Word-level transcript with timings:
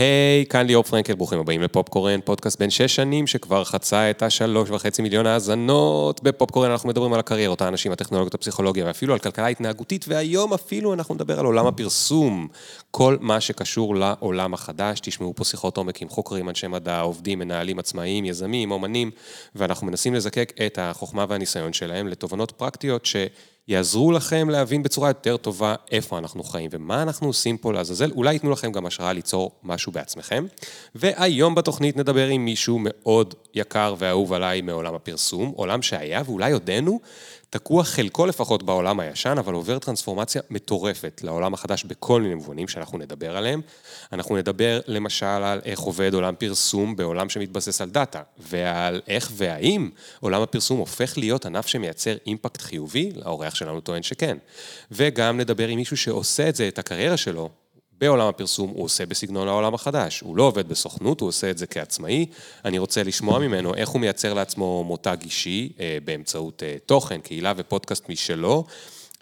היי, 0.00 0.46
כאן 0.46 0.66
ליאור 0.66 0.84
פרנקל, 0.84 1.14
ברוכים 1.14 1.38
הבאים 1.38 1.62
לפופקורן, 1.62 2.20
פודקאסט 2.24 2.62
בן 2.62 2.70
שש 2.70 2.96
שנים 2.96 3.26
שכבר 3.26 3.64
חצה 3.64 4.10
את 4.10 4.22
השלוש 4.22 4.70
וחצי 4.70 5.02
מיליון 5.02 5.26
האזנות. 5.26 6.22
בפופקורן 6.22 6.70
אנחנו 6.70 6.88
מדברים 6.88 7.12
על 7.12 7.20
הקריירות, 7.20 7.62
האנשים, 7.62 7.92
הטכנולוגיות, 7.92 8.34
הפסיכולוגיה 8.34 8.86
ואפילו 8.86 9.12
על 9.12 9.18
כלכלה 9.18 9.46
התנהגותית, 9.46 10.04
והיום 10.08 10.52
אפילו 10.52 10.94
אנחנו 10.94 11.14
נדבר 11.14 11.40
על 11.40 11.46
עולם 11.46 11.66
הפרסום. 11.66 12.48
כל 12.90 13.16
מה 13.20 13.40
שקשור 13.40 13.96
לעולם 13.96 14.54
החדש, 14.54 15.00
תשמעו 15.00 15.34
פה 15.34 15.44
שיחות 15.44 15.76
עומק 15.76 16.02
עם 16.02 16.08
חוקרים, 16.08 16.48
אנשי 16.48 16.66
מדע, 16.66 17.00
עובדים, 17.00 17.38
מנהלים 17.38 17.78
עצמאיים, 17.78 18.24
יזמים, 18.24 18.70
אומנים, 18.70 19.10
ואנחנו 19.54 19.86
מנסים 19.86 20.14
לזקק 20.14 20.52
את 20.66 20.78
החוכמה 20.82 21.24
והניסיון 21.28 21.72
שלהם 21.72 22.08
לתובנות 22.08 22.50
פרקטיות 22.50 23.06
ש... 23.06 23.16
יעזרו 23.70 24.12
לכם 24.12 24.50
להבין 24.50 24.82
בצורה 24.82 25.08
יותר 25.08 25.36
טובה 25.36 25.74
איפה 25.92 26.18
אנחנו 26.18 26.42
חיים 26.44 26.70
ומה 26.72 27.02
אנחנו 27.02 27.26
עושים 27.26 27.56
פה 27.56 27.72
לעזאזל, 27.72 28.10
אולי 28.10 28.32
ייתנו 28.32 28.50
לכם 28.50 28.72
גם 28.72 28.86
השראה 28.86 29.12
ליצור 29.12 29.50
משהו 29.62 29.92
בעצמכם. 29.92 30.46
והיום 30.94 31.54
בתוכנית 31.54 31.96
נדבר 31.96 32.26
עם 32.26 32.44
מישהו 32.44 32.78
מאוד 32.82 33.34
יקר 33.54 33.94
ואהוב 33.98 34.32
עליי 34.32 34.60
מעולם 34.60 34.94
הפרסום, 34.94 35.52
עולם 35.56 35.82
שהיה 35.82 36.22
ואולי 36.26 36.52
עודנו 36.52 37.00
תקוע 37.50 37.84
חלקו 37.84 38.26
לפחות 38.26 38.62
בעולם 38.62 39.00
הישן, 39.00 39.34
אבל 39.38 39.54
עובר 39.54 39.78
טרנספורמציה 39.78 40.42
מטורפת 40.50 41.20
לעולם 41.24 41.54
החדש 41.54 41.84
בכל 41.84 42.22
מיני 42.22 42.34
מובנים 42.34 42.68
שאנחנו 42.68 42.98
נדבר 42.98 43.36
עליהם. 43.36 43.60
אנחנו 44.12 44.36
נדבר 44.36 44.80
למשל 44.86 45.26
על 45.26 45.60
איך 45.64 45.80
עובד 45.80 46.14
עולם 46.14 46.34
פרסום 46.38 46.96
בעולם 46.96 47.28
שמתבסס 47.28 47.80
על 47.80 47.90
דאטה, 47.90 48.22
ועל 48.38 49.00
איך 49.08 49.30
והאם 49.34 49.90
עולם 50.20 50.42
הפרסום 50.42 50.78
הופך 50.78 51.18
להיות 51.18 51.46
ענף 51.46 51.66
שמייצר 51.66 52.16
אימפקט 52.26 52.60
חיובי, 52.60 53.12
האורח 53.22 53.54
שלנו 53.54 53.80
טוען 53.80 54.02
שכן. 54.02 54.36
וגם 54.90 55.40
נדבר 55.40 55.68
עם 55.68 55.78
מישהו 55.78 55.96
שעושה 55.96 56.48
את 56.48 56.56
זה, 56.56 56.68
את 56.68 56.78
הקריירה 56.78 57.16
שלו, 57.16 57.50
בעולם 58.00 58.28
הפרסום 58.28 58.70
הוא 58.70 58.84
עושה 58.84 59.06
בסגנון 59.06 59.48
העולם 59.48 59.74
החדש. 59.74 60.20
הוא 60.20 60.36
לא 60.36 60.42
עובד 60.42 60.68
בסוכנות, 60.68 61.20
הוא 61.20 61.28
עושה 61.28 61.50
את 61.50 61.58
זה 61.58 61.66
כעצמאי. 61.66 62.26
אני 62.64 62.78
רוצה 62.78 63.02
לשמוע 63.02 63.38
ממנו 63.38 63.74
איך 63.74 63.88
הוא 63.88 64.00
מייצר 64.00 64.34
לעצמו 64.34 64.84
מותג 64.84 65.16
אישי 65.22 65.72
אה, 65.80 65.98
באמצעות 66.04 66.62
אה, 66.62 66.76
תוכן, 66.86 67.20
קהילה 67.20 67.52
ופודקאסט 67.56 68.08
משלו. 68.08 68.64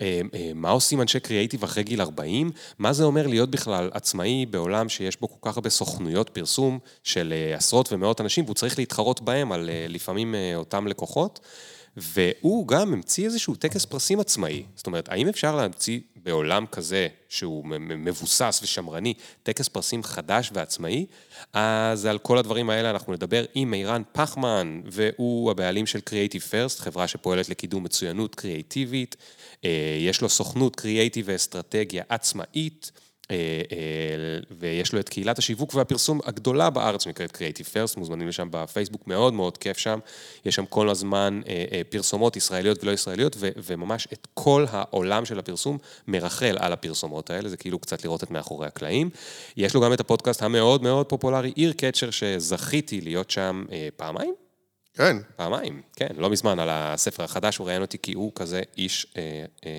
אה, 0.01 0.21
מה 0.55 0.71
עושים 0.71 1.01
אנשי 1.01 1.21
קריאייטיב 1.21 1.65
אחרי 1.65 1.83
גיל 1.83 2.01
40? 2.01 2.51
מה 2.79 2.93
זה 2.93 3.05
אומר 3.05 3.27
להיות 3.27 3.51
בכלל 3.51 3.91
עצמאי 3.93 4.47
בעולם 4.47 4.89
שיש 4.89 5.21
בו 5.21 5.29
כל 5.29 5.51
כך 5.51 5.57
הרבה 5.57 5.71
סוכנויות 5.71 6.31
פרסום 6.31 6.79
של 7.05 7.35
עשרות 7.57 7.93
ומאות 7.93 8.21
אנשים, 8.21 8.45
והוא 8.45 8.55
צריך 8.55 8.79
להתחרות 8.79 9.21
בהם 9.21 9.53
על 9.53 9.71
לפעמים 9.89 10.35
אותם 10.57 10.87
לקוחות? 10.87 11.41
והוא 11.99 12.69
גם 12.69 12.93
המציא 12.93 13.25
איזשהו 13.25 13.55
טקס 13.55 13.85
פרסים 13.85 14.21
עצמאי. 14.21 14.65
זאת 14.77 14.87
אומרת, 14.87 15.09
האם 15.09 15.29
אפשר 15.29 15.57
להמציא 15.57 16.01
בעולם 16.17 16.67
כזה, 16.67 17.09
שהוא 17.29 17.65
מבוסס 17.79 18.61
ושמרני, 18.63 19.15
טקס 19.43 19.69
פרסים 19.69 20.03
חדש 20.03 20.51
ועצמאי? 20.53 21.07
אז 21.53 22.07
על 22.07 22.19
כל 22.19 22.39
הדברים 22.39 22.71
האלה 22.71 22.91
אנחנו 22.91 23.13
נדבר 23.13 23.45
עם 23.55 23.71
מירן 23.71 24.03
פחמן, 24.13 24.81
והוא 24.85 25.51
הבעלים 25.51 25.87
של 25.87 25.99
Creative 25.99 26.51
First, 26.51 26.83
חברה 26.83 27.09
שפועלת 27.09 27.49
לקידום 27.49 27.85
מצוינות 27.85 28.35
קריאיטיבית. 28.35 29.17
אה, 29.65 29.99
יש 30.01 30.21
לו 30.21 30.29
סוכנות 30.29 30.77
קריאיטיב 30.77 31.25
ואסטרטגיה 31.29 32.05
עצמאית. 32.09 32.93
אה, 33.31 33.37
אה, 33.73 34.39
ויש 34.51 34.93
לו 34.93 35.01
את 35.01 35.09
קהילת 35.09 35.39
השיווק 35.39 35.75
והפרסום 35.75 36.21
הגדולה 36.25 36.71
בארץ 36.71 37.05
שנקראת 37.05 37.37
Creative 37.37 37.67
First, 37.75 37.99
מוזמנים 37.99 38.29
לשם 38.29 38.49
בפייסבוק, 38.51 39.07
מאוד 39.07 39.35
מאוד 39.35 39.59
כיף 39.59 39.79
שם. 39.79 39.99
יש 40.45 40.55
שם 40.55 40.67
כל 40.67 40.89
הזמן 40.89 41.41
אה, 41.49 41.83
פרסומות 41.89 42.37
ישראליות 42.37 42.85
ולא 42.85 42.93
ישראליות, 42.93 43.37
וממש 43.41 44.09
את 44.13 44.27
כל 44.35 44.65
העולם 44.71 45.25
של 45.25 45.39
הפרסום 45.39 45.79
מרחל 46.09 46.57
על 46.61 46.73
הפרסומות 46.73 47.31
האלה, 47.31 47.49
זה 47.49 47.57
כאילו 47.57 47.79
קצת 47.79 48.05
לראות 48.05 48.23
את 48.23 48.31
מאחורי 48.31 48.67
הקלעים. 48.67 49.11
יש 49.57 49.75
לו 49.75 49.81
גם 49.81 49.93
את 49.93 50.01
הפודקאסט 50.01 50.43
המאוד 50.43 50.83
מאוד 50.83 51.07
פופולרי, 51.07 51.53
איר 51.57 51.73
קצ'ר, 51.73 52.11
שזכיתי 52.11 53.01
להיות 53.01 53.31
שם 53.31 53.65
פעמיים. 53.97 54.35
כן. 54.99 55.17
פעמיים, 55.37 55.83
כן, 55.97 56.09
לא 56.17 56.31
מזמן, 56.31 56.59
על 56.59 56.69
הספר 56.71 57.25
החדש, 57.25 57.57
הוא 57.57 57.67
ראיין 57.67 57.83
אותי 57.83 57.99
כי 58.03 58.13
הוא 58.13 58.33
כזה 58.35 58.61
איש 58.77 59.07
אה, 59.17 59.45
אה, 59.67 59.71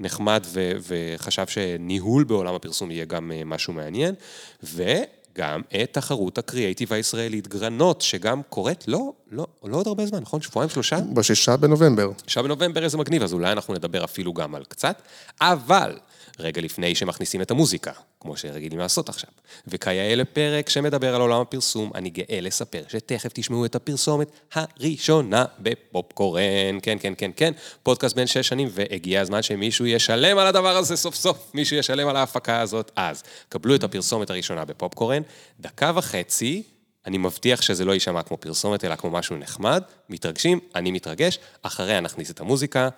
נחמד 0.00 0.44
ו, 0.46 0.72
וחשב 0.88 1.46
שניהול 1.46 2.24
בעולם 2.24 2.54
הפרסום 2.54 2.90
יהיה 2.90 3.04
גם 3.04 3.32
אה, 3.32 3.42
משהו 3.44 3.72
מעניין, 3.72 4.14
וגם 4.62 5.62
את 5.82 5.92
תחרות 5.92 6.38
הקריאייטיב 6.38 6.92
הישראלית 6.92 7.48
גרנות, 7.48 8.00
שגם 8.00 8.42
קורית 8.48 8.88
לא, 8.88 9.12
לא, 9.30 9.46
לא 9.64 9.76
עוד 9.76 9.86
הרבה 9.86 10.06
זמן, 10.06 10.18
נכון? 10.18 10.42
שבועיים, 10.42 10.70
שלושה? 10.70 10.98
בשישה 11.14 11.56
בנובמבר. 11.56 12.10
שישה 12.26 12.42
בנובמבר, 12.42 12.84
איזה 12.84 12.98
מגניב, 12.98 13.22
אז 13.22 13.32
אולי 13.32 13.52
אנחנו 13.52 13.74
נדבר 13.74 14.04
אפילו 14.04 14.32
גם 14.32 14.54
על 14.54 14.64
קצת, 14.64 15.02
אבל... 15.40 15.98
רגע 16.38 16.60
לפני 16.60 16.94
שמכניסים 16.94 17.42
את 17.42 17.50
המוזיקה, 17.50 17.92
כמו 18.20 18.36
שרגילים 18.36 18.78
לעשות 18.78 19.08
עכשיו. 19.08 19.30
וכיאה 19.66 20.14
לפרק 20.14 20.68
שמדבר 20.68 21.14
על 21.14 21.20
עולם 21.20 21.40
הפרסום, 21.40 21.90
אני 21.94 22.10
גאה 22.10 22.40
לספר 22.40 22.82
שתכף 22.88 23.30
תשמעו 23.34 23.64
את 23.64 23.74
הפרסומת 23.74 24.30
הראשונה 24.54 25.44
בפופקורן. 25.58 26.78
כן, 26.82 26.96
כן, 27.00 27.12
כן, 27.18 27.30
כן, 27.36 27.52
פודקאסט 27.82 28.16
בן 28.16 28.26
שש 28.26 28.48
שנים, 28.48 28.68
והגיע 28.72 29.20
הזמן 29.20 29.42
שמישהו 29.42 29.86
ישלם 29.86 30.38
על 30.38 30.46
הדבר 30.46 30.76
הזה 30.76 30.96
סוף 30.96 31.14
סוף, 31.14 31.50
מישהו 31.54 31.76
ישלם 31.76 32.08
על 32.08 32.16
ההפקה 32.16 32.60
הזאת. 32.60 32.90
אז, 32.96 33.22
קבלו 33.48 33.74
את 33.74 33.84
הפרסומת 33.84 34.30
הראשונה 34.30 34.64
בפופקורן, 34.64 35.22
דקה 35.60 35.92
וחצי. 35.94 36.62
אני 37.06 37.18
מבטיח 37.18 37.62
שזה 37.62 37.84
לא 37.84 37.92
יישמע 37.92 38.22
כמו 38.22 38.36
פרסומת, 38.36 38.84
אלא 38.84 38.96
כמו 38.96 39.10
משהו 39.10 39.36
נחמד. 39.36 39.82
מתרגשים, 40.08 40.60
אני 40.74 40.90
מתרגש. 40.90 41.38
אחריה 41.62 42.00
נכניס 42.00 42.30
את 42.30 42.40
המוזיקה, 42.40 42.88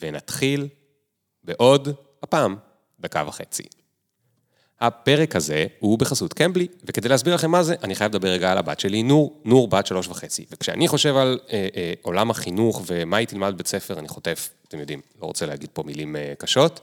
ונתחיל 0.00 0.68
בעוד, 1.44 1.88
הפעם, 2.22 2.56
דקה 3.00 3.24
וחצי. 3.26 3.62
הפרק 4.80 5.36
הזה 5.36 5.66
הוא 5.78 5.98
בחסות 5.98 6.32
קמבלי, 6.32 6.66
וכדי 6.84 7.08
להסביר 7.08 7.34
לכם 7.34 7.50
מה 7.50 7.62
זה, 7.62 7.74
אני 7.82 7.94
חייב 7.94 8.10
לדבר 8.10 8.28
רגע 8.28 8.52
על 8.52 8.58
הבת 8.58 8.80
שלי, 8.80 9.02
נור, 9.02 9.40
נור 9.44 9.68
בת 9.68 9.86
שלוש 9.86 10.08
וחצי. 10.08 10.44
וכשאני 10.50 10.88
חושב 10.88 11.16
על 11.16 11.38
אה, 11.52 11.68
אה, 11.76 11.92
עולם 12.02 12.30
החינוך 12.30 12.82
ומה 12.86 13.16
היא 13.16 13.26
תלמד 13.26 13.54
בבית 13.54 13.66
ספר, 13.66 13.98
אני 13.98 14.08
חוטף, 14.08 14.50
אתם 14.68 14.78
יודעים, 14.78 15.00
לא 15.22 15.26
רוצה 15.26 15.46
להגיד 15.46 15.68
פה 15.72 15.82
מילים 15.86 16.16
אה, 16.16 16.32
קשות, 16.38 16.80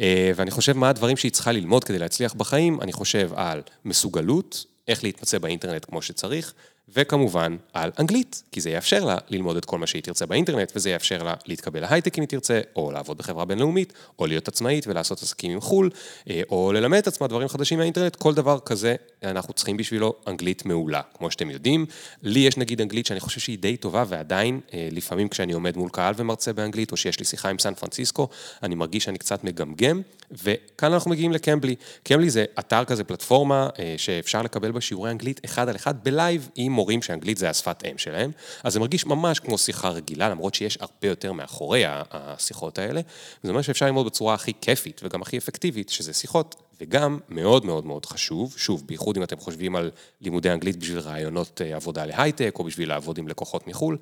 אה, 0.00 0.32
ואני 0.36 0.50
חושב 0.50 0.76
מה 0.76 0.88
הדברים 0.88 1.16
שהיא 1.16 1.32
צריכה 1.32 1.52
ללמוד 1.52 1.84
כדי 1.84 1.98
להצליח 1.98 2.34
בחיים, 2.34 2.80
אני 2.80 2.92
חושב 2.92 3.30
על 3.34 3.62
מסוגלות, 3.84 4.64
איך 4.88 5.04
להתמצא 5.04 5.38
באינטרנט 5.38 5.84
כמו 5.84 6.02
שצריך, 6.02 6.54
וכמובן 6.96 7.56
על 7.72 7.90
אנגלית, 7.98 8.42
כי 8.52 8.60
זה 8.60 8.70
יאפשר 8.70 9.04
לה 9.04 9.16
ללמוד 9.28 9.56
את 9.56 9.64
כל 9.64 9.78
מה 9.78 9.86
שהיא 9.86 10.02
תרצה 10.02 10.26
באינטרנט, 10.26 10.72
וזה 10.76 10.90
יאפשר 10.90 11.22
לה 11.22 11.34
להתקבל 11.46 11.80
להייטק 11.80 12.18
אם 12.18 12.22
היא 12.22 12.28
תרצה, 12.28 12.60
או 12.76 12.92
לעבוד 12.92 13.18
בחברה 13.18 13.44
בינלאומית, 13.44 13.92
או 14.18 14.26
להיות 14.26 14.48
עצמאית 14.48 14.86
ולעשות 14.86 15.22
עסקים 15.22 15.52
עם 15.52 15.60
חו"ל, 15.60 15.90
אה, 16.30 16.42
או 16.50 16.72
ללמד 16.72 16.98
את 16.98 17.06
עצמה 17.06 17.26
דברים 17.26 17.48
חדשים 17.48 17.78
מהאינטרנט, 17.78 18.16
כל 18.16 18.34
דבר 18.34 18.58
כזה 18.58 18.94
אנחנו 19.24 19.54
צריכים 19.54 19.76
בשבילו 19.76 20.14
אנגלית 20.26 20.66
מעולה. 20.66 21.00
כמו 21.18 21.30
שאתם 21.30 21.50
יודעים, 21.50 21.86
לי 22.22 22.40
יש 22.40 22.56
נגיד 22.56 22.80
אנגלית 22.80 23.06
שאני 23.06 23.20
חושב 23.20 23.40
שהיא 23.40 23.58
די 23.58 23.76
טובה, 23.76 24.04
ועדיין, 24.08 24.60
אה, 24.74 24.88
לפעמים 24.92 25.28
כשאני 25.28 25.52
עומד 25.52 25.76
מול 25.76 25.90
קהל 25.90 26.14
ומרצה 26.16 26.52
באנגלית, 26.52 26.92
או 26.92 26.96
שיש 26.96 27.18
לי 27.18 27.24
שיחה 27.24 27.48
עם 27.48 27.58
סן 27.58 27.74
פרנסיסקו, 27.74 28.28
אני 28.62 28.74
מרגיש 28.74 29.04
שאני 29.04 29.18
קצת 29.18 29.44
מגמגם, 29.44 30.02
וכאן 30.30 30.92
אנחנו 30.92 31.10
מגיעים 31.10 31.32
לקמבלי. 31.32 31.74
קמבלי 32.02 32.30
זה 32.30 32.44
אתר 32.58 32.84
כזה, 32.84 33.04
פלטפורמה, 33.04 33.68
אה, 33.78 33.94
שאפשר 33.96 34.42
לקבל 34.42 34.70
בה 34.70 34.80
שיעורי 34.80 35.10
אנגלית 35.10 35.40
אחד 35.44 35.68
על 35.68 35.76
אחד 35.76 36.04
בלייב 36.04 36.48
עם 36.54 36.79
מורים 36.80 37.02
שאנגלית 37.02 37.38
זה 37.38 37.50
השפת 37.50 37.82
אם 37.90 37.98
שלהם, 37.98 38.30
אז 38.64 38.72
זה 38.72 38.80
מרגיש 38.80 39.06
ממש 39.06 39.40
כמו 39.40 39.58
שיחה 39.58 39.88
רגילה, 39.88 40.28
למרות 40.28 40.54
שיש 40.54 40.78
הרבה 40.80 41.08
יותר 41.08 41.32
מאחורי 41.32 41.82
השיחות 41.86 42.78
האלה. 42.78 43.00
זה 43.42 43.50
אומר 43.50 43.62
שאפשר 43.62 43.86
ללמוד 43.86 44.06
בצורה 44.06 44.34
הכי 44.34 44.52
כיפית 44.60 45.00
וגם 45.04 45.22
הכי 45.22 45.38
אפקטיבית, 45.38 45.88
שזה 45.88 46.12
שיחות, 46.12 46.56
וגם 46.80 47.18
מאוד 47.28 47.64
מאוד 47.64 47.86
מאוד 47.86 48.06
חשוב, 48.06 48.54
שוב, 48.56 48.82
בייחוד 48.86 49.16
אם 49.16 49.22
אתם 49.22 49.36
חושבים 49.36 49.76
על 49.76 49.90
לימודי 50.20 50.50
אנגלית 50.50 50.76
בשביל 50.76 50.98
רעיונות 50.98 51.60
אה, 51.64 51.76
עבודה 51.76 52.06
להייטק, 52.06 52.56
או 52.58 52.64
בשביל 52.64 52.88
לעבוד 52.88 53.18
עם 53.18 53.28
לקוחות 53.28 53.66
מחו"ל, 53.66 53.98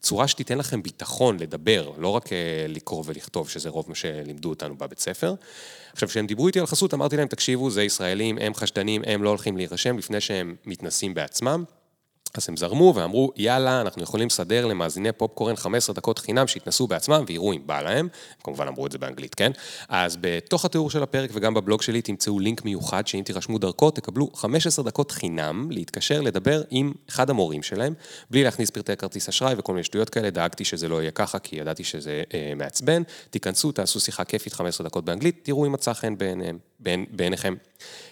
צורה 0.00 0.28
שתיתן 0.28 0.58
לכם 0.58 0.82
ביטחון 0.82 1.36
לדבר, 1.40 1.90
לא 1.98 2.08
רק 2.08 2.32
אה, 2.32 2.66
לקרוא 2.68 3.02
ולכתוב, 3.06 3.48
שזה 3.48 3.68
רוב 3.68 3.84
מה 3.88 3.94
שלימדו 3.94 4.48
אותנו 4.48 4.76
בבית 4.76 4.98
ספר. 4.98 5.34
עכשיו, 5.92 6.08
כשהם 6.08 6.26
דיברו 6.26 6.46
איתי 6.46 6.60
על 6.60 6.66
חסות, 6.66 6.94
אמרתי 6.94 7.16
להם, 7.16 7.28
תקשיבו, 7.28 7.70
זה 7.70 7.82
ישראלים, 7.82 8.38
הם 8.40 8.54
חשדנים, 8.54 9.02
הם 9.06 9.22
לא 9.22 9.28
הולכים 9.28 9.56
להירשם 9.56 9.98
לפני 9.98 10.20
שהם 10.20 10.54
מתנסים 10.66 11.14
בעצמם. 11.14 11.64
אז 12.34 12.48
הם 12.48 12.56
זרמו 12.56 12.92
ואמרו, 12.96 13.32
יאללה, 13.36 13.80
אנחנו 13.80 14.02
יכולים 14.02 14.26
לסדר 14.26 14.66
למאזיני 14.66 15.12
פופקורן 15.12 15.56
15 15.56 15.94
דקות 15.94 16.18
חינם 16.18 16.46
שיתנסו 16.46 16.86
בעצמם 16.86 17.24
ויראו 17.26 17.52
אם 17.52 17.62
בא 17.66 17.80
להם. 17.80 17.98
הם 17.98 18.08
כמובן 18.44 18.68
אמרו 18.68 18.86
את 18.86 18.92
זה 18.92 18.98
באנגלית, 18.98 19.34
כן? 19.34 19.52
אז 19.88 20.16
בתוך 20.20 20.64
התיאור 20.64 20.90
של 20.90 21.02
הפרק 21.02 21.30
וגם 21.32 21.54
בבלוג 21.54 21.82
שלי 21.82 22.02
תמצאו 22.02 22.38
לינק 22.38 22.64
מיוחד 22.64 23.06
שאם 23.06 23.22
תירשמו 23.24 23.58
דרכו, 23.58 23.90
תקבלו 23.90 24.30
15 24.34 24.84
דקות 24.84 25.10
חינם 25.10 25.70
להתקשר 25.70 26.20
לדבר 26.20 26.62
עם 26.70 26.92
אחד 27.08 27.30
המורים 27.30 27.62
שלהם, 27.62 27.94
בלי 28.30 28.44
להכניס 28.44 28.70
פרטי 28.70 28.96
כרטיס 28.96 29.28
אשראי 29.28 29.54
וכל 29.58 29.72
מיני 29.72 29.84
שטויות 29.84 30.10
כאלה, 30.10 30.30
דאגתי 30.30 30.64
שזה 30.64 30.88
לא 30.88 31.02
יהיה 31.02 31.10
ככה, 31.10 31.38
כי 31.38 31.56
ידעתי 31.56 31.84
שזה 31.84 32.22
אה, 32.34 32.52
מעצבן. 32.56 33.02
תיכנסו, 33.30 33.72
תעשו 33.72 34.00
שיחה 34.00 34.24
כיפית 34.24 34.52
15 34.52 34.86
דקות 34.86 35.04
באנגלית, 35.04 35.40
תראו 35.42 35.66
אם 35.66 35.72
מצא 35.72 35.92
חן 35.92 36.18
בעיניהם. 36.18 36.71
בעיניכם. 37.10 37.54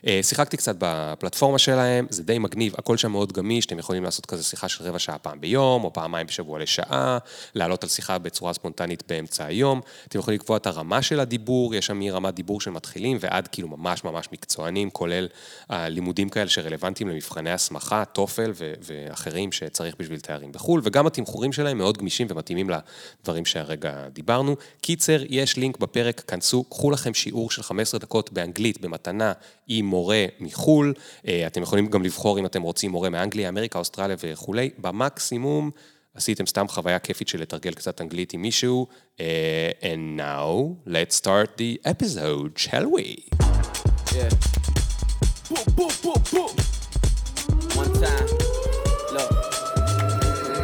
אה, 0.07 0.21
שיחקתי 0.23 0.57
קצת 0.57 0.77
בפלטפורמה 0.79 1.59
שלהם, 1.59 2.07
זה 2.11 2.23
די 2.23 2.39
מגניב, 2.39 2.75
הכל 2.79 2.97
שם 2.97 3.13
מאוד 3.13 3.33
גמיש, 3.33 3.67
אתם 3.67 3.79
יכולים 3.79 4.05
לעשות 4.05 4.27
כזה 4.27 4.45
שיחה 4.45 4.69
של 4.69 4.85
רבע 4.85 4.99
שעה 4.99 5.19
פעם 5.19 5.41
ביום, 5.41 5.85
או 5.85 5.93
פעמיים 5.93 6.27
בשבוע 6.27 6.59
לשעה, 6.59 7.19
לעלות 7.55 7.83
על 7.83 7.89
שיחה 7.89 8.19
בצורה 8.19 8.53
ספונטנית 8.53 9.03
באמצע 9.09 9.45
היום. 9.45 9.81
אתם 10.09 10.19
יכולים 10.19 10.41
לקבוע 10.41 10.57
את 10.57 10.67
הרמה 10.67 11.03
של 11.03 11.21
הדיבור, 11.21 11.75
יש 11.75 11.87
שם 11.87 11.99
מרמת 11.99 12.35
דיבור 12.35 12.61
של 12.61 12.71
מתחילים 12.71 13.17
ועד 13.21 13.49
כאילו 13.49 13.69
ממש 13.69 14.05
ממש 14.05 14.29
מקצוענים, 14.33 14.91
כולל 14.91 15.29
לימודים 15.71 16.29
כאלה 16.29 16.49
שרלוונטיים 16.49 17.09
למבחני 17.09 17.51
הסמכה, 17.51 18.05
טופל 18.05 18.53
ואחרים 18.83 19.53
שצריך 19.53 19.95
בשביל 19.99 20.21
תארים 20.21 20.53
בחו"ל, 20.53 20.81
וגם 20.85 21.07
התמחורים 21.07 21.53
שלהם 21.53 21.79
מאוד 21.79 21.99
גמישים 21.99 22.27
ומתאימים 22.31 22.71
לדברים 22.71 23.45
שהרגע 23.45 24.09
דיברנו. 24.13 24.57
קיצר, 24.81 25.23
יש 25.29 25.57
לינק 25.57 25.79
בפרק, 25.79 26.21
כנסו, 26.21 26.65
קחו 26.65 26.91
לכם 26.91 27.15
שיעור 27.15 27.51
של 27.51 27.63
15 27.63 28.01
דקות 28.01 28.33
באנגלית 28.33 28.60
במתנה 28.81 29.33
עם 29.69 29.87
מורה 29.87 30.25
מחו"ל, 30.41 30.95
אה, 31.29 31.47
אתם 31.47 31.63
יכולים 31.63 31.87
גם 31.87 32.03
לבחור 32.03 32.39
אם 32.39 32.47
אתם 32.47 32.63
רוצים 32.63 32.91
מורה 32.91 33.11
מאנגליה, 33.11 33.49
אמריקה, 33.49 33.79
אוסטרליה 33.79 34.17
וכולי, 34.21 34.71
במקסימום 34.79 35.71
עשיתם 36.15 36.47
סתם 36.47 36.69
חוויה 36.69 36.99
כיפית 36.99 37.29
של 37.29 37.41
לתרגל 37.41 37.73
קצת 37.73 38.01
אנגלית 38.01 38.33
עם 38.33 38.43
מישהו. 38.43 38.87
אה, 39.21 39.71
and 39.81 40.21
now, 40.21 40.89
let's 40.89 41.15
start 41.15 41.59
the 41.59 41.91
episode, 41.91 42.59
shall 42.59 42.87
we? 42.97 43.29
Yeah. 44.13 44.31
Boom, 45.51 45.67
boom, 45.77 45.93
boom, 46.03 46.23
boom. 46.33 46.53
One 47.75 47.93
time. 48.03 48.50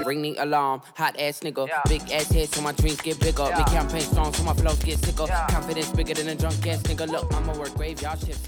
Ring 0.08 0.20
the 0.26 0.32
alarm. 0.44 0.78
Hot 1.00 1.14
ass 1.26 1.36
nigga, 1.46 1.62
yeah. 1.66 1.82
big 1.92 2.04
ass 2.18 2.28
head 2.36 2.48
so 2.54 2.60
my 2.68 2.74
dreams 2.80 3.00
get 3.06 3.16
bigger. 3.26 3.48
Yeah. 3.48 3.58
Make 3.58 3.70
campaign 3.78 4.04
strong 4.10 4.30
so 4.36 4.42
my 4.50 4.54
flows 4.60 4.80
get 4.88 4.98
sicker. 5.04 5.26
Yeah. 5.28 5.54
Confidence 5.56 5.90
bigger 5.98 6.14
than 6.18 6.28
a 6.34 6.36
drunk 6.42 6.66
ass 6.72 6.80
nigga. 6.88 7.04
Look, 7.14 7.26
I'ma 7.36 7.52
work 7.60 7.74
graveyard 7.78 8.18
shift. 8.26 8.44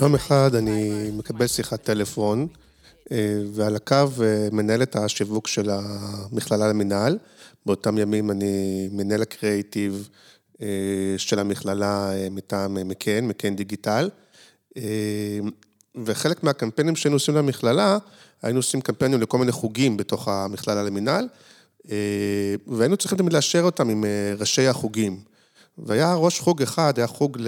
יום 0.00 0.14
אחד 0.14 0.54
אני 0.54 1.10
מקבל 1.12 1.46
שיחת 1.46 1.82
טלפון, 1.82 2.46
ועל 3.52 3.76
הקו 3.76 4.08
מנהלת 4.52 4.96
השיווק 4.96 5.46
של 5.46 5.70
המכללה 5.70 6.68
למינהל. 6.68 7.18
באותם 7.66 7.98
ימים 7.98 8.30
אני 8.30 8.88
מנהל 8.92 9.22
הקריאיטיב 9.22 10.08
של 11.16 11.38
המכללה 11.38 12.10
מטעם 12.30 12.88
מקן, 12.88 13.24
מקן 13.24 13.56
דיגיטל. 13.56 14.10
וחלק 15.94 16.44
מהקמפיינים 16.44 16.96
שהיינו 16.96 17.16
עושים 17.16 17.34
למכללה, 17.34 17.98
היינו 18.42 18.58
עושים 18.58 18.80
קמפיינים 18.80 19.20
לכל 19.20 19.38
מיני 19.38 19.52
חוגים 19.52 19.96
בתוך 19.96 20.28
המכללה 20.28 20.82
למינהל, 20.82 21.28
אה, 21.90 22.54
והיינו 22.66 22.96
צריכים 22.96 23.18
תמיד 23.18 23.32
לאשר 23.32 23.62
אותם 23.62 23.88
עם 23.88 24.04
אה, 24.04 24.34
ראשי 24.38 24.66
החוגים. 24.66 25.20
והיה 25.78 26.14
ראש 26.14 26.40
חוג 26.40 26.62
אחד, 26.62 26.92
היה 26.96 27.06
חוג 27.06 27.38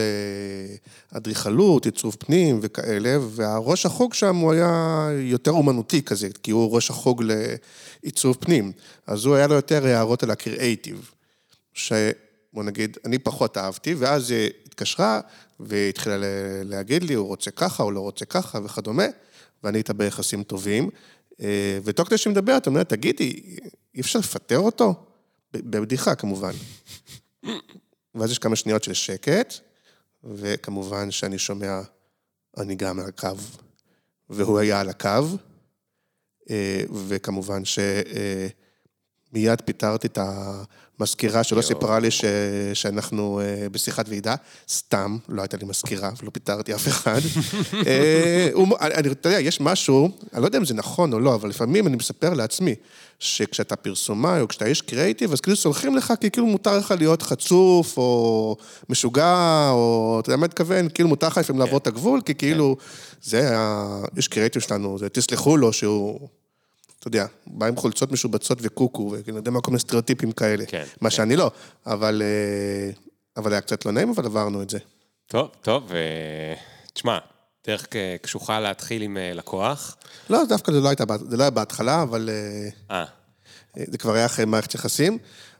לאדריכלות, 1.13 1.85
עיצוב 1.85 2.17
פנים 2.19 2.59
וכאלה, 2.63 3.17
והראש 3.31 3.87
החוג 3.87 4.15
שם 4.15 4.37
הוא 4.37 4.53
היה 4.53 5.09
יותר 5.21 5.51
אומנותי 5.51 6.03
כזה, 6.03 6.29
כי 6.43 6.51
הוא 6.51 6.75
ראש 6.75 6.91
החוג 6.91 7.23
לעיצוב 8.03 8.37
פנים. 8.41 8.73
אז 9.07 9.25
הוא 9.25 9.35
היה 9.35 9.47
לו 9.47 9.55
יותר 9.55 9.87
הערות 9.87 10.23
על 10.23 10.31
הקריאייטיב, 10.31 11.11
שבוא 11.75 12.65
נגיד, 12.65 12.97
אני 13.05 13.19
פחות 13.19 13.59
אהבתי, 13.59 13.95
ואז 13.95 14.31
היא 14.31 14.51
התקשרה 14.75 15.21
והתחילה 15.61 16.17
להגיד 16.65 17.03
לי, 17.03 17.15
הוא 17.15 17.27
רוצה 17.27 17.51
ככה, 17.51 17.83
הוא 17.83 17.93
לא 17.93 18.01
רוצה 18.01 18.25
ככה 18.25 18.59
וכדומה. 18.65 19.07
ואני 19.65 19.79
איתה 19.79 19.93
ביחסים 19.93 20.43
טובים. 20.43 20.91
אה, 21.41 21.79
ותוך 21.85 22.09
כדי 22.09 22.19
שהיא 22.19 22.31
מדברת, 22.31 22.63
אתה 22.63 22.71
אומר, 22.71 22.83
תגידי, 22.83 23.57
אי 23.95 24.01
אפשר 24.01 24.19
לפטר 24.19 24.59
אותו? 24.59 24.95
בבדיחה, 25.53 26.15
כמובן. 26.15 26.53
ואז 28.15 28.31
יש 28.31 28.39
כמה 28.39 28.57
שניות 28.57 28.85
של 28.85 28.95
שקט, 28.95 29.55
וכמובן 30.25 31.11
שאני 31.11 31.39
שומע, 31.39 31.81
אני 32.57 32.75
גם 32.75 33.01
על 33.01 33.07
הקו, 33.07 33.29
והוא 34.31 34.59
היה 34.59 34.81
על 34.81 34.89
הקו, 34.89 35.25
אה, 36.51 36.85
וכמובן 37.09 37.65
ש... 37.65 37.79
אה, 39.37 39.41
מיד 39.41 39.61
פיטרתי 39.61 40.07
את 40.07 40.19
המזכירה 40.99 41.45
שלא 41.45 41.63
סיפרה 41.63 41.99
לי 41.99 42.11
ש... 42.11 42.25
שאנחנו 42.75 43.41
uh, 43.41 43.69
בשיחת 43.69 44.09
ועידה, 44.09 44.35
סתם, 44.69 45.17
לא 45.29 45.43
הייתה 45.43 45.57
לי 45.57 45.65
מזכירה 45.67 46.11
ולא 46.23 46.31
פיטרתי 46.31 46.75
אף 46.75 46.89
אחד. 46.89 47.19
uh, 47.73 47.85
אני, 48.81 49.11
אתה 49.11 49.29
יודע, 49.29 49.41
יש 49.41 49.61
משהו, 49.61 50.11
אני 50.33 50.43
לא 50.43 50.47
יודע 50.47 50.59
אם 50.59 50.65
זה 50.65 50.75
נכון 50.75 51.13
או 51.13 51.21
לא, 51.21 51.35
אבל 51.35 51.49
לפעמים 51.49 51.87
אני 51.87 51.97
מספר 51.97 52.35
לעצמי, 52.35 52.75
שכשאתה 53.19 53.77
פרסומאי 53.77 54.41
או 54.41 54.49
כשאתה 54.49 54.65
איש 54.65 54.83
קריאיטיב, 54.83 55.33
אז 55.33 55.41
כאילו 55.41 55.57
סולחים 55.57 55.97
לך 55.97 56.13
כי 56.21 56.31
כאילו 56.31 56.47
מותר 56.47 56.79
לך 56.79 56.95
להיות 56.99 57.23
חצוף 57.23 57.97
או 57.97 58.57
משוגע, 58.89 59.69
או 59.71 60.17
אתה 60.21 60.29
יודע 60.29 60.37
מה 60.37 60.45
מתכוון, 60.45 60.89
כאילו 60.89 61.09
מותר 61.09 61.27
לך 61.27 61.39
לפעמים 61.39 61.61
לעבור 61.61 61.79
את 61.79 61.87
הגבול, 61.87 62.21
כי 62.21 62.35
כאילו, 62.35 62.77
זה 63.23 63.51
האיש 63.53 64.29
קריאיטיב 64.29 64.63
שלנו, 64.63 64.99
זה 64.99 65.09
תסלחו 65.09 65.57
לו 65.57 65.73
שהוא... 65.73 66.29
אתה 67.09 67.17
יודע, 67.17 67.27
בא 67.47 67.67
עם 67.67 67.77
חולצות 67.77 68.13
משובצות 68.13 68.59
וקוקו, 68.63 69.11
ואני 69.27 69.37
יודע 69.37 69.51
מה 69.51 69.61
כל 69.61 69.71
מיני 69.71 69.81
סטריאוטיפים 69.81 70.33
כאלה. 70.33 70.67
כן. 70.67 70.85
מה 71.01 71.11
כן. 71.11 71.17
שאני 71.17 71.37
לא, 71.37 71.51
אבל, 71.87 72.23
אה, 72.25 72.93
אבל 73.37 73.53
היה 73.53 73.61
קצת 73.61 73.87
לא 73.87 73.93
נעים, 73.93 74.11
אבל 74.11 74.27
עברנו 74.27 74.63
את 74.63 74.71
זה. 74.71 74.79
טוב, 75.27 75.51
טוב, 75.63 75.93
תשמע, 76.93 77.19
דרך 77.67 77.87
קשוחה 78.23 78.61
להתחיל 78.61 79.03
עם 79.03 79.17
אה, 79.17 79.33
לקוח. 79.35 79.97
לא, 80.31 80.45
דווקא 80.49 80.73
זה 80.73 80.81
לא, 80.81 80.89
הייתה, 80.89 81.05
זה 81.29 81.37
לא 81.37 81.43
היה 81.43 81.51
בהתחלה, 81.51 82.03
אבל... 82.03 82.31
אה. 82.91 83.05
זה 83.77 83.99
כבר 83.99 84.15
היה 84.15 84.27
אחרי 84.27 84.45
מערכת 84.45 84.75
יחסים. 84.75 85.19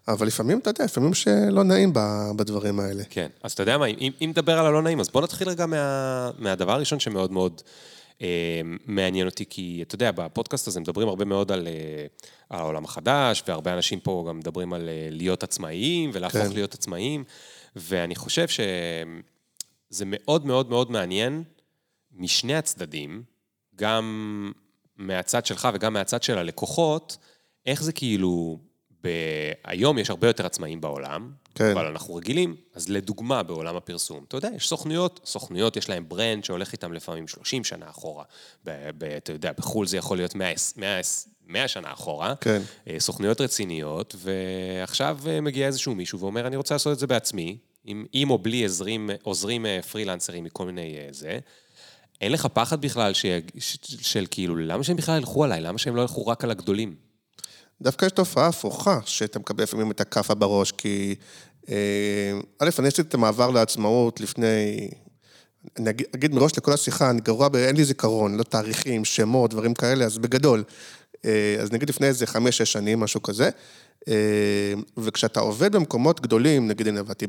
אבל 0.09 0.27
לפעמים, 0.27 0.59
אתה 0.59 0.71
יודע, 0.71 0.85
לפעמים 0.85 1.15
שלא 1.15 1.65
נעים 1.65 1.93
בדברים 2.37 2.81
האלה. 2.81 3.03
כן, 3.11 3.29
אז 3.43 3.53
אתה 3.53 3.63
יודע 3.63 3.79
מה, 3.79 3.87
אם, 3.87 4.13
נדבר 4.21 4.59
על 4.59 4.67
הלא 4.67 4.83
נעים, 4.83 5.01
אז 5.01 5.09
בוא 5.09 5.23
נתחיל 5.23 5.49
רגע 5.49 5.67
מה, 5.67 6.31
מהדבר 6.39 6.73
הראשון 6.73 7.01
שמאוד 7.01 7.33
מאוד 7.33 7.63
מעניין 8.87 9.27
אותי, 9.27 9.45
כי 9.51 9.83
אתה 9.83 9.95
יודע, 9.95 10.11
בפודקאסט 10.11 10.67
הזה 10.69 10.81
מדברים 10.81 11.09
הרבה 11.09 11.25
מאוד 11.25 11.53
על, 11.53 11.69
אה, 11.69 12.07
על 12.51 12.61
העולם 12.61 12.85
החדש, 12.85 13.43
והרבה 13.49 13.75
אנשים 13.75 14.01
פה 14.01 14.25
גם 14.29 14.39
מדברים 14.39 14.73
על 14.73 14.89
אה, 14.89 15.09
להיות 15.11 15.43
עצמאיים 15.43 16.11
ולהפוך 16.13 16.43
כן. 16.43 16.53
להיות 16.53 16.75
עצמאיים, 16.75 17.25
ואני 17.77 18.15
חושב 18.15 18.49
שזה 18.49 20.05
מאוד 20.07 20.47
מאוד 20.47 20.71
מאוד 20.71 20.91
מעניין 20.91 21.43
משני 22.13 22.55
הצדדים, 22.55 23.23
גם 23.77 24.53
מהצד 24.97 25.47
שלך 25.47 25.69
וגם 25.75 25.93
מהצד 25.93 26.23
של 26.23 26.39
הלקוחות, 26.39 27.17
איך 27.67 27.83
זה 27.83 27.93
כאילו, 27.93 28.59
ב... 29.05 29.09
היום 29.65 29.99
יש 29.99 30.11
הרבה 30.11 30.27
יותר 30.27 30.47
עצמאים 30.47 30.81
בעולם, 30.81 31.31
כן. 31.55 31.71
אבל 31.71 31.87
אנחנו 31.87 32.15
רגילים, 32.15 32.57
אז 32.75 32.89
לדוגמה 32.89 33.43
בעולם 33.43 33.77
הפרסום, 33.77 34.25
אתה 34.29 34.37
יודע, 34.37 34.49
יש 34.57 34.69
סוכנויות, 34.69 35.21
סוכנויות 35.25 35.77
יש 35.77 35.89
להם 35.89 36.09
ברנד 36.09 36.45
שהולך 36.45 36.73
איתם 36.73 36.93
לפעמים 36.93 37.29
30 37.29 37.65
שנה 37.65 37.87
אחורה. 37.91 38.25
ב, 38.65 38.91
ב, 38.99 39.05
אתה 39.05 39.33
יודע, 39.33 39.53
בחו"ל 39.59 39.87
זה 39.87 39.97
יכול 39.97 40.17
להיות 40.17 40.35
100, 40.35 40.53
100, 40.77 41.01
100 41.47 41.69
שנה 41.69 41.93
אחורה. 41.93 42.35
כן. 42.41 42.63
אה, 42.89 42.97
סוכנויות 42.99 43.41
רציניות, 43.41 44.17
ועכשיו 44.19 45.19
אה, 45.27 45.41
מגיע 45.41 45.67
איזשהו 45.67 45.95
מישהו 45.95 46.21
ואומר, 46.21 46.47
אני 46.47 46.57
רוצה 46.57 46.75
לעשות 46.75 46.93
את 46.93 46.99
זה 46.99 47.07
בעצמי, 47.07 47.59
עם, 47.85 48.07
עם 48.13 48.31
או 48.31 48.39
בלי 48.39 48.65
עזרים, 48.65 49.11
עוזרים 49.23 49.67
אה, 49.67 49.83
פרילנסרים 49.83 50.45
מכל 50.45 50.67
מיני 50.67 50.97
זה. 51.11 51.39
אין 52.21 52.33
לך 52.33 52.47
פחד 52.47 52.81
בכלל 52.81 53.13
של, 53.13 53.39
של 54.01 54.27
כאילו, 54.31 54.57
למה 54.57 54.85
שהם 54.85 54.97
בכלל 54.97 55.19
ילכו 55.19 55.45
עליי? 55.45 55.61
למה 55.61 55.79
שהם 55.79 55.97
לא 55.97 56.03
ילכו 56.03 56.27
רק 56.27 56.45
על 56.45 56.51
הגדולים? 56.51 56.95
דווקא 57.83 58.07
יש 58.07 58.13
תופעה 58.13 58.47
הפוכה, 58.47 58.99
שאתה 59.05 59.39
מקבל 59.39 59.63
לפעמים 59.63 59.91
את 59.91 60.01
הכאפה 60.01 60.35
בראש, 60.35 60.73
כי 60.73 61.15
אה, 61.69 61.75
א', 62.59 62.71
אני 62.79 62.89
עשיתי 62.89 63.09
את 63.09 63.15
המעבר 63.15 63.51
לעצמאות 63.51 64.21
לפני, 64.21 64.89
אני 65.79 65.91
אגיד, 65.91 66.07
אגיד 66.15 66.35
מראש 66.35 66.59
לכל 66.59 66.73
השיחה, 66.73 67.11
אני 67.11 67.21
גרוע, 67.21 67.49
ב, 67.49 67.57
אין 67.57 67.77
לי 67.77 67.85
זיכרון, 67.85 68.37
לא 68.37 68.43
תאריכים, 68.43 69.05
שמות, 69.05 69.51
דברים 69.51 69.75
כאלה, 69.75 70.05
אז 70.05 70.19
בגדול. 70.19 70.65
אה, 71.25 71.57
אז 71.61 71.73
נגיד 71.73 71.89
לפני 71.89 72.07
איזה 72.07 72.27
חמש-שש 72.27 72.73
שנים, 72.73 73.01
משהו 73.01 73.23
כזה. 73.23 73.51
אה, 74.09 74.75
וכשאתה 74.97 75.41
עובד 75.41 75.77
במקומות 75.77 76.21
גדולים, 76.21 76.69
נגיד 76.69 76.89
אני 76.89 76.99
עבדתי 76.99 77.27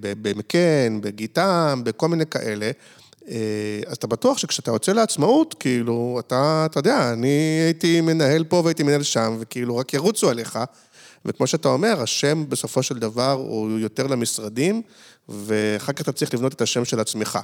במקן, 0.00 1.00
בגיטם, 1.00 1.82
בכל 1.84 2.08
מיני 2.08 2.26
כאלה, 2.26 2.70
אז 3.86 3.96
אתה 3.96 4.06
בטוח 4.06 4.38
שכשאתה 4.38 4.70
יוצא 4.70 4.92
לעצמאות, 4.92 5.54
כאילו, 5.54 6.20
אתה, 6.26 6.66
אתה 6.70 6.78
יודע, 6.78 7.12
אני 7.12 7.60
הייתי 7.64 8.00
מנהל 8.00 8.44
פה 8.44 8.62
והייתי 8.64 8.82
מנהל 8.82 9.02
שם, 9.02 9.36
וכאילו, 9.40 9.76
רק 9.76 9.94
ירוצו 9.94 10.30
עליך. 10.30 10.58
וכמו 11.24 11.46
שאתה 11.46 11.68
אומר, 11.68 12.02
השם 12.02 12.44
בסופו 12.48 12.82
של 12.82 12.98
דבר 12.98 13.30
הוא 13.32 13.78
יותר 13.78 14.06
למשרדים, 14.06 14.82
ואחר 15.28 15.92
כך 15.92 16.00
אתה 16.00 16.12
צריך 16.12 16.34
לבנות 16.34 16.54
את 16.54 16.60
השם 16.60 16.84
של 16.84 17.00
עצמך. 17.00 17.38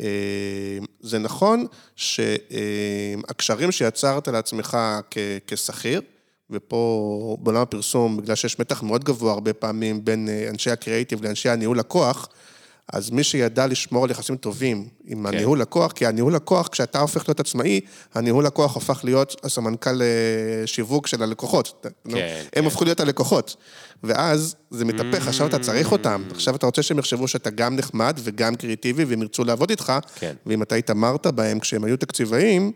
אה, 0.00 0.78
זה 1.00 1.18
נכון 1.18 1.66
שהקשרים 1.96 3.72
שיצרת 3.72 4.28
לעצמך 4.28 4.78
כשכיר, 5.46 6.00
ופה 6.50 7.36
בעולם 7.40 7.62
הפרסום, 7.62 8.16
בגלל 8.16 8.34
שיש 8.34 8.58
מתח 8.58 8.82
מאוד 8.82 9.04
גבוה 9.04 9.32
הרבה 9.32 9.52
פעמים 9.52 10.04
בין 10.04 10.28
אה, 10.28 10.50
אנשי 10.50 10.70
הקריאיטיב 10.70 11.24
לאנשי 11.24 11.48
הניהול 11.48 11.78
לקוח, 11.78 12.28
אז 12.92 13.10
מי 13.10 13.24
שידע 13.24 13.66
לשמור 13.66 14.04
על 14.04 14.10
יחסים 14.10 14.36
טובים 14.36 14.88
עם 15.04 15.26
כן. 15.26 15.34
הניהול 15.34 15.60
לקוח, 15.60 15.92
כי 15.92 16.06
הניהול 16.06 16.34
לקוח, 16.34 16.68
כשאתה 16.68 17.00
הופך 17.00 17.28
להיות 17.28 17.40
עצמאי, 17.40 17.80
הניהול 18.14 18.46
לקוח 18.46 18.76
הפך 18.76 19.00
להיות 19.04 19.40
הסמנכ"ל 19.44 20.02
אה, 20.02 20.66
שיווק 20.66 21.06
של 21.06 21.22
הלקוחות. 21.22 21.86
כן, 22.08 22.38
הם 22.52 22.62
כן. 22.62 22.66
הפכו 22.66 22.84
להיות 22.84 23.00
הלקוחות. 23.00 23.56
ואז 24.02 24.56
זה 24.70 24.84
מתהפך, 24.84 25.28
עכשיו 25.28 25.46
אתה 25.46 25.58
צריך 25.58 25.92
אותם. 25.92 26.22
עכשיו 26.30 26.56
אתה 26.56 26.66
רוצה 26.66 26.82
שהם 26.82 26.98
יחשבו 26.98 27.28
שאתה 27.28 27.50
גם 27.50 27.76
נחמד 27.76 28.18
וגם 28.24 28.54
קריאיטיבי, 28.54 29.04
והם 29.04 29.22
ירצו 29.22 29.44
לעבוד 29.44 29.70
איתך. 29.70 29.92
כן. 30.14 30.34
ואם 30.46 30.62
אתה 30.62 30.74
התעמרת 30.74 31.26
בהם 31.26 31.60
כשהם 31.60 31.84
היו 31.84 31.96
תקציבאים, 31.96 32.72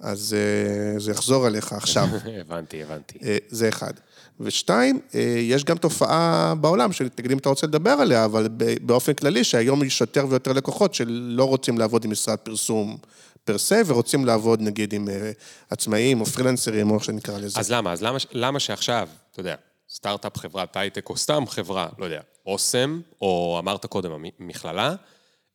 אז 0.00 0.36
אה, 0.38 0.98
זה 1.00 1.10
יחזור 1.10 1.46
עליך 1.46 1.72
עכשיו. 1.72 2.08
הבנתי, 2.40 2.82
הבנתי. 2.82 3.18
אה, 3.22 3.36
זה 3.48 3.68
אחד. 3.68 3.92
ושתיים, 4.40 5.00
אה, 5.14 5.20
יש 5.38 5.64
גם 5.64 5.78
תופעה 5.78 6.54
בעולם, 6.60 6.92
שתגיד 6.92 7.32
אתה 7.32 7.48
רוצה 7.48 7.66
לדבר 7.66 7.90
עליה, 7.90 8.24
אבל 8.24 8.48
באופן 8.82 9.12
כללי, 9.14 9.44
שהיום 9.44 9.84
יש 9.84 10.00
יותר 10.00 10.26
ויותר 10.28 10.52
לקוחות 10.52 10.94
שלא 10.94 11.44
רוצים 11.44 11.78
לעבוד 11.78 12.04
עם 12.04 12.10
משרד 12.10 12.38
פרסום 12.38 12.96
פר 13.44 13.58
סה, 13.58 13.82
ורוצים 13.86 14.24
לעבוד 14.24 14.60
נגיד 14.62 14.94
עם 14.94 15.08
אה, 15.08 15.30
עצמאים 15.70 16.20
או 16.20 16.26
פרילנסרים, 16.26 16.90
או 16.90 16.94
איך 16.94 17.04
שנקרא 17.04 17.38
לזה. 17.38 17.60
אז 17.60 17.70
למה? 17.72 17.92
אז 17.92 18.02
למה, 18.02 18.18
למה 18.32 18.60
שעכשיו, 18.60 19.08
אתה 19.32 19.40
יודע, 19.40 19.54
סטארט-אפ, 19.90 20.38
חברת 20.38 20.76
הייטק, 20.76 21.08
או 21.10 21.16
סתם 21.16 21.44
חברה, 21.48 21.88
לא 21.98 22.04
יודע, 22.04 22.20
אוסם, 22.46 23.00
או 23.20 23.56
אמרת 23.58 23.86
קודם, 23.86 24.12
המ- 24.12 24.24
מכללה, 24.40 24.94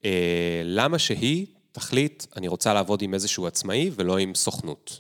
אה, 0.06 0.62
למה 0.64 1.00
שהיא 1.00 1.46
תחליט, 1.72 2.24
אני 2.38 2.48
רוצה 2.48 2.74
לעבוד 2.74 3.02
עם 3.02 3.14
איזשהו 3.14 3.48
עצמאי 3.48 3.92
ולא 3.96 4.18
עם 4.18 4.36
סוכנות? 4.36 5.00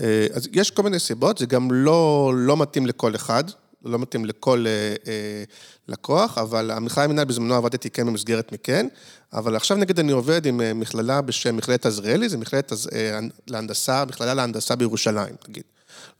אה, 0.00 0.26
אז 0.32 0.48
יש 0.52 0.70
כל 0.70 0.82
מיני 0.82 0.98
סיבות, 0.98 1.38
זה 1.38 1.46
גם 1.46 1.68
לא, 1.72 2.32
לא 2.36 2.56
מתאים 2.56 2.86
לכל 2.86 3.14
אחד, 3.14 3.44
לא 3.84 3.98
מתאים 3.98 4.24
לכל 4.24 4.64
אה, 4.66 4.94
אה, 5.06 5.44
לקוח, 5.88 6.38
אבל 6.38 6.70
המכללה 6.70 7.06
למינהל 7.06 7.24
בזמנו 7.24 7.54
עבדתי 7.54 7.90
כן 7.90 8.06
במסגרת 8.06 8.52
מכן, 8.52 8.86
אבל 9.32 9.56
עכשיו 9.56 9.76
נגיד 9.76 9.98
אני 9.98 10.12
עובד 10.12 10.46
עם 10.46 10.60
אה, 10.60 10.74
מכללה 10.74 11.20
בשם 11.20 11.56
מכללת 11.56 11.86
עזריאלי, 11.86 12.28
זה 12.28 12.38
מכללת 12.38 12.72
אה, 12.92 13.18
להנדסה, 13.46 14.04
מכללה 14.04 14.34
להנדסה 14.34 14.76
בירושלים, 14.76 15.34
תגיד. 15.44 15.62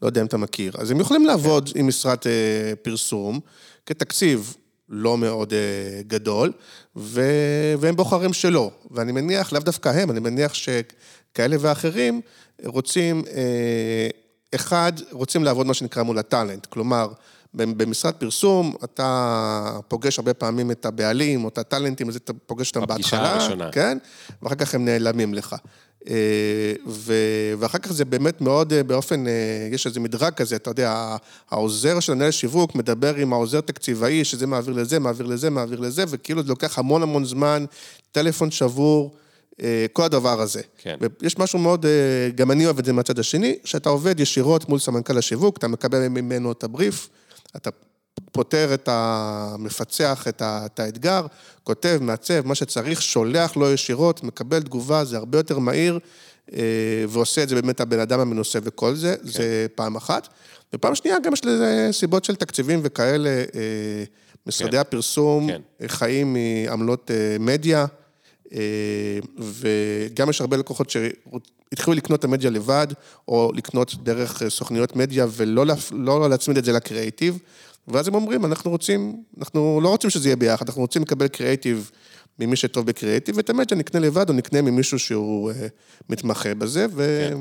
לא 0.03 0.07
יודע 0.07 0.21
אם 0.21 0.27
אתה 0.27 0.37
מכיר. 0.37 0.73
אז 0.79 0.91
הם 0.91 1.01
יכולים 1.01 1.27
לעבוד 1.27 1.71
עם 1.75 1.87
משרד 1.87 2.19
אה, 2.27 2.73
פרסום 2.83 3.41
כתקציב 3.87 4.57
לא 4.89 5.19
מאוד 5.19 5.53
אה, 5.53 6.03
גדול, 6.07 6.53
ו... 6.97 7.23
והם 7.79 7.97
בוחרים 7.97 8.33
שלא. 8.33 8.71
ואני 8.91 9.13
מניח, 9.13 9.53
לאו 9.53 9.61
דווקא 9.61 9.89
הם, 9.89 10.11
אני 10.11 10.21
מניח 10.21 10.55
שכאלה 10.55 11.57
ואחרים 11.61 12.21
רוצים, 12.65 13.23
אה, 13.35 14.09
אחד, 14.55 14.93
רוצים 15.11 15.45
לעבוד 15.45 15.67
מה 15.67 15.75
שנקרא 15.75 16.03
מול 16.03 16.19
הטאלנט. 16.19 16.67
כלומר, 16.67 17.09
במשרד 17.55 18.15
פרסום, 18.15 18.75
אתה 18.85 19.79
פוגש 19.89 20.19
הרבה 20.19 20.35
פעמים 20.35 20.71
את 20.71 20.87
הבעלים 20.87 21.45
או 21.45 21.49
את 21.49 21.59
הטאלנטים, 21.59 22.09
אז 22.09 22.17
אתה 22.17 22.33
פוגש 22.47 22.69
אותם 22.69 22.81
בפגישה 22.81 23.17
בהתחלה, 23.17 23.35
הראשונה. 23.35 23.73
כן? 23.73 23.99
ואחר 24.43 24.55
כך 24.55 24.75
הם 24.75 24.85
נעלמים 24.85 25.35
לך. 25.35 25.57
אה, 26.09 26.73
ו- 26.87 27.55
ואחר 27.59 27.79
כך 27.79 27.93
זה 27.93 28.05
באמת 28.05 28.41
מאוד 28.41 28.73
אה, 28.73 28.83
באופן, 28.83 29.25
יש 29.71 29.87
איזה 29.87 30.01
מדרג 30.01 30.33
כזה, 30.33 30.57
אתה 30.57 30.71
יודע, 30.71 31.17
העוזר 31.51 32.01
של 32.01 32.15
מנהל 32.15 32.31
שיווק 32.31 32.75
מדבר 32.75 33.15
עם 33.15 33.33
העוזר 33.33 33.61
תקציבאי, 33.61 34.25
שזה 34.25 34.47
מעביר 34.47 34.75
לזה, 34.75 34.99
מעביר 34.99 35.27
לזה, 35.27 35.51
מעביר 35.51 35.81
לזה, 35.81 36.05
וכאילו 36.09 36.43
זה 36.43 36.49
לוקח 36.49 36.79
המון 36.79 37.03
המון 37.03 37.25
זמן, 37.25 37.65
טלפון 38.13 38.51
שבור, 38.51 39.15
כל 39.93 40.03
הדבר 40.03 40.41
הזה. 40.41 40.63
כן. 40.79 40.97
ויש 41.21 41.39
משהו 41.39 41.59
מאוד, 41.59 41.87
אה, 41.87 41.91
גם 42.35 42.51
אני 42.51 42.65
אוהב 42.65 42.79
את 42.79 42.85
זה 42.85 42.93
מהצד 42.93 43.19
השני, 43.19 43.59
שאתה 43.65 43.89
עובד 43.89 44.21
ישירות 44.21 44.69
מול 44.69 44.79
סמנכ"ל 44.79 45.19
השיווק, 45.19 45.57
אתה 45.57 45.69
מקבל 45.69 46.09
ממנו 46.09 46.53
את 46.53 46.65
הבריף, 46.65 47.09
אתה 47.57 47.71
פותר 48.33 48.75
את 48.75 48.89
ה... 48.89 49.57
מפצח 49.59 50.29
את, 50.29 50.43
ה... 50.43 50.67
את 50.67 50.81
האתגר, 50.81 51.27
כותב, 51.65 51.99
מעצב, 52.01 52.47
מה 52.47 52.55
שצריך, 52.55 53.03
שולח 53.03 53.57
לו 53.57 53.73
ישירות, 53.73 54.23
מקבל 54.23 54.63
תגובה, 54.63 55.05
זה 55.05 55.17
הרבה 55.17 55.39
יותר 55.39 55.59
מהיר, 55.59 55.99
אה, 56.53 56.59
ועושה 57.09 57.43
את 57.43 57.49
זה 57.49 57.55
באמת 57.55 57.81
הבן 57.81 57.99
אדם 57.99 58.21
המנוסה 58.21 58.59
וכל 58.63 58.95
זה, 58.95 59.17
כן. 59.23 59.29
זה 59.29 59.67
פעם 59.75 59.97
אחת. 59.97 60.29
ופעם 60.75 60.95
שנייה, 60.95 61.17
גם 61.25 61.33
יש 61.33 61.45
לזה 61.45 61.89
סיבות 61.93 62.25
של 62.25 62.37
תקציבים 62.37 62.81
וכאלה, 62.83 63.29
אה, 63.29 64.05
משרדי 64.47 64.71
כן. 64.71 64.79
הפרסום 64.79 65.49
כן. 65.49 65.61
חיים 65.87 66.37
מעמלות 66.37 67.11
אה, 67.11 67.37
מדיה, 67.41 67.81
אה, 67.81 68.04
וגם 69.39 70.31
יש 70.31 70.41
הרבה 70.41 70.57
לקוחות 70.57 70.91
שהתחילו 70.91 71.97
לקנות 71.97 72.21
את 72.21 72.25
המדיה 72.25 72.51
לבד, 72.51 72.87
או 73.29 73.53
לקנות 73.55 73.95
דרך 74.03 74.43
אה, 74.43 74.51
סוכניות 74.51 74.97
מדיה, 74.97 75.27
ולא 75.31 75.65
לא 75.93 76.31
להצמיד 76.31 76.57
את 76.57 76.65
זה 76.65 76.73
לקריאיטיב. 76.73 77.39
ואז 77.89 78.09
הם 78.09 78.15
אומרים, 78.15 78.45
אנחנו 78.45 78.71
רוצים, 78.71 79.23
אנחנו 79.39 79.81
לא 79.83 79.89
רוצים 79.89 80.11
שזה 80.11 80.29
יהיה 80.29 80.37
ביחד, 80.37 80.69
אנחנו 80.69 80.83
רוצים 80.83 81.03
לקבל 81.03 81.29
קריאיטיב 81.29 81.91
ממי 82.39 82.57
שטוב 82.57 82.87
בקריאיטיב, 82.87 83.37
ואת 83.37 83.51
המדיה 83.51 83.77
נקנה 83.77 84.01
לבד, 84.01 84.29
או 84.29 84.35
נקנה 84.35 84.63
ממישהו 84.63 84.99
שהוא 84.99 85.51
אה, 85.51 85.67
מתמחה 86.09 86.55
בזה, 86.55 86.87
ו... 86.91 87.29
כן. 87.31 87.39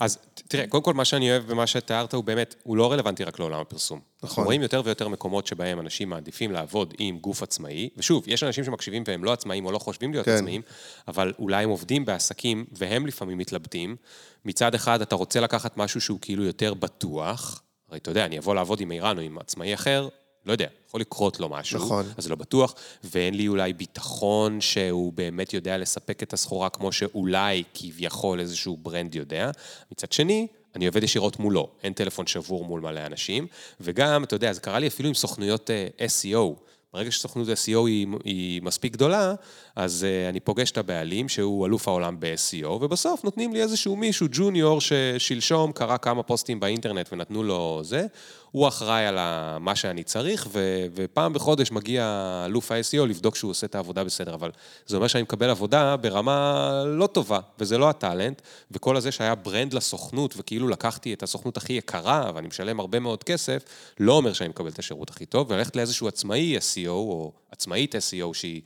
אז 0.00 0.18
תראה, 0.48 0.66
קודם 0.66 0.84
כל, 0.84 0.94
מה 0.94 1.04
שאני 1.04 1.30
אוהב 1.30 1.46
במה 1.46 1.66
שתיארת 1.66 2.14
הוא 2.14 2.24
באמת, 2.24 2.54
הוא 2.62 2.76
לא 2.76 2.92
רלוונטי 2.92 3.24
רק 3.24 3.38
לעולם 3.38 3.60
הפרסום. 3.60 4.00
אנחנו 4.22 4.42
רואים 4.42 4.62
יותר 4.62 4.82
ויותר 4.84 5.08
מקומות 5.08 5.46
שבהם 5.46 5.80
אנשים 5.80 6.08
מעדיפים 6.08 6.52
לעבוד 6.52 6.94
עם 6.98 7.18
גוף 7.18 7.42
עצמאי, 7.42 7.88
ושוב, 7.96 8.24
יש 8.26 8.42
אנשים 8.42 8.64
שמקשיבים 8.64 9.02
והם 9.06 9.24
לא 9.24 9.32
עצמאים 9.32 9.66
או 9.66 9.72
לא 9.72 9.78
חושבים 9.78 10.12
להיות 10.12 10.26
כן. 10.26 10.36
עצמאים, 10.36 10.62
אבל 11.08 11.32
אולי 11.38 11.64
הם 11.64 11.70
עובדים 11.70 12.04
בעסקים 12.04 12.64
והם 12.72 13.06
לפעמים 13.06 13.38
מתלבטים. 13.38 13.96
מצד 14.44 14.74
אחד, 14.74 15.00
אתה 15.02 15.14
רוצה 15.14 15.40
לקחת 15.40 15.76
משהו 15.76 16.00
שהוא 16.00 16.18
כאילו 16.20 16.44
יותר 16.44 16.74
בטוח, 16.74 17.62
הרי 17.88 17.98
אתה 17.98 18.10
יודע, 18.10 18.24
אני 18.24 18.38
אבוא 18.38 18.54
לעבוד 18.54 18.80
עם 18.80 18.92
איראן 18.92 19.18
או 19.18 19.22
עם 19.22 19.38
עצמאי 19.38 19.74
אחר, 19.74 20.08
לא 20.46 20.52
יודע, 20.52 20.66
יכול 20.88 21.00
לקרות 21.00 21.40
לו 21.40 21.48
משהו, 21.48 21.78
נכון. 21.78 22.06
אז 22.16 22.24
זה 22.24 22.30
לא 22.30 22.36
בטוח, 22.36 22.74
ואין 23.04 23.34
לי 23.34 23.48
אולי 23.48 23.72
ביטחון 23.72 24.60
שהוא 24.60 25.12
באמת 25.12 25.54
יודע 25.54 25.78
לספק 25.78 26.22
את 26.22 26.32
הסחורה 26.32 26.68
כמו 26.68 26.92
שאולי 26.92 27.62
כביכול 27.74 28.40
איזשהו 28.40 28.76
ברנד 28.76 29.14
יודע. 29.14 29.50
מצד 29.92 30.12
שני, 30.12 30.46
אני 30.74 30.86
עובד 30.86 31.02
ישירות 31.02 31.38
מולו, 31.38 31.68
אין 31.82 31.92
טלפון 31.92 32.26
שבור 32.26 32.64
מול 32.64 32.80
מלא 32.80 33.06
אנשים, 33.06 33.46
וגם, 33.80 34.24
אתה 34.24 34.34
יודע, 34.34 34.52
זה 34.52 34.60
קרה 34.60 34.78
לי 34.78 34.86
אפילו 34.86 35.08
עם 35.08 35.14
סוכנויות 35.14 35.70
אה, 35.70 35.86
SEO. 36.06 36.70
ברגע 36.92 37.10
שסוכנות 37.10 37.48
SEO 37.48 37.86
היא, 37.86 38.06
היא 38.24 38.62
מספיק 38.62 38.92
גדולה, 38.92 39.34
אז 39.76 40.06
uh, 40.06 40.28
אני 40.30 40.40
פוגש 40.40 40.70
את 40.70 40.78
הבעלים, 40.78 41.28
שהוא 41.28 41.66
אלוף 41.66 41.88
העולם 41.88 42.20
ב-SEO, 42.20 42.66
ובסוף 42.66 43.24
נותנים 43.24 43.52
לי 43.52 43.62
איזשהו 43.62 43.96
מישהו, 43.96 44.26
ג'וניור, 44.30 44.80
ששלשום 44.80 45.72
קרא 45.72 45.96
כמה 45.96 46.22
פוסטים 46.22 46.60
באינטרנט 46.60 47.12
ונתנו 47.12 47.42
לו 47.42 47.80
זה, 47.84 48.06
הוא 48.50 48.68
אחראי 48.68 49.06
על 49.06 49.18
מה 49.60 49.76
שאני 49.76 50.02
צריך, 50.02 50.48
ו- 50.52 50.86
ופעם 50.94 51.32
בחודש 51.32 51.72
מגיע 51.72 52.42
אלוף 52.46 52.72
ה-SEO 52.72 53.06
לבדוק 53.06 53.36
שהוא 53.36 53.50
עושה 53.50 53.66
את 53.66 53.74
העבודה 53.74 54.04
בסדר, 54.04 54.34
אבל 54.34 54.50
זה 54.86 54.96
אומר 54.96 55.08
שאני 55.08 55.22
מקבל 55.22 55.50
עבודה 55.50 55.96
ברמה 55.96 56.70
לא 56.86 57.06
טובה, 57.06 57.40
וזה 57.58 57.78
לא 57.78 57.90
הטאלנט, 57.90 58.42
וכל 58.70 58.96
הזה 58.96 59.12
שהיה 59.12 59.34
ברנד 59.34 59.72
לסוכנות, 59.72 60.34
וכאילו 60.36 60.68
לקחתי 60.68 61.14
את 61.14 61.22
הסוכנות 61.22 61.56
הכי 61.56 61.72
יקרה, 61.72 62.30
ואני 62.34 62.48
משלם 62.48 62.80
הרבה 62.80 63.00
מאוד 63.00 63.24
כסף, 63.24 63.62
לא 64.00 64.12
אומר 64.12 64.32
שאני 64.32 64.48
מקבל 64.48 64.68
את 64.68 64.78
השירות 64.78 65.10
הכי 65.10 65.26
טוב, 65.26 65.50
וללכת 65.50 65.76
לאיזשהו 65.76 66.08
עצמאי 66.08 66.58
SEO, 66.58 66.88
או 66.88 67.32
עצמאית 67.50 67.94
SEO, 67.94 68.34
שהיא... 68.34 68.62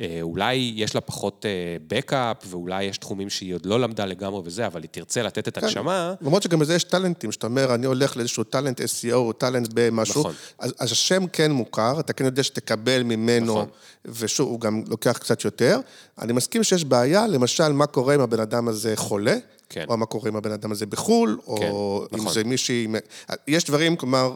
אה, 0.00 0.18
אולי 0.22 0.72
יש 0.76 0.94
לה 0.94 1.00
פחות 1.00 1.46
בקאפ, 1.86 2.36
ואולי 2.46 2.84
יש 2.84 2.98
תחומים 2.98 3.30
שהיא 3.30 3.54
עוד 3.54 3.66
לא 3.66 3.80
למדה 3.80 4.04
לגמרי 4.04 4.42
וזה, 4.44 4.66
אבל 4.66 4.82
היא 4.82 4.88
תרצה 4.92 5.22
לתת 5.22 5.48
את 5.48 5.58
הנשמה, 5.58 6.14
למרות 6.20 6.42
שגם 6.42 6.58
בזה 6.58 6.74
יש 6.74 6.84
טאלנטים, 6.84 7.32
שאתה 7.32 7.46
אומר, 7.46 7.74
אני 7.74 7.86
הולך 7.86 8.16
לאיזשהו 8.16 8.44
טאלנט 8.44 8.80
SEO 8.80 9.12
או 9.12 9.32
טאלנט 9.32 9.68
במשהו, 9.74 10.20
נכון. 10.20 10.34
אז, 10.58 10.74
אז 10.78 10.92
השם 10.92 11.26
כן 11.26 11.52
מוכר, 11.52 12.00
אתה 12.00 12.12
כן 12.12 12.24
יודע 12.24 12.42
שתקבל 12.42 13.02
ממנו, 13.02 13.52
נכון. 13.52 13.68
ושוב, 14.04 14.48
הוא 14.48 14.60
גם 14.60 14.82
לוקח 14.88 15.18
קצת 15.18 15.44
יותר. 15.44 15.80
אני 16.18 16.32
מסכים 16.32 16.64
שיש 16.64 16.84
בעיה, 16.84 17.26
למשל, 17.26 17.72
מה 17.72 17.86
קורה 17.86 18.14
אם 18.14 18.20
הבן 18.20 18.40
אדם 18.40 18.68
הזה 18.68 18.92
חולה, 18.96 19.36
כן. 19.68 19.84
או 19.88 19.96
מה 19.96 20.06
קורה 20.06 20.30
אם 20.30 20.36
הבן 20.36 20.52
אדם 20.52 20.72
הזה 20.72 20.86
בחו"ל, 20.86 21.38
או 21.46 21.56
כן, 21.56 22.16
אם 22.16 22.20
נכון. 22.20 22.32
זה 22.32 22.44
מישהי... 22.44 22.86
יש 23.48 23.64
דברים, 23.64 23.96
כלומר... 23.96 24.34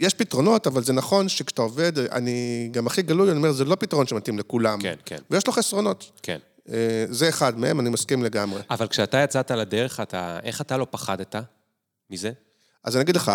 יש 0.00 0.14
פתרונות, 0.14 0.66
אבל 0.66 0.82
זה 0.82 0.92
נכון 0.92 1.28
שכשאתה 1.28 1.62
עובד, 1.62 1.98
אני 1.98 2.68
גם 2.72 2.86
הכי 2.86 3.02
גלוי, 3.02 3.30
אני 3.30 3.36
אומר, 3.36 3.52
זה 3.52 3.64
לא 3.64 3.74
פתרון 3.74 4.06
שמתאים 4.06 4.38
לכולם. 4.38 4.80
כן, 4.80 4.94
כן. 5.04 5.18
ויש 5.30 5.46
לו 5.46 5.52
חסרונות. 5.52 6.10
כן. 6.22 6.38
אה, 6.68 7.04
זה 7.08 7.28
אחד 7.28 7.58
מהם, 7.58 7.80
אני 7.80 7.90
מסכים 7.90 8.22
לגמרי. 8.22 8.62
אבל 8.70 8.88
כשאתה 8.88 9.18
יצאת 9.18 9.50
לדרך, 9.50 10.00
אתה, 10.00 10.38
איך 10.42 10.60
אתה 10.60 10.76
לא 10.76 10.86
פחדת 10.90 11.36
מזה? 12.10 12.32
אז 12.84 12.96
אני 12.96 13.02
אגיד 13.02 13.16
לך, 13.16 13.32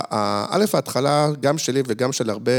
א', 0.49 0.65
ההתחלה, 0.73 1.27
גם 1.39 1.57
שלי 1.57 1.81
וגם 1.87 2.11
של 2.11 2.29
הרבה 2.29 2.51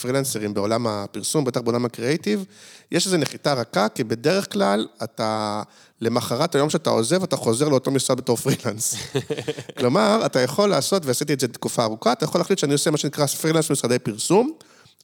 פרילנסרים 0.00 0.54
בעולם 0.54 0.86
הפרסום, 0.86 1.44
בטח 1.44 1.60
בעולם 1.60 1.84
הקריאיטיב, 1.84 2.44
יש 2.92 3.06
איזו 3.06 3.16
נחיתה 3.16 3.52
רכה, 3.52 3.88
כי 3.88 4.04
בדרך 4.04 4.52
כלל 4.52 4.86
אתה, 5.04 5.62
למחרת 6.00 6.54
היום 6.54 6.70
שאתה 6.70 6.90
עוזב, 6.90 7.22
אתה 7.22 7.36
חוזר 7.36 7.68
לאותו 7.68 7.90
משרד 7.90 8.16
בתור 8.16 8.36
פרילנס. 8.36 8.94
כלומר, 9.78 10.22
אתה 10.26 10.40
יכול 10.40 10.68
לעשות, 10.68 11.06
ועשיתי 11.06 11.32
את 11.32 11.40
זה 11.40 11.48
תקופה 11.48 11.84
ארוכה, 11.84 12.12
אתה 12.12 12.24
יכול 12.24 12.40
להחליט 12.40 12.58
שאני 12.58 12.72
עושה 12.72 12.90
מה 12.90 12.96
שנקרא 12.96 13.26
פרילנס 13.26 13.68
במשרדי 13.68 13.98
פרסום, 13.98 14.52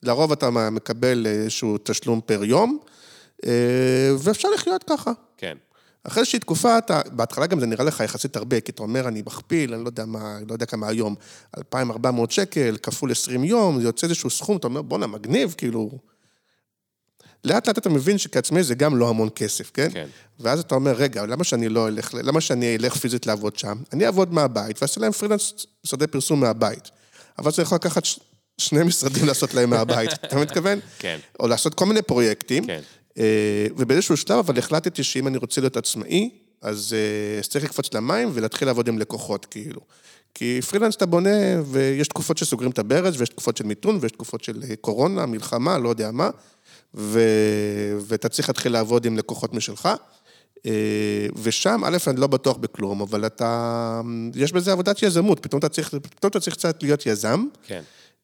לרוב 0.02 0.32
אתה 0.32 0.50
מקבל 0.50 1.26
איזשהו 1.26 1.78
תשלום 1.82 2.20
פר 2.26 2.44
יום, 2.44 2.78
אה, 3.46 3.50
ואפשר 4.18 4.48
לחיות 4.50 4.84
ככה. 4.84 5.12
כן. 5.36 5.56
אחרי 6.08 6.20
איזושהי 6.20 6.38
תקופה, 6.38 6.78
אתה, 6.78 7.00
בהתחלה 7.12 7.46
גם 7.46 7.60
זה 7.60 7.66
נראה 7.66 7.84
לך 7.84 8.00
יחסית 8.00 8.36
הרבה, 8.36 8.60
כי 8.60 8.72
אתה 8.72 8.82
אומר, 8.82 9.08
אני 9.08 9.22
מכפיל, 9.26 9.74
אני 9.74 9.82
לא 9.84 9.88
יודע 9.88 10.04
מה, 10.04 10.38
לא 10.48 10.52
יודע 10.52 10.66
כמה 10.66 10.88
היום, 10.88 11.14
2,400 11.58 12.30
שקל, 12.30 12.76
כפול 12.82 13.10
20 13.10 13.44
יום, 13.44 13.80
זה 13.80 13.86
יוצא 13.88 14.06
איזשהו 14.06 14.30
סכום, 14.30 14.56
אתה 14.56 14.66
אומר, 14.66 14.82
בואנה, 14.82 15.06
מגניב, 15.06 15.54
כאילו... 15.58 15.90
לאט 17.44 17.66
לאט 17.68 17.78
אתה 17.78 17.88
מבין 17.88 18.18
שכעצמאי 18.18 18.62
זה 18.62 18.74
גם 18.74 18.96
לא 18.96 19.08
המון 19.08 19.28
כסף, 19.34 19.70
כן? 19.74 19.88
כן. 19.92 20.06
ואז 20.40 20.60
אתה 20.60 20.74
אומר, 20.74 20.92
רגע, 20.92 21.26
למה 21.26 21.44
שאני 21.44 21.68
לא 21.68 21.88
אלך, 21.88 22.14
למה 22.22 22.40
שאני 22.40 22.76
אלך 22.76 22.96
פיזית 22.96 23.26
לעבוד 23.26 23.58
שם? 23.58 23.76
אני 23.92 24.06
אעבוד 24.06 24.32
מהבית 24.32 24.82
ואעשה 24.82 25.00
להם 25.00 25.12
פרילנס 25.12 25.52
משרדי 25.84 26.06
פרסום 26.06 26.40
מהבית. 26.40 26.90
אבל 27.38 27.52
זה 27.52 27.62
יכול 27.62 27.76
לקחת 27.76 28.04
ש- 28.04 28.20
שני 28.58 28.82
משרדים 28.82 29.26
לעשות 29.26 29.54
להם 29.54 29.70
מהבית, 29.70 30.12
אתה 30.12 30.36
מתכוון? 30.38 30.78
כן. 30.98 31.18
או 31.40 31.48
לעשות 31.48 31.74
כל 31.74 31.86
מיני 31.86 32.02
פרויקטים. 32.02 32.66
כן. 32.66 32.80
אה, 33.18 33.66
ובאיזשהו 33.76 34.16
שלב, 34.16 34.38
אבל 34.38 34.58
החלטתי 34.58 35.02
שאם 35.02 35.26
אני 35.26 35.38
רוצה 35.38 35.60
להיות 35.60 35.76
עצמאי, 35.76 36.30
אז 36.62 36.94
אה, 36.98 37.38
אז 37.38 37.48
צריך 37.48 37.64
לקפוץ 37.64 37.94
למים 37.94 38.30
ולהתחיל 38.34 38.68
לעבוד 38.68 38.88
עם 38.88 38.98
לקוחות, 38.98 39.46
כאילו. 39.46 39.80
כי 40.34 40.60
פרילנס 40.70 40.96
אתה 40.96 41.06
בונה, 41.06 41.62
ויש 41.64 42.08
תקופות 42.08 42.38
שסוגרים 42.38 42.70
את 42.70 42.78
הברז, 42.78 43.20
ויש 43.20 43.28
תקופות 43.28 43.56
של 43.56 43.64
מיתון, 43.64 43.98
ויש 44.00 44.12
תקופות 44.12 44.44
של 44.44 44.62
אה, 44.70 44.76
קורונה, 44.76 45.26
מלחמה, 45.26 45.78
לא 45.78 45.88
יודע 45.88 46.10
מה, 46.10 46.30
ו... 46.94 47.20
ואתה 48.00 48.28
צריך 48.28 48.48
להתחיל 48.48 48.72
לעבוד 48.72 49.06
עם 49.06 49.16
לקוחות 49.16 49.54
משלך. 49.54 49.88
ושם, 51.42 51.80
א', 51.84 51.96
אני 52.06 52.20
לא 52.20 52.26
בטוח 52.26 52.56
בכלום, 52.56 53.00
אבל 53.00 53.26
אתה... 53.26 54.00
יש 54.34 54.52
בזה 54.52 54.72
עבודת 54.72 55.02
יזמות, 55.02 55.40
פתאום 55.40 55.58
אתה 55.58 55.68
צריך, 55.68 55.90
פתאום 55.90 56.30
אתה 56.30 56.40
צריך 56.40 56.56
קצת 56.56 56.82
להיות 56.82 57.06
יזם. 57.06 57.46
כן. 57.66 57.82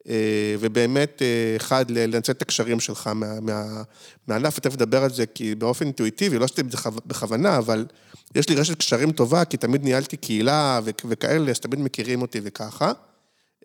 אה, 0.08 0.14
ובאמת, 0.60 1.22
אה, 1.22 1.56
אחד, 1.56 1.90
לנצל 1.90 2.32
את 2.32 2.42
הקשרים 2.42 2.80
שלך 2.80 3.06
מה- 3.06 3.40
מה- 3.40 3.82
מהענף, 4.26 4.58
ותכף 4.58 4.74
נדבר 4.74 5.04
על 5.04 5.10
זה, 5.10 5.26
כי 5.26 5.54
באופן 5.54 5.84
אינטואיטיבי, 5.84 6.38
לא 6.38 6.46
שעשיתי 6.46 6.60
את 6.60 6.70
זה 6.70 6.76
בכו- 6.76 7.00
בכוונה, 7.06 7.58
אבל 7.58 7.86
יש 8.34 8.48
לי 8.48 8.54
רשת 8.54 8.78
קשרים 8.78 9.12
טובה, 9.12 9.44
כי 9.44 9.56
תמיד 9.56 9.84
ניהלתי 9.84 10.16
קהילה 10.16 10.80
וכ- 10.84 11.04
וכאלה, 11.08 11.50
אז 11.50 11.60
תמיד 11.60 11.80
מכירים 11.80 12.22
אותי 12.22 12.40
וככה. 12.44 12.92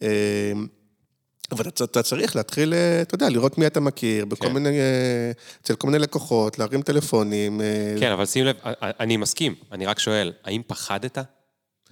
אה, 0.04 0.52
אבל 1.52 1.68
אתה, 1.68 1.84
אתה 1.84 2.04
צריך 2.04 2.36
להתחיל, 2.36 2.74
אתה 3.02 3.16
יודע, 3.16 3.30
לראות 3.30 3.58
מי 3.58 3.68
אתה 3.68 3.80
מכיר, 3.80 4.26
בכל 4.26 4.48
כן. 4.48 4.54
מיני, 4.54 4.78
אצל 5.62 5.76
כל 5.76 5.88
מיני 5.88 6.00
לקוחות, 6.00 6.60
להרים 6.60 6.82
טלפונים. 6.82 7.62
כן, 8.00 8.12
אבל 8.12 8.26
שים 8.26 8.46
לב, 8.46 8.56
אני 8.82 9.18
מסכים, 9.18 9.56
אני 9.72 9.86
רק 9.86 10.00
שואל, 10.00 10.34
האם 10.44 10.62
פחדת? 10.68 11.18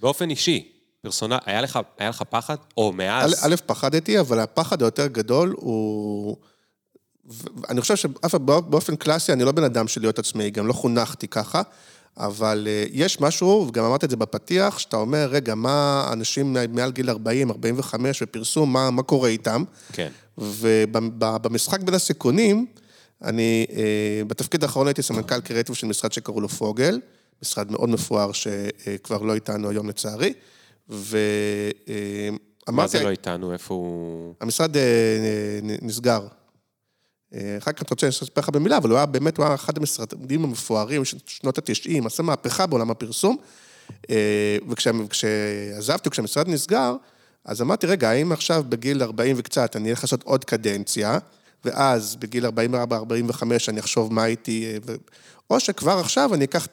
באופן 0.00 0.30
אישי, 0.30 0.72
פרסונה, 1.02 1.38
היה 1.46 1.60
לך, 1.60 1.78
היה 1.98 2.08
לך 2.08 2.22
פחד? 2.30 2.56
או 2.76 2.92
מאז? 2.92 3.46
א', 3.46 3.56
פחדתי, 3.66 4.20
אבל 4.20 4.40
הפחד 4.40 4.82
היותר 4.82 5.06
גדול 5.06 5.54
הוא... 5.58 6.36
ואני 7.56 7.80
חושב 7.80 7.96
שבאופן 7.96 8.96
קלאסי, 8.96 9.32
אני 9.32 9.44
לא 9.44 9.52
בן 9.52 9.64
אדם 9.64 9.88
של 9.88 10.00
להיות 10.00 10.18
עצמאי, 10.18 10.50
גם 10.50 10.66
לא 10.66 10.72
חונכתי 10.72 11.28
ככה, 11.28 11.62
אבל 12.16 12.68
אה, 12.70 12.84
יש 12.92 13.20
משהו, 13.20 13.66
וגם 13.68 13.84
אמרתי 13.84 14.06
את 14.06 14.10
זה 14.10 14.16
בפתיח, 14.16 14.78
שאתה 14.78 14.96
אומר, 14.96 15.28
רגע, 15.30 15.54
מה 15.54 16.08
אנשים 16.12 16.56
מעל 16.68 16.92
גיל 16.92 17.10
40, 17.10 17.50
45 17.50 18.22
בפרסום, 18.22 18.72
מה, 18.72 18.90
מה 18.90 19.02
קורה 19.02 19.28
איתם? 19.28 19.64
כן. 19.92 20.08
ובמשחק 20.38 21.80
בין 21.80 21.94
הסיכונים, 21.94 22.66
אני, 23.24 23.66
אה, 23.70 24.22
בתפקיד 24.26 24.62
האחרון 24.62 24.86
הייתי 24.86 25.02
סמנכ"ל 25.02 25.40
קריאטיב 25.40 25.74
של 25.74 25.86
משרד 25.86 26.12
שקראו 26.12 26.40
לו 26.40 26.48
פוגל, 26.48 27.00
משרד 27.42 27.72
מאוד 27.72 27.88
מפואר 27.88 28.32
שכבר 28.32 29.22
לא 29.22 29.34
איתנו 29.34 29.70
היום 29.70 29.88
לצערי, 29.88 30.32
ואמרתי... 30.88 32.38
מה 32.72 32.86
זה 32.86 33.02
לא 33.02 33.10
איתנו? 33.10 33.52
איפה 33.52 33.74
הוא... 33.74 34.34
המשרד 34.40 34.76
אה, 34.76 35.58
נסגר. 35.82 36.26
אה, 37.34 37.58
אחר 37.58 37.72
כך 37.72 37.82
אתה 37.82 37.90
רוצה 37.90 38.08
לספר 38.08 38.40
לך 38.40 38.48
במילה, 38.48 38.76
אבל 38.76 38.90
הוא 38.90 38.96
היה 38.96 39.06
באמת, 39.06 39.36
הוא 39.36 39.46
היה 39.46 39.54
אחד 39.54 39.78
המשרדים 39.78 40.44
המפוארים 40.44 41.04
של 41.04 41.18
שנות 41.26 41.58
ה-90, 41.58 42.06
עשה 42.06 42.22
מהפכה 42.22 42.66
בעולם 42.66 42.90
הפרסום. 42.90 43.36
אה, 44.10 44.56
וכשעזבתי, 44.68 46.10
כשהמשרד 46.10 46.48
נסגר, 46.48 46.96
אז 47.44 47.62
אמרתי, 47.62 47.86
רגע, 47.86 48.10
האם 48.10 48.32
עכשיו 48.32 48.64
בגיל 48.68 49.02
40 49.02 49.36
וקצת 49.38 49.76
אני 49.76 49.90
אלך 49.90 50.04
לעשות 50.04 50.22
עוד 50.22 50.44
קדנציה, 50.44 51.18
ואז 51.64 52.16
בגיל 52.16 52.46
44-45 52.46 52.50
אני 53.68 53.80
אחשוב 53.80 54.12
מה 54.12 54.22
הייתי... 54.22 54.66
אה, 54.66 54.78
ו... 54.86 54.94
או 55.50 55.60
שכבר 55.60 55.98
עכשיו 55.98 56.34
אני 56.34 56.44
אקח 56.44 56.66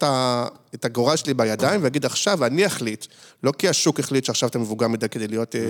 את 0.75 0.85
הגורל 0.85 1.15
שלי 1.15 1.33
בידיים 1.33 1.83
ואגיד 1.83 2.05
עכשיו 2.05 2.45
אני 2.45 2.65
אחליט, 2.65 3.05
לא 3.43 3.53
כי 3.57 3.69
השוק 3.69 3.99
החליט 3.99 4.25
שעכשיו 4.25 4.49
אתה 4.49 4.59
מבוגר 4.59 4.87
מדי 4.87 5.09
כדי 5.09 5.27
להיות 5.27 5.55
אה, 5.55 5.61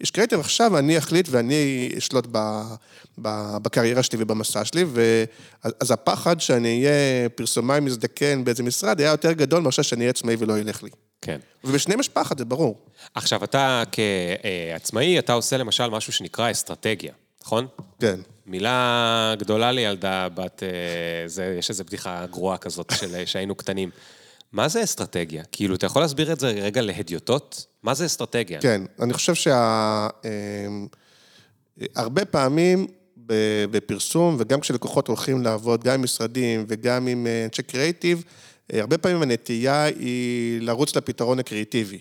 איש 0.00 0.10
קריאיטיב, 0.10 0.40
עכשיו 0.40 0.78
אני 0.78 0.98
אחליט 0.98 1.28
ואני 1.30 1.92
אשלוט 1.98 2.26
ב, 2.32 2.62
ב, 3.22 3.56
בקריירה 3.62 4.02
שלי 4.02 4.18
ובמסע 4.22 4.64
שלי, 4.64 4.84
ואז 4.84 5.72
אז 5.80 5.90
הפחד 5.90 6.40
שאני 6.40 6.86
אהיה 6.86 7.28
פרסומאי 7.28 7.80
מזדקן 7.80 8.44
באיזה 8.44 8.62
משרד 8.62 9.00
היה 9.00 9.10
יותר 9.10 9.32
גדול 9.32 9.62
מאשר 9.62 9.82
שאני 9.82 10.00
אהיה 10.00 10.10
עצמאי 10.10 10.36
ולא 10.38 10.58
ילך 10.58 10.82
לי. 10.82 10.90
כן. 11.22 11.38
ובשניהם 11.64 12.00
יש 12.00 12.08
פחד, 12.08 12.38
זה 12.38 12.44
ברור. 12.44 12.78
עכשיו, 13.14 13.44
אתה 13.44 13.82
כעצמאי, 13.92 15.18
אתה 15.18 15.32
עושה 15.32 15.56
למשל 15.56 15.88
משהו 15.88 16.12
שנקרא 16.12 16.50
אסטרטגיה, 16.50 17.12
נכון? 17.44 17.66
כן. 18.00 18.20
מילה 18.46 19.34
גדולה 19.38 19.72
לילדה 19.72 20.28
בת... 20.34 20.62
אה, 20.62 21.28
זה, 21.28 21.56
יש 21.58 21.70
איזו 21.70 21.84
בדיחה 21.84 22.26
גרועה 22.30 22.58
כזאת 22.58 22.92
של 22.94 23.24
שהיינו 23.26 23.54
קטנים. 23.54 23.90
מה 24.52 24.68
זה 24.68 24.84
אסטרטגיה? 24.84 25.44
כאילו, 25.52 25.74
אתה 25.74 25.86
יכול 25.86 26.02
להסביר 26.02 26.32
את 26.32 26.40
זה 26.40 26.48
רגע 26.48 26.82
להדיוטות? 26.82 27.66
מה 27.82 27.94
זה 27.94 28.06
אסטרטגיה? 28.06 28.60
כן, 28.60 28.82
אני 29.00 29.12
חושב 29.12 29.34
שה... 29.34 30.08
אמ, 30.24 30.86
הרבה 31.96 32.24
פעמים 32.24 32.86
בפרסום, 33.70 34.36
וגם 34.38 34.60
כשלקוחות 34.60 35.08
הולכים 35.08 35.42
לעבוד, 35.42 35.84
גם 35.84 35.94
עם 35.94 36.02
משרדים 36.02 36.64
וגם 36.68 37.06
עם 37.06 37.26
אה, 37.26 37.44
אנשי 37.44 37.62
קריאיטיב, 37.62 38.24
אה, 38.72 38.80
הרבה 38.80 38.98
פעמים 38.98 39.22
הנטייה 39.22 39.84
היא 39.84 40.60
לרוץ 40.60 40.96
לפתרון 40.96 41.38
הקריאיטיבי. 41.38 41.98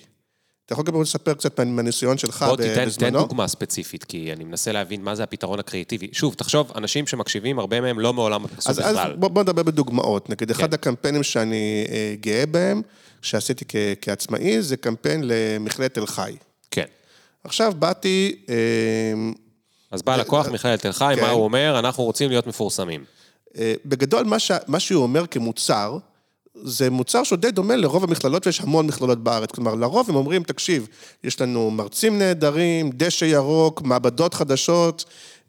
אתה 0.70 0.76
יכול 0.76 0.86
גם 0.86 1.02
לספר 1.02 1.34
קצת 1.34 1.60
מה- 1.60 1.66
מהניסיון 1.66 2.18
שלך 2.18 2.44
בוא 2.44 2.56
ב- 2.56 2.62
תיתן, 2.62 2.76
תן 2.76 2.86
בזמנו? 2.86 3.20
דוגמה 3.20 3.48
ספציפית, 3.48 4.04
כי 4.04 4.34
אני 4.34 4.44
מנסה 4.44 4.72
להבין 4.72 5.02
מה 5.04 5.16
זה 5.16 5.24
הפתרון 5.24 5.60
הקריאיטיבי. 5.60 6.10
שוב, 6.12 6.34
תחשוב, 6.34 6.72
אנשים 6.76 7.08
שמקשיבים, 7.08 7.60
הרבה 7.60 7.82
מהם 7.82 8.00
לא 8.00 8.14
מעולם 8.14 8.46
הפרסום 8.46 8.72
אז, 8.72 8.80
אז 8.80 8.86
בכלל. 8.96 9.16
בוא, 9.16 9.30
בוא 9.30 9.44
נדבר 9.44 9.64
בדוגמאות. 9.64 10.30
נגיד, 10.30 10.52
אחד 10.52 10.68
כן. 10.68 10.74
הקמפיינים 10.74 11.24
שאני 11.24 11.86
אה, 11.90 12.14
גאה 12.22 12.46
בהם, 12.46 12.82
שעשיתי 13.22 13.66
כ- 13.68 13.76
כעצמאי, 14.02 14.62
זה 14.62 14.78
קמפיין 14.78 15.22
למכללת 15.26 15.94
תל 15.94 16.06
חי. 16.06 16.36
כן. 16.72 16.86
עכשיו 17.44 17.74
באתי, 17.80 18.36
אה, 18.50 18.56
אז 19.92 20.02
בא 20.02 20.16
לקוח, 20.16 20.48
מיכאל 20.48 20.78
תל 20.78 20.92
חי, 20.92 21.14
כן. 21.16 21.22
מה 21.22 21.30
הוא 21.30 21.44
אומר? 21.44 21.80
אנחנו 21.80 22.04
רוצים 22.04 22.30
להיות 22.30 22.48
מפורסמים. 22.48 23.04
אה, 23.58 23.74
בגדול, 23.86 24.24
מה, 24.26 24.40
ש... 24.40 24.52
מה 24.68 24.80
שהוא 24.80 25.04
אומר 25.04 25.28
כמוצר, 25.28 25.98
זה 26.64 26.90
מוצר 26.90 27.24
שהוא 27.24 27.38
די 27.38 27.52
דומה 27.52 27.76
לרוב 27.76 28.04
המכללות, 28.04 28.48
ויש 28.48 28.62
המון 28.62 28.88
מכללות 28.88 29.24
בארץ. 29.24 29.52
כלומר, 29.52 29.76
לרוב 29.76 30.10
הם 30.10 30.16
אומרים, 30.16 30.44
תקשיב, 30.44 30.88
יש 31.24 31.42
לנו 31.42 31.72
מרצים 31.72 32.20
נהדרים, 32.20 32.90
דשא 32.94 33.26
ירוק, 33.26 33.82
מעבדות 33.82 34.34
חדשות, 34.34 35.06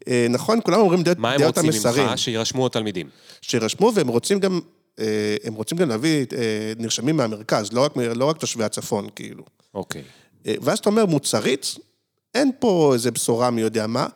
אה, 0.07 0.27
נכון? 0.29 0.59
כולם 0.63 0.79
אומרים 0.79 1.03
די, 1.03 1.11
מה 1.17 1.31
הם 1.31 1.41
רוצים 1.41 1.69
מסרים. 1.69 2.05
ממך? 2.05 2.17
שירשמו 2.19 2.65
התלמידים. 2.65 3.09
שירשמו, 3.41 3.91
והם 3.95 4.07
רוצים 4.07 4.39
גם, 4.39 4.59
אה, 4.99 5.35
הם 5.43 5.53
רוצים 5.53 5.77
גם 5.77 5.89
להביא 5.89 6.25
אה, 6.37 6.73
נרשמים 6.77 7.17
מהמרכז, 7.17 7.73
לא 7.73 7.81
רק, 7.85 7.97
לא 7.97 8.25
רק 8.25 8.37
תושבי 8.37 8.63
הצפון, 8.63 9.07
כאילו. 9.15 9.43
אוקיי. 9.73 10.03
ואז 10.45 10.79
אתה 10.79 10.89
אומר, 10.89 11.05
מוצרית, 11.05 11.75
אין 12.35 12.51
פה 12.59 12.91
איזה 12.93 13.11
בשורה 13.11 13.51
מי 13.51 13.61
יודע 13.61 13.87
מה, 13.87 14.07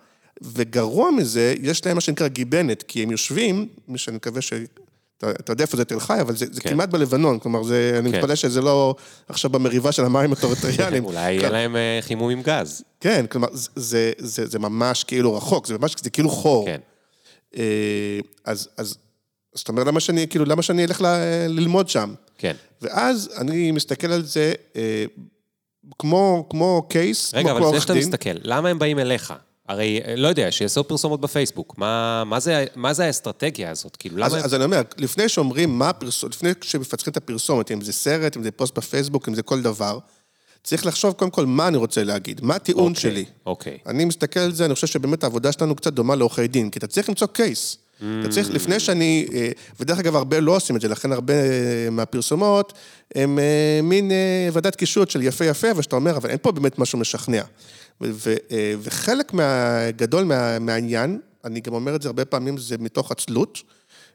וגרוע 0.42 1.12
מזה, 1.12 1.56
יש 1.62 1.86
להם 1.86 1.96
מה 1.96 2.02
שנקרא 2.02 2.28
גיבנת, 2.28 2.84
כי 2.84 3.04
הם 3.04 3.12
יושבים, 3.12 3.68
מי 3.88 3.98
שאני 3.98 4.18
מקווה 4.18 4.42
ש... 4.42 4.54
אתה, 5.32 5.40
אתה 5.40 5.52
יודע 5.52 5.62
איפה 5.64 5.78
זה 5.78 5.86
תל 5.86 6.00
חי, 6.00 6.22
אבל 6.22 6.36
זה, 6.36 6.46
זה 6.52 6.62
כן. 6.62 6.70
כמעט 6.70 6.90
בלבנון, 6.90 7.40
כלומר, 7.40 7.64
זה, 7.64 7.96
אני 8.00 8.12
כן. 8.12 8.18
מתפלא 8.18 8.36
שזה 8.36 8.62
לא 8.62 8.96
עכשיו 9.30 9.52
במריבה 9.52 9.92
של 9.92 10.06
המים 10.06 10.34
הטריטוריאליים. 10.34 11.06
אולי 11.10 11.34
יהיה 11.34 11.50
להם 11.50 11.76
אה, 11.76 12.00
חימום 12.02 12.30
עם 12.30 12.42
גז. 12.42 12.84
כן, 13.00 13.26
כלומר, 13.30 13.48
זה, 13.54 13.70
זה, 13.76 14.12
זה, 14.18 14.46
זה 14.48 14.60
ממש 14.60 15.04
כאילו 15.04 15.36
רחוק, 15.36 15.68
זה 15.68 15.78
ממש, 15.78 15.96
זה 16.04 16.10
כאילו 16.10 16.30
חור. 16.30 16.66
כן. 16.66 16.80
אה, 17.58 18.20
אז, 18.46 18.68
אז, 18.78 18.98
אז 19.56 19.62
אתה 19.62 19.72
אומר, 19.72 19.84
למה 19.84 20.00
שאני, 20.00 20.28
כאילו, 20.28 20.46
למה 20.46 20.62
שאני 20.62 20.86
אלך 20.86 21.02
ל, 21.02 21.06
ללמוד 21.48 21.90
שם? 21.90 22.14
כן. 22.38 22.56
ואז 22.82 23.30
אני 23.38 23.72
מסתכל 23.72 24.12
על 24.12 24.24
זה 24.24 24.54
אה, 24.76 25.06
כמו, 26.00 26.46
כמו 26.50 26.86
קייס, 26.90 27.34
רגע, 27.34 27.50
כמו 27.50 27.58
אבל 27.58 27.68
לפני 27.68 27.82
שאתה 27.82 27.94
דין. 27.94 28.02
מסתכל, 28.02 28.30
למה 28.44 28.70
הם 28.70 28.80
באים 28.80 29.00
אליך? 29.00 29.34
הרי, 29.68 30.02
אה, 30.08 30.16
לא 30.16 30.28
יודע, 30.28 30.52
שיעשו 30.52 30.84
פרסומות 30.84 31.22
בפייסבוק. 31.22 31.74
מה, 31.78 32.24
מה, 32.26 32.40
זה, 32.40 32.66
מה 32.76 32.94
זה 32.94 33.06
האסטרטגיה 33.06 33.72
הזאת? 33.72 33.96
כאילו, 33.96 34.18
למה... 34.18 34.26
אז, 34.26 34.34
הם- 34.34 34.42
אז 34.44 34.54
אני 34.54 34.64
אומר, 34.64 34.82
לפני 34.98 35.30
שאומרים 35.30 35.80
מה 35.80 35.90
הפרסומת, 35.90 36.34
לפני 36.36 36.52
שמפצחים 36.62 37.12
את 37.12 37.18
הפרסומת, 37.18 37.72
אם 37.72 37.82
זה 37.82 37.94
סרט, 37.94 38.38
אם 38.38 38.44
זה 38.44 38.52
פוסט 38.52 38.78
בפייסבוק, 38.78 39.28
אם 39.30 39.36
זה 39.36 39.42
כל 39.44 39.62
דבר, 39.62 40.00
צריך 40.64 40.86
לחשוב 40.86 41.14
קודם 41.14 41.32
כל 41.32 41.46
מה 41.46 41.68
אני 41.68 41.78
רוצה 41.78 42.04
להגיד, 42.04 42.40
מה 42.44 42.56
הטיעון 42.56 42.92
אוקיי, 42.92 43.02
שלי. 43.02 43.26
אוקיי. 43.46 43.78
אני 43.88 44.06
מסתכל 44.06 44.40
על 44.40 44.52
זה, 44.54 44.66
אני 44.66 44.74
חושב 44.76 44.88
שבאמת 44.88 45.24
העבודה 45.24 45.52
שלנו 45.52 45.76
קצת 45.76 45.94
דומה 45.94 46.16
לעורכי 46.16 46.48
דין, 46.48 46.70
כי 46.70 46.80
אתה 46.80 46.88
צריך 46.88 47.10
למצוא 47.10 47.28
קייס. 47.28 47.78
אתה 47.98 48.30
צריך, 48.30 48.50
לפני 48.50 48.80
שאני, 48.80 49.28
אה, 49.34 49.50
ודרך 49.80 50.00
אגב, 50.00 50.16
הרבה 50.16 50.40
לא 50.40 50.56
עושים 50.56 50.76
את 50.76 50.82
זה, 50.82 50.88
לכן 50.88 51.12
הרבה 51.12 51.34
אה, 51.34 51.88
מהפרסומות 51.92 52.74
הם 53.16 53.40
מין 53.84 54.12
ועדת 54.54 54.76
קישוט 54.76 55.10
של 55.10 55.22
יפה 55.22 55.46
יפה, 55.46 55.68
ושאתה 55.76 55.96
אומר, 55.96 56.18
אבל 56.18 56.30
אין 56.30 56.38
פה 56.42 56.52
באמת 56.52 56.80
משהו 56.80 57.00
משכנע. 57.00 57.42
אה, 58.04 58.74
וחלק 58.80 59.34
מה- 59.34 59.92
גדול 59.96 60.24
מה- 60.24 60.60
מהעניין, 60.60 61.20
אני 61.46 61.60
גם 61.60 61.74
אומר 61.74 61.96
את 61.96 62.02
זה 62.02 62.10
הרבה 62.10 62.26
פעמים, 62.26 62.58
זה 62.58 62.78
מתוך 62.78 63.12
עצלות, 63.12 63.62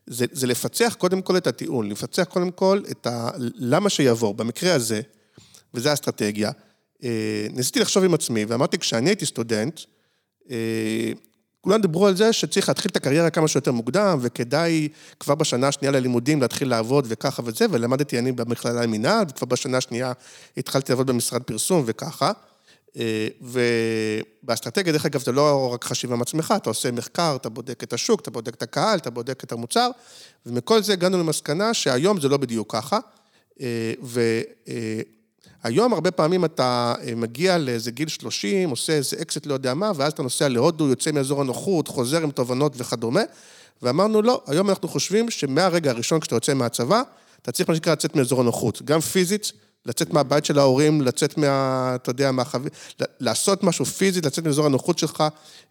זה, 0.06 0.24
זה 0.32 0.46
לפצח 0.46 0.94
קודם 0.98 1.22
כל 1.22 1.36
את 1.36 1.46
הטיעון, 1.46 1.88
לפצח 1.88 2.24
קודם 2.24 2.50
כל 2.50 2.82
את 2.90 3.06
ה... 3.06 3.30
למה 3.54 3.90
שיעבור. 3.90 4.34
במקרה 4.34 4.74
הזה, 4.74 5.00
וזו 5.74 5.88
האסטרטגיה, 5.88 6.50
אה, 7.04 7.46
ניסיתי 7.52 7.80
לחשוב 7.80 8.04
עם 8.04 8.14
עצמי, 8.14 8.44
ואמרתי, 8.44 8.78
כשאני 8.78 9.10
הייתי 9.10 9.26
סטודנט, 9.26 9.80
אה, 10.50 11.12
כולם 11.60 11.80
דיברו 11.80 12.06
על 12.06 12.16
זה 12.16 12.32
שצריך 12.32 12.68
להתחיל 12.68 12.90
את 12.90 12.96
הקריירה 12.96 13.30
כמה 13.30 13.48
שיותר 13.48 13.72
מוקדם, 13.72 14.18
וכדאי 14.22 14.88
כבר 15.20 15.34
בשנה 15.34 15.68
השנייה 15.68 15.92
ללימודים 15.92 16.40
להתחיל 16.40 16.68
לעבוד 16.68 17.06
וככה 17.08 17.42
וזה, 17.44 17.66
ולמדתי 17.70 18.18
אני 18.18 18.32
במכללה 18.32 18.82
למינהל, 18.82 19.24
וכבר 19.30 19.46
בשנה 19.46 19.78
השנייה 19.78 20.12
התחלתי 20.56 20.92
לעבוד 20.92 21.06
במשרד 21.06 21.42
פרסום 21.42 21.82
וככה. 21.86 22.32
אה, 22.96 23.28
ובאסטרטגיה, 23.40 24.92
דרך 24.92 25.06
אגב, 25.06 25.20
זה 25.20 25.32
לא 25.32 25.72
רק 25.74 25.84
חשיבה 25.84 26.16
מעצמך, 26.16 26.54
אתה 26.56 26.70
עושה 26.70 26.90
מחקר, 26.90 27.36
אתה 27.36 27.48
בודק 27.48 27.82
את 27.82 27.92
השוק, 27.92 28.20
אתה 28.20 28.30
בודק 28.30 28.54
את 28.54 28.62
הקהל, 28.62 28.98
אתה 28.98 29.10
בודק 29.10 29.44
את 29.44 29.52
המוצר, 29.52 29.90
ומכל 30.46 30.82
זה 30.82 30.92
הגענו 30.92 31.18
למסקנה 31.18 31.74
שהיום 31.74 32.20
זה 32.20 32.28
לא 32.28 32.36
בדיוק 32.36 32.72
ככה. 32.72 32.98
אה, 33.60 33.92
והיום 35.64 35.92
הרבה 35.92 36.10
פעמים 36.10 36.44
אתה 36.44 36.94
אה, 37.06 37.14
מגיע 37.14 37.58
לאיזה 37.58 37.90
גיל 37.90 38.08
30, 38.08 38.70
עושה 38.70 38.92
איזה 38.92 39.16
אקזיט 39.22 39.46
לא 39.46 39.54
יודע 39.54 39.74
מה, 39.74 39.92
ואז 39.94 40.12
אתה 40.12 40.22
נוסע 40.22 40.48
להודו, 40.48 40.88
יוצא 40.88 41.10
מאזור 41.10 41.40
הנוחות, 41.40 41.88
חוזר 41.88 42.22
עם 42.22 42.30
תובנות 42.30 42.72
וכדומה, 42.76 43.22
ואמרנו 43.82 44.22
לא, 44.22 44.42
היום 44.46 44.70
אנחנו 44.70 44.88
חושבים 44.88 45.30
שמהרגע 45.30 45.90
הראשון 45.90 46.20
כשאתה 46.20 46.36
יוצא 46.36 46.54
מהצבא, 46.54 47.02
אתה 47.42 47.52
צריך 47.52 47.68
מה 47.68 47.74
שנקרא 47.74 47.92
לצאת 47.92 48.16
מאזור 48.16 48.40
הנוחות, 48.40 48.82
גם 48.82 49.00
פיזית, 49.00 49.52
לצאת 49.86 50.12
מהבית 50.12 50.44
של 50.44 50.58
ההורים, 50.58 51.00
לצאת 51.00 51.38
מה... 51.38 51.92
אתה 51.94 52.10
יודע, 52.10 52.32
מהחברים, 52.32 52.70
לעשות 53.20 53.62
משהו 53.64 53.84
פיזי, 53.84 54.20
לצאת 54.20 54.44
מאזור 54.44 54.66
הנוחות 54.66 54.98
שלך, 54.98 55.24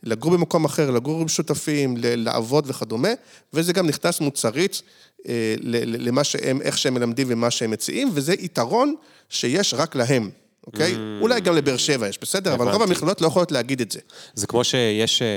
לגור 0.03 0.31
במקום 0.31 0.65
אחר, 0.65 0.91
לגור 0.91 1.21
עם 1.21 1.27
שותפים, 1.27 1.95
לעבוד 1.97 2.65
וכדומה, 2.67 3.09
וזה 3.53 3.73
גם 3.73 3.87
נכנס 3.87 4.19
מוצרית 4.19 4.81
אה, 5.27 5.55
למה 5.61 6.23
שהם, 6.23 6.61
איך 6.61 6.77
שהם 6.77 6.93
מלמדים 6.93 7.27
ומה 7.29 7.51
שהם 7.51 7.71
מציעים, 7.71 8.09
וזה 8.13 8.33
יתרון 8.33 8.95
שיש 9.29 9.73
רק 9.73 9.95
להם. 9.95 10.29
אוקיי? 10.67 10.93
Mm. 10.93 11.21
אולי 11.21 11.41
גם 11.41 11.55
לבאר 11.55 11.77
שבע 11.77 12.07
יש, 12.07 12.19
בסדר? 12.21 12.53
הבנתי. 12.53 12.69
אבל 12.69 12.77
רוב 12.77 12.89
המכללות 12.89 13.21
לא 13.21 13.27
יכולות 13.27 13.51
להגיד 13.51 13.81
את 13.81 13.91
זה. 13.91 13.99
זה 14.33 14.47
כמו 14.47 14.63
שיש 14.63 15.21
אה, 15.21 15.27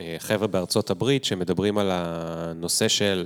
אה, 0.00 0.16
חבר'ה 0.18 0.46
בארצות 0.46 0.90
הברית 0.90 1.24
שמדברים 1.24 1.78
על 1.78 1.88
הנושא 1.92 2.88
של... 2.88 3.24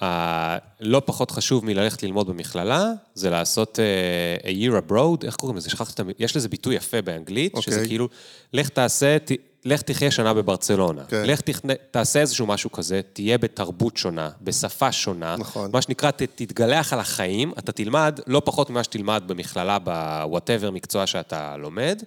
הלא 0.00 1.02
פחות 1.04 1.30
חשוב 1.30 1.64
מללכת 1.64 2.02
ללמוד 2.02 2.28
במכללה, 2.28 2.92
זה 3.14 3.30
לעשות 3.30 3.78
uh, 3.78 4.46
a 4.46 4.46
year 4.46 4.90
abroad, 4.90 5.26
איך 5.26 5.36
קוראים 5.36 5.56
לזה? 5.56 5.70
שכחתי, 5.70 6.02
יש 6.18 6.36
לזה 6.36 6.48
ביטוי 6.48 6.74
יפה 6.74 7.02
באנגלית, 7.02 7.54
okay. 7.56 7.60
שזה 7.62 7.76
אוקיי. 7.76 7.88
כאילו, 7.88 8.08
לך 8.52 8.68
תעשה, 8.68 9.18
ת, 9.18 9.30
לך 9.64 9.82
תחיה 9.82 10.10
שנה 10.10 10.34
בברצלונה. 10.34 11.02
Okay. 11.02 11.10
כן. 11.10 11.22
לך 11.26 11.40
תכנה, 11.40 11.72
תעשה 11.90 12.20
איזשהו 12.20 12.46
משהו 12.46 12.72
כזה, 12.72 13.00
תהיה 13.12 13.38
בתרבות 13.38 13.96
שונה, 13.96 14.30
בשפה 14.42 14.92
שונה. 14.92 15.36
נכון. 15.38 15.70
מה 15.72 15.82
שנקרא, 15.82 16.10
ת, 16.10 16.22
תתגלח 16.22 16.92
על 16.92 17.00
החיים, 17.00 17.52
אתה 17.58 17.72
תלמד 17.72 18.20
לא 18.26 18.42
פחות 18.44 18.70
ממה 18.70 18.84
שתלמד 18.84 19.22
במכללה, 19.26 19.78
ב-whatever 19.84 20.70
מקצוע 20.70 21.06
שאתה 21.06 21.56
לומד. 21.56 22.02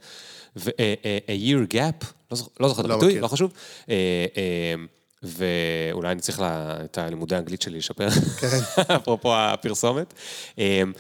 ו- 0.58 0.70
a, 0.70 0.74
a, 0.74 1.30
a 1.30 1.48
year 1.48 1.74
gap, 1.74 2.06
לא, 2.32 2.38
לא 2.60 2.68
זוכר 2.68 2.82
את 2.82 2.88
לא 2.88 2.94
הביטוי, 2.94 3.20
לא 3.20 3.28
חשוב. 3.28 3.52
Uh, 3.86 3.88
uh, 3.88 3.90
ואולי 5.24 6.12
אני 6.12 6.22
צריך 6.22 6.40
לה, 6.40 6.78
את 6.86 6.98
הלימודי 6.98 7.36
האנגלית 7.36 7.62
שלי 7.62 7.78
לשפר, 7.78 8.10
כן. 8.10 8.60
אפרופו 8.96 9.36
הפרסומת. 9.36 10.14
אמ, 10.58 10.92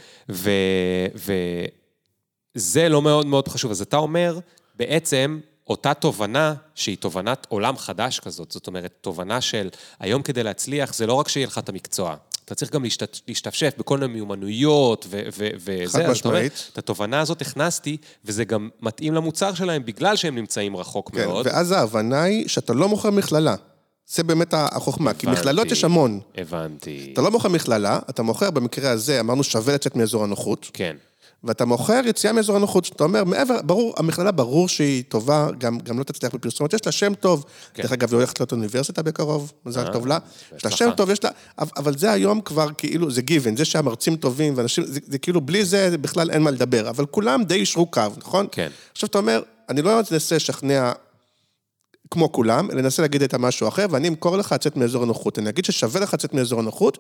וזה 2.56 2.89
לא 2.89 3.01
מאוד 3.01 3.25
מאוד 3.25 3.47
חשוב. 3.47 3.71
אז 3.71 3.82
אתה 3.82 3.97
אומר, 3.97 4.39
בעצם, 4.75 5.39
אותה 5.67 5.93
תובנה, 5.93 6.53
שהיא 6.75 6.97
תובנת 6.97 7.47
עולם 7.49 7.77
חדש 7.77 8.19
כזאת, 8.19 8.51
זאת 8.51 8.67
אומרת, 8.67 8.93
תובנה 9.01 9.41
של 9.41 9.69
היום 9.99 10.21
כדי 10.21 10.43
להצליח, 10.43 10.93
זה 10.93 11.08
לא 11.08 11.13
רק 11.13 11.27
שיהיה 11.27 11.47
לך 11.47 11.58
את 11.58 11.69
המקצוע, 11.69 12.15
אתה 12.45 12.56
צריך 12.56 12.71
גם 12.71 12.84
להשת, 12.84 13.17
להשתפשף 13.27 13.73
בכל 13.77 13.97
מיני 13.97 14.13
מיומנויות 14.13 15.06
וזה. 15.10 15.84
חד 15.88 16.10
משמעית. 16.10 16.69
את 16.73 16.77
התובנה 16.77 17.19
הזאת 17.19 17.41
הכנסתי, 17.41 17.97
וזה 18.25 18.45
גם 18.45 18.69
מתאים 18.82 19.13
למוצר 19.13 19.53
שלהם 19.53 19.86
בגלל 19.86 20.15
שהם 20.15 20.36
נמצאים 20.36 20.77
רחוק 20.77 21.12
כן, 21.12 21.25
מאוד. 21.25 21.47
ואז 21.47 21.71
ההבנה 21.71 22.23
היא 22.23 22.47
שאתה 22.47 22.73
לא 22.73 22.89
מוכר 22.89 23.12
מכללה. 23.12 23.56
זה 24.09 24.23
באמת 24.23 24.53
החוכמה, 24.53 25.09
הבנתי, 25.11 25.25
כי 25.25 25.31
מכללות 25.31 25.71
יש 25.71 25.83
המון. 25.83 26.19
הבנתי. 26.37 27.09
אתה 27.13 27.21
לא 27.21 27.31
מוכר 27.31 27.49
מכללה, 27.49 27.99
אתה 28.09 28.23
מוכר, 28.23 28.51
במקרה 28.51 28.91
הזה, 28.91 29.19
אמרנו 29.19 29.43
שווה 29.43 29.73
לצאת 29.73 29.95
מאזור 29.95 30.23
הנוחות. 30.23 30.69
כן. 30.73 30.95
ואתה 31.43 31.65
מוכר 31.65 32.01
יציאה 32.05 32.33
מאזור 32.33 32.55
הנוחות, 32.55 32.85
שאתה 32.85 33.03
אומר, 33.03 33.23
מעבר, 33.23 33.61
ברור, 33.61 33.93
המכללה 33.97 34.31
ברור 34.31 34.67
שהיא 34.67 35.03
טובה, 35.09 35.47
גם, 35.57 35.79
גם 35.79 35.99
לא 35.99 36.03
תצליח 36.03 36.35
בפרסומות, 36.35 36.73
יש 36.73 36.85
לה 36.85 36.91
שם 36.91 37.13
טוב. 37.13 37.45
כן. 37.73 37.83
דרך 37.83 37.91
אגב, 37.91 38.09
היא 38.09 38.17
הולכת 38.17 38.39
להיות 38.39 38.51
אוניברסיטה 38.51 39.03
בקרוב, 39.03 39.51
מזל 39.65 39.87
אה, 39.87 39.93
טוב 39.93 40.07
לה. 40.07 40.17
יש 40.57 40.65
לה 40.65 40.71
שם 40.71 40.89
טוב, 40.97 41.09
יש 41.09 41.23
לה... 41.23 41.29
אבל 41.57 41.97
זה 41.97 42.11
היום 42.11 42.41
כבר 42.41 42.67
כאילו, 42.77 43.11
זה 43.11 43.21
גיוון, 43.21 43.55
זה 43.55 43.65
שהמרצים 43.65 44.15
טובים, 44.15 44.53
ואנשים, 44.55 44.85
זה, 44.85 44.99
זה 45.07 45.17
כאילו, 45.17 45.41
בלי 45.41 45.65
זה 45.65 45.97
בכלל 45.97 46.31
אין 46.31 46.41
מה 46.41 46.51
לדבר, 46.51 46.89
אבל 46.89 47.05
כולם 47.05 47.43
די 47.43 47.55
ישרו 47.55 47.85
קו, 47.85 48.01
נכון? 48.17 48.47
כן. 48.51 48.69
עכשיו 48.91 49.07
אתה 49.09 49.17
אומר, 49.17 49.41
אני 49.69 49.81
לא 49.81 49.99
אנסה 49.99 50.35
לשכנע 50.35 50.91
כמו 52.11 52.31
כולם, 52.31 52.71
אלא 52.71 52.81
ננסה 52.81 53.01
להגיד 53.01 53.23
את 53.23 53.33
המשהו 53.33 53.67
אחר, 53.67 53.85
ואני 53.89 54.07
אמכור 54.07 54.37
לך 54.37 54.51
לצאת 54.51 54.77
מאזור 54.77 55.03
הנוחות. 55.03 55.39
אני 55.39 55.49
אגיד 55.49 55.65
ששווה 55.65 56.01
לך 56.01 56.13
לצאת 56.13 56.33
מאזור 56.33 56.59
הנוחות, 56.59 56.97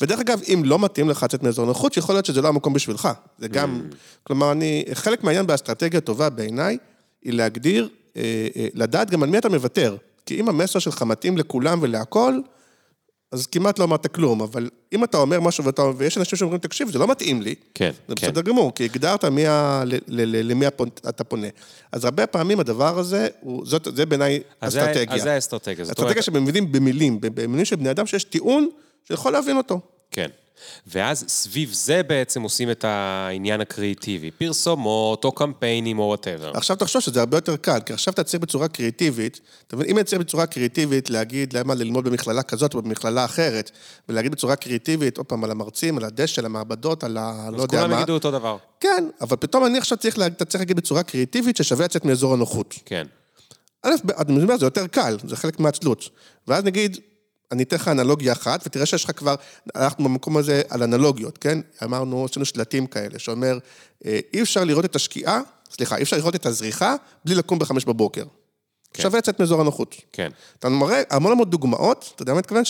ודרך 0.00 0.20
אגב, 0.20 0.40
אם 0.48 0.62
לא 0.64 0.78
מתאים 0.78 1.08
לך 1.10 1.22
לצאת 1.22 1.42
מאזור 1.42 1.64
הנוחות, 1.64 1.96
יכול 1.96 2.14
להיות 2.14 2.26
שזה 2.26 2.42
לא 2.42 2.48
המקום 2.48 2.72
בשבילך. 2.72 3.08
זה 3.38 3.48
גם, 3.48 3.80
mm. 3.90 3.94
כלומר, 4.22 4.52
אני, 4.52 4.84
חלק 4.92 5.24
מהעניין 5.24 5.46
באסטרטגיה 5.46 6.00
טובה 6.00 6.30
בעיניי, 6.30 6.78
היא 7.22 7.32
להגדיר, 7.32 7.88
אה, 8.16 8.22
אה, 8.56 8.66
לדעת 8.74 9.10
גם 9.10 9.22
על 9.22 9.28
מי 9.28 9.38
אתה 9.38 9.48
מוותר. 9.48 9.96
כי 10.26 10.40
אם 10.40 10.48
המסר 10.48 10.78
שלך 10.78 11.02
מתאים 11.02 11.38
לכולם 11.38 11.78
ולהכול, 11.82 12.42
אז 13.32 13.46
כמעט 13.46 13.78
לא 13.78 13.84
אמרת 13.84 14.06
כלום, 14.06 14.42
אבל 14.42 14.70
אם 14.92 15.04
אתה 15.04 15.16
אומר 15.16 15.40
משהו 15.40 15.64
ואתה, 15.64 15.82
ויש 15.96 16.18
אנשים 16.18 16.38
שאומרים, 16.38 16.60
תקשיב, 16.60 16.90
זה 16.90 16.98
לא 16.98 17.08
מתאים 17.08 17.42
לי, 17.42 17.54
כן, 17.74 17.90
זה 18.08 18.14
כן. 18.14 18.26
בסדר 18.26 18.40
גמור, 18.40 18.74
כי 18.74 18.84
הגדרת 18.84 19.24
מי 19.24 19.46
ה, 19.46 19.82
ל, 19.86 19.94
ל, 19.94 19.98
ל, 20.06 20.50
למי 20.50 20.66
אתה 21.08 21.24
פונה. 21.24 21.46
אז 21.92 22.04
הרבה 22.04 22.26
פעמים 22.26 22.60
הדבר 22.60 22.98
הזה, 22.98 23.28
הוא, 23.40 23.66
זאת, 23.66 23.88
זה 23.94 24.06
בעיניי 24.06 24.40
אסטרטגיה. 24.60 25.14
אז 25.16 25.22
זה 25.22 25.32
האסטרטגיה. 25.32 25.84
אסטרטגיה 25.84 26.22
שבמילים, 26.22 26.72
במילים, 26.72 27.18
במילים 27.20 27.64
של 27.64 27.76
בני 27.76 27.90
אדם, 27.90 28.06
שיש 28.06 28.24
טיעון 28.24 28.68
שיכול 29.04 29.32
להבין 29.32 29.56
אותו. 29.56 29.80
כן. 30.10 30.28
ואז 30.86 31.24
סביב 31.28 31.70
זה 31.72 32.02
בעצם 32.02 32.42
עושים 32.42 32.70
את 32.70 32.84
העניין 32.84 33.60
הקריאיטיבי, 33.60 34.30
פרסומות 34.30 35.24
או 35.24 35.32
קמפיינים 35.32 35.98
או 35.98 36.04
whatever. 36.04 36.50
עכשיו 36.54 36.76
תחשוב 36.76 37.02
שזה 37.02 37.20
הרבה 37.20 37.36
יותר 37.36 37.56
קל, 37.56 37.80
כי 37.86 37.92
עכשיו 37.92 38.14
אתה 38.14 38.24
צריך 38.24 38.42
בצורה 38.42 38.68
קריאיטיבית, 38.68 39.40
אתה 39.66 39.76
מבין, 39.76 39.90
אם 39.90 39.96
אני 39.96 40.04
צריך 40.04 40.20
בצורה 40.20 40.46
קריאיטיבית 40.46 41.10
להגיד 41.10 41.52
למה 41.52 41.74
ללמוד 41.74 42.04
במכללה 42.04 42.42
כזאת 42.42 42.74
או 42.74 42.82
במכללה 42.82 43.24
אחרת, 43.24 43.70
ולהגיד 44.08 44.32
בצורה 44.32 44.56
קריאיטיבית, 44.56 45.16
עוד 45.16 45.26
פעם, 45.26 45.44
על 45.44 45.50
המרצים, 45.50 45.98
על 45.98 46.04
הדשא, 46.04 46.40
על 46.40 46.46
המעבדות, 46.46 47.04
על 47.04 47.16
ה... 47.16 47.48
לא 47.52 47.62
יודע 47.62 47.76
מה. 47.76 47.84
אז 47.84 47.88
כולם 47.88 47.98
יגידו 47.98 48.14
אותו 48.14 48.30
דבר. 48.30 48.56
כן, 48.80 49.08
אבל 49.20 49.36
פתאום 49.36 49.66
אני 49.66 49.78
עכשיו 49.78 49.98
צריך, 49.98 50.18
אתה 50.26 50.44
צריך 50.44 50.60
להגיד 50.60 50.76
בצורה 50.76 51.02
קריאיטיבית 51.02 51.56
ששווה 51.56 51.84
לצאת 51.84 52.04
מאזור 52.04 52.34
הנוחות. 52.34 52.74
כן. 52.84 53.06
א', 53.82 53.94
אתה 54.22 54.32
מבין, 54.32 54.58
זה 54.58 54.66
יותר 54.66 54.86
קל, 54.86 55.16
זה 55.24 55.36
חלק 55.36 55.60
מהעצלות. 55.60 56.08
ואז 56.48 56.64
נגיד, 56.64 56.98
אני 57.52 57.62
אתן 57.62 57.76
לך 57.76 57.88
אנלוגיה 57.88 58.32
אחת, 58.32 58.62
ותראה 58.66 58.86
שיש 58.86 59.04
לך 59.04 59.10
כבר, 59.16 59.34
הלכנו 59.74 60.04
במקום 60.04 60.36
הזה 60.36 60.62
על 60.68 60.82
אנלוגיות, 60.82 61.38
כן? 61.38 61.58
אמרנו, 61.84 62.24
עשינו 62.24 62.44
שלטים 62.44 62.86
כאלה, 62.86 63.18
שאומר, 63.18 63.58
אה, 64.06 64.18
אי 64.32 64.42
אפשר 64.42 64.64
לראות 64.64 64.84
את 64.84 64.96
השקיעה, 64.96 65.40
סליחה, 65.70 65.96
אי 65.96 66.02
אפשר 66.02 66.16
לראות 66.16 66.34
את 66.34 66.46
הזריחה 66.46 66.94
בלי 67.24 67.34
לקום 67.34 67.58
בחמש 67.58 67.84
בבוקר. 67.84 68.24
כן. 68.94 69.02
שווה 69.02 69.18
לצאת 69.18 69.40
מאזור 69.40 69.60
הנוחות. 69.60 69.96
כן. 70.12 70.30
אתה 70.58 70.68
מראה 70.68 71.02
המון 71.10 71.32
המון 71.32 71.50
דוגמאות, 71.50 72.10
אתה 72.14 72.22
יודע 72.22 72.32
מה 72.32 72.38
מתכוון? 72.38 72.62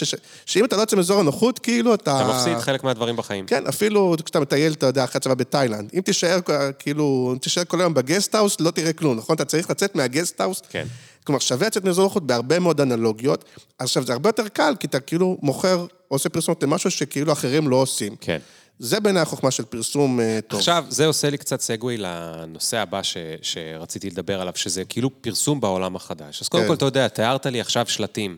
שאם 0.46 0.64
אתה 0.64 0.76
לא 0.76 0.80
יוצא 0.80 0.96
מאזור 0.96 1.20
הנוחות, 1.20 1.58
כאילו 1.58 1.94
אתה... 1.94 2.20
אתה 2.20 2.28
מפסיד 2.28 2.58
חלק 2.58 2.84
מהדברים 2.84 3.16
בחיים. 3.16 3.46
כן, 3.46 3.66
אפילו 3.66 4.16
כשאתה 4.24 4.40
מטייל, 4.40 4.72
אתה 4.72 4.86
יודע, 4.86 5.04
אחרי 5.04 5.18
הצבא 5.18 5.34
בתאילנד. 5.34 5.90
אם 5.94 6.00
תישאר, 6.00 6.38
כאילו, 6.78 7.34
תישאר 7.40 7.64
כל 7.64 7.80
היום 7.80 7.94
בגסטהאוס, 7.94 8.60
לא 8.60 8.70
תראה 8.70 8.92
כלום, 8.92 9.16
נכון? 9.16 9.36
אתה 9.36 9.44
צריך 9.44 9.70
לצאת 9.70 9.94
מהגסטהאוס. 9.94 10.62
כן. 10.70 10.86
כלומר, 11.28 11.38
שווה 11.40 11.66
לצאת 11.66 11.84
מאזור 11.84 12.04
הנוחות 12.04 12.26
בהרבה 12.26 12.58
מאוד 12.58 12.80
אנלוגיות. 12.80 13.44
עכשיו, 13.78 14.06
זה 14.06 14.12
הרבה 14.12 14.28
יותר 14.28 14.48
קל, 14.48 14.74
כי 14.80 14.86
אתה 14.86 15.00
כאילו 15.00 15.38
מוכר, 15.42 15.86
עושה 16.08 16.28
פרסומת 16.28 16.62
למשהו 16.62 16.90
שכאילו 16.90 17.32
אחרים 17.32 17.68
לא 17.68 17.76
עושים. 17.76 18.16
כן. 18.20 18.38
זה 18.78 19.00
בעיניי 19.00 19.22
החוכמה 19.22 19.50
של 19.50 19.64
פרסום 19.64 20.20
אה, 20.20 20.38
טוב. 20.48 20.58
עכשיו, 20.58 20.84
זה 20.88 21.06
עושה 21.06 21.30
לי 21.30 21.38
קצת 21.38 21.60
segue 21.60 21.96
לנושא 21.96 22.76
הבא 22.78 23.02
ש, 23.02 23.16
שרציתי 23.42 24.10
לדבר 24.10 24.40
עליו, 24.40 24.52
שזה 24.56 24.84
כאילו 24.84 25.22
פרסום 25.22 25.60
בעולם 25.60 25.96
החדש. 25.96 26.42
אז 26.42 26.48
קודם 26.48 26.62
כן. 26.62 26.68
כל, 26.68 26.74
אתה 26.74 26.84
יודע, 26.84 27.08
תיארת 27.08 27.46
לי 27.46 27.60
עכשיו 27.60 27.86
שלטים. 27.86 28.36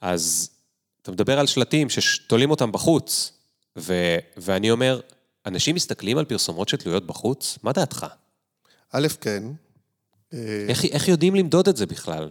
אז 0.00 0.50
אתה 1.02 1.12
מדבר 1.12 1.38
על 1.38 1.46
שלטים 1.46 1.90
שתולים 1.90 2.50
אותם 2.50 2.72
בחוץ, 2.72 3.32
ו, 3.78 4.16
ואני 4.36 4.70
אומר, 4.70 5.00
אנשים 5.46 5.74
מסתכלים 5.74 6.18
על 6.18 6.24
פרסומות 6.24 6.68
שתלויות 6.68 7.06
בחוץ? 7.06 7.58
מה 7.62 7.72
דעתך? 7.72 8.06
א', 8.92 9.06
כן. 9.20 9.42
איך, 10.68 10.84
איך 10.84 11.08
יודעים 11.08 11.34
למדוד 11.34 11.68
את 11.68 11.76
זה 11.76 11.86
בכלל? 11.86 12.30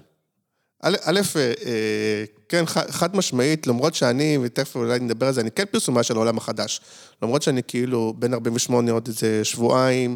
א', 0.84 1.22
אה, 1.36 1.54
אה, 1.66 2.24
כן, 2.50 2.66
חד 2.90 3.16
משמעית, 3.16 3.68
למרות 3.68 3.96
שאני, 3.96 4.38
ותכף 4.42 4.76
אולי 4.76 5.00
נדבר 5.00 5.28
על 5.28 5.34
זה, 5.34 5.42
אני 5.42 5.52
כן 5.52 5.64
פרסומה 5.72 6.04
של 6.04 6.16
העולם 6.16 6.38
החדש. 6.38 6.82
למרות 7.22 7.42
שאני 7.42 7.62
כאילו 7.68 8.14
בין 8.20 8.34
48 8.34 8.92
עוד 8.92 9.08
איזה 9.08 9.46
שבועיים, 9.46 10.16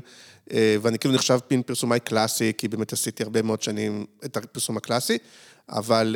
אה, 0.53 0.75
ואני 0.81 0.99
כאילו 0.99 1.13
נחשב 1.13 1.39
פין 1.47 1.61
פרסומאי 1.61 1.99
קלאסי, 1.99 2.51
כי 2.57 2.67
באמת 2.67 2.93
עשיתי 2.93 3.23
הרבה 3.23 3.41
מאוד 3.41 3.61
שנים 3.61 4.05
את 4.25 4.37
הפרסום 4.37 4.77
הקלאסי, 4.77 5.17
אבל 5.69 6.15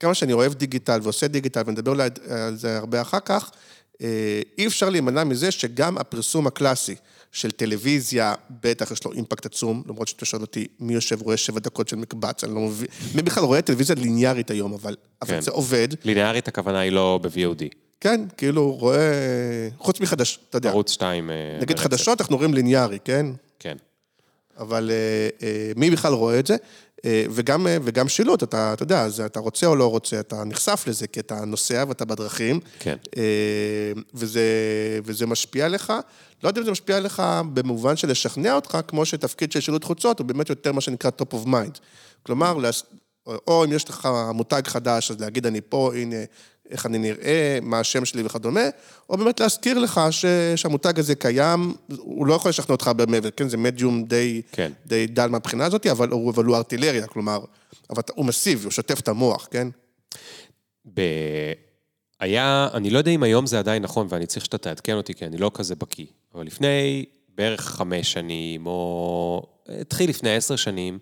כמה 0.00 0.14
שאני 0.14 0.32
אוהב 0.32 0.54
דיגיטל 0.54 1.00
ועושה 1.02 1.28
דיגיטל, 1.28 1.62
ונדבר 1.66 1.92
על 2.28 2.56
זה 2.56 2.76
הרבה 2.76 3.00
אחר 3.00 3.20
כך, 3.24 3.50
אה, 4.02 4.40
אי 4.58 4.66
אפשר 4.66 4.90
להימנע 4.90 5.24
מזה 5.24 5.50
שגם 5.50 5.98
הפרסום 5.98 6.46
הקלאסי 6.46 6.94
של 7.34 7.50
טלוויזיה, 7.50 8.34
בטח 8.62 8.90
יש 8.90 9.04
לו 9.04 9.12
אימפקט 9.12 9.46
עצום, 9.46 9.82
למרות 9.86 10.08
שאתה 10.08 10.24
שואל 10.24 10.42
אותי 10.42 10.66
מי 10.80 10.94
יושב 10.94 11.22
רואה 11.22 11.36
שבע 11.36 11.60
דקות 11.60 11.88
של 11.88 11.96
מקבץ, 11.96 12.44
אני 12.44 12.54
לא 12.54 12.60
מבין, 12.60 12.86
מי 13.14 13.22
בכלל 13.22 13.44
רואה 13.44 13.62
טלוויזיה 13.62 13.96
ליניארית 13.96 14.50
היום, 14.50 14.72
אבל, 14.72 14.96
אבל 15.22 15.30
כן. 15.30 15.40
זה 15.40 15.50
עובד. 15.50 15.88
ליניארית 16.04 16.48
הכוונה 16.48 16.80
היא 16.80 16.92
לא 16.92 17.20
ב-VOD. 17.22 17.74
כן, 18.00 18.20
כאילו 18.36 18.72
רואה, 18.72 19.68
חוץ 19.78 20.00
מחדש, 20.00 20.38
אתה 20.50 20.58
יודע, 20.58 20.70
ערוץ 20.70 20.90
2 20.90 21.30
אה, 21.30 21.36
נגיד 21.56 21.76
ברצף. 21.76 21.82
חדשות 21.82 22.20
אנחנו 22.20 22.36
רואים 22.36 22.54
ליניארי, 22.54 22.98
כן? 23.04 23.26
כן. 23.58 23.76
אבל 24.58 24.90
אה, 24.90 25.46
אה, 25.46 25.72
מי 25.76 25.90
בכלל 25.90 26.12
רואה 26.12 26.38
את 26.38 26.46
זה? 26.46 26.56
אה, 27.04 27.24
וגם, 27.30 27.66
אה, 27.66 27.76
וגם 27.84 28.08
שילוט, 28.08 28.42
אתה, 28.42 28.72
אתה 28.72 28.82
יודע, 28.82 29.08
זה, 29.08 29.26
אתה 29.26 29.40
רוצה 29.40 29.66
או 29.66 29.76
לא 29.76 29.90
רוצה, 29.90 30.20
אתה 30.20 30.44
נחשף 30.44 30.84
לזה, 30.86 31.06
כי 31.06 31.20
אתה 31.20 31.44
נוסע 31.44 31.84
ואתה 31.88 32.04
בדרכים. 32.04 32.60
כן. 32.78 32.96
אה, 33.16 33.22
וזה, 34.14 34.42
וזה 35.04 35.26
משפיע 35.26 35.66
עליך. 35.66 35.92
לא 36.42 36.48
יודע 36.48 36.60
אם 36.60 36.64
זה 36.64 36.70
משפיע 36.70 36.96
עליך 36.96 37.22
במובן 37.54 37.96
של 37.96 38.10
לשכנע 38.10 38.54
אותך, 38.54 38.78
כמו 38.88 39.06
שתפקיד 39.06 39.52
של 39.52 39.60
שילוט 39.60 39.84
חוצות 39.84 40.18
הוא 40.18 40.26
באמת 40.26 40.50
יותר 40.50 40.72
מה 40.72 40.80
שנקרא 40.80 41.10
top 41.22 41.34
of 41.34 41.46
mind. 41.46 41.78
כלומר, 42.22 42.58
או 43.26 43.64
אם 43.64 43.72
יש 43.72 43.88
לך 43.88 44.08
מותג 44.34 44.62
חדש, 44.66 45.10
אז 45.10 45.20
להגיד 45.20 45.46
אני 45.46 45.60
פה, 45.68 45.92
הנה 45.94 46.16
איך 46.70 46.86
אני 46.86 46.98
נראה, 46.98 47.58
מה 47.62 47.80
השם 47.80 48.04
שלי 48.04 48.22
וכדומה, 48.26 48.64
או 49.10 49.16
באמת 49.16 49.40
להזכיר 49.40 49.78
לך 49.78 50.00
ש, 50.10 50.24
שהמותג 50.56 50.98
הזה 50.98 51.14
קיים, 51.14 51.74
הוא 51.96 52.26
לא 52.26 52.34
יכול 52.34 52.48
לשכנע 52.48 52.72
אותך 52.72 52.90
במעבר, 52.96 53.30
כן, 53.30 53.48
זה 53.48 53.56
מדיום 53.56 54.04
די, 54.04 54.42
כן. 54.52 54.72
די 54.86 55.06
דל 55.06 55.26
מהבחינה 55.26 55.66
הזאת, 55.66 55.86
אבל 55.86 56.08
אבל 56.12 56.44
הוא 56.44 56.56
ארטילריה, 56.56 57.06
כלומר, 57.06 57.40
אבל 57.90 58.02
הוא 58.14 58.26
מסיבי, 58.26 58.64
הוא 58.64 58.72
שוטף 58.72 59.00
את 59.00 59.08
המוח, 59.08 59.48
כן? 59.50 59.68
ב... 60.94 61.00
היה, 62.20 62.68
אני 62.74 62.90
לא 62.90 62.98
יודע 62.98 63.10
אם 63.10 63.22
היום 63.22 63.46
זה 63.46 63.58
עדיין 63.58 63.82
נכון, 63.82 64.06
ואני 64.10 64.26
צריך 64.26 64.44
שאתה 64.44 64.58
תעדכן 64.58 64.96
אותי, 64.96 65.14
כי 65.14 65.26
אני 65.26 65.36
לא 65.36 65.50
כזה 65.54 65.74
בקיא, 65.74 66.06
אבל 66.34 66.46
לפני 66.46 67.04
בערך 67.34 67.60
חמש 67.60 68.12
שנים, 68.12 68.66
או 68.66 69.42
התחיל 69.80 70.10
לפני 70.10 70.36
עשר 70.36 70.56
שנים, 70.56 70.98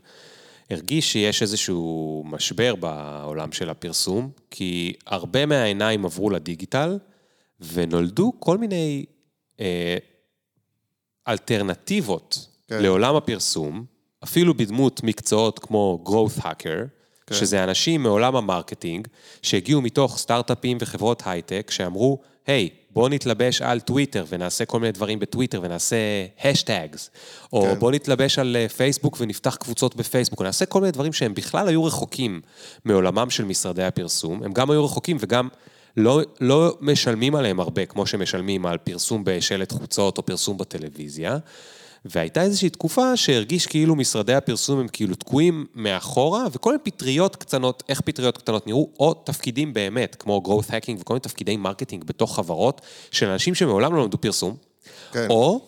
הרגיש 0.72 1.12
שיש 1.12 1.42
איזשהו 1.42 2.22
משבר 2.26 2.74
בעולם 2.74 3.52
של 3.52 3.70
הפרסום, 3.70 4.30
כי 4.50 4.92
הרבה 5.06 5.46
מהעיניים 5.46 6.04
עברו 6.04 6.30
לדיגיטל, 6.30 6.98
ונולדו 7.60 8.32
כל 8.38 8.58
מיני 8.58 9.04
אה, 9.60 9.96
אלטרנטיבות 11.28 12.48
כן. 12.68 12.82
לעולם 12.82 13.16
הפרסום, 13.16 13.84
אפילו 14.24 14.54
בדמות 14.54 15.02
מקצועות 15.02 15.58
כמו 15.58 16.04
growth 16.06 16.40
hacker. 16.40 17.02
כן. 17.26 17.34
שזה 17.34 17.64
אנשים 17.64 18.02
מעולם 18.02 18.36
ה 18.36 18.43
marketing, 18.43 19.08
שהגיעו 19.42 19.82
מתוך 19.82 20.18
סטארט-אפים 20.18 20.78
וחברות 20.80 21.22
הייטק, 21.26 21.70
שאמרו, 21.70 22.20
היי, 22.46 22.68
hey, 22.72 22.81
בוא 22.92 23.08
נתלבש 23.08 23.62
על 23.62 23.80
טוויטר 23.80 24.24
ונעשה 24.28 24.64
כל 24.64 24.80
מיני 24.80 24.92
דברים 24.92 25.18
בטוויטר 25.18 25.60
ונעשה 25.62 25.96
hashtags, 26.44 27.10
או 27.52 27.62
כן. 27.62 27.78
בוא 27.78 27.92
נתלבש 27.92 28.38
על 28.38 28.56
אה, 28.56 28.68
פייסבוק 28.68 29.16
ונפתח 29.20 29.56
קבוצות 29.56 29.96
בפייסבוק, 29.96 30.40
ונעשה 30.40 30.66
כל 30.66 30.80
מיני 30.80 30.92
דברים 30.92 31.12
שהם 31.12 31.34
בכלל 31.34 31.68
היו 31.68 31.84
רחוקים 31.84 32.40
מעולמם 32.84 33.30
של 33.30 33.44
משרדי 33.44 33.84
הפרסום, 33.84 34.42
הם 34.42 34.52
גם 34.52 34.70
היו 34.70 34.84
רחוקים 34.84 35.16
וגם 35.20 35.48
לא, 35.96 36.20
לא 36.40 36.76
משלמים 36.80 37.34
עליהם 37.34 37.60
הרבה, 37.60 37.86
כמו 37.86 38.06
שמשלמים 38.06 38.66
על 38.66 38.78
פרסום 38.78 39.22
בשלט 39.24 39.72
חוצות 39.72 40.18
או 40.18 40.26
פרסום 40.26 40.58
בטלוויזיה. 40.58 41.38
והייתה 42.04 42.42
איזושהי 42.42 42.70
תקופה 42.70 43.16
שהרגיש 43.16 43.66
כאילו 43.66 43.96
משרדי 43.96 44.34
הפרסום 44.34 44.80
הם 44.80 44.88
כאילו 44.88 45.14
תקועים 45.14 45.66
מאחורה, 45.74 46.44
וכל 46.52 46.70
מיני 46.70 46.82
פטריות 46.82 47.36
קטנות, 47.36 47.82
איך 47.88 48.00
פטריות 48.00 48.38
קטנות 48.38 48.66
נראו, 48.66 48.88
או 49.00 49.14
תפקידים 49.14 49.72
באמת, 49.72 50.16
כמו 50.18 50.42
growth 50.46 50.70
hacking 50.70 51.00
וכל 51.00 51.14
מיני 51.14 51.20
תפקידי 51.20 51.56
marketing 51.56 52.04
בתוך 52.04 52.36
חברות, 52.36 52.80
של 53.10 53.28
אנשים 53.28 53.54
שמעולם 53.54 53.94
לא 53.94 54.02
למדו 54.02 54.18
פרסום. 54.18 54.56
כן. 55.12 55.26
או, 55.30 55.60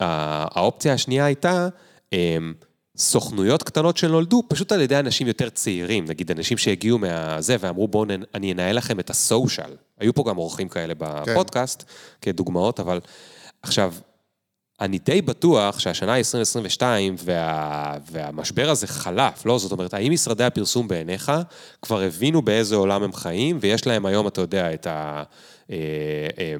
האופציה 0.00 0.92
השנייה 0.92 1.24
הייתה, 1.24 1.68
הם, 2.12 2.54
סוכנויות 2.96 3.62
קטנות 3.62 3.96
שנולדו 3.96 4.42
פשוט 4.48 4.72
על 4.72 4.80
ידי 4.80 4.98
אנשים 4.98 5.26
יותר 5.26 5.48
צעירים, 5.48 6.04
נגיד 6.04 6.30
אנשים 6.30 6.58
שהגיעו 6.58 6.98
מהזה 6.98 7.56
ואמרו 7.60 7.88
בואו 7.88 8.04
אני 8.34 8.52
אנהל 8.52 8.76
לכם 8.76 9.00
את 9.00 9.10
ה 9.10 9.17
social. 9.17 9.70
היו 10.00 10.14
פה 10.14 10.24
גם 10.28 10.38
אורחים 10.38 10.68
כאלה 10.68 10.94
בפודקאסט 10.98 11.84
כדוגמאות, 12.20 12.80
אבל 12.80 13.00
עכשיו, 13.62 13.94
אני 14.84 14.98
די 14.98 15.22
בטוח 15.22 15.78
שהשנה 15.78 16.12
היא 16.12 16.18
2022 16.18 17.14
וה, 17.18 17.98
והמשבר 18.10 18.70
הזה 18.70 18.86
חלף, 18.86 19.46
לא? 19.46 19.58
זאת 19.58 19.72
אומרת, 19.72 19.94
האם 19.94 20.12
משרדי 20.12 20.44
הפרסום 20.44 20.88
בעיניך 20.88 21.32
כבר 21.82 22.00
הבינו 22.00 22.42
באיזה 22.42 22.76
עולם 22.76 23.02
הם 23.02 23.12
חיים, 23.12 23.58
ויש 23.60 23.86
להם 23.86 24.06
היום, 24.06 24.26
אתה 24.26 24.40
יודע, 24.40 24.74
את 24.74 24.86
ה... 24.86 25.22
אה, 25.70 25.76
אה, 26.38 26.54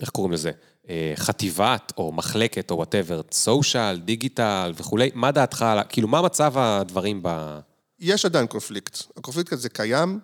איך 0.00 0.10
קוראים 0.10 0.32
לזה? 0.32 0.50
אה, 0.88 1.12
חטיבת 1.16 1.92
או 1.98 2.12
מחלקת 2.12 2.70
או 2.70 2.76
whatever, 2.76 3.20
social, 3.32 3.98
דיגיטל 3.98 4.72
וכולי, 4.76 5.10
מה 5.14 5.30
דעתך, 5.30 5.62
על 5.62 5.78
כאילו, 5.88 6.08
מה 6.08 6.22
מצב 6.22 6.52
הדברים 6.56 7.20
ב... 7.22 7.58
יש 8.00 8.24
עדיין 8.24 8.46
קונפליקט. 8.46 8.98
הקונפליקט 9.16 9.52
הזה 9.52 9.68
קיים, 9.68 10.18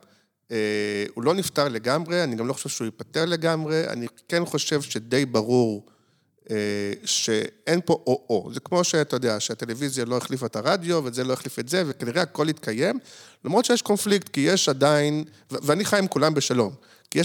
אה, 0.50 1.04
הוא 1.14 1.24
לא 1.24 1.34
נפתר 1.34 1.68
לגמרי, 1.68 2.24
אני 2.24 2.36
גם 2.36 2.46
לא 2.46 2.52
חושב 2.52 2.68
שהוא 2.68 2.84
ייפתר 2.84 3.24
לגמרי, 3.24 3.88
אני 3.88 4.06
כן 4.28 4.44
חושב 4.46 4.82
שדי 4.82 5.26
ברור 5.26 5.86
שאין 7.04 7.80
פה 7.84 8.02
או-או. 8.06 8.50
זה 8.54 8.60
כמו 8.60 8.84
שאתה 8.84 9.16
יודע, 9.16 9.40
שהטלוויזיה 9.40 10.04
לא 10.04 10.16
החליפה 10.16 10.46
את 10.46 10.56
הרדיו, 10.56 11.00
וזה 11.04 11.24
לא 11.24 11.32
החליף 11.32 11.58
את 11.58 11.68
זה, 11.68 11.82
וכנראה 11.86 12.22
הכל 12.22 12.48
יתקיים, 12.48 12.98
למרות 13.44 13.64
שיש 13.64 13.82
קונפליקט, 13.82 14.28
כי 14.28 14.40
יש 14.40 14.68
עדיין, 14.68 15.24
ואני 15.50 15.84
חי 15.84 15.98
עם 15.98 16.08
כולם 16.08 16.34
בשלום. 16.34 16.72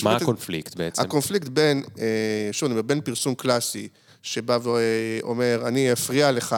מה 0.04 0.16
הקונפליקט 0.16 0.76
בעצם? 0.76 1.02
הקונפליקט 1.02 1.48
בין, 1.48 1.84
אה, 2.00 2.50
שוב, 2.52 2.68
אני 2.68 2.74
אומר, 2.74 2.82
בין 2.82 3.02
פרסום 3.02 3.36
קלאסי, 3.36 3.88
שבא 4.22 4.58
ואומר, 4.64 5.64
אני 5.68 5.94
אפריע 5.94 6.32
לך 6.32 6.56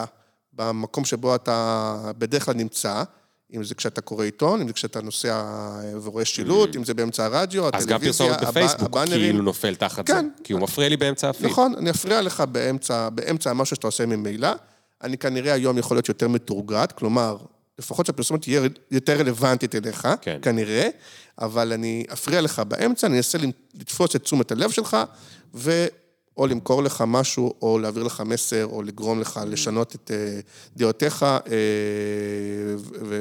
במקום 0.54 1.06
שבו 1.06 1.36
אתה 1.36 2.12
בדרך 2.18 2.46
כלל 2.46 2.56
נמצא, 2.56 3.04
אם 3.54 3.64
זה 3.64 3.76
כשאתה 3.76 4.02
קורא 4.02 4.26
עיתון, 4.26 4.62
אם 4.62 4.68
זה 4.68 4.74
כשאתה 4.74 5.02
נוסע 5.02 5.34
אה, 5.34 6.00
ורואה 6.04 6.26
שילוט, 6.26 6.76
אם 6.76 6.84
זה 6.84 6.94
באמצע 6.94 7.26
הרדיו, 7.26 7.70
אז 7.74 7.86
גם 7.86 8.00
פרסומת 8.00 8.42
בפייסבוק. 8.42 8.98
כאילו 9.08 9.42
נופל 9.42 9.76
תחת 9.76 10.08
כן. 10.08 10.14
זה, 10.14 10.44
כי 10.44 10.54
הוא 10.54 10.62
מפריע 10.62 10.90
לי 10.90 10.98
באמצע 10.98 11.30
הפיד. 11.30 11.46
נכון, 11.46 11.74
אני 11.78 11.90
אפריע 11.90 12.22
לך 12.22 12.42
באמצע, 12.42 13.10
באמצע 13.10 13.54
משהו 13.54 13.76
שאתה 13.76 13.88
עושה 13.88 14.06
ממילא. 14.06 14.50
אני 15.04 15.18
כנראה 15.18 15.54
היום 15.54 15.78
יכול 15.78 15.98
להיות 15.98 16.10
יותר 16.10 16.28
מתורגת, 16.28 16.92
כלומר, 16.92 17.38
לפחות 17.80 18.06
שהפרסומת 18.06 18.42
תהיה 18.42 18.62
יותר 18.92 19.20
רלוונטית 19.20 19.76
אליך, 19.76 20.08
כן. 20.22 20.40
כנראה, 20.42 20.88
אבל 21.40 21.74
אני 21.74 22.06
אפריע 22.14 22.42
לך 22.42 22.60
באמצע, 22.60 23.08
אני 23.08 23.18
אנסה 23.18 23.38
לתפוס 23.74 24.16
את 24.16 24.24
תשומת 24.24 24.52
הלב 24.52 24.72
שלך, 24.72 24.98
ו... 25.56 25.86
או 26.38 26.48
למכור 26.48 26.84
לך 26.84 27.04
משהו, 27.08 27.54
או 27.62 27.80
להעביר 27.80 28.04
לך 28.04 28.24
מסר, 28.26 28.66
או 28.66 28.84
לגרום 28.84 29.22
לך 29.22 29.40
לשנות 29.48 29.96
את 29.96 30.12
אה, 30.12 30.40
דעותיך 30.76 31.24
אה, 31.24 31.38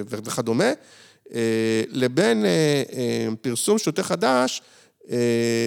וכדומה, 0.09 0.73
אה, 1.35 1.83
לבין 1.89 2.45
פרסום 3.41 3.79
שהוא 3.79 3.91
יותר 3.91 4.03
חדש, 4.03 4.63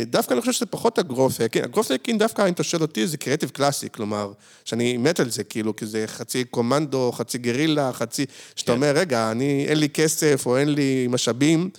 דווקא 0.06 0.34
אני 0.34 0.42
חושב 0.42 0.52
שזה 0.52 0.66
פחות 0.66 1.00
הגרופ-האקינג. 1.00 1.66
הגרופ-האקינג 1.66 2.20
דווקא, 2.20 2.48
אם 2.48 2.54
אתה 2.54 2.64
שואל 2.64 2.82
אותי, 2.82 3.08
זה 3.08 3.18
קריאטיב 3.18 3.50
קלאסי, 3.50 3.88
כלומר, 3.92 4.32
שאני 4.66 4.98
מת 4.98 5.20
על 5.20 5.30
זה, 5.30 5.44
כאילו, 5.44 5.76
כי 5.76 5.86
זה 5.86 6.04
חצי 6.08 6.44
קומנדו, 6.44 7.12
חצי 7.12 7.38
גרילה, 7.38 7.94
חצי... 7.94 8.26
שאתה 8.56 8.72
אומר, 8.72 8.92
רגע, 8.96 9.32
אני, 9.32 9.66
אין 9.68 9.80
לי 9.80 9.90
כסף 9.90 10.44
או 10.46 10.58
אין 10.58 10.70
לי 10.70 11.08
משאבים. 11.10 11.70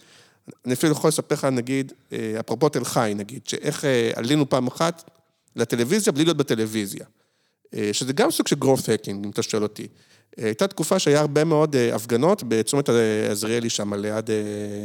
אני 0.67 0.75
אפילו 0.75 0.93
יכול 0.93 1.09
לספר 1.09 1.35
לך, 1.35 1.45
נגיד, 1.45 1.93
אפרופו 2.41 2.69
תל 2.69 2.85
חי, 2.85 3.13
נגיד, 3.17 3.41
שאיך 3.47 3.85
עלינו 4.15 4.49
פעם 4.49 4.67
אחת 4.67 5.18
לטלוויזיה 5.59 6.13
בלי 6.13 6.25
להיות 6.25 6.37
בטלוויזיה. 6.37 7.05
אה, 7.75 7.91
שזה 7.93 8.13
גם 8.13 8.31
סוג 8.31 8.49
של 8.49 8.57
growth 8.65 8.83
hacking, 8.83 9.11
אם 9.25 9.31
אתה 9.31 9.43
שואל 9.43 9.63
אותי. 9.63 9.87
אה, 10.39 10.45
הייתה 10.45 10.67
תקופה 10.67 10.99
שהיה 10.99 11.21
הרבה 11.21 11.45
מאוד 11.45 11.77
אה, 11.77 11.95
הפגנות 11.95 12.43
בצומת 12.49 12.89
עזריאלי 13.31 13.71
שם, 13.71 13.95
ליד 13.95 14.31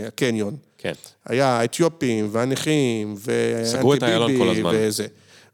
הקניון. 0.07 0.55
כן. 0.77 0.93
היה 1.25 1.47
האתיופים 1.47 2.29
והנכים, 2.31 3.15
סגרו 3.63 3.93
את 3.93 4.03
איילון 4.03 4.37
כל 4.37 4.49
הזמן. 4.49 4.71
וזה. 4.75 5.07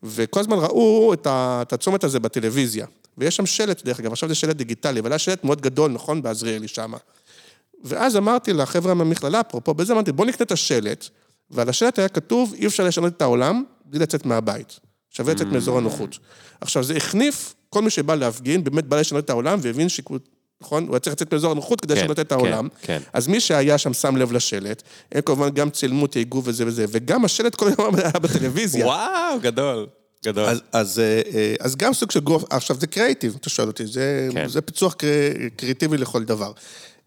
וכל 0.03 0.39
הזמן 0.39 0.57
ראו 0.57 1.13
את, 1.13 1.73
הצומת 1.73 2.03
הזה 2.03 2.19
בטלוויזיה. 2.19 2.85
ויש 3.17 3.35
שם 3.35 3.45
שלט, 3.45 3.85
דרך 3.85 3.99
אגב, 3.99 4.11
עכשיו 4.11 4.29
זה 4.29 4.35
שלט 4.35 4.55
דיגיטלי, 4.55 4.99
אבל 4.99 5.11
היה 5.11 5.19
שלט 5.19 5.43
מאוד 5.43 5.61
גדול, 5.61 5.91
נכון, 5.91 6.21
בעזריאלי 6.21 6.67
שם. 6.67 6.93
ואז 7.83 8.17
אמרתי 8.17 8.53
לחבר'ה 8.53 8.93
מהמכללה, 8.93 9.39
אפרופו 9.39 9.73
בזה, 9.73 9.93
אמרתי, 9.93 10.11
בוא 10.11 10.25
נקנה 10.25 10.45
את 10.45 10.51
השלט, 10.51 11.07
ועל 11.51 11.69
השלט 11.69 11.99
היה 11.99 12.09
כתוב, 12.09 12.53
אי 12.57 12.67
אפשר 12.67 12.83
לשנות 12.83 13.13
את 13.13 13.21
העולם 13.21 13.63
בלי 13.85 13.99
לצאת 13.99 14.25
מהבית. 14.25 14.79
שווה 15.09 15.33
לצאת 15.33 15.47
מאזור 15.47 15.77
הנוחות. 15.77 16.17
עכשיו, 16.61 16.83
זה 16.83 16.95
החניף 16.97 17.55
כל 17.69 17.81
מי 17.81 17.89
שבא 17.89 18.15
להפגין, 18.15 18.63
באמת 18.63 18.85
בא 18.85 18.99
לשנות 18.99 19.25
את 19.25 19.29
העולם, 19.29 19.59
והבין 19.61 19.89
ש... 19.89 20.01
נכון? 20.61 20.83
הוא 20.83 20.93
היה 20.93 20.99
צריך 20.99 21.13
לצאת 21.15 21.33
מאזור 21.33 21.51
הנוחות 21.51 21.81
כדי 21.81 21.95
כן, 21.95 22.01
לשנות 22.01 22.19
את 22.19 22.29
כן, 22.29 22.35
העולם. 22.35 22.67
כן. 22.81 22.99
אז 23.13 23.27
מי 23.27 23.39
שהיה 23.39 23.77
שם 23.77 23.93
שם 23.93 24.15
לב 24.17 24.31
לשלט, 24.31 24.83
הם 25.11 25.21
כמובן 25.21 25.49
גם 25.49 25.69
צילמו, 25.69 26.07
תהיגו 26.07 26.41
וזה 26.45 26.67
וזה, 26.67 26.85
וגם 26.89 27.25
השלט 27.25 27.55
כל 27.55 27.69
היום 27.77 27.95
היה 27.95 28.09
בטלוויזיה. 28.11 28.85
וואו, 28.85 29.39
גדול. 29.41 29.87
גדול. 30.25 30.43
אז, 30.45 30.61
אז, 30.71 30.99
אה, 30.99 31.21
אה, 31.33 31.55
אז 31.59 31.75
גם 31.75 31.93
סוג 31.93 32.11
של 32.11 32.19
גרוף, 32.19 32.43
עכשיו 32.49 32.75
זה 32.79 32.87
קריאיטיב, 32.87 33.37
אתה 33.39 33.49
שואל 33.49 33.67
אותי, 33.67 33.85
זה, 33.87 34.29
כן. 34.33 34.47
זה 34.47 34.61
פיצוח 34.61 34.93
קרי- 34.93 35.49
קריאיטיבי 35.55 35.97
לכל 35.97 36.23
דבר. 36.23 36.51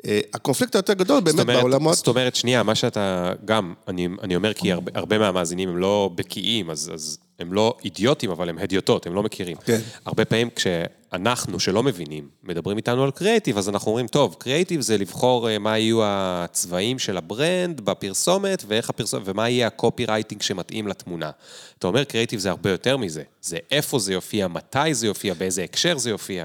אה, 0.06 0.20
הקונפליקט 0.34 0.74
היותר 0.74 0.92
גדול 0.92 1.20
באמת 1.20 1.40
אומרת, 1.40 1.58
בעולמות... 1.58 1.94
זאת 1.96 2.08
אומרת, 2.08 2.34
שנייה, 2.34 2.62
מה 2.62 2.74
שאתה 2.74 3.32
גם, 3.44 3.74
אני, 3.88 4.08
אני 4.22 4.36
אומר 4.36 4.54
כי 4.54 4.72
הרבה, 4.72 4.92
הרבה 4.94 5.18
מהמאזינים 5.18 5.68
הם 5.68 5.76
לא 5.76 6.10
בקיאים, 6.14 6.70
אז, 6.70 6.90
אז 6.94 7.18
הם 7.38 7.52
לא 7.52 7.76
אידיוטים, 7.84 8.30
אבל 8.30 8.48
הם 8.48 8.58
הדיוטות, 8.58 9.06
הם 9.06 9.14
לא 9.14 9.22
מכירים. 9.22 9.56
כן. 9.64 9.80
הרבה 10.04 10.24
פעמים 10.24 10.48
כשאנחנו, 10.50 11.60
שלא 11.60 11.82
מבינים, 11.82 12.28
מדברים 12.42 12.76
איתנו 12.76 13.04
על 13.04 13.10
קריאיטיב, 13.10 13.58
אז 13.58 13.68
אנחנו 13.68 13.90
אומרים, 13.90 14.06
טוב, 14.06 14.36
קריאיטיב 14.38 14.80
זה 14.80 14.98
לבחור 14.98 15.50
אה, 15.50 15.58
מה 15.58 15.78
יהיו 15.78 15.98
הצבעים 16.04 16.98
של 16.98 17.16
ה 17.16 17.27
brand 17.27 17.80
בפרסומת, 17.80 18.64
ואיך 18.68 18.90
הפרסומת, 18.90 19.22
ומה 19.26 19.48
יהיה 19.48 19.66
ה 19.66 20.06
copywriting 20.06 20.42
שמתאים 20.42 20.88
לתמונה. 20.88 21.30
אתה 21.78 21.86
אומר, 21.86 22.04
קריאיטיב 22.04 22.40
זה 22.40 22.50
הרבה 22.50 22.70
יותר 22.70 22.96
מזה. 22.96 23.22
זה 23.42 23.58
איפה 23.70 23.98
זה 23.98 24.12
יופיע, 24.12 24.48
מתי 24.48 24.94
זה 24.94 25.06
יופיע, 25.06 25.34
באיזה 25.34 25.64
הקשר 25.64 25.98
זה 25.98 26.10
יופיע. 26.10 26.44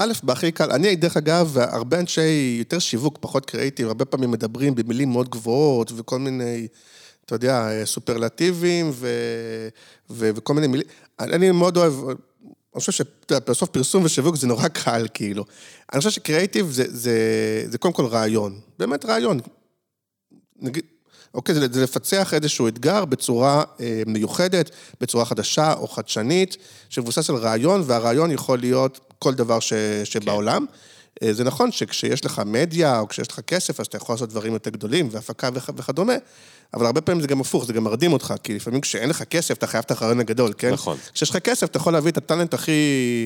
א', 0.00 0.12
בהכי 0.22 0.52
קל, 0.52 0.70
אני 0.70 0.96
דרך 0.96 1.16
אגב, 1.16 1.58
הרבה 1.58 2.00
אנשי 2.00 2.56
יותר 2.58 2.78
שיווק, 2.78 3.18
פחות 3.20 3.46
קריאיטיב, 3.46 3.88
הרבה 3.88 4.04
פעמים 4.04 4.30
מדברים 4.30 4.74
במילים 4.74 5.12
מאוד 5.12 5.28
גבוהות 5.28 5.92
וכל 5.96 6.18
מיני, 6.18 6.66
אתה 7.24 7.34
יודע, 7.34 7.68
סופרלטיבים 7.84 8.90
ו, 8.92 9.08
ו, 10.10 10.30
וכל 10.34 10.54
מיני 10.54 10.66
מילים. 10.66 10.86
אני 11.20 11.50
מאוד 11.50 11.76
אוהב, 11.76 11.92
אני 12.08 12.80
חושב 12.80 12.92
שבסוף 12.92 13.68
פרסום 13.70 14.04
ושיווק 14.04 14.36
זה 14.36 14.46
נורא 14.46 14.68
קל, 14.68 15.06
כאילו. 15.14 15.44
אני 15.92 15.98
חושב 15.98 16.10
שקריאיטיב 16.10 16.70
זה, 16.70 16.84
זה, 16.88 17.18
זה 17.68 17.78
קודם 17.78 17.94
כל 17.94 18.06
רעיון, 18.06 18.60
באמת 18.78 19.04
רעיון. 19.04 19.40
נגיד, 20.60 20.84
אוקיי, 21.34 21.54
זה, 21.54 21.66
זה 21.72 21.82
לפצח 21.82 22.34
איזשהו 22.34 22.68
אתגר 22.68 23.04
בצורה 23.04 23.64
אה, 23.80 24.02
מיוחדת, 24.06 24.70
בצורה 25.00 25.24
חדשה 25.24 25.72
או 25.72 25.88
חדשנית, 25.88 26.56
שמבוסס 26.88 27.30
על 27.30 27.36
רעיון, 27.36 27.82
והרעיון 27.86 28.30
יכול 28.30 28.58
להיות 28.58 29.07
כל 29.18 29.34
דבר 29.34 29.60
ש, 29.60 29.72
שבעולם. 30.04 30.66
כן. 30.66 31.32
זה 31.32 31.44
נכון 31.44 31.72
שכשיש 31.72 32.24
לך 32.24 32.42
מדיה, 32.46 33.00
או 33.00 33.08
כשיש 33.08 33.28
לך 33.28 33.40
כסף, 33.40 33.80
אז 33.80 33.86
אתה 33.86 33.96
יכול 33.96 34.14
לעשות 34.14 34.28
דברים 34.28 34.52
יותר 34.52 34.70
גדולים, 34.70 35.08
והפקה 35.10 35.48
וכדומה, 35.54 36.12
אבל 36.74 36.86
הרבה 36.86 37.00
פעמים 37.00 37.20
זה 37.20 37.26
גם 37.26 37.40
הפוך, 37.40 37.64
זה 37.64 37.72
גם 37.72 37.84
מרדים 37.84 38.12
אותך, 38.12 38.34
כי 38.42 38.54
לפעמים 38.54 38.80
כשאין 38.80 39.10
לך 39.10 39.22
כסף, 39.22 39.58
אתה 39.58 39.66
חייב 39.66 39.84
את 39.86 39.90
הרעיון 39.90 40.20
הגדול, 40.20 40.52
כן? 40.58 40.72
נכון. 40.72 40.96
כשיש 41.14 41.30
לך 41.30 41.36
כסף, 41.36 41.66
אתה 41.70 41.76
יכול 41.76 41.92
להביא 41.92 42.10
את 42.10 42.16
הטאלנט 42.16 42.54
הכי 42.54 42.72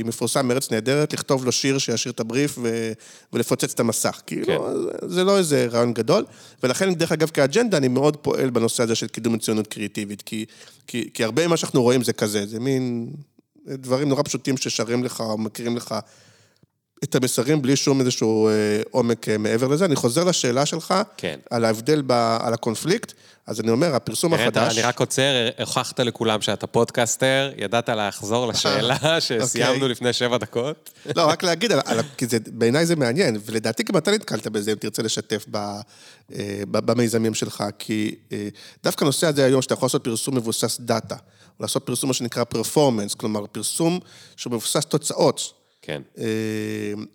מפורסם 0.05 0.49
מארץ 0.49 0.71
נהדרת, 0.71 1.13
לכתוב 1.13 1.45
לו 1.45 1.53
שיר 1.53 1.79
שישיר 1.79 2.13
את 2.13 2.21
הבריף 2.21 2.59
ו... 2.63 2.93
ולפוצץ 3.33 3.73
את 3.73 3.81
המסך. 3.81 4.21
כאילו, 4.27 4.47
כן. 4.47 5.09
זה 5.09 5.25
לא 5.25 5.39
איזה 5.39 5.67
רעיון 5.71 5.93
גדול, 5.93 6.25
ולכן, 6.63 6.95
דרך 6.95 7.13
אגב, 7.13 7.31
כאג'נדה, 7.31 7.77
אני 7.77 7.89
מאוד 7.89 8.17
פועל 8.17 8.51
בנושא 8.51 8.83
הזה 8.83 8.95
של 8.95 9.07
קידום 9.07 9.33
מצוינות 9.33 9.67
קריאיטיבית, 9.67 10.23
כי, 10.23 10.45
כי, 10.87 11.11
כי 11.15 11.25
הרבה 11.25 11.47
ממה 11.47 11.57
שאנחנו 11.57 11.83
רואים 11.83 12.03
זה 12.03 12.13
כזה, 12.13 12.47
זה 12.47 12.61
מין 12.61 13.11
דברים 13.69 14.09
נורא 14.09 14.23
פשוטים 14.23 14.57
ששרים 14.57 15.05
לך 15.05 15.21
או 15.21 15.39
מכירים 15.39 15.77
לך 15.77 15.95
את 17.05 17.15
המסרים 17.15 17.63
בלי 17.63 17.77
שום 17.77 18.01
איזשהו 18.01 18.49
אה, 18.49 18.53
עומק 18.91 19.29
אה, 19.29 19.39
מעבר 19.39 19.69
לזה. 19.69 19.85
אני 19.85 19.97
חוזר 19.97 20.25
לשאלה 20.25 20.67
שלך, 20.67 20.95
כן. 21.17 21.39
על 21.51 21.65
ההבדל, 21.65 22.03
ב, 22.07 22.13
על 22.43 22.55
הקונפליקט. 22.55 23.13
אז 23.47 23.61
אני 23.61 23.71
אומר, 23.71 23.95
הפרסום 23.95 24.35
החדש... 24.35 24.79
אני 24.79 24.83
רק 24.83 25.01
עוצר, 25.01 25.49
הוכחת 25.61 26.01
לכולם 26.01 26.41
שאתה 26.41 26.67
פודקאסטר, 26.67 27.53
ידעת 27.57 27.89
לחזור 27.89 28.47
לשאלה 28.47 29.21
שסיימנו 29.21 29.75
אוקיי. 29.75 29.89
לפני 29.89 30.13
שבע 30.13 30.39
דקות. 30.39 30.91
לא, 31.17 31.29
רק 31.29 31.43
להגיד, 31.43 31.73
על, 31.73 31.81
על, 31.85 32.01
כי 32.17 32.27
זה, 32.27 32.39
בעיניי 32.47 32.87
זה 32.87 32.97
מעניין, 32.97 33.39
ולדעתי 33.47 33.83
גם 33.83 33.97
אתה 33.97 34.11
נתקלת 34.11 34.47
בזה, 34.47 34.73
אם 34.73 34.77
תרצה 34.77 35.03
לשתף 35.03 35.45
ב, 35.51 35.57
אה, 35.57 36.63
ב, 36.71 36.79
במיזמים 36.79 37.35
שלך, 37.35 37.65
כי 37.79 38.15
דווקא 38.85 39.05
הנושא 39.05 39.27
הזה 39.27 39.45
היום, 39.45 39.63
שאתה 39.63 39.75
יכול 39.75 39.87
לעשות 39.87 40.05
פרסום 40.05 40.37
מבוסס 40.37 40.81
דאטה, 40.81 41.17
או 41.59 41.63
לעשות 41.63 41.87
פרסום, 41.87 42.09
מה 42.09 42.15
שנקרא 42.15 42.45
פרפורמנס, 42.45 43.15
כלומר, 43.15 43.47
פרסום 43.47 43.99
שהוא 44.37 44.53
מבוסס 44.53 44.85
תוצאות. 44.85 45.63
כן. 45.83 46.03
אה, 46.19 46.25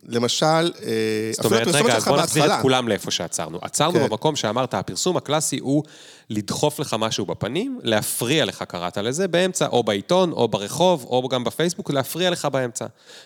למשל, 0.04 0.46
אה, 0.46 1.32
זאת 1.32 1.46
אומרת, 1.46 1.68
רגע, 1.68 1.96
אז 1.96 2.06
בוא 2.06 2.18
נחזיר 2.18 2.46
את 2.46 2.62
כולם 2.62 2.88
לאיפה 2.88 3.12
שעצרנו. 3.12 3.60
עצרנו 3.62 4.00
כן. 4.00 4.04
במקום 4.10 4.36
שאמרת, 4.36 4.74
הפרסום 4.74 5.18
הקלאסי 5.18 5.60
הוא 5.60 5.84
לדחוף 6.30 6.80
לך 6.80 6.96
משהו 7.00 7.26
בפנים, 7.26 7.80
להפריע 7.84 8.46
לך, 8.46 8.64
קראת 8.64 8.98
לזה, 8.98 9.28
באמצע, 9.28 9.68
או 9.68 9.84
בעיתון, 9.84 10.32
או 10.32 10.48
ברחוב, 10.48 11.06
או 11.10 11.30
גם 11.30 11.44
בפייסבוק, 11.44 11.92
להפריע 11.92 12.30
לך 12.30 12.46
באמצע. 12.46 12.86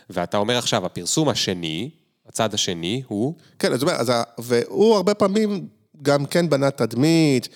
ואתה 0.09 0.37
אומר 0.37 0.57
עכשיו, 0.57 0.85
הפרסום 0.85 1.29
השני, 1.29 1.89
הצד 2.27 2.53
השני 2.53 3.01
הוא... 3.07 3.35
כן, 3.59 3.77
זאת 3.77 3.81
אומרת, 3.81 4.07
והוא 4.37 4.95
הרבה 4.95 5.13
פעמים 5.13 5.67
גם 6.01 6.25
כן 6.25 6.49
בנה 6.49 6.71
תדמית, 6.71 7.49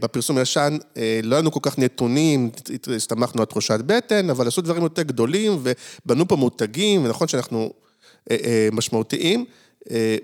בפרסום 0.00 0.38
הישן 0.38 0.76
לא 1.22 1.36
היו 1.36 1.52
כל 1.52 1.60
כך 1.62 1.78
נתונים, 1.78 2.50
הסתמכנו 2.96 3.40
על 3.40 3.46
תחושת 3.46 3.80
בטן, 3.86 4.30
אבל 4.30 4.48
עשו 4.48 4.60
דברים 4.60 4.82
יותר 4.82 5.02
גדולים 5.02 5.58
ובנו 5.62 6.28
פה 6.28 6.36
מותגים, 6.36 7.04
ונכון 7.04 7.28
שאנחנו 7.28 7.72
אה, 8.30 8.36
אה, 8.44 8.68
משמעותיים. 8.72 9.44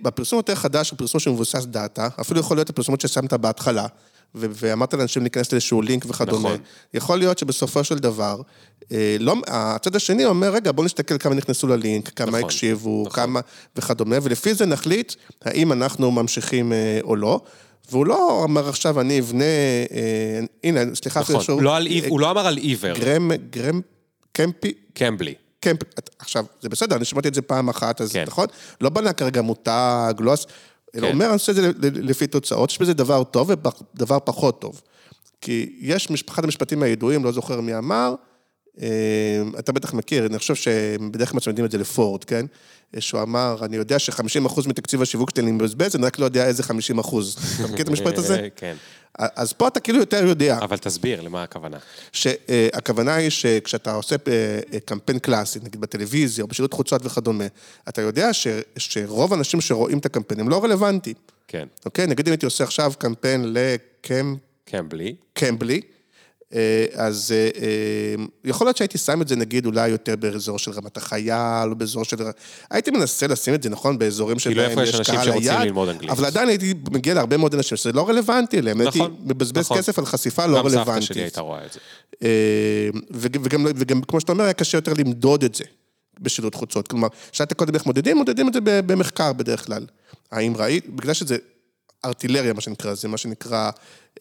בפרסום 0.03 0.37
יותר 0.37 0.55
חדש, 0.55 0.91
הוא 0.91 0.99
פרסום 0.99 1.21
שמבוסס 1.21 1.65
דאטה, 1.65 2.09
אפילו 2.21 2.41
יכול 2.41 2.57
להיות 2.57 2.71
הפרסומות 2.71 3.01
ששמת 3.01 3.33
בהתחלה, 3.33 3.87
ואמרת 4.35 4.95
לאנשים 4.95 5.23
להיכנס 5.23 5.53
לאיזשהו 5.53 5.83
לינק 5.83 6.05
וכדומה. 6.09 6.49
נכון. 6.49 6.61
יכול 6.95 7.19
להיות 7.19 7.39
שבסופו 7.39 7.85
של 7.85 7.99
דבר, 7.99 8.41
לא, 9.21 9.35
הצד 9.47 9.97
השני 9.97 10.25
אומר, 10.25 10.53
רגע, 10.55 10.73
בואו 10.73 10.87
נסתכל 10.87 11.19
כמה 11.19 11.35
נכנסו 11.35 11.67
ללינק, 11.67 12.09
כמה 12.09 12.27
נכון, 12.27 12.45
הקשיבו, 12.45 13.03
נכון. 13.07 13.13
כמה 13.13 13.41
וכדומה, 13.77 14.17
ולפי 14.23 14.55
זה 14.55 14.67
נחליט 14.67 15.13
האם 15.43 15.73
אנחנו 15.73 16.11
ממשיכים 16.11 16.73
או 17.03 17.17
לא. 17.17 17.41
והוא 17.91 18.07
לא 18.07 18.45
אמר 18.45 18.69
עכשיו, 18.69 19.01
אני 19.01 19.21
אבנה, 19.21 19.45
אה, 19.45 20.41
הנה, 20.65 20.81
סליחה, 20.95 21.21
נכון, 21.21 21.43
שהוא... 21.43 21.63
לא 21.63 21.77
על, 21.77 21.87
אה, 21.87 22.01
הוא 22.09 22.21
לא 22.21 22.31
אמר 22.31 22.47
על 22.47 22.57
עיוור. 22.57 22.95
גרם, 22.95 23.31
גרם, 23.51 23.81
קמפי... 24.33 24.73
קמבלי. 24.95 25.35
קמפ... 25.61 25.79
עכשיו, 26.19 26.45
זה 26.61 26.69
בסדר, 26.69 26.97
אני 26.97 27.05
שמעתי 27.05 27.29
את 27.29 27.35
זה 27.35 27.43
פעם 27.43 27.69
אחת, 27.69 28.01
אז 28.01 28.13
כן. 28.13 28.25
נכון? 28.27 28.47
לא 28.81 28.89
בנה 28.89 29.13
כרגע 29.13 29.43
מותג, 29.43 30.15
לא... 30.19 30.35
כן. 30.93 31.05
אומר, 31.05 31.25
אני 31.25 31.33
עושה 31.33 31.53
את 31.53 31.57
זה 31.57 31.71
לפי 31.81 32.27
תוצאות, 32.27 32.71
יש 32.71 32.79
בזה 32.79 32.95
דבר 32.95 33.25
טוב 33.25 33.51
ודבר 33.51 34.19
פחות 34.25 34.61
טוב. 34.61 34.81
כי 35.41 35.77
יש 35.81 36.09
אחד 36.29 36.45
המשפטים 36.45 36.83
הידועים, 36.83 37.25
לא 37.25 37.33
זוכר 37.33 37.61
מי 37.61 37.79
אמר, 37.79 38.15
אתה 39.59 39.73
בטח 39.73 39.95
מכיר, 39.95 40.27
אני 40.27 40.39
חושב 40.39 40.55
שבדרך 40.55 41.31
כלל 41.31 41.37
מצמידים 41.37 41.65
את 41.65 41.71
זה 41.71 41.79
לפורד, 41.79 42.25
כן? 42.25 42.47
שהוא 42.99 43.23
אמר, 43.23 43.57
אני 43.63 43.77
יודע 43.77 43.99
ש-50% 43.99 44.69
מתקציב 44.69 45.03
השיווק 45.03 45.31
שלי 45.31 45.43
אני 45.43 45.53
מבזבז, 45.53 45.97
אני 45.97 46.07
רק 46.07 46.19
לא 46.19 46.25
יודע 46.25 46.47
איזה 46.47 46.63
50%. 46.63 46.67
אתה 46.69 47.73
מכיר 47.73 47.83
את 47.85 47.89
המשפט 47.89 48.19
הזה? 48.19 48.49
כן. 48.57 48.77
אז 49.19 49.53
פה 49.53 49.69
אתה 49.69 49.81
כאילו 49.81 49.99
יותר 49.99 50.27
יודע. 50.27 50.59
אבל 50.59 50.77
תסביר, 50.77 51.21
למה 51.21 51.43
הכוונה? 51.43 51.79
שהכוונה 52.13 53.15
היא 53.15 53.31
שכשאתה 53.31 53.95
עושה 53.95 54.17
אה, 54.29 54.81
קמפיין 54.85 55.19
קלאסי, 55.19 55.59
נגיד 55.63 55.81
בטלוויזיה 55.81 56.43
או 56.43 56.49
בשירות 56.49 56.73
חוצות 56.73 57.07
וכדומה, 57.07 57.45
אתה 57.89 58.03
יודע 58.03 58.33
ש, 58.33 58.47
שרוב 58.77 59.33
האנשים 59.33 59.61
שרואים 59.61 59.99
את 59.99 60.07
הקמפיין 60.07 60.41
הם 60.41 60.49
לא 60.49 60.65
רלוונטיים. 60.65 61.17
כן. 61.49 61.67
אוקיי? 61.85 62.07
נגיד 62.07 62.27
אם 62.27 62.33
הייתי 62.33 62.47
עושה 62.47 62.65
עכשיו 62.65 62.93
קמפיין 62.99 63.45
לקמפ... 63.55 64.39
קמבלי. 64.65 65.15
קמבלי. 65.33 65.81
אה, 66.55 66.85
אז 66.95 67.35
אה, 67.35 67.49
אה, 67.63 68.25
יכול 68.45 68.67
להיות 68.67 68.77
שהייתי 68.77 68.99
שם 68.99 69.23
את 69.23 69.29
זה 69.29 69.37
נגיד 69.37 69.67
אולי 69.67 69.89
יותר 69.89 70.17
באזור 70.17 70.59
של 70.59 70.71
רמת 70.71 70.97
החייל, 70.97 71.71
או 71.71 71.75
באזור 71.77 72.05
של... 72.05 72.17
הייתי 72.71 72.91
מנסה 72.91 73.27
לשים 73.27 73.55
את 73.55 73.63
זה, 73.63 73.71
נכון, 73.71 73.99
באזורים 73.99 74.39
שבהם 74.39 74.79
יש 74.83 75.01
קהל 75.01 75.33
היד, 75.33 75.73
אבל 76.09 76.25
עדיין 76.25 76.49
הייתי 76.49 76.75
מגיע 76.91 77.15
להרבה 77.15 77.37
מאוד 77.37 77.55
אנשים 77.55 77.77
שזה 77.77 77.93
לא 77.93 78.09
רלוונטי 78.09 78.59
אליהם, 78.59 78.83
נכון, 78.83 79.01
הייתי 79.01 79.17
מבזבז 79.25 79.65
נכון. 79.65 79.79
כסף 79.79 79.99
על 79.99 80.07
חשיפה 80.07 80.47
לא 80.47 80.57
רלוונטית. 80.57 80.79
גם 80.79 80.85
סבתא 80.85 81.01
שלי 81.01 81.23
הייתה 81.23 81.41
רואה 81.41 81.61
את 81.67 81.73
זה. 81.73 81.81
וגם, 83.11 83.67
וגם, 83.77 84.03
כמו 84.03 84.21
שאתה 84.21 84.33
אומר, 84.33 84.45
היה 84.45 84.53
קשה 84.53 84.79
יותר 84.79 84.93
למדוד 84.99 85.45
את 85.45 85.55
זה 85.55 85.65
בשילוט 86.21 86.55
חוצות. 86.55 86.89
כלומר, 86.89 87.09
שאלת 87.33 87.53
קודם 87.53 87.75
איך 87.75 87.87
מודדים, 87.87 88.17
מודדים 88.17 88.49
את 88.49 88.53
זה 88.53 88.61
במחקר 88.63 89.33
בדרך 89.33 89.67
כלל. 89.67 89.87
האם 90.33 90.57
ראית, 90.57 90.89
בגלל 90.89 91.15
שזה 91.15 91.37
ארטילריה, 92.05 92.53
מה 92.53 92.61
שנקרא, 92.61 92.95
זה 92.95 93.09
מה 93.09 93.17
שנקרא 93.17 93.71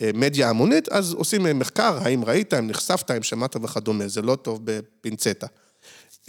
אה, 0.01 0.11
מדיה 0.13 0.49
המונית, 0.49 0.89
אז 0.89 1.13
עושים 1.13 1.47
אה, 1.47 1.53
מחקר, 1.53 1.97
האם 2.01 2.25
ראית, 2.25 2.53
אם 2.53 2.67
נחשפת, 2.67 3.11
אם 3.11 3.23
שמעת 3.23 3.55
וכדומה, 3.63 4.07
זה 4.07 4.21
לא 4.21 4.35
טוב 4.35 4.59
בפינצטה. 4.63 5.47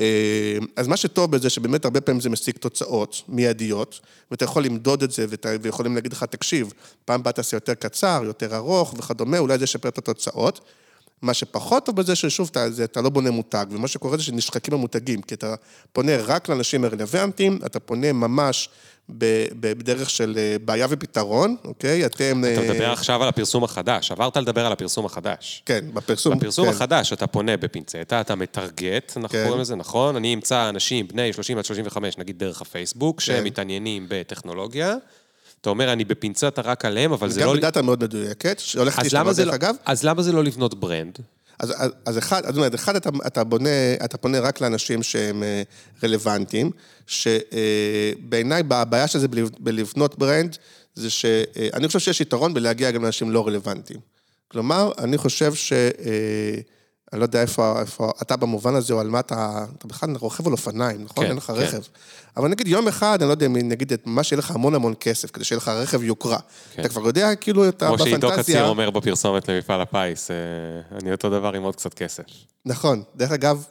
אה, 0.01 0.59
אז 0.77 0.89
מה 0.89 0.97
שטוב 0.97 1.31
בזה, 1.31 1.51
שבאמת 1.51 1.85
הרבה 1.85 2.01
פעמים 2.01 2.21
זה 2.21 2.31
משיג 2.31 2.57
תוצאות 2.57 3.23
מיידיות, 3.29 4.01
ואתה 4.31 4.45
יכול 4.45 4.65
למדוד 4.65 5.03
את 5.03 5.11
זה, 5.11 5.27
ויכולים 5.63 5.95
להגיד 5.95 6.13
לך, 6.13 6.25
תקשיב, 6.25 6.73
פעם 7.05 7.21
הבאה 7.21 7.33
תעשה 7.33 7.57
יותר 7.57 7.75
קצר, 7.75 8.23
יותר 8.25 8.57
ארוך 8.57 8.95
וכדומה, 8.99 9.39
אולי 9.39 9.59
זה 9.59 9.65
ישפר 9.65 9.89
את 9.89 9.99
התוצאות. 9.99 10.61
מה 11.23 11.35
שפחות 11.35 11.87
טוב 11.87 11.97
בזה, 11.97 12.15
ששוב, 12.15 12.49
אתה, 12.51 12.71
זה, 12.71 12.85
אתה 12.85 13.01
לא 13.01 13.09
בונה 13.09 13.31
מותג, 13.31 13.67
ומה 13.71 13.89
שקורה 13.89 14.17
זה 14.17 14.23
שנשחקים 14.23 14.75
המותגים, 14.75 15.23
כי 15.23 15.35
אתה 15.35 15.55
פונה 15.93 16.17
רק 16.17 16.49
לאנשים 16.49 16.85
הרלוונטיים, 16.85 17.59
אתה 17.67 17.81
פונה 17.81 18.13
ממש 18.13 18.69
בדרך 19.09 20.11
של 20.11 20.35
אה, 20.39 20.57
בעיה 20.65 20.87
ופתרון, 20.91 21.57
אוקיי? 21.65 22.07
אתם... 22.07 22.43
אתה 22.53 22.61
מדבר 22.61 22.85
אה, 22.87 22.93
עכשיו 22.93 23.23
על 23.23 23.29
הפרסום 23.29 23.65
החדש, 23.65 24.13
עברת 24.13 24.37
לדבר 24.37 24.67
על 24.67 24.73
הפרסום 24.73 25.07
החדש. 25.07 25.63
כן, 25.67 25.85
בפרסום, 25.95 26.39
בפרסום 26.39 26.67
כן. 26.67 26.71
החדש 26.71 27.13
אתה 27.13 27.27
פונה 27.27 27.57
בפינצטה, 27.57 28.21
אתה 28.21 28.35
מטרגט, 28.35 29.13
אנחנו 29.17 29.39
כן. 29.39 29.45
קוראים 29.45 29.61
לזה, 29.61 29.77
נכון? 29.77 30.17
אני 30.17 30.35
אמצא 30.35 30.69
אנשים 30.69 31.09
בני 31.09 31.33
30 31.33 31.59
עד 31.59 31.65
35, 31.65 32.19
נגיד 32.19 32.39
דרך 32.39 32.63
הפייסבוק, 32.63 33.21
כן. 33.21 33.25
שהם 33.25 33.45
מתעניינים 33.45 34.07
בטכנולוגיה. 34.09 34.97
אתה 35.63 35.71
אומר, 35.71 35.93
אני 35.93 36.05
בפינצטה 36.05 36.63
רק 36.63 36.85
עליהם, 36.85 37.13
אבל 37.13 37.31
זה 37.31 37.41
לא... 37.41 37.47
גם 37.47 37.57
בדאטה 37.57 37.83
מאוד 37.83 38.05
מדויקת, 38.05 38.59
שהולכת 38.59 39.03
להשתמש 39.03 39.37
דרך 39.37 39.49
לא- 39.49 39.55
אגב. 39.55 39.75
אז 39.85 40.05
למה 40.05 40.23
זה 40.23 40.33
לא 40.33 40.45
לבנות 40.45 40.75
ברנד? 40.75 41.19
אז, 41.59 41.73
אז, 41.77 41.91
אז 42.07 42.19
אחד, 42.19 42.43
זאת 42.47 42.57
אומרת, 42.57 42.75
אחד 42.75 42.97
אתה, 42.97 43.11
אתה, 43.27 43.45
בונה, 43.45 43.69
אתה 44.05 44.19
פונה 44.19 44.41
רק 44.41 44.61
לאנשים 44.61 45.03
שהם 45.03 45.43
אה, 45.43 45.63
רלוונטיים, 46.03 46.71
שבעיניי 47.07 48.63
הבעיה 48.71 49.07
של 49.07 49.19
זה 49.19 49.29
בלבנות 49.61 50.19
ברנד, 50.19 50.57
זה 50.95 51.11
שאני 51.11 51.87
חושב 51.87 51.99
שיש 51.99 52.21
יתרון 52.21 52.55
בלהגיע 52.55 52.91
גם 52.91 53.03
לאנשים 53.03 53.31
לא 53.31 53.47
רלוונטיים. 53.47 54.01
כלומר, 54.49 54.93
אני 54.99 55.19
חושב 55.19 55.55
ש... 55.55 55.73
אני 57.13 57.21
לא 57.21 57.25
יודע 57.25 57.43
איפה, 57.43 57.81
איפה 57.81 58.11
אתה 58.23 58.37
במובן 58.37 58.75
הזה, 58.75 58.95
או 58.95 59.01
על 59.01 59.09
מה 59.09 59.21
אתה, 59.21 59.65
אתה 59.79 59.89
בכלל 59.89 60.17
רוכב 60.17 60.47
על 60.47 60.53
אופניים, 60.53 61.05
נכון? 61.05 61.25
כן, 61.25 61.31
אין 61.31 61.37
לך 61.37 61.45
כן. 61.45 61.53
רכב. 61.53 61.81
אבל 62.37 62.49
נגיד 62.49 62.69
יום 62.69 62.89
אחד, 62.89 63.19
אני 63.21 63.29
לא 63.29 63.33
יודע, 63.33 63.49
נגיד 63.49 63.93
את 63.93 64.03
מה 64.07 64.23
שיהיה 64.23 64.39
לך 64.39 64.51
המון 64.51 64.75
המון 64.75 64.95
כסף, 65.01 65.31
כדי 65.31 65.45
שיהיה 65.45 65.57
לך 65.57 65.69
רכב 65.69 66.03
יוקרה. 66.03 66.39
כן. 66.75 66.81
אתה 66.81 66.89
כבר 66.89 67.07
יודע, 67.07 67.35
כאילו, 67.35 67.69
אתה 67.69 67.87
בפנטזיה... 67.93 68.19
כמו 68.19 68.29
שעידו 68.29 68.43
קציר 68.43 68.67
אומר 68.67 68.91
בפרסומת 68.91 69.49
למפעל 69.49 69.81
הפיס, 69.81 70.31
אה, 70.31 70.37
אני 71.03 71.13
אותו 71.13 71.31
דבר 71.31 71.55
עם 71.55 71.63
עוד 71.63 71.77
קצת 71.77 71.95
כסף. 71.95 72.25
נכון. 72.65 73.03
דרך 73.17 73.33
אגב... 73.33 73.65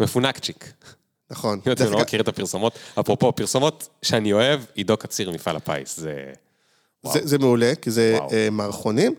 מפונקצ'יק. 0.00 0.72
נכון. 1.30 1.60
אם 1.66 1.72
אתם 1.72 1.90
לא 1.90 1.98
מכיר 1.98 2.20
את 2.20 2.28
הפרסומות, 2.28 2.78
אפרופו, 3.00 3.32
פרסומות 3.32 3.88
שאני 4.02 4.32
אוהב, 4.32 4.60
עידו 4.74 4.96
קציר, 4.96 5.30
מפעל 5.30 5.56
הפיס, 5.56 6.00
זה... 6.00 6.32
זה, 7.12 7.20
זה 7.22 7.38
מעולה, 7.38 7.72
כי 7.82 7.90
זה 7.90 8.16
וואו. 8.18 8.32
אה, 8.32 8.50
מערכונים. 8.50 9.14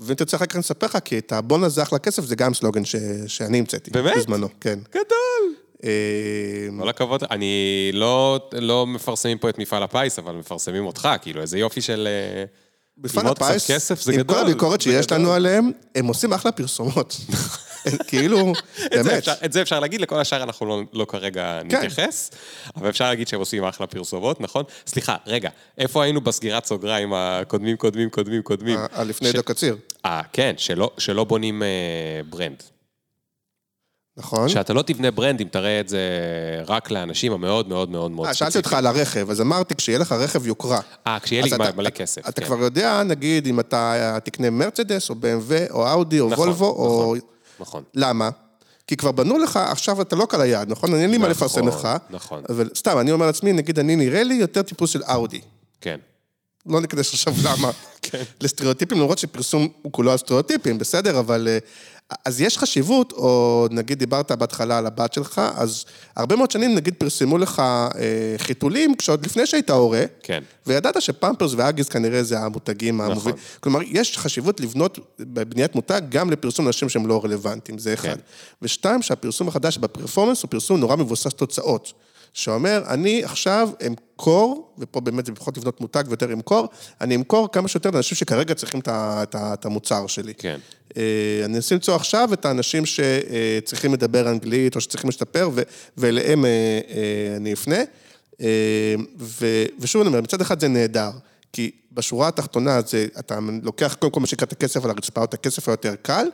ואם 0.00 0.14
תרצה 0.14 0.36
אחר 0.36 0.46
כך 0.46 0.56
נספר 0.56 0.86
לך, 0.86 0.98
כי 1.04 1.18
את 1.18 1.32
הבון 1.32 1.64
הזה 1.64 1.82
אחלה 1.82 1.98
כסף, 1.98 2.24
זה 2.24 2.36
גם 2.36 2.54
סלוגן 2.54 2.84
ש... 2.84 2.96
שאני 3.26 3.58
המצאתי. 3.58 3.90
באמת? 3.90 4.16
בזמנו, 4.16 4.48
כן. 4.60 4.78
גדול. 4.90 5.54
אה, 5.84 6.68
כל 6.80 6.88
הכבוד, 6.88 7.24
אני 7.30 7.90
לא, 7.94 8.48
לא 8.52 8.86
מפרסמים 8.86 9.38
פה 9.38 9.48
את 9.48 9.58
מפעל 9.58 9.82
הפיס, 9.82 10.18
אבל 10.18 10.34
מפרסמים 10.34 10.86
אותך, 10.86 11.08
כאילו, 11.22 11.40
איזה 11.40 11.58
יופי 11.58 11.80
של... 11.80 12.08
אה, 12.10 12.44
מפעל 12.98 13.26
הפיס, 13.26 13.70
כסף, 13.70 14.02
זה 14.02 14.12
עם 14.12 14.18
גדול. 14.18 14.36
כל 14.36 14.42
הביקורת 14.42 14.80
שיש 14.80 15.06
גדול. 15.06 15.18
לנו 15.18 15.32
עליהם, 15.32 15.70
הם 15.94 16.06
עושים 16.06 16.32
אחלה 16.32 16.52
פרסומות. 16.52 17.16
כאילו, 18.06 18.52
באמת. 18.90 19.28
את 19.44 19.52
זה 19.52 19.62
אפשר 19.62 19.80
להגיד, 19.80 20.00
לכל 20.00 20.20
השאר 20.20 20.42
אנחנו 20.42 20.66
לא, 20.66 20.82
לא 20.92 21.04
כרגע 21.04 21.60
כן. 21.60 21.76
נתייחס, 21.76 22.30
אבל 22.76 22.88
אפשר 22.88 23.08
להגיד 23.08 23.28
שהם 23.28 23.40
עושים 23.40 23.64
אחלה 23.64 23.86
פרסומות, 23.86 24.40
נכון? 24.40 24.64
סליחה, 24.86 25.16
רגע, 25.26 25.50
איפה 25.78 26.02
היינו 26.02 26.20
בסגירת 26.20 26.64
סוגריים 26.64 27.12
הקודמים, 27.14 27.76
קודמים, 27.76 28.10
קודמים, 28.10 28.42
קודמים? 28.42 28.78
לפני 29.04 29.32
דו 29.32 29.42
קציר. 29.42 29.76
אה, 30.04 30.20
כן, 30.32 30.54
שלא, 30.98 31.24
בונים 31.24 31.62
אה, 31.62 31.68
brand. 32.30 32.62
נכון. 34.16 34.48
שאתה 34.48 34.72
לא 34.72 34.82
תבנה 34.82 35.10
brand 35.10 35.40
אם 35.40 35.48
תראה 35.50 35.80
את 35.80 35.88
זה 35.88 36.00
רק 36.66 36.90
לאנשים 36.90 37.32
המאוד 37.32 37.68
מאוד 37.68 37.90
מאוד 37.90 38.10
מאוד 38.10 38.26
ספציפיים. 38.26 38.50
שאלתי 38.50 38.58
אותך 38.58 38.72
על 38.72 38.86
הרכב, 38.86 39.30
אז 39.30 39.40
אמרתי, 39.40 39.74
כשיהיה 39.74 39.98
לך 39.98 40.12
רכב 40.12 40.46
יוקרה. 40.46 40.80
אה, 41.06 41.18
כשיהיה 41.22 41.42
לי 41.42 41.50
מלא 41.76 41.90
כסף. 41.90 42.28
אתה 42.28 42.40
כן. 42.40 42.46
כבר 42.46 42.58
יודע, 42.58 43.02
נגיד, 43.02 43.46
אם 43.46 43.60
אתה 43.60 44.18
תקנה 44.24 44.50
מרצדס, 44.50 45.10
או 45.10 45.14
BMW, 45.14 45.72
או 45.72 45.90
אאודי, 45.90 46.20
או 46.20 46.28
נכון, 46.28 46.48
וולבו, 46.48 46.66
או... 46.66 47.14
נכון. 47.60 47.82
למה? 47.94 48.30
כי 48.86 48.96
כבר 48.96 49.12
בנו 49.12 49.38
לך, 49.38 49.56
עכשיו 49.56 50.02
אתה 50.02 50.16
לא 50.16 50.26
קל 50.26 50.40
היעד, 50.40 50.70
נכון? 50.70 50.94
אין 50.94 51.10
לי 51.10 51.18
מה 51.18 51.28
נכון, 51.28 51.30
לפרסם 51.30 51.68
לך. 51.68 51.88
נכון. 52.10 52.42
אבל 52.48 52.70
סתם, 52.74 52.98
אני 52.98 53.12
אומר 53.12 53.26
לעצמי, 53.26 53.52
נגיד, 53.52 53.78
אני 53.78 53.96
נראה 53.96 54.22
לי 54.22 54.34
יותר 54.34 54.62
טיפוס 54.62 54.90
של 54.90 55.02
אאודי. 55.02 55.40
כן. 55.80 55.98
לא 56.66 56.80
ניכנס 56.80 57.12
עכשיו 57.12 57.34
למה. 57.44 57.70
לסטריאוטיפים, 58.42 58.98
למרות 58.98 59.18
שפרסום 59.18 59.68
הוא 59.82 59.92
כולו 59.92 60.10
על 60.10 60.18
סטריאוטיפים, 60.18 60.78
בסדר, 60.78 61.18
אבל 61.18 61.48
אה, 61.50 61.58
אז 62.24 62.40
יש 62.40 62.58
חשיבות, 62.58 63.12
או 63.12 63.66
נגיד 63.70 63.98
דיברת 63.98 64.32
בהתחלה 64.32 64.78
על 64.78 64.86
הבת 64.86 65.12
שלך, 65.12 65.42
אז 65.54 65.84
הרבה 66.16 66.36
מאוד 66.36 66.50
שנים 66.50 66.74
נגיד 66.74 66.94
פרסמו 66.98 67.38
לך 67.38 67.60
אה, 67.60 68.34
חיתולים, 68.38 68.94
כשעוד 68.96 69.24
לפני 69.24 69.46
שהיית 69.46 69.70
הורה, 69.70 70.04
כן. 70.22 70.42
וידעת 70.66 71.02
שפמפרס 71.02 71.52
ואגיס 71.56 71.88
כנראה 71.88 72.22
זה 72.22 72.38
המותגים 72.38 72.96
נכון. 72.96 73.10
המובילים. 73.10 73.38
כלומר, 73.60 73.80
יש 73.86 74.18
חשיבות 74.18 74.60
לבנות 74.60 74.98
בבניית 75.20 75.74
מותג 75.74 76.02
גם 76.08 76.30
לפרסום 76.30 76.66
אנשים 76.66 76.88
שהם 76.88 77.06
לא 77.06 77.20
רלוונטיים, 77.24 77.78
זה 77.78 77.94
אחד. 77.94 78.08
כן. 78.08 78.16
ושתיים, 78.62 79.02
שהפרסום 79.02 79.48
החדש 79.48 79.78
בפרפורמנס 79.78 80.42
הוא 80.42 80.50
פרסום 80.50 80.80
נורא 80.80 80.96
מבוסס 80.96 81.34
תוצאות. 81.34 81.92
שאומר, 82.32 82.82
אני 82.88 83.24
עכשיו 83.24 83.68
אמכור, 83.86 84.74
ופה 84.78 85.00
באמת 85.00 85.26
זה 85.26 85.32
פחות 85.32 85.56
לבנות 85.56 85.80
מותג 85.80 86.04
ויותר 86.08 86.32
אמכור, 86.32 86.68
אני 87.00 87.16
אמכור 87.16 87.48
כמה 87.52 87.68
שיותר 87.68 87.90
לאנשים 87.90 88.16
שכרגע 88.16 88.54
צריכים 88.54 88.80
את 89.34 89.64
המוצר 89.64 90.06
שלי. 90.06 90.34
כן. 90.34 90.58
אה, 90.96 91.02
אני 91.44 91.56
אנסה 91.56 91.74
למצוא 91.74 91.96
עכשיו 91.96 92.32
את 92.32 92.44
האנשים 92.44 92.82
שצריכים 92.86 93.94
לדבר 93.94 94.30
אנגלית 94.30 94.76
או 94.76 94.80
שצריכים 94.80 95.08
להשתפר, 95.08 95.50
ואליהם 95.96 96.44
אה, 96.44 96.50
אה, 96.90 97.36
אני 97.36 97.52
אפנה. 97.52 97.78
ושוב 99.80 100.00
אני 100.02 100.08
אומר, 100.08 100.20
מצד 100.20 100.40
אחד 100.40 100.60
זה 100.60 100.68
נהדר, 100.68 101.10
כי 101.52 101.70
בשורה 101.92 102.28
התחתונה 102.28 102.80
זה, 102.86 103.06
אתה 103.18 103.38
לוקח 103.62 103.96
קודם 103.98 104.12
כל 104.12 104.20
מה 104.20 104.26
שנקרא 104.26 104.46
את 104.46 104.52
הכסף 104.52 104.84
על 104.84 104.90
הרצפה, 104.90 105.20
או 105.20 105.24
את 105.24 105.34
הכסף 105.34 105.68
היותר 105.68 105.94
קל, 106.02 106.26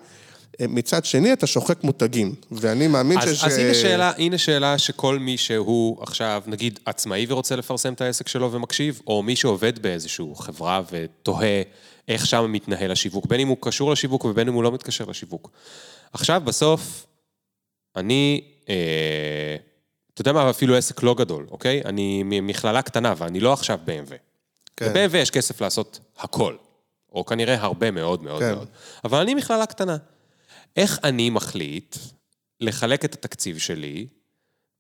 מצד 0.61 1.05
שני, 1.05 1.33
אתה 1.33 1.47
שוחק 1.47 1.85
מותגים, 1.85 2.35
ואני 2.51 2.87
מאמין 2.87 3.19
אז, 3.19 3.29
שיש... 3.29 3.45
אז 3.45 3.59
הנה 3.59 3.75
שאלה, 3.75 4.13
הנה 4.19 4.39
שאלה 4.39 4.79
שכל 4.79 5.19
מי 5.19 5.37
שהוא 5.37 6.03
עכשיו, 6.03 6.43
נגיד, 6.47 6.79
עצמאי 6.85 7.27
ורוצה 7.29 7.57
לפרסם 7.57 7.93
את 7.93 8.01
העסק 8.01 8.29
שלו 8.29 8.53
ומקשיב, 8.53 9.01
או 9.07 9.23
מי 9.23 9.37
שעובד 9.37 9.79
באיזושהי 9.79 10.27
חברה 10.37 10.83
ותוהה 10.91 11.63
איך 12.09 12.27
שם 12.27 12.53
מתנהל 12.53 12.91
השיווק, 12.91 13.27
בין 13.27 13.41
אם 13.41 13.49
הוא 13.49 13.57
קשור 13.61 13.93
לשיווק 13.93 14.25
ובין 14.25 14.49
אם 14.49 14.55
הוא 14.55 14.63
לא 14.63 14.73
מתקשר 14.73 15.05
לשיווק. 15.05 15.51
עכשיו, 16.13 16.43
בסוף, 16.45 17.07
אני, 17.97 18.45
אה, 18.69 19.57
אתה 20.15 20.21
יודע 20.21 20.33
מה, 20.33 20.51
אפילו 20.51 20.77
עסק 20.77 21.03
לא 21.03 21.15
גדול, 21.15 21.47
אוקיי? 21.51 21.83
אני 21.85 22.23
ממכללה 22.25 22.83
קטנה, 22.83 23.15
ואני 23.17 23.41
לא 23.41 23.53
עכשיו 23.53 23.79
BMW. 23.87 24.15
כן. 24.77 24.93
ב-BMW 24.93 25.17
יש 25.17 25.31
כסף 25.31 25.61
לעשות 25.61 26.01
הכל, 26.19 26.57
או 27.13 27.25
כנראה 27.25 27.55
הרבה 27.61 27.91
מאוד 27.91 28.23
מאוד 28.23 28.43
כן. 28.43 28.55
מאוד. 28.55 28.69
אבל 29.05 29.21
אני 29.21 29.35
מכללה 29.35 29.67
קטנה. 29.67 29.97
איך 30.77 30.99
אני 31.05 31.31
מחליט 31.31 31.97
לחלק 32.61 33.05
את 33.05 33.15
התקציב 33.15 33.59
שלי, 33.59 34.07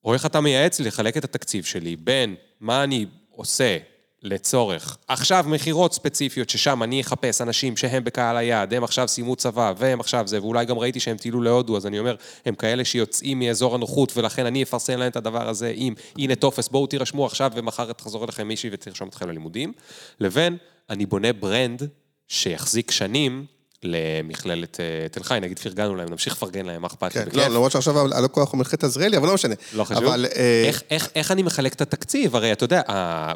או 0.05 0.15
איך 0.15 0.27
אתה 0.27 0.41
מייעץ 0.41 0.81
לחלק 0.81 1.17
את 1.17 1.25
התקציב 1.25 1.65
שלי 1.65 1.97
בין 1.97 2.35
מה 2.61 2.85
אני 2.85 3.07
עושה 3.31 3.79
לצורך 4.23 4.99
עכשיו 5.09 5.45
מכירות 5.49 5.93
ספציפיות, 5.93 6.51
ששם 6.51 6.83
אני 6.83 7.01
אחפש 7.01 7.41
אנשים 7.41 7.77
שהם 7.77 8.05
בקהל 8.05 8.37
היעד, 8.37 8.75
הם 8.75 8.85
עכשיו 8.85 9.09
סיימו 9.09 9.37
צבא, 9.37 9.73
והם 9.77 10.01
עכשיו 10.01 10.29
זה, 10.29 10.43
ואולי 10.43 10.65
גם 10.65 10.79
ראיתי 10.79 11.01
שהם 11.01 11.17
טיילו 11.17 11.43
להודו, 11.43 11.77
אז 11.77 11.87
אני 11.87 11.99
אומר, 11.99 12.17
הם 12.47 12.55
כאלה 12.55 12.85
שיוצאים 12.85 13.39
מאזור 13.39 13.75
הנוחות, 13.75 14.17
ולכן 14.17 14.47
אני 14.47 14.63
אפרסם 14.63 14.99
להם 14.99 15.09
את 15.09 15.17
הדבר 15.17 15.49
הזה 15.49 15.73
עם, 15.77 15.95
הנה 16.19 16.35
טופס, 16.35 16.69
בואו 16.69 16.87
תירשמו 16.87 17.27
עכשיו, 17.27 17.53
ומחר 17.55 17.93
תחזור 17.93 18.25
אליכם 18.25 18.49
מישהי 18.49 18.71
ותרשום 18.73 19.09
אתכם 19.09 19.29
ללימודים, 19.29 19.73
לבין 20.21 20.57
אני 20.91 21.07
בונה 21.07 21.33
brand 21.33 21.89
שיחזיק 22.29 22.91
שנים, 22.91 23.47
למכללת 23.85 24.81
אה, 24.81 25.09
תל 25.09 25.23
חי, 25.23 25.39
נגיד 25.43 25.59
פרגנו 25.59 25.95
להם, 25.95 26.09
נמשיך 26.11 26.33
לפרגן 26.33 26.67
להם, 26.67 26.83
מה 26.83 26.87
אכפת 26.87 27.17
לי, 27.17 27.23
בכיף. 27.23 27.35
לא, 27.35 27.49
למרות 27.49 27.73
שעכשיו 27.73 28.15
הלקוח 28.15 28.53
הוא 28.53 28.61
מכללת 28.61 28.85
עזריאלי, 28.85 29.17
אבל 29.17 29.27
לא 29.27 29.35
משנה. 29.35 29.55
לא 29.73 29.85
חשוב. 29.85 30.05
אבל... 30.05 30.27
אה, 30.37 30.71
איך 31.15 31.31
אני 31.31 31.43
מחלק 31.43 31.73
את 31.73 31.81
התקציב? 31.81 32.37
הרי 32.37 32.53
אתה 32.53 32.65
יודע, 32.65 32.83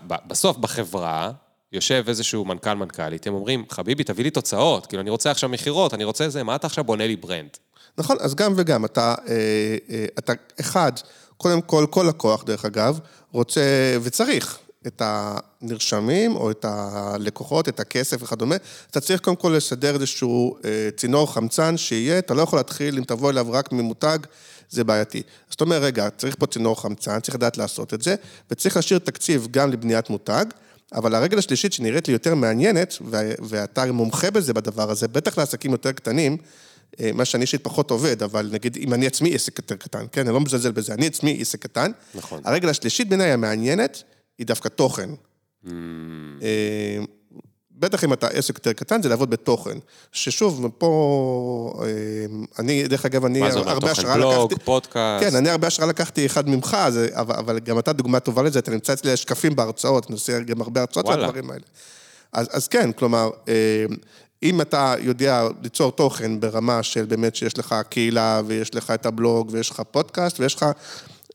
בסוף 0.06 0.56
בחברה... 0.56 1.30
יושב 1.72 2.04
איזשהו 2.08 2.44
מנכ"ל 2.44 2.74
מנכ"לית, 2.74 3.26
הם 3.26 3.34
אומרים, 3.34 3.64
חביבי, 3.70 4.04
תביא 4.04 4.24
לי 4.24 4.30
תוצאות, 4.30 4.86
כאילו, 4.86 5.02
אני 5.02 5.10
רוצה 5.10 5.30
עכשיו 5.30 5.48
מכירות, 5.48 5.94
אני 5.94 6.04
רוצה 6.04 6.28
זה, 6.28 6.42
מה 6.42 6.56
אתה 6.56 6.66
עכשיו 6.66 6.84
בונה 6.84 7.06
לי 7.06 7.16
ברנד? 7.16 7.48
נכון, 7.98 8.16
אז 8.20 8.34
גם 8.34 8.52
וגם, 8.56 8.84
אתה, 8.84 9.14
אה, 9.28 10.06
אתה 10.18 10.32
אחד, 10.60 10.92
קודם 11.36 11.60
כל, 11.60 11.86
כל 11.90 12.06
לקוח, 12.08 12.44
דרך 12.44 12.64
אגב, 12.64 12.98
רוצה 13.32 13.60
וצריך 14.02 14.58
את 14.86 15.02
הנרשמים 15.04 16.36
או 16.36 16.50
את 16.50 16.64
הלקוחות, 16.68 17.68
את 17.68 17.80
הכסף 17.80 18.22
וכדומה, 18.22 18.56
אתה 18.90 19.00
צריך 19.00 19.20
קודם 19.20 19.36
כל 19.36 19.54
לסדר 19.56 19.94
איזשהו 19.94 20.56
אה, 20.64 20.88
צינור 20.96 21.32
חמצן 21.32 21.76
שיהיה, 21.76 22.18
אתה 22.18 22.34
לא 22.34 22.42
יכול 22.42 22.58
להתחיל, 22.58 22.98
אם 22.98 23.04
תבוא 23.04 23.30
אליו 23.30 23.46
רק 23.50 23.72
ממותג, 23.72 24.18
זה 24.70 24.84
בעייתי. 24.84 25.22
אז 25.48 25.54
אתה 25.54 25.64
אומר, 25.64 25.76
רגע, 25.76 26.08
צריך 26.10 26.36
פה 26.38 26.46
צינור 26.46 26.80
חמצן, 26.80 27.20
צריך 27.20 27.34
לדעת 27.34 27.58
לעשות 27.58 27.94
את 27.94 28.02
זה, 28.02 28.14
וצריך 28.50 28.76
להשאיר 28.76 28.98
תקציב 28.98 29.48
גם 29.50 29.70
לבניית 29.70 30.10
מותג, 30.10 30.44
אבל 30.94 31.14
הרגל 31.14 31.38
השלישית 31.38 31.72
שנראית 31.72 32.08
לי 32.08 32.12
יותר 32.12 32.34
מעניינת, 32.34 32.94
ואתה 33.48 33.92
מומחה 33.92 34.30
בזה 34.30 34.54
בדבר 34.54 34.90
הזה, 34.90 35.08
בטח 35.08 35.38
לעסקים 35.38 35.72
יותר 35.72 35.92
קטנים, 35.92 36.36
אה, 37.00 37.10
מה 37.14 37.24
שאני 37.24 37.42
אישית 37.42 37.64
פחות 37.64 37.90
עובד, 37.90 38.22
אבל 38.22 38.48
נגיד, 38.52 38.76
אם 38.76 38.94
אני 38.94 39.06
עצמי 39.06 39.34
עסק 39.34 39.58
יותר 39.58 39.76
קטן, 39.76 40.04
כן, 40.12 40.20
אני 40.20 40.34
לא 40.34 40.40
מזלזל 40.40 40.72
בזה, 40.72 40.94
אני 40.94 41.06
עצמי 41.06 41.38
עסק 41.40 41.62
קטן. 41.62 41.90
נכון. 42.14 42.40
הרגל 42.44 42.68
השלישית 42.68 43.08
בעיניי 43.08 43.32
המעניינת, 43.32 44.02
היא 44.38 44.46
דווקא 44.46 44.68
תוכן. 44.68 45.10
Mm. 45.64 45.68
בטח 47.78 48.04
אם 48.04 48.12
אתה 48.12 48.28
עסק 48.28 48.54
יותר 48.54 48.72
קטן, 48.72 49.02
זה 49.02 49.08
לעבוד 49.08 49.30
בתוכן. 49.30 49.78
ששוב, 50.12 50.68
פה, 50.78 51.80
אה, 51.82 51.86
אני, 52.58 52.88
דרך 52.88 53.04
אגב, 53.04 53.24
אני 53.24 53.42
הרבה 53.42 53.50
השראה 53.50 53.74
לקחתי... 53.74 53.86
מה 53.86 53.94
זה 53.94 54.02
אומר, 54.02 54.18
תוכן 54.18 54.48
בלוג, 54.48 54.54
פודקאסט? 54.64 55.24
כן, 55.24 55.36
אני 55.36 55.50
הרבה 55.50 55.66
השראה 55.66 55.88
לקחתי 55.88 56.26
אחד 56.26 56.48
ממך, 56.48 56.76
זה, 56.88 57.08
אבל, 57.12 57.34
אבל 57.34 57.58
גם 57.58 57.78
אתה 57.78 57.92
דוגמה 57.92 58.20
טובה 58.20 58.42
לזה, 58.42 58.58
אתה 58.58 58.70
נמצא 58.70 58.92
אצלי 58.92 59.16
שקפים 59.16 59.56
בהרצאות, 59.56 60.06
אני 60.06 60.12
עושה 60.12 60.40
גם 60.40 60.60
הרבה 60.60 60.80
הרצאות 60.80 61.08
על 61.08 61.24
הדברים 61.24 61.50
האלה. 61.50 61.64
אז, 62.32 62.48
אז 62.52 62.68
כן, 62.68 62.92
כלומר, 62.92 63.30
אה, 63.48 63.54
אם 64.42 64.60
אתה 64.60 64.94
יודע 65.00 65.48
ליצור 65.62 65.92
תוכן 65.92 66.40
ברמה 66.40 66.82
של 66.82 67.04
באמת 67.04 67.36
שיש 67.36 67.58
לך 67.58 67.74
קהילה, 67.88 68.42
ויש 68.46 68.74
לך 68.74 68.90
את 68.90 69.06
הבלוג, 69.06 69.48
ויש 69.52 69.70
לך 69.70 69.82
פודקאסט, 69.90 70.40
ויש 70.40 70.54
לך... 70.54 70.66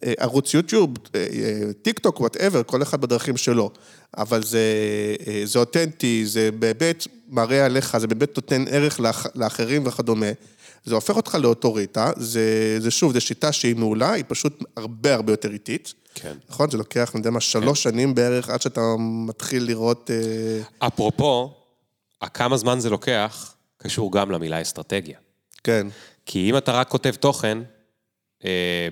אה, 0.04 0.14
ערוץ 0.18 0.54
יוטיוב, 0.54 0.94
אה, 1.16 1.20
אה, 1.20 1.74
טיק 1.82 2.00
טוק, 2.00 2.20
ו 2.20 2.24
whatever, 2.24 2.64
כל 2.64 2.82
אחד 2.82 3.02
בדרכים 3.02 3.38
שלו. 3.38 3.72
אבל 4.18 4.44
זה, 4.44 4.62
זה 5.44 5.60
אותנטי, 5.60 6.26
זה 6.26 6.52
באמת 6.52 7.08
מראה 7.30 7.66
עליך, 7.66 7.98
זה 7.98 8.08
באמת 8.08 8.38
נותן 8.38 8.66
ערך 8.70 9.00
לאח, 9.00 9.26
לאחרים 9.36 9.88
וכדומה. 9.88 10.26
זה 10.86 10.96
הופך 10.96 11.16
אותך 11.16 11.36
לאוטוריטה, 11.36 12.12
זה, 12.18 12.78
זה 12.80 12.92
שוב, 12.92 13.14
זו 13.14 13.22
שיטה 13.22 13.52
שהיא 13.52 13.76
מעולה, 13.76 14.12
היא 14.12 14.24
פשוט 14.28 14.64
הרבה 14.78 15.14
הרבה 15.14 15.34
יותר 15.34 15.52
איטית. 15.52 15.94
כן. 16.16 16.34
נכון? 16.50 16.70
זה 16.70 16.78
לוקח, 16.78 17.12
אני 17.14 17.20
יודע 17.20 17.30
מה, 17.30 17.40
שלוש 17.40 17.84
שנים 17.84 18.16
בערך 18.16 18.50
עד 18.50 18.62
שאתה 18.62 18.82
מתחיל 19.00 19.64
לראות... 19.64 20.10
אפרופו, 20.80 21.54
כמה 22.34 22.58
זמן 22.58 22.80
זה 22.80 22.90
לוקח, 22.90 23.56
קשור 23.78 24.12
גם 24.12 24.32
למילה 24.32 24.62
אסטרטגיה. 24.62 25.18
כן. 25.64 25.88
כי 26.26 26.50
אם 26.50 26.58
אתה 26.58 26.72
רק 26.72 26.90
כותב 26.90 27.12
תוכן, 27.20 27.58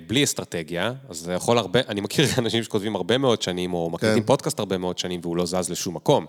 בלי 0.07 0.23
אסטרטגיה, 0.23 0.93
אז 1.09 1.17
זה 1.17 1.33
יכול 1.33 1.57
הרבה, 1.57 1.79
אני 1.87 2.01
מכיר 2.01 2.25
אנשים 2.37 2.63
שכותבים 2.63 2.95
הרבה 2.95 3.17
מאוד 3.17 3.41
שנים, 3.41 3.73
או 3.73 3.89
מקליטים 3.89 4.23
כן. 4.23 4.27
פודקאסט 4.27 4.59
הרבה 4.59 4.77
מאוד 4.77 4.97
שנים, 4.97 5.19
והוא 5.23 5.37
לא 5.37 5.45
זז 5.45 5.69
לשום 5.69 5.95
מקום. 5.95 6.25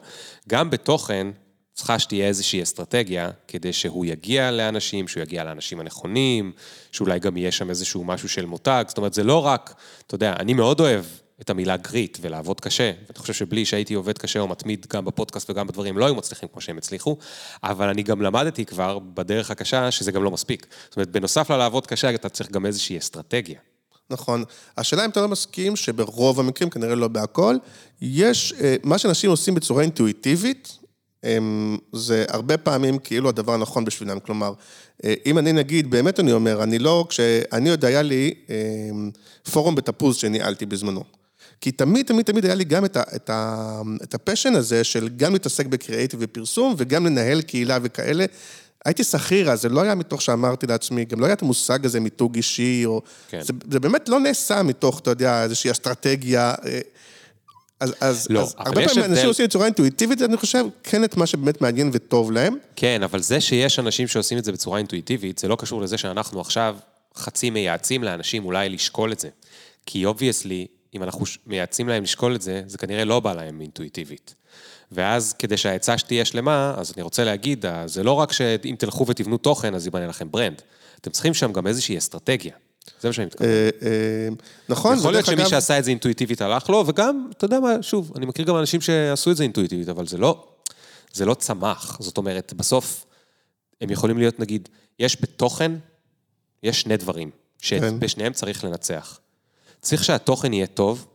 גם 0.48 0.70
בתוכן, 0.70 1.26
צריכה 1.74 1.98
שתהיה 1.98 2.26
איזושהי 2.26 2.62
אסטרטגיה, 2.62 3.30
כדי 3.48 3.72
שהוא 3.72 4.04
יגיע 4.06 4.50
לאנשים, 4.50 5.08
שהוא 5.08 5.22
יגיע 5.22 5.44
לאנשים 5.44 5.80
הנכונים, 5.80 6.52
שאולי 6.92 7.18
גם 7.18 7.36
יהיה 7.36 7.52
שם 7.52 7.70
איזשהו 7.70 8.04
משהו 8.04 8.28
של 8.28 8.46
מותג. 8.46 8.84
זאת 8.88 8.98
אומרת, 8.98 9.14
זה 9.14 9.24
לא 9.24 9.46
רק, 9.46 9.74
אתה 10.06 10.14
יודע, 10.14 10.34
אני 10.38 10.54
מאוד 10.54 10.80
אוהב 10.80 11.04
את 11.42 11.50
המילה 11.50 11.76
גריט 11.76 12.18
ולעבוד 12.20 12.60
קשה. 12.60 12.92
ואני 13.06 13.18
חושב 13.18 13.32
שבלי 13.32 13.64
שהייתי 13.64 13.94
עובד 13.94 14.18
קשה 14.18 14.40
או 14.40 14.48
מתמיד 14.48 14.86
גם 14.92 15.04
בפודקאסט 15.04 15.50
וגם 15.50 15.66
בדברים, 15.66 15.98
לא 15.98 16.04
היו 16.04 16.14
מצליחים 16.14 16.48
כמו 16.52 16.60
שהם 16.60 16.78
הצליחו, 16.78 17.16
אבל 17.62 17.88
אני 17.88 18.02
גם 18.02 18.22
למדתי 18.22 18.64
כבר 18.64 18.98
בדרך 18.98 19.50
הקשה 19.50 19.90
שזה 19.90 20.12
גם 20.12 20.24
לא 20.24 20.30
מספיק. 20.30 20.66
זאת 20.88 20.96
אומרת, 20.96 21.10
בנוסף 21.10 21.50
ללעבוד 21.50 21.86
קשה, 21.86 22.14
אתה 22.14 22.28
צריך 22.28 22.50
גם 22.50 22.66
איזושהי 22.66 22.98
אסטרטגיה. 22.98 23.58
נכון. 24.10 24.44
השאלה 24.78 25.04
אם 25.04 25.10
אתה 25.10 25.20
לא 25.20 25.28
מסכים 25.28 25.76
שברוב 25.76 26.40
המקרים, 26.40 26.70
כנראה 26.70 26.94
לא 26.94 27.08
בהכל, 27.08 27.56
יש, 28.00 28.54
אה, 28.60 28.76
מה 28.82 28.98
שאנשים 28.98 29.30
עושים 29.30 29.54
בצורה 29.54 29.82
אינטואיטיבית, 29.82 30.78
זה 31.92 32.24
הרבה 32.28 32.56
פעמים 32.58 32.98
כאילו 32.98 33.28
הדבר 33.28 33.54
הנכון 33.54 33.84
בשבילם. 33.84 34.20
כלומר, 34.20 34.52
אה, 35.04 35.14
אם 35.26 35.38
אני 35.38 35.52
נגיד, 35.52 35.90
באמת 35.90 36.20
אני 36.20 36.32
אומר, 36.32 36.62
אני 36.62 36.78
לא, 36.78 37.06
כשאני 37.08 37.70
עוד 37.70 37.84
היה 37.84 38.02
לי 38.02 38.34
אה, 38.50 38.56
פורום 39.52 39.74
בתפוז 39.74 40.16
שניהלתי 40.16 40.66
בזמנו. 40.66 41.21
כי 41.62 41.72
תמיד, 41.72 42.06
תמיד, 42.06 42.26
תמיד 42.26 42.44
היה 42.44 42.54
לי 42.54 42.64
גם 42.64 42.84
את, 42.84 42.96
ה, 42.96 43.02
את, 43.16 43.30
ה, 43.30 43.80
את 44.02 44.14
הפשן 44.14 44.54
הזה 44.54 44.84
של 44.84 45.08
גם 45.16 45.32
להתעסק 45.32 45.66
בקריאייטיב 45.66 46.20
ופרסום 46.22 46.74
וגם 46.78 47.06
לנהל 47.06 47.42
קהילה 47.42 47.78
וכאלה. 47.82 48.24
הייתי 48.84 49.04
שכיר, 49.04 49.50
אז 49.50 49.62
זה 49.62 49.68
לא 49.68 49.80
היה 49.80 49.94
מתוך 49.94 50.22
שאמרתי 50.22 50.66
לעצמי, 50.66 51.04
גם 51.04 51.20
לא 51.20 51.26
היה 51.26 51.32
את 51.32 51.42
המושג 51.42 51.86
הזה 51.86 52.00
מיתוג 52.00 52.36
אישי, 52.36 52.82
או... 52.86 53.02
כן. 53.28 53.40
זה, 53.42 53.52
זה 53.70 53.80
באמת 53.80 54.08
לא 54.08 54.20
נעשה 54.20 54.62
מתוך, 54.62 54.98
אתה 54.98 55.10
יודע, 55.10 55.42
איזושהי 55.42 55.70
אסטרטגיה. 55.70 56.54
אה, 56.66 56.80
אז, 57.80 57.94
אז, 58.00 58.26
לא, 58.30 58.40
אז 58.40 58.54
הרבה 58.58 58.88
פעמים 58.88 59.04
אנשים 59.04 59.26
עושים 59.26 59.46
בצורה 59.46 59.66
אינטואיטיבית, 59.66 60.22
אני 60.22 60.36
חושב, 60.36 60.64
כן 60.82 61.04
את 61.04 61.16
מה 61.16 61.26
שבאמת 61.26 61.60
מעניין 61.60 61.90
וטוב 61.92 62.32
להם. 62.32 62.56
כן, 62.76 63.02
אבל 63.02 63.22
זה 63.22 63.40
שיש 63.40 63.78
אנשים 63.78 64.08
שעושים 64.08 64.38
את 64.38 64.44
זה 64.44 64.52
בצורה 64.52 64.78
אינטואיטיבית, 64.78 65.38
זה 65.38 65.48
לא 65.48 65.56
קשור 65.56 65.82
לזה 65.82 65.98
שאנחנו 65.98 66.40
עכשיו 66.40 66.76
חצי 67.16 67.50
מייעצים 67.50 68.04
לאנשים 68.04 68.44
אולי 68.44 68.68
לשקול 68.68 69.12
את 69.12 69.20
זה. 69.20 69.28
כי 69.86 70.04
obviously, 70.04 70.66
אם 70.94 71.02
אנחנו 71.02 71.24
מייעצים 71.46 71.88
להם 71.88 72.02
לשקול 72.02 72.34
את 72.34 72.42
זה, 72.42 72.62
זה 72.66 72.78
כנראה 72.78 73.04
לא 73.04 73.20
בא 73.20 73.32
להם 73.32 73.60
אינטואיטיבית. 73.60 74.34
ואז 74.92 75.32
כדי 75.32 75.56
שהעצה 75.56 75.98
שתהיה 75.98 76.24
שלמה, 76.24 76.74
אז 76.76 76.92
אני 76.96 77.02
רוצה 77.02 77.24
להגיד, 77.24 77.64
זה 77.86 78.02
לא 78.02 78.12
רק 78.12 78.32
שאם 78.32 78.74
תלכו 78.78 79.06
ותבנו 79.06 79.38
תוכן, 79.38 79.74
אז 79.74 79.84
ייבנה 79.84 80.06
לכם 80.06 80.30
brand. 80.30 80.62
אתם 81.00 81.10
צריכים 81.10 81.34
שם 81.34 81.52
גם 81.52 81.66
איזושהי 81.66 81.98
אסטרטגיה. 81.98 82.54
זה 83.00 83.08
מה 83.08 83.12
שאני 83.12 83.26
מתכוון. 83.26 83.48
אה, 83.50 83.70
אה, 83.82 84.28
נכון, 84.68 84.94
זה 84.94 85.00
יכול 85.00 85.12
להיות 85.12 85.24
דרך 85.24 85.34
שמי 85.34 85.42
אגב- 85.42 85.50
שעשה 85.50 85.78
את 85.78 85.84
זה 85.84 85.90
אינטואיטיבית 85.90 86.42
הלך 86.42 86.70
לו, 86.70 86.84
וגם, 86.86 87.28
אתה 87.36 87.44
יודע 87.44 87.60
מה, 87.60 87.82
שוב, 87.82 88.12
אני 88.16 88.26
מכיר 88.26 88.44
גם 88.44 88.56
אנשים 88.58 88.80
שעשו 88.80 89.30
את 89.30 89.36
זה 89.36 89.42
אינטואיטיבית, 89.42 89.88
אבל 89.88 90.06
זה 90.06 90.18
לא, 90.18 90.44
זה 91.12 91.24
לא 91.24 91.34
צמח. 91.34 91.96
זאת 92.00 92.18
אומרת, 92.18 92.52
בסוף, 92.56 93.06
הם 93.80 93.90
יכולים 93.90 94.18
להיות, 94.18 94.40
נגיד, 94.40 94.68
יש 94.98 95.22
בתוכן, 95.22 95.72
יש 96.62 96.80
שני 96.80 96.96
דברים, 96.96 97.30
כן. 97.30 97.78
שבשניהם 97.80 98.32
צריך 98.32 98.64
לנצח. 98.64 99.18
צריך 99.82 100.04
שהתוכן 100.04 100.52
יהיה 100.52 100.66
טוב, 100.66 101.06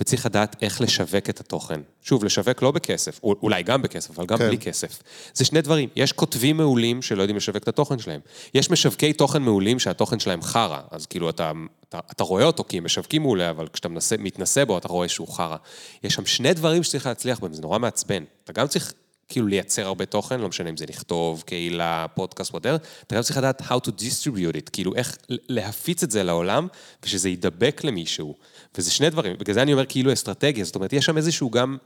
וצריך 0.00 0.26
לדעת 0.26 0.56
איך 0.62 0.80
לשווק 0.80 1.30
את 1.30 1.40
התוכן. 1.40 1.80
שוב, 2.02 2.24
לשווק 2.24 2.62
לא 2.62 2.70
בכסף, 2.70 3.20
או- 3.22 3.34
אולי 3.42 3.62
גם 3.62 3.82
בכסף, 3.82 4.10
אבל 4.18 4.26
גם 4.26 4.38
כן. 4.38 4.46
בלי 4.46 4.58
כסף. 4.58 5.02
זה 5.34 5.44
שני 5.44 5.60
דברים. 5.62 5.88
יש 5.96 6.12
כותבים 6.12 6.56
מעולים 6.56 7.02
שלא 7.02 7.22
יודעים 7.22 7.36
לשווק 7.36 7.62
את 7.62 7.68
התוכן 7.68 7.98
שלהם. 7.98 8.20
יש 8.54 8.70
משווקי 8.70 9.12
תוכן 9.12 9.42
מעולים 9.42 9.78
שהתוכן 9.78 10.18
שלהם 10.20 10.42
חרא. 10.42 10.80
אז 10.90 11.06
כאילו, 11.06 11.30
אתה, 11.30 11.52
אתה, 11.88 11.98
אתה 12.10 12.24
רואה 12.24 12.44
אותו 12.44 12.64
כי 12.68 12.78
הם 12.78 12.84
משווקים 12.84 13.22
מעולה, 13.22 13.50
אבל 13.50 13.68
כשאתה 13.72 13.88
מנסה, 13.88 14.16
מתנסה 14.18 14.64
בו, 14.64 14.78
אתה 14.78 14.88
רואה 14.88 15.08
שהוא 15.08 15.28
חרא. 15.28 15.56
יש 16.04 16.14
שם 16.14 16.26
שני 16.26 16.54
דברים 16.54 16.82
שצריך 16.82 17.06
להצליח 17.06 17.40
בהם, 17.40 17.52
זה 17.52 17.62
נורא 17.62 17.78
מעצבן. 17.78 18.24
אתה 18.44 18.52
גם 18.52 18.66
צריך 18.66 18.92
כאילו 19.30 19.46
לייצר 19.46 19.86
הרבה 19.86 20.06
תוכן, 20.06 20.40
לא 20.40 20.48
משנה 20.48 20.70
אם 20.70 20.76
זה 20.76 20.84
לכתוב, 20.88 21.42
קהילה, 21.46 22.06
פודקאסט, 22.14 22.50
וואטר, 22.50 22.76
אתה 23.06 23.16
גם 23.16 23.22
צריך 23.22 23.36
לדעת 23.38 23.60
how 23.60 23.74
to 23.86 23.90
distribute 23.90 24.56
it, 24.56 24.70
כאילו 24.72 24.94
איך 24.94 25.16
להפיץ 25.28 26.02
את 26.02 26.10
זה 26.10 26.22
לעולם, 26.22 26.66
ושזה 27.02 27.28
יידבק 27.28 27.80
למישהו. 27.84 28.34
וזה 28.78 28.90
שני 28.90 29.10
דברים, 29.10 29.36
בגלל 29.38 29.54
זה 29.54 29.62
אני 29.62 29.72
אומר 29.72 29.86
כאילו 29.86 30.12
אסטרטגיה, 30.12 30.64
זאת 30.64 30.74
אומרת, 30.74 30.92
יש 30.92 31.04
שם 31.04 31.16
איזשהו 31.16 31.50
גם 31.50 31.76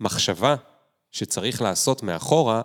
מחשבה 0.00 0.54
שצריך 1.12 1.62
לעשות 1.62 2.02
מאחורה, 2.02 2.60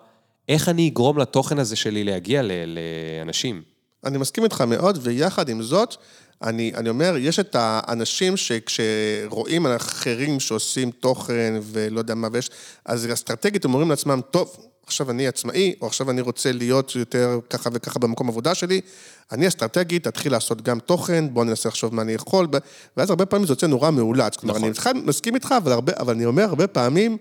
איך 0.50 0.70
אני 0.70 0.90
אגרום 0.90 1.18
לתוכן 1.18 1.60
הזה 1.60 1.76
שלי 1.76 2.04
להגיע 2.04 2.42
לאנשים. 2.46 3.62
אני 4.06 4.18
מסכים 4.18 4.44
איתך 4.44 4.62
מאוד, 4.62 5.00
ויחד 5.02 5.50
עם 5.50 5.62
זאת, 5.62 5.96
אני, 6.46 6.72
אני 6.76 6.90
אומר, 6.90 7.16
יש 7.18 7.40
את 7.40 7.56
האנשים 7.60 8.38
שכשרואים 8.38 9.68
אחרים 9.68 10.40
שעושים 10.40 10.92
תוכן 10.92 11.54
ולא 11.62 12.00
יודע 12.00 12.16
מה, 12.16 12.28
ויש, 12.32 12.50
אז 12.86 13.08
אסטרטגית 13.14 13.66
הם 13.66 13.74
אומרים 13.74 13.90
לעצמם, 13.90 14.22
טוב, 14.32 14.58
עכשיו 14.86 15.12
אני 15.12 15.28
עצמאי, 15.28 15.76
או 15.82 15.88
עכשיו 15.88 16.12
אני 16.12 16.22
רוצה 16.22 16.52
להיות 16.52 16.96
יותר 16.96 17.40
ככה 17.50 17.70
וככה 17.74 18.00
במקום 18.00 18.30
עבודה 18.30 18.56
שלי, 18.56 18.82
אני 19.32 19.48
אסטרטגית, 19.48 20.08
אתחיל 20.08 20.32
לעשות 20.32 20.62
גם 20.62 20.80
תוכן, 20.80 21.34
בוא 21.34 21.46
ננסה 21.46 21.70
לחשוב 21.70 21.96
מה 21.96 22.02
אני 22.02 22.14
יכול, 22.14 22.48
ואז 22.98 23.10
הרבה 23.10 23.26
פעמים 23.26 23.48
זה 23.48 23.52
יוצא 23.52 23.68
נורא 23.68 23.92
מאולץ. 23.92 24.36
כלומר, 24.36 24.70
נכון. 24.70 24.72
אני 24.86 25.02
מסכים 25.06 25.36
איתך, 25.36 25.54
אבל, 25.58 25.72
הרבה, 25.72 25.94
אבל 26.00 26.14
אני 26.14 26.26
אומר, 26.26 26.44
הרבה 26.44 26.68
פעמים, 26.68 27.18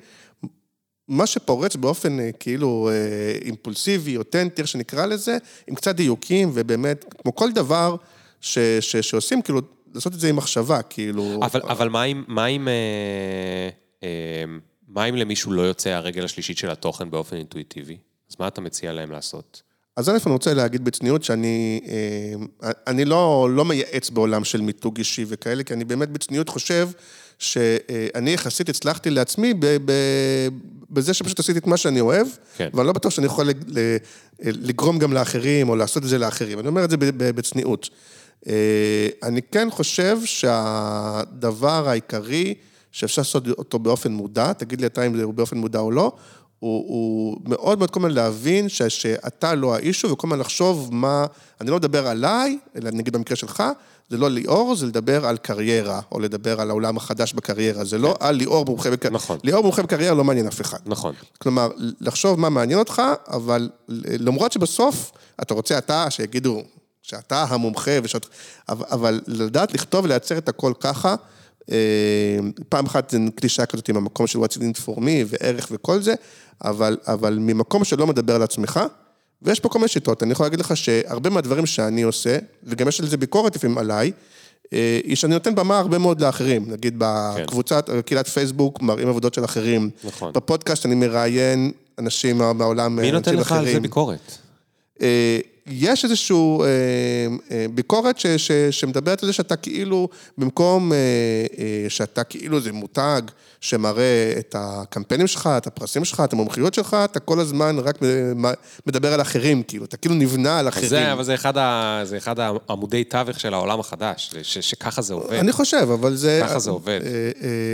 מה 1.09 1.27
שפורץ 1.27 1.77
באופן 1.77 2.20
אה, 2.20 2.31
כאילו 2.41 2.91
אה, 2.93 3.39
אימפולסיבי, 3.45 4.16
אותנטי, 4.16 4.62
איך 4.62 4.68
שנקרא 4.68 5.07
לזה, 5.07 5.39
עם 5.66 5.75
קצת 5.75 5.95
דיוקים, 5.95 6.51
ובאמת, 6.55 7.05
כמו 7.22 7.35
כל 7.35 7.53
דבר 7.53 7.97
ש, 8.45 8.59
ש, 8.81 8.97
שעושים, 8.97 9.43
כאילו, 9.43 9.61
לעשות 9.95 10.15
את 10.15 10.21
זה 10.21 10.29
עם 10.29 10.37
מחשבה, 10.37 10.83
כאילו... 10.83 11.41
אבל, 11.43 11.61
אבל 11.63 11.89
מה 11.89 12.05
אם, 12.05 12.25
מה 12.29 12.47
אם, 12.47 12.69
אה, 12.69 13.69
אה, 14.03 14.45
מה 14.89 15.05
אם 15.05 15.17
למישהו 15.17 15.53
לא 15.53 15.63
יוצא 15.63 15.91
הרגל 15.91 16.25
השלישית 16.25 16.59
של 16.59 16.71
התוכן 16.71 17.11
באופן 17.11 17.37
אינטואיטיבי? 17.37 17.97
אז 18.31 18.37
מה 18.39 18.49
אתה 18.49 18.61
מציע 18.61 18.93
להם 18.93 19.11
לעשות? 19.11 19.63
אז 19.97 20.09
א', 20.09 20.13
אני 20.27 20.33
רוצה 20.33 20.55
להגיד 20.55 20.85
בצניעות 20.85 21.25
שאני 21.25 21.81
אה, 22.63 22.71
אני 22.87 23.05
לא, 23.05 23.49
לא 23.51 23.65
מייעץ 23.65 24.11
בעולם 24.11 24.45
של 24.45 24.61
מיתוג 24.61 24.99
אישי 24.99 25.25
וכאלה, 25.29 25.63
כי 25.63 25.75
אני 25.75 25.85
באמת 25.85 26.09
בצניעות 26.09 26.49
חושב 26.49 26.89
שאני 27.39 28.31
יחסית 28.31 28.69
הצלחתי 28.69 29.11
לעצמי 29.11 29.55
ב, 29.55 29.67
ב, 29.85 29.93
בזה 30.91 31.15
שפשוט 31.15 31.39
עשיתי 31.39 31.59
את 31.59 31.67
מה 31.67 31.77
שאני 31.77 32.01
אוהב, 32.01 32.27
כן. 32.57 32.69
ואני 32.75 32.87
לא 32.87 32.93
בטוח 32.93 33.13
שאני 33.13 33.27
יכול 33.27 33.47
לג- 33.47 33.99
לגרום 34.41 34.99
גם 34.99 35.13
לאחרים 35.13 35.69
או 35.69 35.77
לעשות 35.77 36.03
את 36.03 36.09
זה 36.09 36.19
לאחרים. 36.19 36.59
אני 36.59 36.69
אומר 36.69 36.85
את 36.85 36.91
זה 36.91 36.97
בצניעות. 37.19 37.89
אה, 38.49 39.09
אני 39.23 39.43
כן 39.43 39.69
חושב 39.71 40.19
שהדבר 40.25 41.89
העיקרי 41.89 42.55
שאפשר 42.93 43.23
לעשות 43.23 43.49
אותו 43.49 43.79
באופן 43.79 44.13
מודע, 44.13 44.53
תגיד 44.53 44.81
לי 44.81 44.87
אתה 44.87 45.07
אם 45.07 45.17
זה 45.17 45.27
באופן 45.27 45.59
מודע 45.59 45.79
או 45.79 45.91
לא, 45.91 46.13
הוא, 46.59 46.85
הוא 46.89 47.37
מאוד 47.45 47.79
מאוד 47.79 47.91
כל 47.91 48.01
הזמן 48.01 48.11
להבין 48.11 48.69
ש, 48.69 48.83
שאתה 48.83 49.55
לא 49.55 49.75
האישו, 49.75 50.11
וכל 50.11 50.29
הזמן 50.29 50.39
לחשוב 50.39 50.89
מה, 50.93 51.27
אני 51.61 51.71
לא 51.71 51.77
מדבר 51.77 52.07
עליי, 52.07 52.59
אלא 52.77 52.91
נגיד 52.91 53.17
במקרה 53.17 53.37
שלך, 53.37 53.63
זה 54.11 54.19
לא 54.19 54.31
ליאור, 54.31 54.77
זה 54.77 54.87
לדבר 54.87 55.27
על 55.27 55.37
קריירה, 55.37 56.01
או 56.13 56.21
לדבר 56.21 56.61
על 56.61 56.71
העולם 56.71 56.97
החדש 56.97 57.33
בקריירה, 57.33 57.85
זה 57.85 57.99
לא 57.99 58.17
על 58.21 58.35
ליאור 58.35 58.65
מומחה 58.65 58.91
בקריירה. 58.91 59.17
נכון. 59.17 59.39
ליאור 59.45 59.63
מומחה 59.63 59.83
בקריירה 59.83 60.15
לא 60.15 60.25
מעניין 60.25 60.47
אף 60.47 60.61
אחד. 60.61 60.79
נכון. 60.87 61.15
כלומר, 61.39 61.71
לחשוב 62.01 62.41
מה 62.41 62.49
מעניין 62.49 62.79
אותך, 62.79 63.03
אבל 63.29 63.71
למרות 63.89 64.53
שבסוף 64.53 65.13
אתה 65.43 65.55
רוצה 65.55 65.79
אתה, 65.79 66.11
שיגידו 66.11 66.63
שאתה 67.05 67.45
המומחה, 67.49 67.91
ושאת... 68.03 68.27
אבל, 68.69 68.85
אבל 68.91 69.21
לדעת 69.27 69.75
לכתוב 69.75 70.05
ולייצר 70.05 70.39
את 70.39 70.49
הכל 70.49 70.73
ככה, 70.81 71.15
אה, 71.73 71.77
פעם 72.69 72.87
אחת 72.87 73.11
זה 73.11 73.19
קלישה 73.35 73.67
כזאת 73.67 73.89
עם 73.89 73.97
המקום 73.97 74.27
של 74.27 74.39
what's 74.39 74.57
in 74.57 74.87
for 74.87 74.99
me 74.99 75.11
וערך 75.27 75.69
וכל 75.71 76.03
זה, 76.03 76.15
אבל, 76.65 76.97
אבל 77.07 77.39
ממקום 77.41 77.85
שלא 77.85 78.07
מדבר 78.07 78.35
על 78.35 78.43
עצמך, 78.43 78.81
ויש 79.43 79.61
פה 79.61 79.69
כל 79.69 79.79
מיני 79.79 79.89
שיטות, 79.89 80.23
אני 80.23 80.33
יכול 80.33 80.47
להגיד 80.47 80.61
לך 80.61 80.77
שהרבה 80.77 81.31
מהדברים 81.31 81.67
שאני 81.67 82.03
עושה, 82.03 82.39
וגם 82.63 82.89
יש 82.89 83.01
על 83.01 83.07
זה 83.07 83.17
ביקורת 83.17 83.57
לפעמים 83.57 83.79
עליי, 83.79 84.13
אה, 84.73 85.01
היא 85.05 85.17
שאני 85.17 85.33
נותן 85.35 85.55
במה 85.55 85.79
הרבה 85.79 85.99
מאוד 85.99 86.21
לאחרים, 86.21 86.65
נגיד 86.71 86.95
בקבוצת, 86.99 87.91
קהילת 88.07 88.29
פייסבוק, 88.29 88.83
מראים 88.83 89.09
עבודות 89.09 89.35
של 89.35 89.45
אחרים. 89.45 89.91
נכון. 90.05 90.33
בפודקאסט 90.33 90.87
אני 90.87 90.95
מראיין 90.95 91.73
אנשים 91.99 92.39
מה- 92.39 92.53
מהעולם, 92.53 92.97
מי 92.97 93.13
נותן 93.13 93.31
אנשים 93.31 93.41
לך 93.41 93.53
על 93.53 93.59
זה 93.59 93.65
אחרים. 93.71 93.83
ביקורת? 93.83 94.39
אה, 95.69 95.73
יש 95.73 96.05
איזושהי 96.05 96.37
ביקורת 97.75 98.19
ש, 98.19 98.27
ש, 98.27 98.53
שמדברת 98.71 99.23
על 99.23 99.27
זה 99.27 99.33
שאתה 99.33 99.57
כאילו, 99.57 100.09
במקום 100.39 100.93
שאתה 101.89 102.25
כאילו 102.25 102.61
זה 102.61 102.73
מותג 102.73 103.23
שמראה 103.61 104.35
את 104.39 104.57
הקמפיינים 104.59 105.27
שלך, 105.27 105.47
את 105.57 105.67
הפרסים 105.67 106.05
שלך, 106.05 106.23
את 106.25 106.33
המומחיות 106.33 106.75
שלך, 106.75 106.97
אתה 107.05 107.21
כל 107.21 107.41
הזמן 107.41 107.77
רק 107.79 107.99
מדבר 108.87 109.12
על 109.12 109.21
אחרים, 109.21 109.62
כאילו, 109.62 109.85
אתה 109.85 109.97
כאילו 109.97 110.15
נבנה 110.15 110.59
על 110.59 110.69
אחרים. 110.69 110.89
זה, 110.89 111.12
אבל 111.12 111.25
זה 111.25 111.35
אחד, 111.35 111.59
ה, 111.59 112.01
זה 112.05 112.17
אחד 112.17 112.35
העמודי 112.39 113.05
תווך 113.05 113.41
של 113.41 113.55
העולם 113.55 113.81
החדש, 113.81 114.35
ש, 114.43 114.59
שככה 114.59 115.03
זה 115.03 115.15
עובד. 115.15 115.33
אני 115.33 115.53
חושב, 115.53 115.89
אבל 115.93 116.15
זה... 116.15 116.41
ככה 116.45 116.59
זה 116.59 116.71
עובד. 116.71 117.01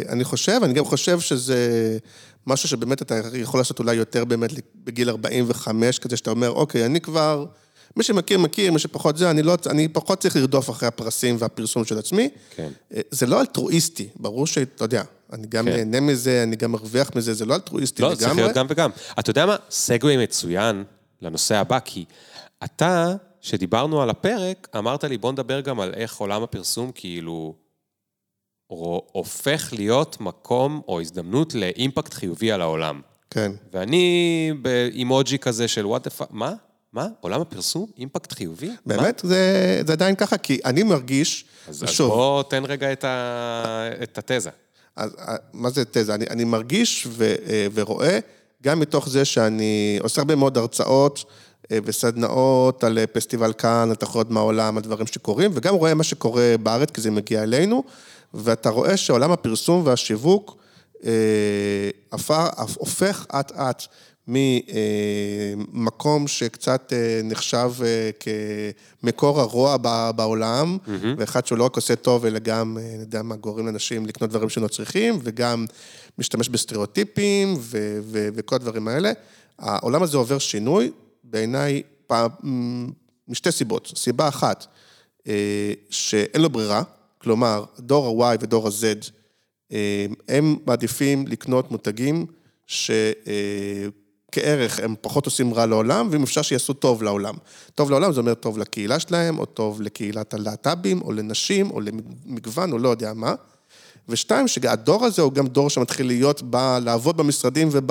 אני 0.08 0.24
חושב, 0.24 0.60
אני 0.62 0.72
גם 0.72 0.84
חושב 0.84 1.20
שזה... 1.20 1.98
משהו 2.46 2.68
שבאמת 2.68 3.02
אתה 3.02 3.20
יכול 3.34 3.60
לעשות 3.60 3.78
אולי 3.78 3.94
יותר 3.94 4.24
באמת 4.24 4.50
בגיל 4.84 5.10
45, 5.10 5.98
כזה 5.98 6.16
שאתה 6.16 6.30
אומר, 6.30 6.50
אוקיי, 6.50 6.86
אני 6.86 7.00
כבר, 7.00 7.46
מי 7.96 8.04
שמכיר, 8.04 8.38
מכיר, 8.38 8.72
מי 8.72 8.78
שפחות 8.78 9.16
זה, 9.16 9.30
אני, 9.30 9.42
לא, 9.42 9.56
אני 9.66 9.88
פחות 9.88 10.20
צריך 10.20 10.36
לרדוף 10.36 10.70
אחרי 10.70 10.88
הפרסים 10.88 11.36
והפרסום 11.38 11.84
של 11.84 11.98
עצמי. 11.98 12.28
כן. 12.56 12.70
זה 13.10 13.26
לא 13.26 13.40
אלטרואיסטי, 13.40 14.08
ברור 14.16 14.46
שאתה 14.46 14.84
יודע, 14.84 15.02
אני 15.32 15.46
גם 15.46 15.64
כן. 15.64 15.72
נהנה 15.72 16.00
מזה, 16.00 16.42
אני 16.42 16.56
גם 16.56 16.72
מרוויח 16.72 17.10
מזה, 17.16 17.34
זה 17.34 17.46
לא 17.46 17.54
אלטרואיסטי 17.54 18.02
לא, 18.02 18.08
לגמרי. 18.08 18.24
לא, 18.24 18.28
צריך 18.28 18.38
להיות 18.38 18.56
גם 18.56 18.66
וגם. 18.68 18.90
אתה 19.18 19.30
יודע 19.30 19.46
מה? 19.46 19.56
segue 19.70 20.16
מצוין 20.16 20.84
לנושא 21.22 21.56
הבא, 21.56 21.78
כי 21.84 22.04
אתה, 22.64 23.14
שדיברנו 23.40 24.02
על 24.02 24.10
הפרק, 24.10 24.68
אמרת 24.78 25.04
לי, 25.04 25.18
בוא 25.18 25.32
נדבר 25.32 25.60
גם 25.60 25.80
על 25.80 25.94
איך 25.94 26.16
עולם 26.16 26.42
הפרסום, 26.42 26.90
כאילו... 26.94 27.54
הופך 29.12 29.72
להיות 29.72 30.20
מקום 30.20 30.80
או 30.88 31.00
הזדמנות 31.00 31.54
ל 31.54 31.63
impact 31.63 32.14
חיובי 32.14 32.52
על 32.52 32.60
העולם. 32.60 33.00
כן. 33.30 33.52
ואני 33.72 34.52
באימוג'י 34.62 35.38
כזה 35.38 35.68
של 35.68 35.86
what 35.86 36.04
the 36.04 36.10
fuck, 36.10 36.28
מה? 36.30 36.52
מה? 36.92 37.06
עולם 37.20 37.40
הפרסום? 37.40 37.86
impact 37.98 38.32
חיובי? 38.32 38.70
באמת? 38.86 39.20
זה, 39.24 39.82
זה 39.86 39.92
עדיין 39.92 40.14
ככה, 40.14 40.38
כי 40.38 40.60
אני 40.64 40.82
מרגיש, 40.82 41.44
אז, 41.68 41.82
ושוב... 41.82 42.10
אז 42.10 42.16
בוא 42.16 42.42
תן 42.42 42.64
רגע 42.64 42.92
את, 42.92 43.04
ה, 43.04 43.88
את 44.02 44.18
התזה. 44.18 44.50
אז 44.96 45.10
מה 45.52 45.70
זה 45.70 45.84
תזה? 45.84 46.14
אני, 46.14 46.24
אני 46.30 46.44
מרגיש 46.44 47.06
ו, 47.10 47.34
ורואה, 47.74 48.18
גם 48.62 48.80
מתוך 48.80 49.08
זה 49.08 49.24
שאני 49.24 49.98
עושה 50.02 50.20
הרבה 50.20 50.34
מאוד 50.34 50.58
הרצאות 50.58 51.24
וסדנאות 51.72 52.84
על 52.84 52.98
פסטיבל 53.12 53.52
כאן, 53.52 53.88
על 53.90 53.94
תחרויות 53.94 54.30
מהעולם, 54.30 54.76
על 54.76 54.82
דברים 54.82 55.06
שקורים, 55.06 55.50
וגם 55.54 55.74
רואה 55.74 55.94
מה 55.94 56.04
שקורה 56.04 56.54
בארץ, 56.62 56.90
כי 56.90 57.00
זה 57.00 57.10
מגיע 57.10 57.42
אלינו. 57.42 57.84
ואתה 58.34 58.70
רואה 58.70 58.96
שעולם 58.96 59.32
הפרסום 59.32 59.86
והשיווק 59.86 60.56
אה, 61.04 61.10
הופך 62.74 63.26
אט-אט 63.40 63.82
ממקום 65.72 66.28
שקצת 66.28 66.92
אה, 66.92 67.20
נחשב 67.24 67.70
אה, 67.84 68.10
כמקור 69.02 69.40
הרוע 69.40 69.76
בעולם, 70.16 70.78
mm-hmm. 70.86 71.06
ואחד 71.16 71.46
שהוא 71.46 71.58
לא 71.58 71.64
רק 71.64 71.76
עושה 71.76 71.96
טוב, 71.96 72.24
אלא 72.26 72.38
גם, 72.38 72.78
אני 72.78 73.00
יודע 73.00 73.22
מה, 73.22 73.36
גורם 73.36 73.66
לאנשים 73.66 74.06
לקנות 74.06 74.30
דברים 74.30 74.48
שלא 74.48 74.68
צריכים, 74.68 75.18
וגם 75.22 75.66
משתמש 76.18 76.48
בסטריאוטיפים 76.48 77.54
ו- 77.58 77.98
ו- 78.02 78.28
וכל 78.34 78.56
הדברים 78.56 78.88
האלה. 78.88 79.12
העולם 79.58 80.02
הזה 80.02 80.16
עובר 80.16 80.38
שינוי, 80.38 80.90
בעיניי, 81.24 81.82
משתי 83.28 83.52
סיבות. 83.52 83.92
סיבה 83.96 84.28
אחת, 84.28 84.66
שאין 85.90 86.42
לו 86.42 86.50
ברירה, 86.50 86.82
כלומר, 87.18 87.64
דור 87.78 88.24
ה-Y 88.24 88.36
ודור 88.40 88.66
ה-Z, 88.66 89.10
אה, 89.72 90.06
הם 90.28 90.56
מעדיפים 90.66 91.26
לקנות 91.26 91.70
מותגים 91.70 92.26
שכערך 94.30 94.80
הם 94.80 94.94
פחות 95.00 95.26
עושים 95.26 95.54
רע 95.54 95.66
לעולם, 95.66 96.08
ואם 96.10 96.22
אפשר 96.22 96.42
שיעשו 96.42 96.72
טוב 96.72 97.02
לעולם. 97.02 97.34
טוב 97.74 97.90
לעולם 97.90 98.12
זה 98.12 98.20
אומר 98.20 98.34
טוב 98.34 98.58
לקהילה 98.58 99.00
שלהם, 99.00 99.38
או 99.38 99.44
טוב 99.44 99.82
לקהילת 99.82 100.34
הלהט"בים, 100.34 101.02
או 101.02 101.12
לנשים, 101.12 101.70
או 101.70 101.80
למגוון, 101.80 102.72
או 102.72 102.78
לא 102.78 102.88
יודע 102.88 103.12
מה. 103.14 103.34
ושתיים, 104.08 104.48
שהדור 104.48 105.04
הזה 105.04 105.22
הוא 105.22 105.32
גם 105.32 105.46
דור 105.46 105.70
שמתחיל 105.70 106.06
להיות, 106.06 106.42
בא 106.42 106.78
לעבוד 106.82 107.16
במשרדים 107.16 107.68
וב... 107.72 107.90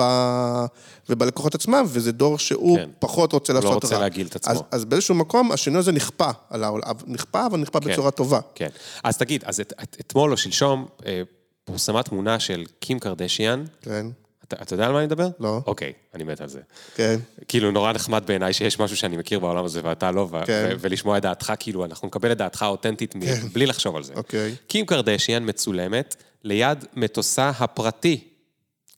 ובלקוחות 1.08 1.54
עצמם, 1.54 1.84
וזה 1.88 2.12
דור 2.12 2.38
שהוא 2.38 2.78
כן. 2.78 2.90
פחות 2.98 3.32
רוצה 3.32 3.52
לעשות 3.52 3.66
רע. 3.66 3.70
לא 3.70 3.74
רוצה 3.74 3.94
רע. 3.94 4.00
להגעיל 4.00 4.26
את 4.26 4.36
עצמו. 4.36 4.52
אז, 4.52 4.62
אז 4.70 4.84
באיזשהו 4.84 5.14
מקום, 5.14 5.52
השינוי 5.52 5.78
הזה 5.78 5.92
נכפה 5.92 6.30
על 6.50 6.64
העולם, 6.64 6.92
נכפה, 7.06 7.46
אבל 7.46 7.58
נכפה 7.58 7.80
כן. 7.80 7.92
בצורה 7.92 8.10
טובה. 8.10 8.40
כן. 8.54 8.68
אז 9.04 9.16
תגיד, 9.16 9.44
אז 9.44 9.60
את, 9.60 9.72
את, 9.82 9.96
אתמול 10.00 10.32
או 10.32 10.36
שלשום 10.36 10.86
אה, 11.06 11.22
פורסמה 11.64 12.02
תמונה 12.02 12.40
של 12.40 12.64
קים 12.80 12.98
קרדשיאן. 12.98 13.64
כן. 13.82 14.06
אתה, 14.54 14.74
יודע 14.74 14.86
על 14.86 14.92
מה 14.92 14.98
אני 14.98 15.06
מדבר? 15.06 15.28
לא. 15.40 15.60
אוקיי, 15.66 15.92
אני 16.14 16.24
מת 16.24 16.40
על 16.40 16.48
זה. 16.48 16.60
כן. 16.94 17.16
כאילו, 17.48 17.70
נורא 17.70 17.92
נחמד 17.92 18.22
בעיניי 18.26 18.52
שיש 18.52 18.78
משהו 18.78 18.96
שאני 18.96 19.16
מכיר 19.16 19.38
בעולם 19.38 19.64
הזה 19.64 19.80
ואתה 19.84 20.10
לא, 20.10 20.28
כן. 20.46 20.76
ולשמוע 20.80 21.18
את 21.18 21.22
דעתך, 21.22 21.52
כאילו, 21.58 21.84
אנחנו 21.84 22.08
נקבל 22.08 22.32
את 22.32 22.36
דעתך 22.36 22.62
האותנטית 22.62 23.12
כן. 23.12 23.48
בלי 23.52 23.66
לחשוב 23.66 23.96
על 23.96 24.02
זה. 24.02 24.14
אוקיי. 24.14 24.54
קים 24.66 24.86
קרדשיאן 24.86 25.48
מצולמת 25.48 26.16
ליד 26.44 26.84
מטוסה 26.94 27.48
הפרטי. 27.48 28.28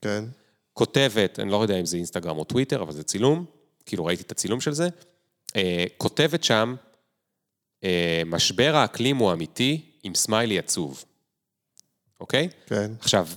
כן. 0.00 0.24
כותבת, 0.72 1.40
אני 1.40 1.50
לא 1.50 1.62
יודע 1.62 1.80
אם 1.80 1.86
זה 1.86 1.96
אינסטגרם 1.96 2.38
או 2.38 2.44
טוויטר, 2.44 2.82
אבל 2.82 2.92
זה 2.92 3.03
צילום, 3.03 3.44
כאילו 3.86 4.05
ראיתי 4.05 4.22
את 4.22 4.30
הצילום 4.30 4.61
של 4.61 4.72
זה, 4.72 4.88
אה, 5.57 5.84
כותבת 5.96 6.44
שם, 6.44 6.74
אה, 7.84 8.22
משבר 8.26 8.76
האקלים 8.76 9.16
הוא 9.16 9.32
אמיתי 9.32 9.80
עם 10.03 10.14
סמיילי 10.14 10.59
עצוב, 10.59 11.05
אוקיי? 12.20 12.48
כן. 12.66 12.90
עכשיו, 13.00 13.28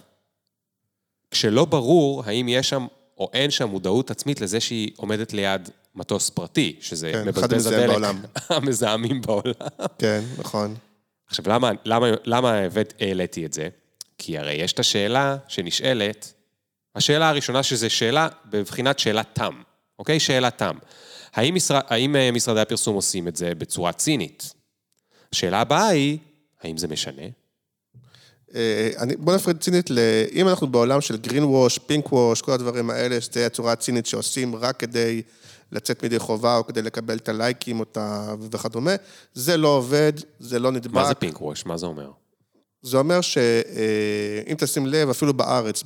כשלא 1.36 1.66
ברור 1.66 2.24
האם 2.26 2.48
יש 2.50 2.70
שם 2.70 2.88
או 3.18 3.30
אין 3.34 3.52
שם 3.52 3.70
מודעות 3.70 4.12
עצמית 4.12 4.42
לזה 4.42 4.60
שהיא 4.60 4.92
עומדת 4.98 5.34
ליד 5.34 5.70
מטוס 5.96 6.30
פרטי, 6.30 6.78
שזה 6.82 7.12
כן, 7.14 7.28
מבזבז 7.28 7.68
הדלק 7.68 7.90
בעולם. 7.90 8.22
המזהמים 8.50 9.22
בעולם. 9.22 9.54
כן, 10.00 10.24
נכון. 10.38 10.76
עכשיו, 11.28 11.46
למה, 11.48 11.72
למה, 11.86 12.08
למה 12.26 12.60
העליתי 13.00 13.46
את 13.46 13.54
זה? 13.54 13.68
כי 14.18 14.38
הרי 14.38 14.54
יש 14.54 14.74
את 14.74 14.80
השאלה 14.80 15.38
שנשאלת, 15.48 16.34
השאלה 16.96 17.30
הראשונה 17.30 17.64
שזו 17.64 17.90
שאלה 17.90 18.28
בבחינת 18.46 19.00
שאלת 19.00 19.28
תם, 19.34 19.62
אוקיי? 20.00 20.20
שאלת 20.20 20.58
תם. 20.58 20.78
האם, 21.34 21.56
משרד, 21.56 21.82
האם 21.88 22.16
אה, 22.16 22.32
משרדי 22.32 22.62
הפרסום 22.62 22.96
עושים 22.96 23.28
את 23.28 23.36
זה 23.36 23.56
בצורה 23.56 23.94
צינית? 23.94 24.54
השאלה 25.34 25.62
הבאה 25.62 25.88
היא, 25.88 26.18
האם 26.62 26.78
זה 26.78 26.88
משנה? 26.88 27.24
אה, 28.56 28.90
אני, 28.98 29.16
בוא 29.16 29.36
נפרד 29.36 29.58
צינית 29.58 29.90
ל... 29.90 30.00
אם 30.34 30.48
אנחנו 30.48 30.68
בעולם 30.68 31.02
של 31.02 31.18
גרין 31.18 31.44
ווש, 31.44 31.78
פינק 31.78 32.14
ווש, 32.14 32.42
כל 32.42 32.52
הדברים 32.52 32.90
האלה, 32.90 33.22
שזו 33.22 33.40
הצורה 33.40 33.72
הצינית 33.72 34.06
שעושים 34.06 34.56
רק 34.56 34.78
כדי 34.78 35.22
לצאת 35.72 36.04
מידי 36.04 36.20
חובה 36.20 36.58
או 36.58 36.68
כדי 36.68 36.82
לקבל 36.82 37.18
את 37.18 37.30
הלייקים 37.30 37.80
אותה 37.80 38.34
וכדומה, 38.52 38.96
זה 39.34 39.58
לא 39.58 39.68
עובד, 39.68 40.14
זה 40.40 40.60
לא 40.60 40.72
נדבק. 40.72 40.94
מה 40.94 41.08
זה 41.08 41.14
פינק 41.14 41.42
ווש? 41.42 41.66
מה 41.66 41.78
זה 41.78 41.86
אומר? 41.86 42.12
זה 42.82 42.98
אומר 42.98 43.22
שאם 43.22 43.42
אה, 44.50 44.56
תשים 44.58 44.86
לב, 44.86 45.10
אפילו 45.10 45.34
בארץ, 45.34 45.84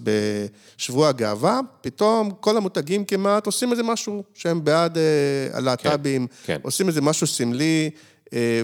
בשבוע 0.77 1.09
הגאווה, 1.09 1.59
פתאום 1.81 2.31
כל 2.39 2.57
המותגים 2.57 3.05
כמעט 3.05 3.45
עושים 3.45 3.71
איזה 3.71 3.83
משהו 3.83 4.23
שהם 4.33 4.63
בעד 4.63 4.97
אה, 4.97 5.03
הלהט"בים, 5.53 6.27
כן, 6.27 6.33
כן. 6.45 6.59
עושים 6.63 6.87
איזה 6.87 7.01
משהו 7.01 7.27
סמלי, 7.27 7.89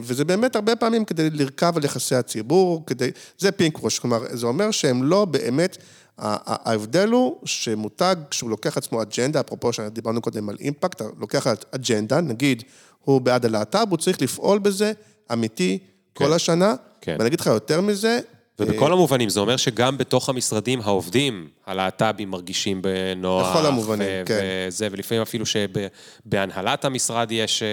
וזה 0.01 0.25
באמת 0.25 0.55
הרבה 0.55 0.75
פעמים 0.75 1.05
כדי 1.05 1.29
לרכב 1.29 1.73
על 1.77 1.85
יחסי 1.85 2.15
הציבור, 2.15 2.83
כדי... 2.87 3.11
זה 3.37 3.51
פינק 3.51 3.83
ווש, 3.83 3.99
כלומר, 3.99 4.21
זה 4.31 4.45
אומר 4.45 4.71
שהם 4.71 5.03
לא 5.03 5.25
באמת... 5.25 5.77
ההבדל 6.17 7.09
הוא 7.09 7.37
שמותג, 7.45 8.15
כשהוא 8.29 8.49
לוקח 8.49 8.77
עצמו 8.77 9.01
אג'נדה, 9.01 9.39
אפרופו 9.39 9.73
שדיברנו 9.73 10.21
קודם 10.21 10.49
על 10.49 10.57
אימפקט, 10.59 11.01
לוקח 11.19 11.47
אג'נדה, 11.71 12.21
נגיד, 12.21 12.63
הוא 13.03 13.21
בעד 13.21 13.45
הלהט"ב, 13.45 13.85
הוא 13.89 13.97
צריך 13.97 14.21
לפעול 14.21 14.59
בזה 14.59 14.91
אמיתי 15.33 15.77
כן. 16.15 16.25
כל 16.25 16.33
השנה, 16.33 16.75
כן. 17.01 17.15
ואני 17.19 17.27
אגיד 17.27 17.39
לך 17.39 17.47
יותר 17.47 17.81
מזה... 17.81 18.19
ובכל 18.59 18.91
המובנים, 18.93 19.29
זה 19.29 19.39
אומר 19.39 19.57
שגם 19.57 19.97
בתוך 19.97 20.29
המשרדים 20.29 20.81
העובדים, 20.83 21.47
הלהט"בים 21.65 22.31
מרגישים 22.31 22.81
בנוח. 22.81 23.49
בכל 23.55 23.65
המובנים, 23.65 24.07
ו- 24.07 24.23
כן. 24.25 24.39
וזה, 24.67 24.87
ולפעמים 24.91 25.21
אפילו 25.21 25.45
שבהנהלת 25.45 26.85
המשרד 26.85 27.31
יש 27.31 27.63
אה, 27.63 27.67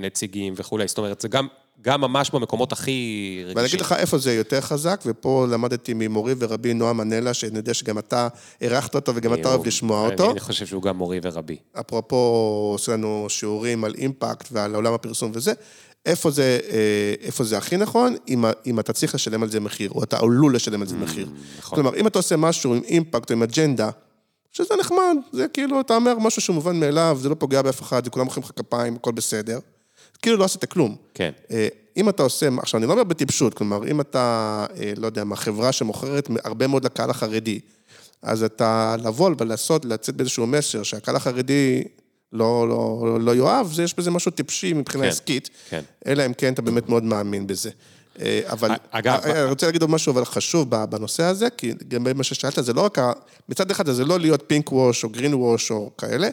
נציגים 0.00 0.54
וכולי, 0.56 0.88
זאת 0.88 0.98
אומרת, 0.98 1.20
זה 1.20 1.28
גם 1.28 1.46
גם 1.82 2.00
ממש 2.00 2.30
במקומות 2.30 2.72
הכי 2.72 3.36
רגישים. 3.40 3.56
ואני 3.56 3.68
אגיד 3.68 3.80
לך 3.80 3.92
איפה 3.92 4.18
זה 4.18 4.34
יותר 4.34 4.60
חזק, 4.60 5.00
ופה 5.06 5.46
למדתי 5.50 5.92
ממורי 5.94 6.34
ורבי 6.38 6.74
נועם 6.74 6.96
מנלה, 6.96 7.34
שאני 7.34 7.56
יודע 7.56 7.74
שגם 7.74 7.98
אתה 7.98 8.28
אירחת 8.60 8.94
אותו 8.94 9.12
וגם 9.14 9.34
אתה 9.34 9.48
אוהב 9.48 9.66
לשמוע 9.66 10.08
אותו. 10.10 10.30
אני 10.30 10.40
חושב 10.40 10.66
שהוא 10.66 10.82
גם 10.82 10.96
מורי 10.96 11.20
ורבי. 11.22 11.56
אפרופו, 11.80 12.16
עושה 12.72 12.92
לנו 12.92 13.26
שיעורים 13.28 13.84
על 13.84 13.94
אימפקט 13.94 14.48
ועל 14.52 14.74
עולם 14.74 14.92
הפרסום 14.92 15.30
וזה. 15.34 15.52
איפה 16.06 16.30
זה, 16.30 16.58
אה, 16.70 17.14
איפה 17.20 17.44
זה 17.44 17.58
הכי 17.58 17.76
נכון? 17.76 18.16
אם, 18.28 18.44
אם 18.66 18.80
אתה 18.80 18.92
צריך 18.92 19.14
לשלם 19.14 19.42
על 19.42 19.50
זה 19.50 19.60
מחיר, 19.60 19.90
או 19.90 20.02
אתה 20.02 20.18
עלול 20.18 20.54
לשלם 20.54 20.80
על 20.80 20.88
זה 20.88 20.94
mm, 20.94 20.98
מחיר. 20.98 21.28
נכון. 21.58 21.76
כלומר, 21.76 21.96
אם 21.96 22.06
אתה 22.06 22.18
עושה 22.18 22.36
משהו 22.36 22.74
עם 22.74 22.82
אימפקט 22.84 23.30
או 23.30 23.36
עם 23.36 23.42
אג'נדה, 23.42 23.90
שזה 24.52 24.74
נחמד, 24.80 25.16
זה 25.32 25.48
כאילו, 25.48 25.80
אתה 25.80 25.96
אומר 25.96 26.18
משהו 26.18 26.42
שהוא 26.42 26.54
מובן 26.54 26.80
מאליו, 26.80 27.18
זה 27.20 27.28
לא 27.28 27.34
פוגע 27.34 27.62
באף 27.62 27.82
אחד, 27.82 28.04
זה 28.04 28.10
כולם 28.10 28.24
מוחאים 28.24 28.44
לך 28.44 28.50
כפיים, 28.56 28.96
הכל 28.96 29.12
בסדר. 29.12 29.58
כאילו 30.22 30.36
לא 30.36 30.44
עשית 30.44 30.64
כלום. 30.64 30.96
כן. 31.14 31.30
אה, 31.50 31.68
אם 31.96 32.08
אתה 32.08 32.22
עושה, 32.22 32.48
עכשיו 32.58 32.78
אני 32.78 32.86
לא 32.86 32.92
אומר 32.92 33.04
בטיפשות, 33.04 33.54
כלומר, 33.54 33.90
אם 33.90 34.00
אתה, 34.00 34.66
אה, 34.76 34.92
לא 34.96 35.06
יודע 35.06 35.24
מה, 35.24 35.36
חברה 35.36 35.72
שמוכרת 35.72 36.28
הרבה 36.44 36.66
מאוד 36.66 36.84
לקהל 36.84 37.10
החרדי, 37.10 37.60
אז 38.22 38.42
אתה 38.42 38.96
לבוא 39.04 39.30
ולעשות, 39.38 39.84
לצאת 39.84 40.16
באיזשהו 40.16 40.46
מסר 40.46 40.82
שהקהל 40.82 41.16
החרדי 41.16 41.84
לא, 42.32 42.68
לא, 42.68 43.18
לא 43.20 43.30
יואב, 43.34 43.72
זה 43.72 43.82
יש 43.82 43.94
בזה 43.98 44.10
משהו 44.10 44.30
טיפשי 44.30 44.72
מבחינה 44.72 45.04
כן, 45.04 45.08
עסקית. 45.10 45.50
כן. 45.70 45.82
אלא 46.06 46.26
אם 46.26 46.32
כן 46.32 46.52
אתה 46.52 46.62
באמת 46.62 46.88
מאוד 46.88 47.04
מאמין 47.04 47.46
בזה. 47.46 47.70
אה, 48.20 48.40
אבל, 48.46 48.70
אגב- 48.90 49.20
אה, 49.24 49.42
אני 49.42 49.50
רוצה 49.50 49.66
להגיד 49.66 49.82
עוד 49.82 49.90
משהו 49.90 50.12
אבל 50.12 50.24
חשוב 50.24 50.70
בנושא 50.86 51.22
הזה, 51.22 51.50
כי 51.50 51.72
גם 51.88 52.04
במה 52.04 52.22
ששאלת, 52.24 52.54
זה 52.64 52.72
לא 52.72 52.80
רק, 52.80 52.98
ה- 52.98 53.12
מצד 53.48 53.70
אחד 53.70 53.90
זה 53.90 54.04
לא 54.04 54.20
להיות 54.20 54.42
פינק 54.46 54.72
ווש 54.72 55.04
או 55.04 55.08
גרין 55.08 55.34
ווש 55.34 55.70
או 55.70 55.90
כאלה, 55.98 56.28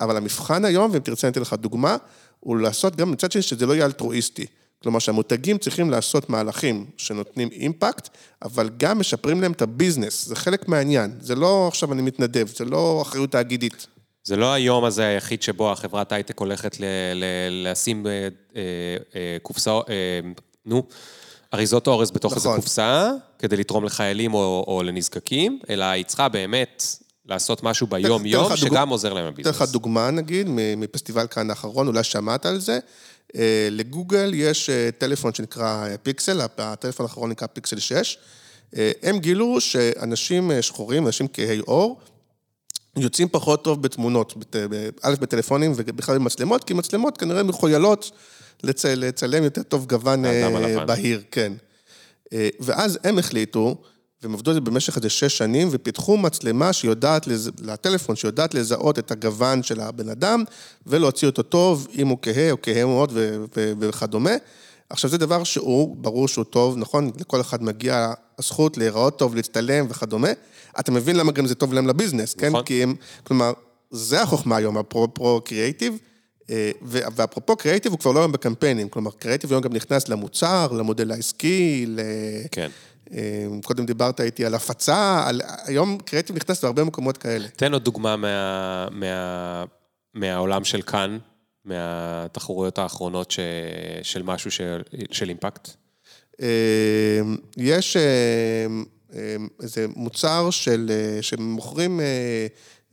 אבל 0.00 0.16
המבחן 0.16 0.64
היום, 0.64 0.90
ואם 0.92 1.00
תרצה 1.00 1.26
אני 1.26 1.32
אתן 1.32 1.40
לך 1.40 1.54
דוגמה, 1.54 1.96
הוא 2.40 2.56
לעשות 2.58 2.96
גם 2.96 3.10
מצד 3.10 3.32
שני 3.32 3.42
שזה 3.42 3.66
לא 3.66 3.72
יהיה 3.74 3.86
אלטרואיסטי. 3.86 4.46
כלומר 4.82 4.98
שהמותגים 4.98 5.58
צריכים 5.58 5.90
לעשות 5.90 6.30
מהלכים 6.30 6.86
שנותנים 6.96 7.48
אימפקט, 7.52 8.08
אבל 8.42 8.70
גם 8.76 8.98
משפרים 8.98 9.40
להם 9.40 9.52
את 9.52 9.62
הביזנס, 9.62 10.26
זה 10.26 10.36
חלק 10.36 10.68
מהעניין. 10.68 11.10
זה 11.20 11.34
לא 11.34 11.68
עכשיו 11.68 11.92
אני 11.92 12.02
מתנדב, 12.02 12.46
זה 12.56 12.64
לא 12.64 13.02
אחריות 13.02 13.30
תאגידית. 13.32 13.86
זה 14.24 14.36
לא 14.36 14.52
היום 14.52 14.84
הזה 14.84 15.06
היחיד 15.06 15.42
שבו 15.42 15.72
החברת 15.72 16.12
הייטק 16.12 16.38
הולכת 16.38 16.80
ל- 16.80 16.84
ל- 17.14 17.68
לשים 17.70 18.06
אה, 18.06 18.12
אה, 18.56 18.60
אה, 19.16 19.36
קופסה, 19.42 19.70
אה, 19.70 19.80
נו, 20.66 20.82
אריזות 21.54 21.86
אורז 21.86 22.10
בתוך 22.10 22.34
איזו 22.34 22.48
נכון. 22.48 22.60
קופסה, 22.60 23.10
כדי 23.38 23.56
לתרום 23.56 23.84
לחיילים 23.84 24.34
או, 24.34 24.64
או 24.68 24.82
לנזקקים, 24.82 25.58
אלא 25.70 25.84
היא 25.84 26.04
צריכה 26.04 26.28
באמת 26.28 26.84
לעשות 27.26 27.62
משהו 27.62 27.86
ביום-יום, 27.86 28.44
לך 28.44 28.60
דוג- 28.60 28.68
שגם 28.70 28.88
עוזר 28.88 29.12
להם 29.12 29.34
אתן 29.40 29.50
לך. 29.50 29.62
דוגמה, 29.62 30.10
נגיד, 30.10 30.46
מפסטיבל 30.76 31.26
כאן 31.26 31.50
האחרון, 31.50 31.86
אולי 31.86 32.04
שמעת 32.04 32.46
על 32.46 32.58
זה. 32.58 32.78
אה, 33.36 33.68
לגוגל 33.70 34.30
יש 34.34 34.70
אה, 34.70 34.88
טלפון 34.98 35.34
שנקרא 35.34 35.86
פיקסל, 36.02 36.40
הטלפון 36.58 37.06
האחרון 37.06 37.30
נקרא 37.30 37.46
פיקסל 37.52 37.78
6. 37.78 38.18
אה, 38.76 38.90
הם 39.02 39.18
גילו 39.18 39.60
שאנשים 39.60 40.50
שחורים, 40.60 41.06
אנשים 41.06 41.26
כהי 41.32 41.58
עור, 41.58 42.00
יוצאים 42.96 43.28
פחות 43.28 43.64
טוב 43.64 43.82
בתמונות, 43.82 44.36
בת- 44.36 44.56
ב- 44.56 44.88
א', 45.02 45.14
בטלפונים 45.20 45.72
ובכלל 45.76 46.18
במצלמות, 46.18 46.64
כי 46.64 46.74
מצלמות 46.74 47.18
כנראה 47.18 47.42
מחוילות 47.42 48.10
לצ- 48.66 48.84
לצלם 48.96 49.44
יותר 49.44 49.62
טוב 49.62 49.86
גוון 49.86 50.24
אה. 50.24 50.30
בהיר, 50.86 51.22
כן. 51.30 51.52
אה, 52.32 52.48
ואז 52.60 52.98
הם 53.04 53.18
החליטו, 53.18 53.76
והם 54.22 54.34
עבדו 54.34 54.50
על 54.50 54.54
זה 54.54 54.60
במשך 54.60 54.96
איזה 54.96 55.10
שש 55.10 55.38
שנים, 55.38 55.68
ופיתחו 55.70 56.16
מצלמה 56.16 56.72
שיודעת, 56.72 57.26
לז... 57.26 57.50
לטלפון, 57.60 58.16
שיודעת 58.16 58.54
לזהות 58.54 58.98
את 58.98 59.10
הגוון 59.10 59.62
של 59.62 59.80
הבן 59.80 60.08
אדם, 60.08 60.44
ולהוציא 60.86 61.28
אותו 61.28 61.42
טוב, 61.42 61.88
אם 61.98 62.08
הוא 62.08 62.18
כהה 62.22 62.50
או 62.50 62.56
כהה 62.62 62.84
מאוד 62.84 63.10
ו... 63.14 63.44
ו... 63.56 63.72
וכדומה. 63.80 64.30
עכשיו, 64.90 65.10
זה 65.10 65.18
דבר 65.18 65.44
שהוא, 65.44 65.96
ברור 65.96 66.28
שהוא 66.28 66.44
טוב, 66.44 66.78
נכון? 66.78 67.10
לכל 67.20 67.40
אחד 67.40 67.62
מגיע 67.62 68.12
הזכות 68.38 68.76
להיראות 68.76 69.18
טוב, 69.18 69.34
להצטלם 69.34 69.86
וכדומה. 69.88 70.28
אתה 70.80 70.92
מבין 70.92 71.16
למה 71.16 71.32
גם 71.32 71.46
זה 71.46 71.54
טוב 71.54 71.72
להם 71.72 71.86
לביזנס, 71.86 72.34
כן? 72.34 72.48
נכון. 72.48 72.64
כי 72.64 72.82
הם, 72.82 72.94
כלומר, 73.24 73.52
זה 73.90 74.22
החוכמה 74.22 74.56
היום, 74.56 74.78
הפרו 74.78 75.40
קריאייטיב. 75.44 75.98
אה, 76.50 76.70
ואפרופו 76.86 77.56
קריאייטיב, 77.56 77.92
הוא 77.92 77.98
כבר 77.98 78.12
לא 78.12 78.20
היום 78.20 78.32
בקמפיינים, 78.32 78.88
כלומר, 78.88 79.10
קריאייטיב 79.10 79.52
היום 79.52 79.62
גם 79.62 79.72
נכנס 79.72 80.08
למוצר, 80.08 80.68
למודל 80.72 81.10
העסקי, 81.10 81.84
ל... 81.88 82.00
כן. 82.50 82.70
אה, 83.12 83.46
קודם 83.64 83.86
דיברת 83.86 84.20
איתי 84.20 84.44
על 84.44 84.54
הפצה, 84.54 85.22
על... 85.26 85.40
היום 85.64 85.98
קריאייטיב 86.04 86.36
נכנס 86.36 86.62
להרבה 86.62 86.84
מקומות 86.84 87.16
כאלה. 87.16 87.48
תן 87.48 87.72
עוד 87.72 87.84
דוגמה 87.84 88.16
מה, 88.16 88.88
מה, 88.90 89.64
מהעולם 90.14 90.64
של 90.64 90.82
כאן, 90.82 91.18
מהתחרויות 91.70 92.78
האחרונות 92.78 93.30
ש, 93.30 93.38
של 94.02 94.22
משהו 94.22 94.50
של, 94.50 94.82
של 95.10 95.28
אימפקט. 95.28 95.70
אה, 96.42 97.20
יש 97.56 97.96
אה, 97.96 98.02
אה, 99.14 99.36
איזה 99.62 99.86
מוצר 99.96 100.50
של, 100.50 100.90
אה, 100.90 101.22
שמוכרים 101.22 102.00
אה, 102.00 102.46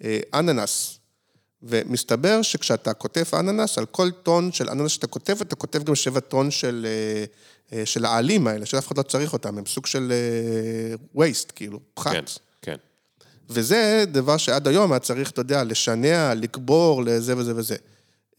אה, 0.04 0.20
אננס, 0.34 1.00
ומסתבר 1.64 2.42
שכשאתה 2.42 2.94
כותב 2.94 3.24
אננס, 3.34 3.78
על 3.78 3.86
כל 3.86 4.12
טון 4.12 4.52
של 4.52 4.70
אננס 4.70 4.92
שאתה 4.92 5.08
כותב, 5.08 5.38
אתה 5.42 5.56
כותב 5.56 5.84
גם 5.84 5.96
שבע 5.96 6.20
טון 6.20 6.52
של, 6.52 6.88
של 7.86 8.06
העלים 8.06 8.48
האלה, 8.48 8.66
שאף 8.66 8.88
אחד 8.88 8.98
לא 8.98 9.04
צריך 9.04 9.34
אותם, 9.34 9.58
הם 9.58 9.66
סוג 9.66 9.86
של 9.86 10.12
waste, 11.16 11.52
כאילו, 11.56 11.80
פחת. 11.94 12.12
כן, 12.12 12.24
כן. 12.62 12.76
וזה 13.50 14.04
דבר 14.08 14.38
שעד 14.38 14.68
היום 14.68 14.92
היה 14.92 15.00
צריך, 15.00 15.32
אתה 15.32 15.42
יודע, 15.42 15.64
לשנע, 15.64 16.34
לקבור, 16.34 17.04
לזה 17.04 17.38
וזה 17.38 17.56
וזה. 17.56 17.76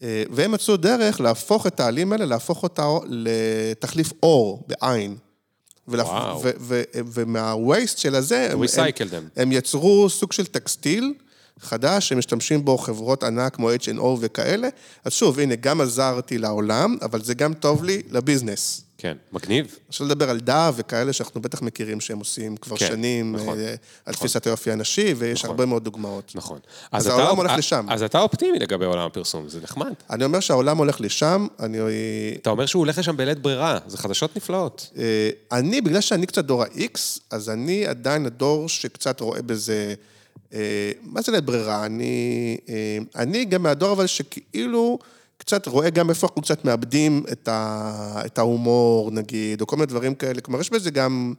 אה, 0.03 0.23
והם 0.29 0.51
מצאו 0.51 0.77
דרך 0.77 1.21
להפוך 1.21 1.67
את 1.67 1.79
העלים 1.79 2.11
האלה, 2.11 2.25
להפוך 2.25 2.63
אותה 2.63 2.87
לתחליף 3.07 4.13
אור, 4.23 4.63
בעין. 4.67 5.17
ו- 6.59 6.81
ומהווייסט 6.93 7.97
של 7.97 8.15
הזה, 8.15 8.51
הם, 8.51 8.59
הם. 8.77 8.83
הם 9.35 9.51
יצרו 9.51 10.09
סוג 10.09 10.31
של 10.31 10.45
טקסטיל 10.45 11.13
חדש, 11.59 12.09
שמשתמשים 12.09 12.65
בו 12.65 12.77
חברות 12.77 13.23
ענק 13.23 13.55
כמו 13.55 13.71
H&O 13.71 14.03
וכאלה. 14.19 14.69
אז 15.05 15.13
שוב, 15.13 15.39
הנה, 15.39 15.55
גם 15.55 15.81
עזרתי 15.81 16.37
לעולם, 16.37 16.97
אבל 17.01 17.23
זה 17.23 17.33
גם 17.33 17.53
טוב 17.53 17.83
לי 17.83 18.01
לביזנס. 18.09 18.81
כן, 19.01 19.17
מגניב. 19.31 19.75
אפשר 19.89 20.03
לדבר 20.05 20.29
על 20.29 20.39
דא 20.39 20.71
וכאלה 20.75 21.13
שאנחנו 21.13 21.41
בטח 21.41 21.61
מכירים 21.61 22.01
שהם 22.01 22.19
עושים 22.19 22.57
כבר 22.57 22.77
כן, 22.77 22.87
שנים, 22.87 23.35
נכון, 23.35 23.59
אה, 23.59 23.75
על 24.05 24.13
תפיסת 24.13 24.47
היופי 24.47 24.71
הנשי, 24.71 25.13
ויש 25.17 25.45
הרבה 25.45 25.65
מאוד 25.65 25.83
דוגמאות. 25.83 26.31
נכון. 26.35 26.59
אז 26.91 27.07
אתה- 27.07 27.15
העולם 27.15 27.37
הולך 27.37 27.51
לשם. 27.57 27.85
אז 27.89 28.03
אתה 28.03 28.19
אופטימי 28.21 28.59
לגבי 28.59 28.85
עולם 28.85 29.05
הפרסום, 29.05 29.49
זה 29.49 29.59
נחמד. 29.61 29.93
אני 30.09 30.23
אומר 30.25 30.39
שהעולם 30.39 30.77
הולך 30.77 31.01
לשם, 31.01 31.47
אני... 31.59 31.77
אתה 32.41 32.49
אומר 32.49 32.65
שהוא 32.65 32.79
הולך 32.79 32.97
לשם 32.97 33.17
בלית 33.17 33.39
ברירה, 33.39 33.77
זה 33.87 33.97
חדשות 33.97 34.37
נפלאות. 34.37 34.89
אה, 34.97 35.29
אני, 35.51 35.81
בגלל 35.81 36.01
שאני 36.01 36.25
קצת 36.25 36.45
דור 36.45 36.63
ה-X, 36.63 37.19
אז 37.31 37.49
אני 37.49 37.85
עדיין 37.85 38.25
הדור 38.25 38.69
שקצת 38.69 39.19
רואה 39.19 39.41
בזה... 39.41 39.93
אה, 40.53 40.91
מה 41.01 41.21
זה 41.21 41.31
לית 41.31 41.43
ברירה? 41.43 41.85
אני, 41.85 42.57
אני 43.15 43.45
גם 43.45 43.63
מהדור 43.63 43.91
אבל 43.91 44.07
שכאילו 44.07 44.99
קצת 45.49 45.67
רואה 45.67 45.89
גם 45.89 46.09
איפה 46.09 46.27
אנחנו 46.27 46.41
קצת 46.41 46.65
מאבדים 46.65 47.23
את, 47.31 47.47
ה, 47.47 48.21
את 48.25 48.37
ההומור, 48.37 49.11
נגיד, 49.11 49.61
או 49.61 49.67
כל 49.67 49.75
מיני 49.75 49.85
דברים 49.85 50.15
כאלה. 50.15 50.41
כלומר, 50.41 50.61
יש 50.61 50.69
בזה 50.69 50.91
גם... 50.91 51.33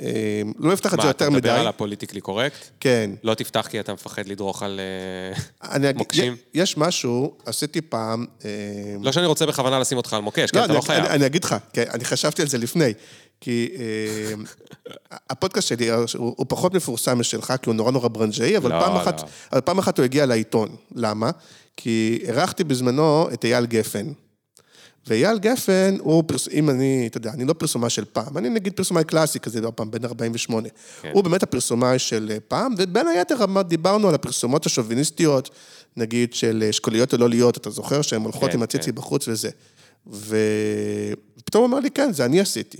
אה, 0.00 0.42
לא 0.58 0.72
אפתח 0.72 0.94
את 0.94 1.00
זה 1.00 1.06
מה, 1.06 1.10
אתה 1.10 1.24
יותר 1.24 1.30
מדי. 1.30 1.48
מדבר 1.48 1.60
על 1.60 1.66
הפוליטיקלי 1.66 2.20
קורקט? 2.20 2.64
כן. 2.80 3.10
לא 3.22 3.34
תפתח 3.34 3.66
כי 3.70 3.80
אתה 3.80 3.92
מפחד 3.92 4.26
לדרוך 4.26 4.62
על 4.62 4.80
אה, 4.80 5.40
אני, 5.74 5.92
מוקשים? 5.96 6.36
יש 6.54 6.76
משהו, 6.76 7.36
עשיתי 7.46 7.80
פעם... 7.80 8.26
אה, 8.44 8.50
לא 9.00 9.12
שאני 9.12 9.26
רוצה 9.26 9.46
בכוונה 9.46 9.78
לשים 9.78 9.98
אותך 9.98 10.12
על 10.12 10.20
מוקש, 10.20 10.50
כי 10.50 10.56
לא, 10.56 10.64
אתה 10.64 10.72
אני, 10.72 10.76
לא 10.76 10.82
חייב. 10.82 11.04
אני, 11.04 11.14
אני 11.14 11.26
אגיד 11.26 11.44
לך, 11.44 11.56
כי 11.72 11.82
אני 11.82 12.04
חשבתי 12.04 12.42
על 12.42 12.48
זה 12.48 12.58
לפני. 12.58 12.92
כי 13.40 13.68
אה, 13.78 14.34
הפודקאסט 15.30 15.68
שלי 15.68 15.90
הוא, 15.90 16.06
הוא 16.14 16.46
פחות 16.48 16.74
מפורסם 16.74 17.18
משלך, 17.18 17.54
כי 17.62 17.70
הוא 17.70 17.74
נורא 17.74 17.90
נורא 17.90 18.08
ברנז'אי, 18.08 18.56
אבל, 18.56 18.70
לא, 18.70 18.80
פעם 18.80 18.94
לא. 18.94 19.02
אחת, 19.02 19.22
אבל 19.52 19.60
פעם 19.60 19.78
אחת 19.78 19.98
הוא 19.98 20.04
הגיע 20.04 20.26
לעיתון. 20.26 20.76
למה? 20.94 21.30
כי 21.80 22.18
אירחתי 22.22 22.64
בזמנו 22.64 23.28
את 23.32 23.44
אייל 23.44 23.66
גפן. 23.66 24.06
ואייל 25.06 25.38
גפן, 25.38 25.96
הוא, 26.00 26.24
פרס... 26.26 26.48
אם 26.48 26.70
אני, 26.70 27.06
אתה 27.10 27.16
יודע, 27.18 27.30
אני 27.30 27.44
לא 27.44 27.52
פרסומאי 27.52 27.90
של 27.90 28.04
פעם, 28.04 28.38
אני 28.38 28.48
נגיד 28.48 28.72
פרסומאי 28.72 29.04
קלאסי 29.04 29.40
כזה, 29.40 29.60
לא 29.60 29.72
פעם, 29.74 29.90
בן 29.90 30.04
48. 30.04 30.68
כן. 31.02 31.10
הוא 31.14 31.24
באמת 31.24 31.42
הפרסומאי 31.42 31.98
של 31.98 32.28
אה, 32.30 32.40
פעם, 32.48 32.74
ובין 32.78 33.06
היתר 33.06 33.36
דיברנו 33.68 34.08
על 34.08 34.14
הפרסומות 34.14 34.66
השוביניסטיות, 34.66 35.50
נגיד 35.96 36.34
של 36.34 36.62
אה, 36.64 36.70
אשכוליות 36.70 37.12
או 37.12 37.18
לא 37.18 37.28
להיות, 37.28 37.56
אתה 37.56 37.70
זוכר? 37.70 38.02
שהן 38.02 38.22
הולכות 38.22 38.50
כן, 38.50 38.56
עם 38.56 38.62
הציצי 38.62 38.90
כן. 38.90 38.94
בחוץ 38.96 39.28
וזה. 39.28 39.50
ופתאום 40.06 41.62
הוא 41.62 41.68
אמר 41.68 41.80
לי, 41.80 41.90
כן, 41.90 42.12
זה 42.12 42.24
אני 42.24 42.40
עשיתי. 42.40 42.78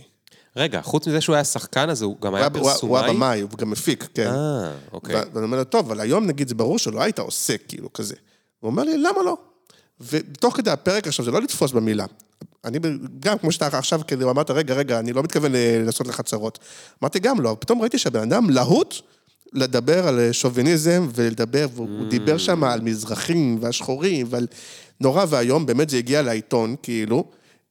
רגע, 0.57 0.83
חוץ 0.83 1.07
מזה 1.09 1.21
שהוא 1.21 1.35
היה 1.35 1.45
שחקן, 1.45 1.91
אז 1.91 2.03
הוא 2.03 2.17
גם 2.23 2.35
היה 2.35 2.45
היה- 2.45 2.51
הוא 2.61 2.69
היה- 2.69 2.77
הוא 2.83 2.99
פרסומאי? 2.99 3.15
במאי, 3.15 3.41
הוא 3.41 3.51
גם 3.59 3.71
מפיק, 3.71 4.09
כן. 4.15 4.27
אה, 4.27 4.73
אוקיי. 4.93 5.17
ואני 5.33 5.45
אומר 5.45 5.59
לו, 5.59 5.65
טוב, 5.65 5.87
אבל 5.87 6.01
היום 6.01 6.27
נגיד 6.27 6.49
זה 6.49 6.55
ברור 6.55 6.79
שלא 6.79 7.03
היית 7.03 7.19
עושה 7.19 7.57
כאילו 7.69 7.93
כזה. 7.93 8.15
הוא 8.61 8.71
אומר 8.71 8.83
לי, 8.85 8.99
למה 8.99 9.23
לא? 9.25 9.37
ותוך 10.01 10.57
כדי 10.57 10.71
הפרק 10.71 11.07
עכשיו, 11.07 11.25
זה 11.25 11.31
לא 11.31 11.41
לתפוס 11.43 11.73
במילה. 11.73 12.05
אני 12.65 12.79
גם, 13.21 13.39
כמו 13.39 13.53
שאתה 13.53 13.67
עכשיו, 13.79 14.01
כאילו, 14.07 14.31
אמרת, 14.31 14.51
רגע, 14.51 14.75
רגע, 14.75 14.99
אני 14.99 15.13
לא 15.13 15.23
מתכוון 15.23 15.53
ל- 15.53 15.83
לעשות 15.85 16.07
לך 16.07 16.21
צרות. 16.21 16.59
אמרתי, 17.03 17.19
גם 17.19 17.41
לא, 17.41 17.57
פתאום 17.61 17.81
ראיתי 17.81 17.99
שהבן 17.99 18.21
אדם 18.33 18.51
להוט 18.51 18.95
לדבר 19.53 20.09
על 20.09 20.33
שוביניזם 20.33 21.09
ולדבר, 21.15 21.67
והוא 21.75 21.89
Mm. 22.07 22.11
דיבר 22.11 22.39
שם 22.39 22.65
על 22.65 22.81
מזרחים 22.81 23.59
והשחורים 23.61 24.27
ועל 24.31 24.47
נורא 25.01 25.25
ואיום, 25.29 25.67
באמת 25.67 25.91
זה 25.91 25.97
הגיע 25.97 26.23
לעיתון, 26.23 26.75
כאילו. 26.83 27.25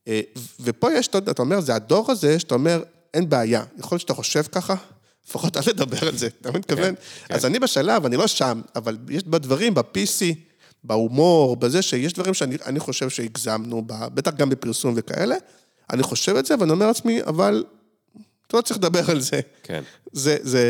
אה, 0.07 0.21
ופה 0.59 0.91
יש, 0.93 1.07
אתה 1.07 1.41
אומר, 1.41 1.59
זה 1.61 1.75
הדור 1.75 2.11
הזה 2.11 2.39
שאתה 2.39 2.55
אומר, 2.55 2.83
אין 3.13 3.29
בעיה. 3.29 3.63
יכול 3.79 3.95
להיות 3.95 4.01
שאתה 4.01 4.13
חושב 4.13 4.43
ככה, 4.51 4.75
לפחות 5.27 5.57
אל 5.57 5.61
תדבר 5.63 6.07
על 6.07 6.17
זה, 6.17 6.27
אתה 6.41 6.51
מתכוון? 6.51 6.95
כן. 7.27 7.33
אז 7.35 7.45
אני 7.45 7.59
בשלב, 7.59 8.05
אני 8.05 8.17
לא 8.17 8.27
שם, 8.27 8.61
אבל 8.75 8.97
יש 9.09 9.23
בדברים, 9.23 9.73
ב-PC, 9.73 10.25
בהומור, 10.87 11.55
בזה 11.55 11.81
שיש 11.81 12.13
דברים 12.13 12.33
שאני 12.33 12.57
אני 12.65 12.79
חושב 12.79 13.09
שהגזמנו, 13.09 13.83
ב- 13.85 14.07
בטח 14.13 14.33
גם 14.33 14.49
בפרסום 14.49 14.93
וכאלה. 14.97 15.35
אני 15.93 16.03
חושב 16.03 16.35
את 16.35 16.45
זה, 16.45 16.55
ואני 16.59 16.71
אומר 16.71 16.87
לעצמי, 16.87 17.23
אבל 17.23 17.63
אתה 18.47 18.57
לא 18.57 18.61
צריך 18.61 18.79
לדבר 18.79 19.11
על 19.11 19.21
זה. 19.21 19.39
כן. 19.63 19.83
זה, 20.11 20.37
זה, 20.41 20.63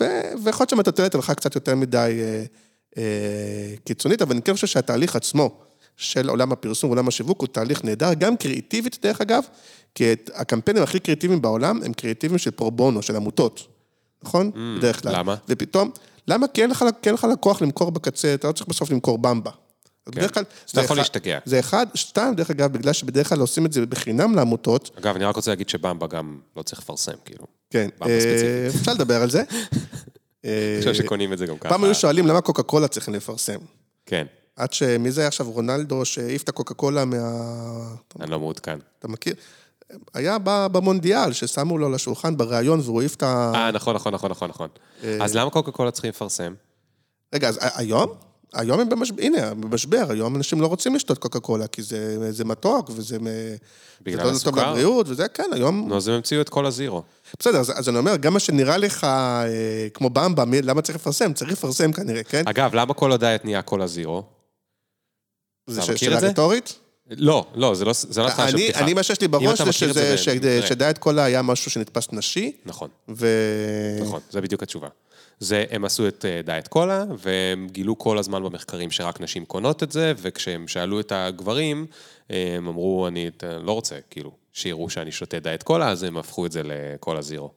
ו, 0.00 0.04
ויכול 0.44 0.62
להיות 0.62 0.70
שהמטוטלת 0.70 1.14
הלכה 1.14 1.34
קצת 1.34 1.54
יותר 1.54 1.74
מדי 1.74 2.18
אה, 2.20 2.44
אה, 2.98 3.74
קיצונית, 3.84 4.22
אבל 4.22 4.32
אני 4.32 4.42
כן 4.42 4.52
חושב 4.52 4.66
שהתהליך 4.66 5.16
עצמו 5.16 5.60
של 5.96 6.28
עולם 6.28 6.52
הפרסום, 6.52 6.90
עולם 6.90 7.08
השיווק, 7.08 7.40
הוא 7.40 7.48
תהליך 7.48 7.84
נהדר, 7.84 8.14
גם 8.14 8.36
קריאיטיבית 8.36 8.98
דרך 9.02 9.20
אגב, 9.20 9.42
כי 9.94 10.12
את 10.12 10.30
הקמפיינים 10.34 10.82
הכי 10.82 10.98
קריאיטיביים 11.00 11.42
בעולם 11.42 11.82
הם 11.82 11.92
קריאיטיביים 11.92 12.38
של 12.38 12.50
פרו-בונו, 12.50 13.02
של 13.02 13.16
עמותות, 13.16 13.66
נכון? 14.22 14.50
בדרך 14.78 15.02
כלל. 15.02 15.12
למה? 15.18 15.34
ופתאום, 15.48 15.90
למה? 16.28 16.48
כי 16.48 16.62
אין 16.62 16.70
לך, 16.70 16.84
כי 17.02 17.08
אין 17.08 17.14
לך 17.14 17.26
לקוח 17.32 17.62
למכור 17.62 17.90
בקצה, 17.90 18.34
אתה 18.34 18.48
לא 18.48 18.52
צריך 18.52 18.68
בסוף 18.68 18.90
למכור 18.90 19.18
במבה. 19.18 19.50
כן. 19.50 20.10
בדרך 20.10 20.34
כלל... 20.34 20.44
אז 20.66 20.70
אתה 20.70 20.80
יכול 20.80 20.96
להשתגע. 20.96 21.38
זה 21.44 21.58
אחד, 21.58 21.86
שתיים, 21.94 22.34
דרך 22.34 22.50
אגב, 22.50 22.72
בגלל 22.72 22.92
שבדרך 22.92 23.28
כלל 23.28 23.40
עושים 23.40 23.66
את 23.66 23.72
זה 23.72 23.86
בחינם 23.86 24.34
לעמותות, 24.34 24.90
אגב, 24.98 25.16
אני 25.16 25.24
רק 25.24 25.36
רוצה 25.36 25.50
להגיד 25.50 25.68
שבמבה 25.68 26.06
גם 26.06 26.38
לא 26.56 26.62
צריך 26.62 26.80
לפרסם, 26.80 27.12
כאילו. 27.24 27.46
כן, 27.70 27.88
אה. 28.02 28.66
אפשר 28.80 28.92
לדבר 28.92 29.22
על 29.22 29.30
זה. 29.30 29.42
אני 30.44 30.52
אה, 30.52 30.76
חושב 30.78 30.94
שקונים 30.94 31.32
את 31.32 31.38
זה 31.38 31.46
גם 31.46 31.58
ככה. 31.58 31.68
פעם 31.68 31.84
היו 31.84 31.94
שואלים 31.94 32.26
למה 32.26 32.40
קוקה 32.40 32.62
קולה 32.62 32.88
צריכים 32.88 33.14
לפרסם. 33.14 33.58
כן, 34.06 34.26
עד 34.56 34.72
ש... 34.72 34.82
מי 34.82 35.10
זה 35.10 35.20
היה 35.20 35.28
עכשיו? 35.28 35.50
רונלדו 35.50 36.04
שהעיף 36.04 36.42
את 36.42 36.48
הקוקה 36.48 36.74
קולה 36.74 37.04
מה... 37.04 37.16
אני 38.20 38.30
לא 38.30 38.38
מעודכן. 38.38 38.78
אתה 38.98 39.08
מכיר? 39.08 39.34
היה 40.14 40.36
במונדיאל, 40.44 41.32
ששמו 41.32 41.78
לו 41.78 41.90
לשולחן 41.90 42.36
בריאיון 42.36 42.80
והוא 42.80 43.00
העיף 43.00 43.14
את 43.14 43.22
ה... 43.22 43.52
אה, 43.54 43.70
נכון, 43.70 43.94
נכון, 43.94 44.14
נכון, 44.14 44.30
נכון, 44.30 44.48
נכון. 44.50 44.68
אה. 45.04 45.24
אז 45.24 45.34
למה 45.36 45.50
קוקה 45.50 45.70
קולה 45.70 45.90
צריכים 45.90 46.08
לפרסם? 46.08 46.54
רגע, 47.34 47.48
אז 47.48 47.58
היום? 47.74 48.10
היום 48.54 48.80
הם 48.80 48.88
במשבר, 48.88 49.22
הנה, 49.22 49.54
במשבר, 49.54 50.04
היום 50.10 50.36
אנשים 50.36 50.60
לא 50.60 50.66
רוצים 50.66 50.94
לשתות 50.94 51.18
קוקה 51.18 51.40
קולה, 51.40 51.66
כי 51.66 51.82
זה, 51.82 52.32
זה 52.32 52.44
מתוק, 52.44 52.90
וזה 52.96 53.18
בגלל 54.02 54.16
זה 54.16 54.22
לא 54.22 54.28
טוב 54.28 54.34
הסוכר? 54.36 54.70
לבריאות, 54.70 55.08
וזה, 55.08 55.28
כן, 55.28 55.50
היום... 55.52 55.88
נו, 55.88 55.96
אז 55.96 56.08
הם 56.08 56.14
המציאו 56.14 56.40
את 56.40 56.48
כל 56.48 56.66
הזירו. 56.66 57.02
בסדר, 57.38 57.58
אז, 57.60 57.72
אז 57.78 57.88
אני 57.88 57.98
אומר, 57.98 58.16
גם 58.16 58.32
מה 58.32 58.38
שנראה 58.40 58.76
לך 58.76 59.04
אה, 59.04 59.46
כמו 59.94 60.10
במבה, 60.10 60.44
מי- 60.44 60.62
למה 60.62 60.82
צריך 60.82 60.98
לפרסם? 60.98 61.32
צריך 61.32 61.52
לפרסם 61.52 61.92
כנראה, 61.92 62.22
כן? 62.22 62.42
אגב, 62.46 62.74
למה 62.74 62.94
כל 62.94 63.12
הדיאט 63.12 63.44
נהיה 63.44 63.62
כל 63.62 63.82
הזירו? 63.82 64.22
זה 65.66 65.82
שאלה 65.96 66.20
זה? 66.20 66.28
רטורית? 66.28 66.78
לא, 67.10 67.46
לא, 67.54 67.74
זה 67.74 67.84
לא 67.84 67.92
זה 67.94 68.22
לא 68.22 68.26
התחלה 68.26 68.48
של 68.48 68.56
אני, 68.56 68.64
בדיחה. 68.64 68.84
אני, 68.84 68.94
מה 68.94 69.02
שיש 69.02 69.20
לי 69.20 69.28
בראש 69.28 69.62
זה. 69.92 70.16
שדיאט 70.66 70.98
קולה 70.98 71.24
היה 71.24 71.42
משהו 71.42 71.70
שנתפס 71.70 72.08
נשי, 72.12 72.52
נכון, 72.66 72.88
ו... 73.08 73.26
נכון, 74.00 74.20
זה 74.30 74.40
בדיוק 74.40 74.62
התשובה. 74.62 74.88
זה, 75.40 75.64
הם 75.70 75.84
עשו 75.84 76.08
את 76.08 76.24
אה, 76.24 76.40
דיאט 76.42 76.68
קולה, 76.68 77.04
והם 77.18 77.68
גילו 77.70 77.98
כל 77.98 78.18
הזמן 78.18 78.42
במחקרים 78.42 78.90
שרק 78.90 79.20
נשים 79.20 79.44
קונות 79.44 79.82
את 79.82 79.92
זה, 79.92 80.12
וכשהם 80.18 80.68
שאלו 80.68 81.00
את 81.00 81.12
הגברים, 81.12 81.86
הם 82.30 82.68
אמרו, 82.68 83.08
אני 83.08 83.30
לא 83.62 83.72
רוצה, 83.72 83.96
כאילו, 84.10 84.32
שיראו 84.52 84.90
שאני 84.90 85.12
שותה 85.12 85.38
דיאט 85.38 85.62
קולה, 85.62 85.88
אז 85.88 86.02
הם 86.02 86.18
הפכו 86.18 86.46
את 86.46 86.52
זה 86.52 86.60
לקולה 86.64 87.22
זירו. 87.22 87.50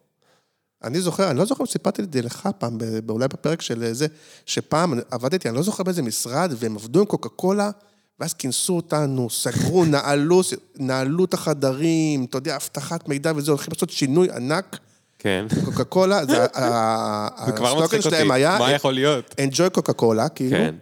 אני 0.83 1.01
זוכר, 1.01 1.29
אני 1.29 1.39
לא 1.39 1.45
זוכר 1.45 1.63
אם 1.63 1.67
סיפרתי 1.67 2.01
את 2.01 2.13
זה 2.13 2.21
לך 2.21 2.49
פעם, 2.57 2.77
אולי 3.09 3.27
בפרק 3.27 3.61
של 3.61 3.93
זה, 3.93 4.07
שפעם 4.45 4.99
עבדתי, 5.11 5.49
אני 5.49 5.57
לא 5.57 5.61
זוכר 5.61 5.83
באיזה 5.83 6.01
משרד, 6.01 6.53
והם 6.57 6.75
עבדו 6.75 6.99
עם 6.99 7.05
קוקה 7.05 7.29
קולה, 7.29 7.71
ואז 8.19 8.33
כינסו 8.33 8.75
אותנו, 8.75 9.29
סגרו, 9.29 9.85
נעלו, 9.85 10.41
נעלו 10.75 11.25
את 11.25 11.33
החדרים, 11.33 12.25
אתה 12.25 12.37
יודע, 12.37 12.55
אבטחת 12.55 13.07
מידע 13.07 13.31
וזה, 13.35 13.51
הולכים 13.51 13.73
לעשות 13.73 13.89
שינוי 13.89 14.31
ענק. 14.31 14.77
כן, 15.19 15.45
קוקה 15.65 15.83
קולה, 15.83 16.25
זה 16.25 16.45
הסלוגן 16.55 18.01
שלהם 18.01 18.31
היה, 18.31 18.59
מה 18.59 18.71
יכול 18.71 18.93
להיות? 18.93 19.35
enjoy 19.41 19.69
קוקה 19.69 19.93
קולה, 19.93 20.29
כאילו, 20.29 20.57
כן, 20.57 20.75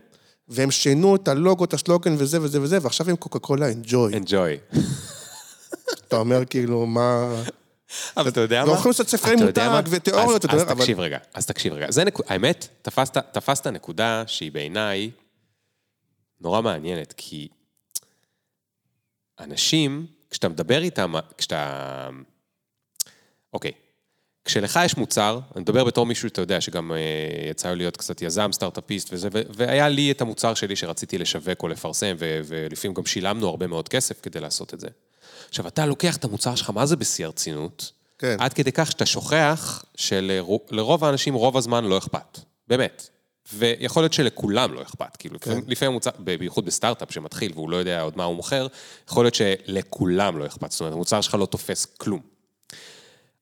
והם 0.50 0.72
שינו 0.72 1.16
את 1.16 1.28
הלוגו, 1.28 1.64
את 1.66 1.74
הסלוגן 1.74 2.16
וזה 2.18 2.42
וזה 2.42 2.62
וזה, 2.62 2.78
ועכשיו 2.82 3.10
הם 3.10 3.16
קוקה 3.16 3.40
קולה 3.40 3.66
enjoy. 3.72 4.14
enjoy. 4.26 4.78
אתה 6.08 6.16
אומר 6.18 6.46
כאילו, 6.46 6.86
מה... 6.86 7.42
אבל 8.18 8.30
אתה 8.30 8.42
יודע 8.42 8.62
לא 8.62 8.68
מה? 8.68 8.74
יכולים 8.74 8.90
לעשות 8.92 9.08
ספרי 9.10 9.36
מותג? 9.36 9.82
ותיאוריות, 9.90 10.30
אז- 10.30 10.36
אתה 10.46 10.56
יודע, 10.56 10.64
אז 10.66 10.72
אבל- 10.72 10.80
תקשיב 10.82 11.00
רגע, 11.00 11.18
אז 11.34 11.46
תקשיב 11.46 11.74
רגע. 11.74 11.88
האמת, 12.28 12.68
תפסת 13.32 13.68
נקודה 13.68 14.24
שהיא 14.28 14.52
בעיניי 14.52 15.12
נורא 16.42 16.62
מעניינת, 16.62 17.14
כי 17.18 17.48
אנשים, 19.40 20.06
כשאתה 20.30 20.50
מדבר 20.50 20.82
איתם, 20.84 21.14
כשאתה... 21.38 22.10
אוקיי, 23.54 23.72
כשלך 24.46 24.80
יש 24.86 24.98
מוצר, 24.98 25.40
אני 25.56 25.62
מדבר 25.62 25.84
בתור 25.84 26.06
מישהו, 26.06 26.28
אתה 26.28 26.42
יודע, 26.42 26.62
שגם 26.62 26.92
אה, 26.92 27.50
יצא 27.50 27.74
להיות 27.74 27.98
קצת 27.98 28.22
יזם, 28.22 28.52
סטארט-אפיסט 28.52 29.10
וזה, 29.12 29.30
ו- 29.34 29.42
והיה 29.50 29.90
לי 29.90 30.12
את 30.12 30.22
המוצר 30.22 30.54
שלי 30.54 30.76
שרציתי 30.76 31.18
לשווק 31.18 31.64
או 31.64 31.68
לפרסם, 31.68 32.16
ו- 32.20 32.40
ולפעמים 32.46 32.94
גם 32.94 33.06
שילמנו 33.06 33.48
הרבה 33.48 33.68
מאוד 33.68 33.90
כסף 33.90 34.22
כדי 34.22 34.40
לעשות 34.40 34.74
את 34.74 34.80
זה. 34.80 34.88
עכשיו, 35.50 35.68
אתה 35.68 35.86
לוקח 35.86 36.18
את 36.18 36.24
המוצר 36.24 36.56
שלך, 36.56 36.70
מה 36.70 36.86
זה 36.86 36.96
בשיא 36.96 37.26
הרצינות? 37.26 37.92
כן. 38.20 38.36
עד 38.40 38.54
כדי 38.54 38.72
כך 38.72 38.92
שאתה 38.92 39.06
שוכח 39.06 39.86
שלרוב 39.96 41.04
האנשים 41.04 41.34
רוב 41.34 41.58
הזמן 41.58 41.86
לא 41.86 41.98
אכפת. 41.98 42.40
באמת. 42.68 43.10
ויכול 43.54 44.04
להיות 44.04 44.14
שלכולם 44.14 44.74
לא 44.74 44.82
אכפת. 44.82 45.18
כאילו, 45.18 45.36
לפעמים, 45.36 45.64
לפעמים 45.68 45.92
המוצר, 45.92 46.12
בייחוד 46.20 46.66
בסטארט-אפ 46.66 47.12
שמתחיל 47.12 47.52
והוא 47.56 47.70
לא 47.70 47.78
יודע 47.78 48.02
עוד 48.02 48.18
מה 48.18 48.24
הוא 48.24 48.36
מוכר, 48.36 48.68
יכול 49.10 49.26
להיות 49.26 49.36
שלכולם 49.36 50.38
לא 50.38 50.46
אכפת. 50.46 50.72
זאת 50.72 50.80
אומרת, 50.80 50.94
המוצר 50.94 51.22
שלך 51.22 51.36
לא 51.36 51.46
תופס 51.46 51.86
כלום. 51.86 52.20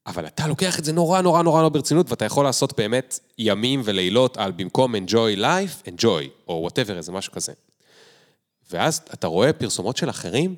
אבל 0.07 0.27
אתה 0.27 0.47
לוקח 0.47 0.79
את 0.79 0.85
זה 0.85 0.93
נורא 0.93 1.21
נורא 1.21 1.41
נורא 1.41 1.61
לא 1.61 1.69
ברצינות, 1.69 2.09
ואתה 2.09 2.25
יכול 2.25 2.45
לעשות 2.45 2.77
באמת 2.77 3.19
ימים 3.37 3.81
ולילות 3.83 4.37
על 4.37 4.51
במקום 4.51 4.95
enjoy 4.95 5.39
life, 5.39 5.87
enjoy, 5.87 6.29
או 6.47 6.67
whatever, 6.67 6.91
איזה 6.91 7.11
משהו 7.11 7.33
כזה. 7.33 7.53
ואז 8.71 9.01
אתה 9.13 9.27
רואה 9.27 9.53
פרסומות 9.53 9.97
של 9.97 10.09
אחרים, 10.09 10.55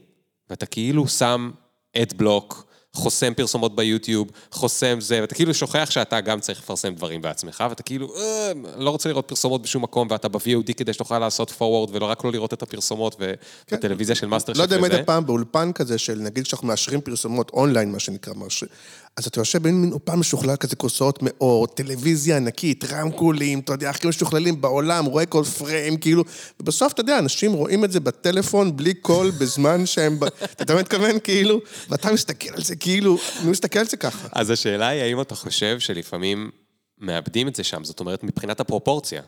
ואתה 0.50 0.66
כאילו 0.66 1.08
שם 1.08 1.52
adblock, 1.98 2.68
חוסם 2.94 3.34
פרסומות 3.34 3.76
ביוטיוב, 3.76 4.32
חוסם 4.52 5.02
זה, 5.02 5.22
ואתה 5.22 5.36
כאילו 5.36 5.54
שוכח 5.54 5.88
שאתה 5.92 6.22
גם 6.22 6.40
צריך 6.40 6.60
לפרסם 6.60 6.96
דברים 6.96 7.22
בעצמך, 7.22 7.64
ואתה 7.70 7.84
כאילו, 7.84 8.16
אה, 8.16 8.52
לא 8.78 8.90
רוצה 8.90 9.10
לראות 9.10 9.28
פרסומות 9.28 9.62
בשום 9.62 9.84
מקום, 9.84 10.08
ואתה 10.12 10.28
ב-VOD 10.28 10.74
כדי 10.78 10.94
שתוכל 10.94 11.20
לעשות 11.20 11.52
forward, 11.52 11.90
ולא 11.92 12.06
רק 12.06 12.24
לא 12.24 12.32
לראות 12.32 12.54
את 12.54 12.62
הפרסומות, 12.62 13.16
ובטלוויזיה 13.20 14.16
של 14.16 14.28
מאסטר 14.28 14.54
לא 14.56 14.64
יודע 14.64 14.78
אם 14.78 14.84
וזה. 14.84 14.94
היית 14.94 15.06
פעם 15.06 15.26
באולפן 15.26 15.72
כזה 15.74 15.98
של, 15.98 16.20
נגיד 16.20 16.46
שאנחנו 16.46 16.68
מאשרים 16.68 17.02
פרסומות 17.02 17.50
אונליין, 17.54 17.92
מה 17.92 18.00
שנקרא, 18.00 18.34
מאשרים. 18.34 18.72
אז 19.18 19.28
אתה 19.28 19.39
יושב 19.39 19.68
במין 19.68 19.91
אולפן 19.91 20.15
משוכלל 20.15 20.55
כזה, 20.55 20.76
כיסאות 20.76 21.20
מעור, 21.22 21.68
טלוויזיה 21.68 22.38
ענקית, 22.38 22.84
רמקולים, 22.84 23.59
אתה 23.59 23.74
יודע, 23.74 23.89
הכי 23.89 24.07
משוכללים 24.07 24.61
בעולם, 24.61 25.05
רואה 25.05 25.26
כל 25.26 25.43
פריים, 25.43 25.97
כאילו, 25.97 26.24
ובסוף, 26.59 26.93
אתה 26.93 27.01
יודע, 27.01 27.20
אנשים 27.20 27.53
רואים 27.53 27.86
את 27.86 27.91
זה 27.91 27.99
בטלפון, 27.99 28.78
בלי 28.78 28.93
קול, 28.93 29.32
בזמן 29.32 29.86
שהם... 29.86 30.20
אתה 30.61 30.76
מתכוון? 30.76 31.20
כאילו, 31.20 31.61
ואתה 31.89 32.13
מסתכל 32.13 32.53
על 32.53 32.63
זה, 32.63 32.76
כאילו, 32.76 33.18
אני 33.41 33.51
מסתכל 33.51 33.80
על 33.80 33.88
זה 33.88 33.97
ככה. 33.97 34.28
אז 34.32 34.49
השאלה 34.49 34.88
היא, 34.88 35.01
האם 35.01 35.22
אתה 35.22 35.36
חושב 35.36 35.80
שלפעמים 35.80 36.49
מאבדים 36.97 37.47
את 37.47 37.55
זה 37.55 37.63
שם? 37.63 37.84
זאת 37.84 37.99
אומרת, 37.99 38.24
מבחינת 38.24 38.59
הפרופורציה. 38.59 39.22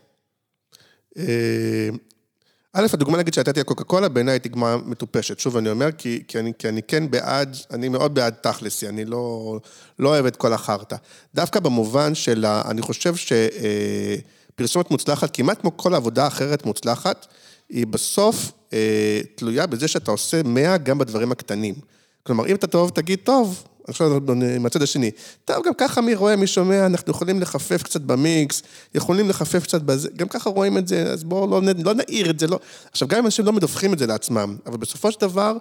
אה, 2.76 2.82
א', 2.82 2.88
הדוגמה 2.94 3.18
נגיד 3.18 3.34
שנתתי 3.34 3.60
על 3.60 3.66
קוקה 3.66 3.84
קולה, 3.84 4.10
בעיניי 4.10 4.34
היא 4.34 4.42
דוגמה 4.42 4.78
מטופשת. 4.86 5.40
שוב, 5.40 5.58
אני 5.58 5.70
אומר, 5.70 5.92
כי, 5.92 6.24
כי, 6.28 6.40
אני, 6.40 6.52
כי 6.60 6.70
אני 6.70 6.84
כן 6.84 7.12
בעד, 7.12 7.58
אני 7.72 7.90
מאוד 7.90 8.16
בעד 8.16 8.34
תכלסי, 8.34 8.88
אני 8.88 9.06
לא, 9.06 9.60
לא 10.00 10.10
אוהב 10.10 10.26
את 10.26 10.36
כל 10.36 10.54
החרטא. 10.54 10.96
דווקא 11.36 11.60
במובן 11.60 12.16
של, 12.16 12.46
אני 12.46 12.82
חושב 12.82 13.14
שפרסומת 13.16 14.92
מוצלחת, 14.92 15.36
כמעט 15.36 15.62
כמו 15.62 15.78
כל 15.78 15.96
עבודה 15.96 16.28
אחרת 16.28 16.66
מוצלחת, 16.66 17.28
היא 17.70 17.88
בסוף 17.88 18.52
אה, 18.74 19.22
תלויה 19.36 19.68
בזה 19.68 19.88
שאתה 19.88 20.12
עושה 20.12 20.44
100 20.44 20.78
גם 20.78 20.98
בדברים 20.98 21.32
הקטנים. 21.32 21.76
כלומר, 22.24 22.48
אם 22.48 22.56
אתה 22.56 22.68
טוב, 22.68 22.90
תגיד, 22.90 23.20
טוב, 23.24 23.64
עכשיו 23.90 24.20
מהצד 24.60 24.82
השני, 24.82 25.12
טוב, 25.46 25.66
גם 25.66 25.74
ככה 25.78 26.02
מי 26.02 26.16
רואה, 26.16 26.36
מי 26.36 26.48
שומע, 26.48 26.86
אנחנו 26.86 27.12
יכולים 27.12 27.42
לחפף 27.42 27.84
קצת 27.84 28.02
במיקס, 28.02 28.64
יכולים 28.96 29.30
לחפף 29.30 29.64
קצת 29.64 29.82
בזה, 29.82 30.10
גם 30.16 30.28
ככה 30.28 30.50
רואים 30.50 30.78
את 30.78 30.88
זה, 30.88 31.12
אז 31.12 31.24
בואו 31.24 31.48
לא, 31.48 31.62
לא 31.84 31.94
נעיר 31.94 32.30
את 32.30 32.40
זה, 32.40 32.48
לא... 32.48 32.60
עכשיו, 32.92 33.08
גם 33.08 33.18
אם 33.20 33.26
אנשים 33.26 33.46
לא 33.46 33.54
מדווחים 33.54 33.94
את 33.94 34.00
זה 34.00 34.08
לעצמם, 34.08 34.58
אבל 34.66 34.78
בסופו 34.78 35.12
של 35.12 35.20
דבר, 35.20 35.58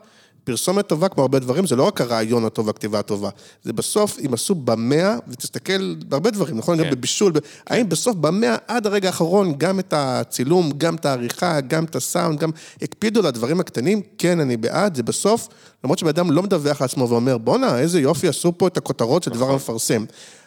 פרסומת 0.49 0.87
טובה, 0.87 1.09
כמו 1.09 1.23
הרבה 1.23 1.39
דברים, 1.39 1.67
זה 1.67 1.77
לא 1.77 1.83
רק 1.83 2.01
הרעיון 2.01 2.45
הטוב 2.45 2.67
והכתיבה 2.67 2.99
הטובה, 2.99 3.31
זה 3.63 3.73
בסוף, 3.73 4.19
אם 4.27 4.35
עשו 4.35 4.55
במאה, 4.55 5.17
ותסתכל 5.29 5.95
בהרבה 5.95 6.31
דברים, 6.31 6.59
נכון? 6.59 6.79
כן. 6.79 6.85
גם 6.85 6.91
בבישול, 6.91 7.33
ב- 7.33 7.39
האם 7.67 7.89
בסוף 7.89 8.17
במאה 8.17 8.57
עד 8.67 8.87
הרגע 8.87 9.09
האחרון, 9.09 9.55
גם 9.59 9.79
את 9.79 9.93
הצילום, 9.97 10.73
גם 10.79 10.95
את 10.95 11.07
העריכה, 11.07 11.61
גם 11.61 11.85
את 11.85 11.97
הסאונד, 11.97 12.39
גם 12.39 12.51
הקפידו 12.83 13.21
על 13.21 13.27
הדברים 13.27 13.61
הקטנים, 13.61 14.03
כן, 14.19 14.41
אני 14.41 14.57
בעד, 14.57 14.95
זה 14.97 15.03
בסוף, 15.03 15.49
למרות 15.85 15.99
שבן 15.99 16.09
אדם 16.09 16.31
לא 16.31 16.43
מדווח 16.43 16.81
לעצמו 16.83 17.09
ואומר, 17.09 17.39
בואנה, 17.39 17.79
איזה 17.79 18.01
יופי 18.01 18.29
עשו 18.29 18.59
פה 18.59 18.67
את 18.67 18.77
הכותרות 18.77 19.23
של 19.23 19.31
דבר 19.31 19.51
המפרסם. 19.51 20.05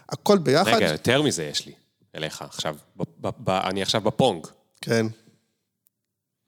הכל 0.09 0.37
ביחד, 0.37 0.73
רגע, 0.73 0.91
יותר 0.91 1.21
מזה 1.21 1.43
יש 1.43 1.65
לי, 1.65 1.73
אליך 2.15 2.41
עכשיו. 2.41 2.75
ב- 2.97 3.03
ב- 3.27 3.29
ב- 3.43 3.49
אני 3.49 3.81
עכשיו 3.81 4.01
בפונג. 4.01 4.47
כן, 4.81 5.05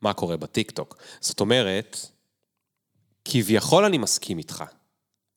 מה 0.01 0.13
קורה 0.13 0.37
בטיקטוק. 0.37 0.97
זאת 1.21 1.39
אומרת, 1.39 1.97
כביכול 3.25 3.85
אני 3.85 3.97
מסכים 3.97 4.37
איתך, 4.37 4.63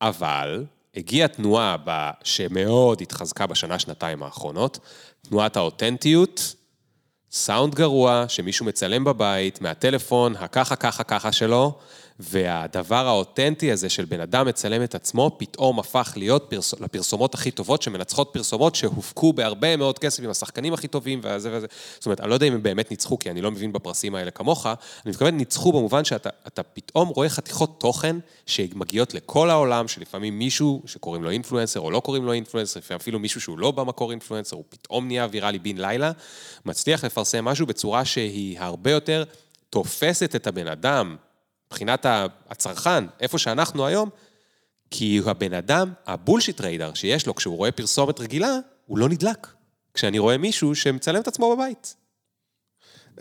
אבל 0.00 0.64
הגיעה 0.96 1.28
תנועה 1.28 1.76
שמאוד 2.24 3.00
התחזקה 3.00 3.46
בשנה-שנתיים 3.46 4.22
האחרונות, 4.22 4.78
תנועת 5.28 5.56
האותנטיות, 5.56 6.54
סאונד 7.30 7.74
גרוע, 7.74 8.24
שמישהו 8.28 8.66
מצלם 8.66 9.04
בבית, 9.04 9.60
מהטלפון, 9.60 10.36
הככה 10.36 10.76
ככה 10.76 11.04
ככה 11.04 11.32
שלו, 11.32 11.78
והדבר 12.20 13.06
האותנטי 13.06 13.72
הזה 13.72 13.88
של 13.88 14.04
בן 14.04 14.20
אדם 14.20 14.46
מצלם 14.46 14.82
את 14.82 14.94
עצמו, 14.94 15.36
פתאום 15.38 15.78
הפך 15.78 16.12
להיות 16.16 16.46
פרס... 16.48 16.74
לפרסומות 16.80 17.34
הכי 17.34 17.50
טובות, 17.50 17.82
שמנצחות 17.82 18.30
פרסומות 18.32 18.74
שהופקו 18.74 19.32
בהרבה 19.32 19.76
מאוד 19.76 19.98
כסף 19.98 20.24
עם 20.24 20.30
השחקנים 20.30 20.72
הכי 20.72 20.88
טובים 20.88 21.20
וזה 21.22 21.56
וזה. 21.56 21.66
זאת 21.94 22.06
אומרת, 22.06 22.20
אני 22.20 22.30
לא 22.30 22.34
יודע 22.34 22.46
אם 22.46 22.52
הם 22.52 22.62
באמת 22.62 22.90
ניצחו, 22.90 23.18
כי 23.18 23.30
אני 23.30 23.40
לא 23.40 23.50
מבין 23.50 23.72
בפרסים 23.72 24.14
האלה 24.14 24.30
כמוך, 24.30 24.66
אני 24.66 24.76
מתכוון 25.06 25.36
ניצחו 25.36 25.72
במובן 25.72 26.04
שאתה 26.04 26.30
אתה 26.46 26.62
פתאום 26.62 27.08
רואה 27.08 27.28
חתיכות 27.28 27.80
תוכן 27.80 28.16
שמגיעות 28.46 29.14
לכל 29.14 29.50
העולם, 29.50 29.88
שלפעמים 29.88 30.38
מישהו 30.38 30.82
שקוראים 30.86 31.24
לו 31.24 31.30
אינפלואנסר 31.30 31.80
או 31.80 31.90
לא 31.90 32.00
קוראים 32.00 32.24
לו 32.24 32.32
אינפלואנסר, 32.32 32.80
אפילו 32.96 33.18
מישהו 33.18 33.40
שהוא 33.40 33.58
לא 33.58 33.70
במקור 33.70 34.10
אינפלואנסר, 34.10 34.56
הוא 34.56 34.64
פתאום 34.68 35.06
נהיה 35.06 35.28
ויראלי 35.30 35.58
בן 35.58 35.76
לילה, 35.76 36.12
מצליח 36.64 37.04
לפרסם 37.04 37.44
משהו 37.44 37.66
בצורה 37.66 38.04
שהיא 38.04 38.60
הרבה 38.60 38.90
יותר 38.90 39.24
תופסת 39.70 40.36
את 40.36 40.46
הבן 40.46 40.68
אדם, 40.68 41.16
מבחינת 41.66 42.06
הצרכן, 42.48 43.04
איפה 43.20 43.38
שאנחנו 43.38 43.86
היום, 43.86 44.10
כי 44.90 45.20
הבן 45.26 45.52
אדם, 45.52 45.92
הבולשיט 46.06 46.60
ריידר 46.60 46.94
שיש 46.94 47.26
לו 47.26 47.34
כשהוא 47.34 47.56
רואה 47.56 47.72
פרסומת 47.72 48.20
רגילה, 48.20 48.58
הוא 48.86 48.98
לא 48.98 49.08
נדלק. 49.08 49.46
כשאני 49.94 50.18
רואה 50.18 50.38
מישהו 50.38 50.74
שמצלם 50.74 51.20
את 51.20 51.28
עצמו 51.28 51.56
בבית. 51.56 51.94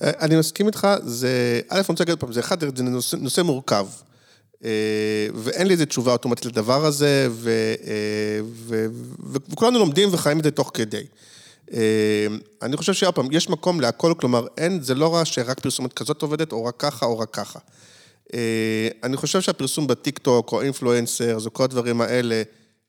אה, 0.01 0.11
אני 0.19 0.35
מסכים 0.35 0.67
איתך, 0.67 0.87
זה, 1.03 1.61
א', 1.69 1.75
אני 1.75 1.85
רוצה 1.89 2.03
להגיד 2.03 2.11
עוד 2.11 2.19
פעם, 2.19 2.31
זה 2.31 2.39
אחד, 2.39 2.77
זה 2.77 2.83
נושא, 2.83 3.15
נושא 3.15 3.41
מורכב. 3.41 3.87
אה, 4.63 5.27
ואין 5.33 5.67
לי 5.67 5.73
איזה 5.73 5.85
תשובה 5.85 6.11
אוטומטית 6.11 6.45
לדבר 6.45 6.85
הזה, 6.85 7.27
ו, 7.31 7.49
אה, 7.87 8.39
ו, 8.43 8.85
ו, 9.19 9.37
וכולנו 9.49 9.79
לומדים 9.79 10.09
וחיים 10.11 10.39
את 10.39 10.43
זה 10.43 10.51
תוך 10.51 10.71
כדי. 10.73 11.03
אני 12.61 12.77
חושב 12.77 12.93
שעוד 12.93 13.15
פעם, 13.15 13.27
יש 13.31 13.49
מקום 13.49 13.81
להכל, 13.81 14.13
כלומר, 14.19 14.47
אין, 14.57 14.81
זה 14.81 14.95
לא 14.95 15.15
רע 15.15 15.25
שרק 15.25 15.59
פרסומת 15.59 15.93
כזאת 15.93 16.21
עובדת, 16.21 16.51
או 16.51 16.65
רק 16.65 16.75
ככה, 16.77 17.05
או 17.05 17.19
רק 17.19 17.29
ככה. 17.29 17.59
אה, 18.35 18.87
אני 19.03 19.17
חושב 19.17 19.41
שהפרסום 19.41 19.87
בטיקטוק, 19.87 20.51
או 20.51 20.61
אינפלואנסר, 20.61 21.37
או 21.45 21.53
כל 21.53 21.63
הדברים 21.63 22.01
האלה, 22.01 22.43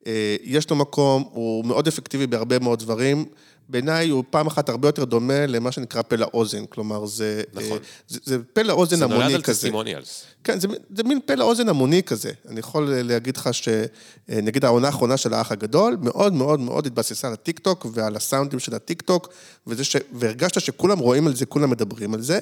אה, 0.07 0.37
יש 0.43 0.71
לו 0.71 0.77
מקום, 0.77 1.25
הוא 1.33 1.65
מאוד 1.65 1.89
אפקטיבי 1.89 2.27
בהרבה 2.27 2.59
מאוד 2.59 2.79
דברים. 2.79 3.25
בעיניי 3.69 4.09
הוא 4.09 4.25
פעם 4.31 4.47
אחת 4.47 4.69
הרבה 4.69 4.89
יותר 4.89 5.05
דומה 5.05 5.47
למה 5.47 5.73
שנקרא 5.73 6.03
פה 6.03 6.17
לאוזן, 6.17 6.67
כלומר 6.67 7.07
זה... 7.07 7.43
נכון. 7.55 7.79
אה, 7.79 7.85
זה, 8.09 8.19
זה 8.25 8.39
פה 8.53 8.63
לאוזן 8.63 8.97
זה 8.97 9.07
נולד 9.07 9.21
המוני 9.21 9.35
על 9.35 9.43
כזה. 9.43 9.55
טסטימוניאלס. 9.55 10.25
כן, 10.45 10.61
זה, 10.61 10.69
זה 10.97 11.03
מין 11.03 11.21
פה 11.27 11.35
לאוזן 11.35 11.69
המוני 11.69 12.03
כזה. 12.03 12.33
אני 12.49 12.61
יכול 12.61 12.95
להגיד 12.95 13.37
לך 13.37 13.51
שנגיד 13.53 14.65
העונה 14.65 14.87
האחרונה 14.87 15.17
של 15.17 15.35
האח 15.35 15.53
הגדול, 15.53 15.97
מאוד 16.01 16.33
מאוד 16.33 16.61
מאוד 16.61 16.87
התבססה 16.87 17.27
על 17.29 17.33
הטיקטוק 17.33 17.87
ועל 17.93 18.17
הסאונדים 18.17 18.59
של 18.59 18.75
הטיקטוק, 18.75 19.29
וזה 19.67 19.85
ש... 19.85 19.97
והרגשת 20.13 20.61
שכולם 20.61 20.99
רואים 20.99 21.27
על 21.27 21.37
זה, 21.37 21.47
כולם 21.47 21.71
מדברים 21.71 22.15
על 22.15 22.21
זה. 22.21 22.39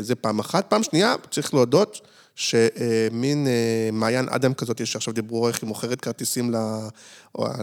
זה 0.00 0.14
פעם 0.14 0.38
אחת. 0.38 0.70
פעם 0.70 0.82
שנייה, 0.82 1.14
צריך 1.30 1.54
להודות 1.54 2.00
שמין 2.34 3.46
אה, 3.46 3.52
מעיין 3.92 4.26
אדם 4.28 4.54
כזאת, 4.54 4.86
שעכשיו 4.86 5.14
דיברו 5.14 5.48
איך 5.48 5.62
היא 5.62 5.68
מוכרת 5.68 6.00
כרטיסים 6.00 6.50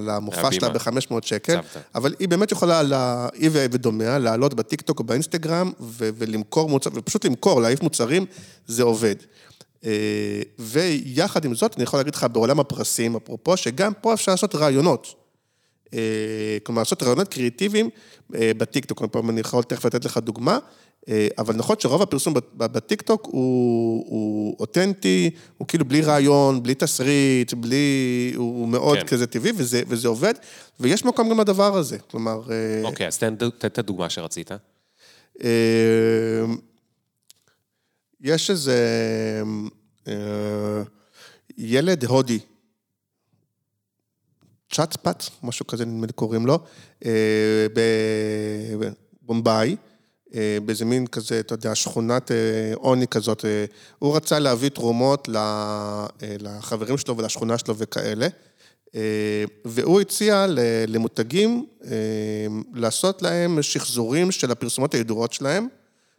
למופע 0.06 0.52
שלה 0.52 0.68
להבימה. 0.70 1.02
ב-500 1.02 1.28
שקל, 1.28 1.54
סבתא. 1.62 1.80
אבל 1.96 2.16
היא 2.20 2.28
באמת 2.30 2.52
יכולה, 2.52 2.84
לה- 2.84 3.28
היא 3.34 3.50
ודומיה, 3.54 4.20
לעלות 4.20 4.54
בטיקטוק 4.54 5.00
או 5.00 5.04
באינסטגרם 5.04 5.72
ו- 5.80 6.10
ולמכור 6.18 6.70
מוצרים, 6.70 6.98
ופשוט 6.98 7.26
למכור, 7.26 7.62
להעיף 7.62 7.82
מוצרים, 7.82 8.26
זה 8.68 8.84
עובד. 8.84 9.16
אה, 9.86 9.92
ויחד 10.60 11.46
עם 11.46 11.56
זאת, 11.56 11.76
אני 11.76 11.84
יכול 11.84 12.00
להגיד 12.00 12.16
לך 12.16 12.26
בעולם 12.32 12.60
הפרסים, 12.60 13.16
אפרופו, 13.16 13.58
שגם 13.58 13.94
פה 14.02 14.14
אפשר 14.14 14.32
לעשות 14.32 14.56
רעיונות. 14.56 15.16
אה, 15.94 16.00
כלומר, 16.64 16.82
לעשות 16.82 17.04
רעיונות 17.04 17.28
קריאיטיביים 17.28 17.90
בטיקטוק. 18.30 19.02
אני 19.30 19.40
יכול 19.40 19.64
תכף 19.64 19.86
לתת 19.86 20.06
לך 20.06 20.18
דוגמה, 20.18 20.60
אבל 21.38 21.56
נכון 21.56 21.76
שרוב 21.80 22.02
הפרסום 22.02 22.34
בטיקטוק 22.54 23.26
הוא, 23.26 24.06
הוא 24.10 24.56
אותנטי, 24.60 25.30
הוא 25.58 25.68
כאילו 25.68 25.86
בלי 25.86 26.02
רעיון, 26.02 26.64
בלי 26.64 26.76
תסריט, 26.76 27.54
בלי... 27.54 28.34
הוא 28.36 28.68
מאוד 28.68 28.97
כן. 28.97 29.08
כזה 29.08 29.28
טבעי, 29.28 29.52
וזה, 29.56 29.82
וזה 29.88 30.08
עובד, 30.08 30.34
ויש 30.80 31.06
מקום 31.06 31.30
גם 31.30 31.39
לדבר 31.39 31.78
הזה. 31.78 31.97
כלומר... 31.99 32.41
אה, 32.52 32.82
אוקיי, 32.84 33.08
אז 33.08 33.18
תן 33.18 33.34
את 33.66 33.80
הדוגמה 33.80 34.10
שרצית. 34.10 34.52
אה, 35.43 35.49
יש 38.22 38.49
איזה 38.49 38.78
אה, 40.08 40.84
ילד 41.58 42.06
הודי, 42.06 42.39
צ'אטפאט, 44.72 45.24
משהו 45.43 45.68
כזה 45.68 45.86
נדמה 45.86 46.06
לי 46.06 46.14
קוראים 46.14 46.45
לו, 46.45 46.60
אה, 47.06 47.68
בבומביי, 49.24 49.70
אה, 49.70 49.91
באיזה 50.66 50.86
מין 50.86 51.08
כזה, 51.08 51.40
אתה 51.40 51.54
יודע, 51.54 51.76
שכונת 51.76 52.32
אה, 52.32 52.38
עוני 52.76 53.08
כזאת. 53.08 53.46
אה, 53.46 53.66
הוא 54.00 54.16
רצה 54.16 54.40
להביא 54.40 54.70
תרומות 54.70 55.30
אה, 55.36 56.06
לחברים 56.22 56.98
שלו 56.98 57.18
ולשכונה 57.18 57.58
שלו 57.58 57.76
וכאלה. 57.78 58.28
אה, 58.96 59.44
והוא 59.66 60.02
הציע 60.02 60.46
למותגים 60.88 61.66
אה, 61.86 61.92
לעשות 62.74 63.22
להם 63.22 63.62
שחזורים 63.62 64.32
של 64.32 64.52
הפרסומות 64.52 64.94
הידועות 64.94 65.34
שלהם, 65.34 65.68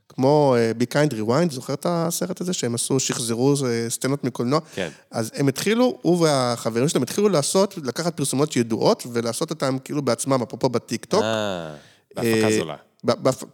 כמו 0.09 0.57
אה, 0.59 0.73
Be 0.81 0.95
Kind 0.95 1.13
Rewind, 1.15 1.53
זוכר 1.53 1.75
את 1.75 1.87
הסרט 1.89 2.41
הזה 2.41 2.53
שהם 2.53 2.75
עשו, 2.75 3.01
שחזרו 3.01 3.55
אה, 3.67 3.87
סצנות 3.89 4.25
מקולנוע? 4.25 4.61
כן. 4.75 4.89
אז 5.11 5.31
הם 5.35 5.49
התחילו, 5.49 5.99
הוא 6.03 6.21
והחברים 6.21 6.89
שלהם 6.89 7.03
התחילו 7.03 7.29
לעשות, 7.29 7.79
לקחת 7.85 8.17
פרסומות 8.17 8.57
ידועות 8.57 9.07
ולעשות 9.13 9.51
אותן 9.51 9.77
כאילו 9.85 10.03
בעצמם, 10.03 10.43
אפרופו 10.43 10.69
בטיקטוק. 10.69 11.23
אה, 11.23 11.75
בהפקה 12.17 12.49
אה, 12.49 12.59
זולה. 12.59 12.77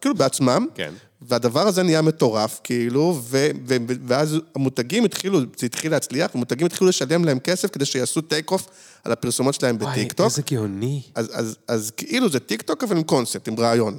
כאילו 0.00 0.14
בעצמם. 0.14 0.66
כן. 0.74 0.92
והדבר 1.22 1.66
הזה 1.66 1.82
נהיה 1.82 2.02
מטורף, 2.02 2.60
כאילו, 2.64 3.20
ו- 3.22 3.50
ו- 3.66 3.76
ואז 4.06 4.36
המותגים 4.54 5.04
התחילו, 5.04 5.40
זה 5.40 5.66
התחיל 5.66 5.90
להצליח, 5.90 6.34
ומותגים 6.34 6.66
התחילו 6.66 6.88
לשלם 6.88 7.24
להם 7.24 7.38
כסף 7.38 7.70
כדי 7.70 7.84
שיעשו 7.84 8.20
take 8.20 8.50
off 8.50 8.68
על 9.04 9.12
הפרסומות 9.12 9.54
שלהם 9.54 9.76
וואי, 9.80 9.92
בטיקטוק. 9.92 10.26
איזה 10.26 10.42
גאוני. 10.50 11.02
אז, 11.14 11.30
אז, 11.32 11.56
אז 11.68 11.90
כאילו 11.90 12.28
זה 12.28 12.40
טיקטוק, 12.40 12.84
אבל 12.84 12.96
עם 12.96 13.02
קונספט, 13.02 13.48
עם 13.48 13.60
רעיון. 13.60 13.98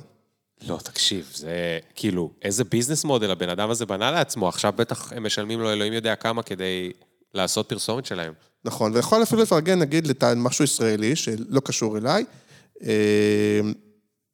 לא, 0.67 0.79
תקשיב, 0.83 1.31
זה 1.35 1.79
כאילו, 1.95 2.31
איזה 2.41 2.63
business 2.63 3.03
model 3.03 3.31
הבן 3.31 3.49
אדם 3.49 3.69
הזה 3.69 3.85
בנה 3.85 4.11
לעצמו, 4.11 4.47
עכשיו 4.47 4.73
בטח 4.75 5.13
הם 5.13 5.23
משלמים 5.23 5.59
לו 5.59 5.71
אלוהים 5.71 5.93
יודע 5.93 6.15
כמה 6.15 6.43
כדי 6.43 6.91
לעשות 7.33 7.69
פרסומת 7.69 8.05
שלהם. 8.05 8.33
נכון, 8.65 8.95
ויכול 8.95 9.23
אפילו 9.23 9.41
לפרגן, 9.41 9.79
נגיד, 9.79 10.23
למשהו 10.23 10.63
ישראלי, 10.63 11.15
שלא 11.15 11.59
קשור 11.59 11.97
אליי. 11.97 12.25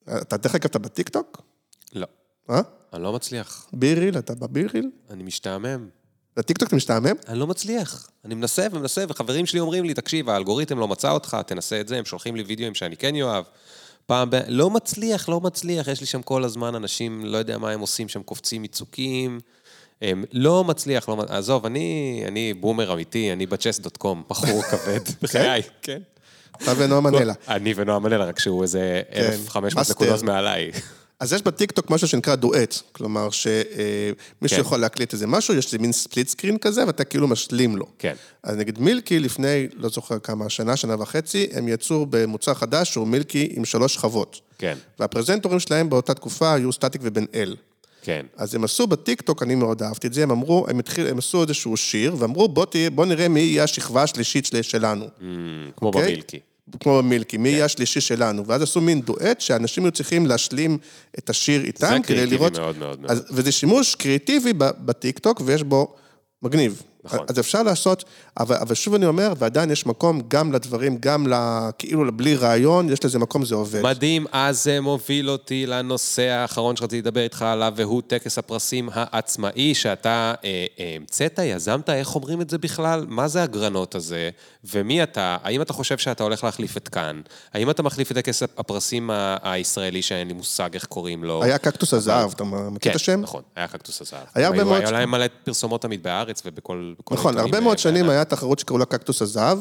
אתה 0.10 0.38
דרך 0.38 0.56
אגב, 0.56 0.66
אתה 0.66 0.80
בטיקטוק? 0.80 1.42
לא, 1.94 2.08
אה? 2.50 2.62
אני 2.94 3.04
לא 3.04 3.14
מצליח. 3.14 3.68
BeReal, 3.74 4.18
אתה 4.18 4.36
ב 4.36 4.43
BeReal? 4.43 4.92
אני 5.10 5.24
משתעמם. 5.24 5.90
בטיקטוק 6.38 6.68
אתה 6.68 6.76
משתעמם? 6.76 7.16
אני 7.28 7.40
לא 7.40 7.48
מצליח. 7.48 8.10
אני 8.26 8.36
מנסה 8.36 8.68
ומנסה, 8.72 9.04
וחברים 9.10 9.46
שלי 9.46 9.60
אומרים 9.60 9.84
לי, 9.84 9.94
תקשיב, 9.94 10.30
האלגוריתם 10.30 10.80
לא 10.80 10.88
מצא 10.88 11.12
אותך, 11.12 11.38
תנסה 11.48 11.82
את 11.82 11.88
זה, 11.88 11.98
הם 11.98 12.06
שולחים 12.06 12.36
לי 12.36 12.44
וידאוים 12.44 12.74
שאני 12.76 12.98
כן 12.98 13.22
אוהב. 13.22 13.46
פעם 14.06 14.30
ב... 14.30 14.36
לא 14.48 14.70
מצליח, 14.70 15.30
לא 15.30 15.42
מצליח, 15.42 15.88
יש 15.88 16.00
לי 16.02 16.06
שם 16.06 16.22
כל 16.22 16.44
הזמן 16.44 16.76
אנשים, 16.76 17.26
לא 17.26 17.38
יודע 17.38 17.58
מה 17.58 17.72
הם 17.72 17.80
עושים, 17.80 18.10
שהם 18.10 18.24
קופצים 18.24 18.62
מצוקים. 18.62 19.40
הם 20.02 20.24
לא 20.32 20.64
מצליח, 20.64 21.10
לא... 21.10 21.16
מצ- 21.18 21.30
עזוב, 21.32 21.66
אני, 21.66 22.24
אני 22.28 22.54
boomer 22.54 22.94
אמיתי, 22.94 23.34
אני 23.34 23.46
ב 23.46 23.53
Chess.com, 23.53 24.24
בחור 24.30 24.62
כבד, 24.62 25.00
בחיי, 25.22 25.62
כן. 25.82 26.02
אתה 26.64 26.74
ונועם 26.78 27.02
מנלה. 27.02 27.34
אני 27.48 27.74
ונועם 27.76 28.04
מנלה, 28.04 28.26
רק 28.26 28.40
שהוא 28.40 28.64
איזה 28.64 29.02
1,500 29.14 29.86
כן. 29.88 29.92
נקודות 29.92 30.24
מעליי. 30.24 30.72
אז 31.20 31.34
יש 31.34 31.42
בטיקטוק 31.42 31.90
משהו 31.90 32.08
שנקרא 32.08 32.36
דואט, 32.36 32.76
כלומר 32.92 33.30
שמישהו 33.30 34.58
כן. 34.58 34.62
יכול 34.62 34.80
להקליט 34.80 35.14
איזה 35.14 35.28
משהו, 35.28 35.54
יש 35.54 35.66
איזה 35.66 35.78
מין 35.78 35.92
split 35.92 36.28
screen 36.28 36.58
כזה, 36.58 36.88
ואתה 36.88 37.04
כאילו 37.04 37.28
משלים 37.28 37.78
לו. 37.78 37.86
כן. 38.00 38.14
אז 38.44 38.56
נגיד 38.56 38.80
מילקי 38.80 39.20
לפני, 39.20 39.68
לא 39.74 39.90
זוכר 39.90 40.20
כמה, 40.20 40.50
שנה, 40.50 40.76
שנה 40.76 41.02
וחצי, 41.02 41.48
הם 41.52 41.68
יצאו 41.68 42.06
במוצר 42.10 42.54
חדש 42.54 42.92
שהוא 42.92 43.08
מילקי 43.08 43.50
עם 43.52 43.66
שלוש 43.66 43.94
שכבות. 43.94 44.42
כן, 44.58 44.78
והפרזנטורים 45.00 45.60
שלהם 45.60 45.90
באותה 45.90 46.14
תקופה 46.14 46.54
היו 46.54 46.72
סטטיק 46.72 47.02
ובן 47.04 47.26
אל. 47.34 47.56
כן. 48.06 48.26
אז 48.38 48.56
הם 48.56 48.64
עשו 48.64 48.88
בטיקטוק, 48.88 49.44
אני 49.44 49.56
מאוד 49.56 49.84
אהבתי 49.84 50.08
את 50.08 50.14
זה, 50.14 50.24
הם 50.24 50.32
אמרו, 50.32 50.66
הם, 50.70 50.80
התחיל, 50.80 51.08
הם 51.08 51.18
עשו 51.18 51.42
איזשהו 51.42 51.78
שיר, 51.78 52.16
ואמרו, 52.20 52.48
בוא, 52.48 52.66
תהיה, 52.66 52.90
בוא 52.90 53.06
נראה 53.06 53.28
מי 53.28 53.40
יהיה 53.40 53.64
השכבה 53.64 54.04
השלישית 54.04 54.46
של, 54.46 54.62
שלנו. 54.62 55.06
Mm, 55.06 55.24
כמו 55.78 55.88
אוקיי? 55.88 56.04
במילקי. 56.04 56.40
כמו 56.80 56.98
במילקי, 56.98 57.38
כן. 57.38 57.44
מי 57.44 57.50
יהיה 57.50 57.66
השלישי 57.66 58.02
שלנו. 58.02 58.46
ואז 58.48 58.62
עשו 58.62 58.82
מין 58.82 59.02
דואט 59.02 59.42
שאנשים 59.42 59.84
היו 59.84 59.92
צריכים 59.92 60.26
להשלים 60.26 60.78
את 61.18 61.30
השיר 61.30 61.64
איתם, 61.64 61.88
כדי 61.88 62.04
קריאיטיבי 62.04 62.36
לראות... 62.36 62.60
מאוד 62.60 62.78
מאוד 62.78 63.00
מאוד. 63.00 63.12
אז, 63.12 63.26
וזה 63.32 63.52
שימוש 63.52 63.96
קריאיטיבי 63.96 64.54
בטיקטוק, 64.58 65.42
ויש 65.46 65.64
בו 65.64 65.96
מגניב. 66.42 66.82
נכון. 67.06 67.26
אז 67.30 67.40
אפשר 67.40 67.64
לעשות, 67.64 68.04
אבל, 68.40 68.56
אבל 68.56 68.76
שוב 68.76 68.94
אני 68.94 69.06
אומר, 69.06 69.34
ועדיין 69.38 69.72
יש 69.72 69.86
מקום 69.86 70.22
גם 70.28 70.52
לדברים, 70.54 70.98
גם 71.00 71.28
ל... 71.28 71.34
כאילו 71.78 72.12
בלי 72.12 72.36
רעיון, 72.36 72.90
יש 72.90 73.06
לזה 73.06 73.20
מקום, 73.20 73.46
זה 73.46 73.56
עובד. 73.56 73.82
מדהים, 73.82 74.26
אז 74.32 74.64
זה 74.64 74.82
מוביל 74.82 75.30
אותי 75.30 75.66
לנושא 75.66 76.22
האחרון 76.30 76.76
שרציתי 76.76 77.02
לדבר 77.02 77.22
איתך 77.22 77.42
עליו, 77.42 77.74
והוא 77.76 78.02
טקס 78.08 78.38
הפרסים 78.38 78.90
העצמאי 78.94 79.76
שאתה 79.76 80.34
אה, 80.44 80.66
אה, 80.80 80.96
המצאת, 80.96 81.40
יזמת, 81.44 81.90
איך 81.90 82.16
אומרים 82.16 82.42
את 82.42 82.50
זה 82.50 82.58
בכלל? 82.58 83.06
מה 83.10 83.28
זה 83.28 83.44
הגרנות 83.44 83.96
הזה? 83.96 84.30
ומי 84.74 85.04
אתה? 85.04 85.38
האם 85.44 85.62
אתה 85.62 85.74
חושב 85.74 85.98
שאתה 85.98 86.24
הולך 86.24 86.44
להחליף 86.44 86.78
את 86.78 86.88
כאן? 86.88 87.22
האם 87.54 87.70
אתה 87.70 87.84
מחליף 87.84 88.12
את 88.12 88.16
טקס 88.18 88.44
הפרסים 88.44 89.10
הישראלי 89.44 90.02
שאין 90.02 90.28
לי 90.28 90.34
מושג 90.34 90.70
איך 90.74 90.86
קוראים 90.86 91.24
לו? 91.24 91.44
היה 91.44 91.58
קקטוס 91.58 91.94
הזהב, 91.94 92.32
אתה 92.32 92.44
מכיר 92.44 92.80
כן, 92.82 92.90
את 92.90 92.96
השם? 92.96 93.22
נכון, 93.22 93.42
היה 93.56 93.68
קקטוס 93.68 94.02
הזהב. 94.02 94.24
היה 94.36 94.48
הרבה 94.48 94.64
מאוד- 94.64 94.82
היה 94.82 94.92
להם 94.92 95.12
מלא 95.12 95.26
פרסומות 95.44 95.82
תמיד 95.82 96.04
בארץ 96.04 96.42
ובכל... 96.46 96.94
בכל 97.00 97.16
נכון, 97.16 97.38
הרבה 97.38 97.60
מאוד 97.60 97.78
אה, 97.78 97.82
שנים 97.82 97.96
בעולם. 97.96 98.10
היה 98.10 98.26
תחרות 98.26 98.60
שקראו 98.60 98.78
לה 98.78 98.86
קקטוס 98.86 99.22
הזהב, 99.22 99.58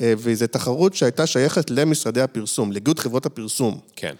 אה, 0.00 0.14
וזו 0.18 0.46
תחרות 0.46 0.94
שהייתה 0.94 1.26
שייכת 1.26 1.70
למשרדי 1.70 2.20
הפרסום, 2.20 2.72
לאיגוד 2.72 2.98
חברות 2.98 3.26
הפרסום. 3.26 3.80
כן. 3.96 4.14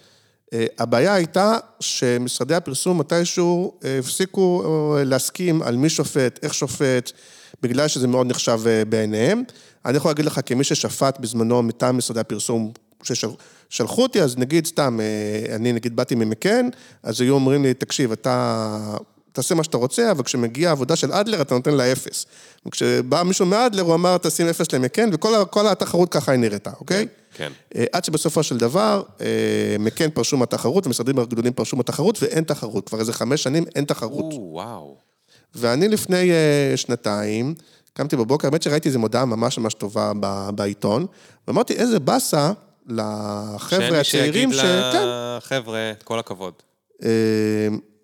אה, 0.53 0.67
הבעיה 0.79 1.15
הייתה 1.15 1.57
שמשרדי 1.81 2.55
הפרסום 2.55 2.99
מתישהו 2.99 3.73
אה, 3.85 3.99
הפסיקו 3.99 4.63
אה, 4.97 5.05
להסכים 5.05 5.63
על 5.63 5.77
מי 5.77 5.89
שופט, 5.89 6.39
איך 6.43 6.55
שופט, 6.55 7.13
בגלל 7.63 7.89
שזה 7.89 8.09
מאוד 8.09 8.27
נחשב 8.27 8.61
אה, 8.67 8.85
בעיניהם. 8.85 9.43
אני 9.87 9.97
יכול 9.97 10.11
להגיד 10.11 10.25
לך, 10.25 10.41
כמי 10.47 10.65
ששפט 10.65 11.19
בזמנו 11.21 11.63
מטעם 11.63 11.99
משרדי 11.99 12.21
הפרסום, 12.21 12.73
ששלחו 13.03 14.03
אותי, 14.03 14.23
אז 14.23 14.39
נגיד 14.39 14.67
סתם, 14.67 15.01
אה, 15.01 15.57
אני 15.57 15.73
נגיד 15.73 15.97
באתי 15.97 16.15
ממקן, 16.15 16.69
אז 17.03 17.21
היו 17.21 17.35
אומרים 17.35 17.63
לי, 17.63 17.75
תקשיב, 17.75 18.13
אתה 18.13 18.97
תעשה 19.33 19.55
מה 19.55 19.65
שאתה 19.65 19.77
רוצה, 19.77 20.11
אבל 20.11 20.23
כשמגיעה 20.23 20.71
העבודה 20.71 20.97
של 20.97 21.13
אדלר, 21.13 21.43
אתה 21.43 21.55
נותן 21.55 21.75
לה 21.75 21.93
אפס. 21.93 22.27
וכשבא 22.67 23.23
מישהו 23.23 23.47
מאדלר, 23.47 23.83
הוא 23.83 23.95
אמר, 23.95 24.19
תשים 24.19 24.47
אפס 24.47 24.73
למקן, 24.73 25.11
וכל 25.13 25.67
התחרות 25.67 26.13
ככה 26.13 26.33
היא 26.33 26.41
נראתה, 26.41 26.71
אוקיי? 26.81 27.07
כן. 27.35 27.53
אה, 27.77 27.85
עד 27.93 28.05
שבסופו 28.05 28.43
של 28.43 28.59
דבר, 28.59 29.03
אה, 29.21 29.27
מקן 29.79 30.11
פרשו 30.11 30.37
מהתחרות, 30.37 30.87
ומשרדים 30.87 31.19
הגדולים 31.19 31.53
פרשו 31.53 31.77
מהתחרות, 31.77 32.23
ואין 32.23 32.45
תחרות. 32.45 32.89
כבר 32.89 33.01
איזה 33.01 33.13
חמש 33.13 33.43
שנים 33.43 33.65
אין 33.75 33.85
תחרות. 33.85 34.33
או, 34.33 34.51
וואו. 34.53 34.97
ואני 35.55 35.89
לפני 35.89 36.31
אה, 36.31 36.77
שנתיים, 36.77 37.55
קמתי 37.93 38.17
בבוקר, 38.17 38.49
האמת 38.49 38.63
שראיתי 38.63 38.89
איזו 38.89 38.99
מודעה 38.99 39.25
ממש 39.25 39.59
ממש 39.59 39.75
טובה 39.75 40.13
בעיתון, 40.55 41.07
ואמרתי, 41.49 41.75
איזה 41.75 41.99
באסה 41.99 42.53
לחבר'ה 42.87 44.01
הצעירים, 44.01 44.53
ש... 44.53 44.57
ש... 44.57 44.61
כן. 44.93 45.03
לחבר'ה, 45.07 45.93
כל 46.05 46.19
הכבוד. 46.19 46.55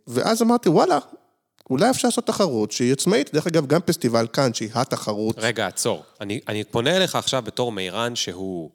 ואז 0.06 0.42
אמרתי, 0.42 0.68
וואלה, 0.68 0.98
אולי 1.70 1.90
אפשר 1.90 2.08
לעשות 2.08 2.26
תחרות 2.26 2.72
שהיא 2.72 2.92
עצמאית, 2.92 3.34
דרך 3.34 3.46
אגב, 3.46 3.66
גם 3.66 3.80
פסטיבל 3.80 4.26
כאן, 4.32 4.54
שהיא 4.54 4.70
התחרות. 4.74 5.36
רגע, 5.38 5.66
עצור. 5.66 6.02
אני, 6.20 6.40
אני 6.48 6.64
פונה 6.64 6.96
אליך 6.96 7.14
עכשיו 7.14 7.42
בתור 7.42 7.72
מירן 7.72 8.16
שהוא 8.16 8.70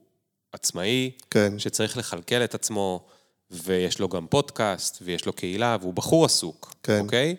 עצמאי, 0.51 1.11
כן. 1.29 1.59
שצריך 1.59 1.97
לכלכל 1.97 2.35
את 2.35 2.55
עצמו, 2.55 3.05
ויש 3.51 3.99
לו 3.99 4.09
גם 4.09 4.27
פודקאסט, 4.27 4.97
ויש 5.01 5.25
לו 5.25 5.33
קהילה, 5.33 5.77
והוא 5.81 5.93
בחור 5.93 6.25
עסוק, 6.25 6.73
כן. 6.83 6.99
אוקיי? 6.99 7.35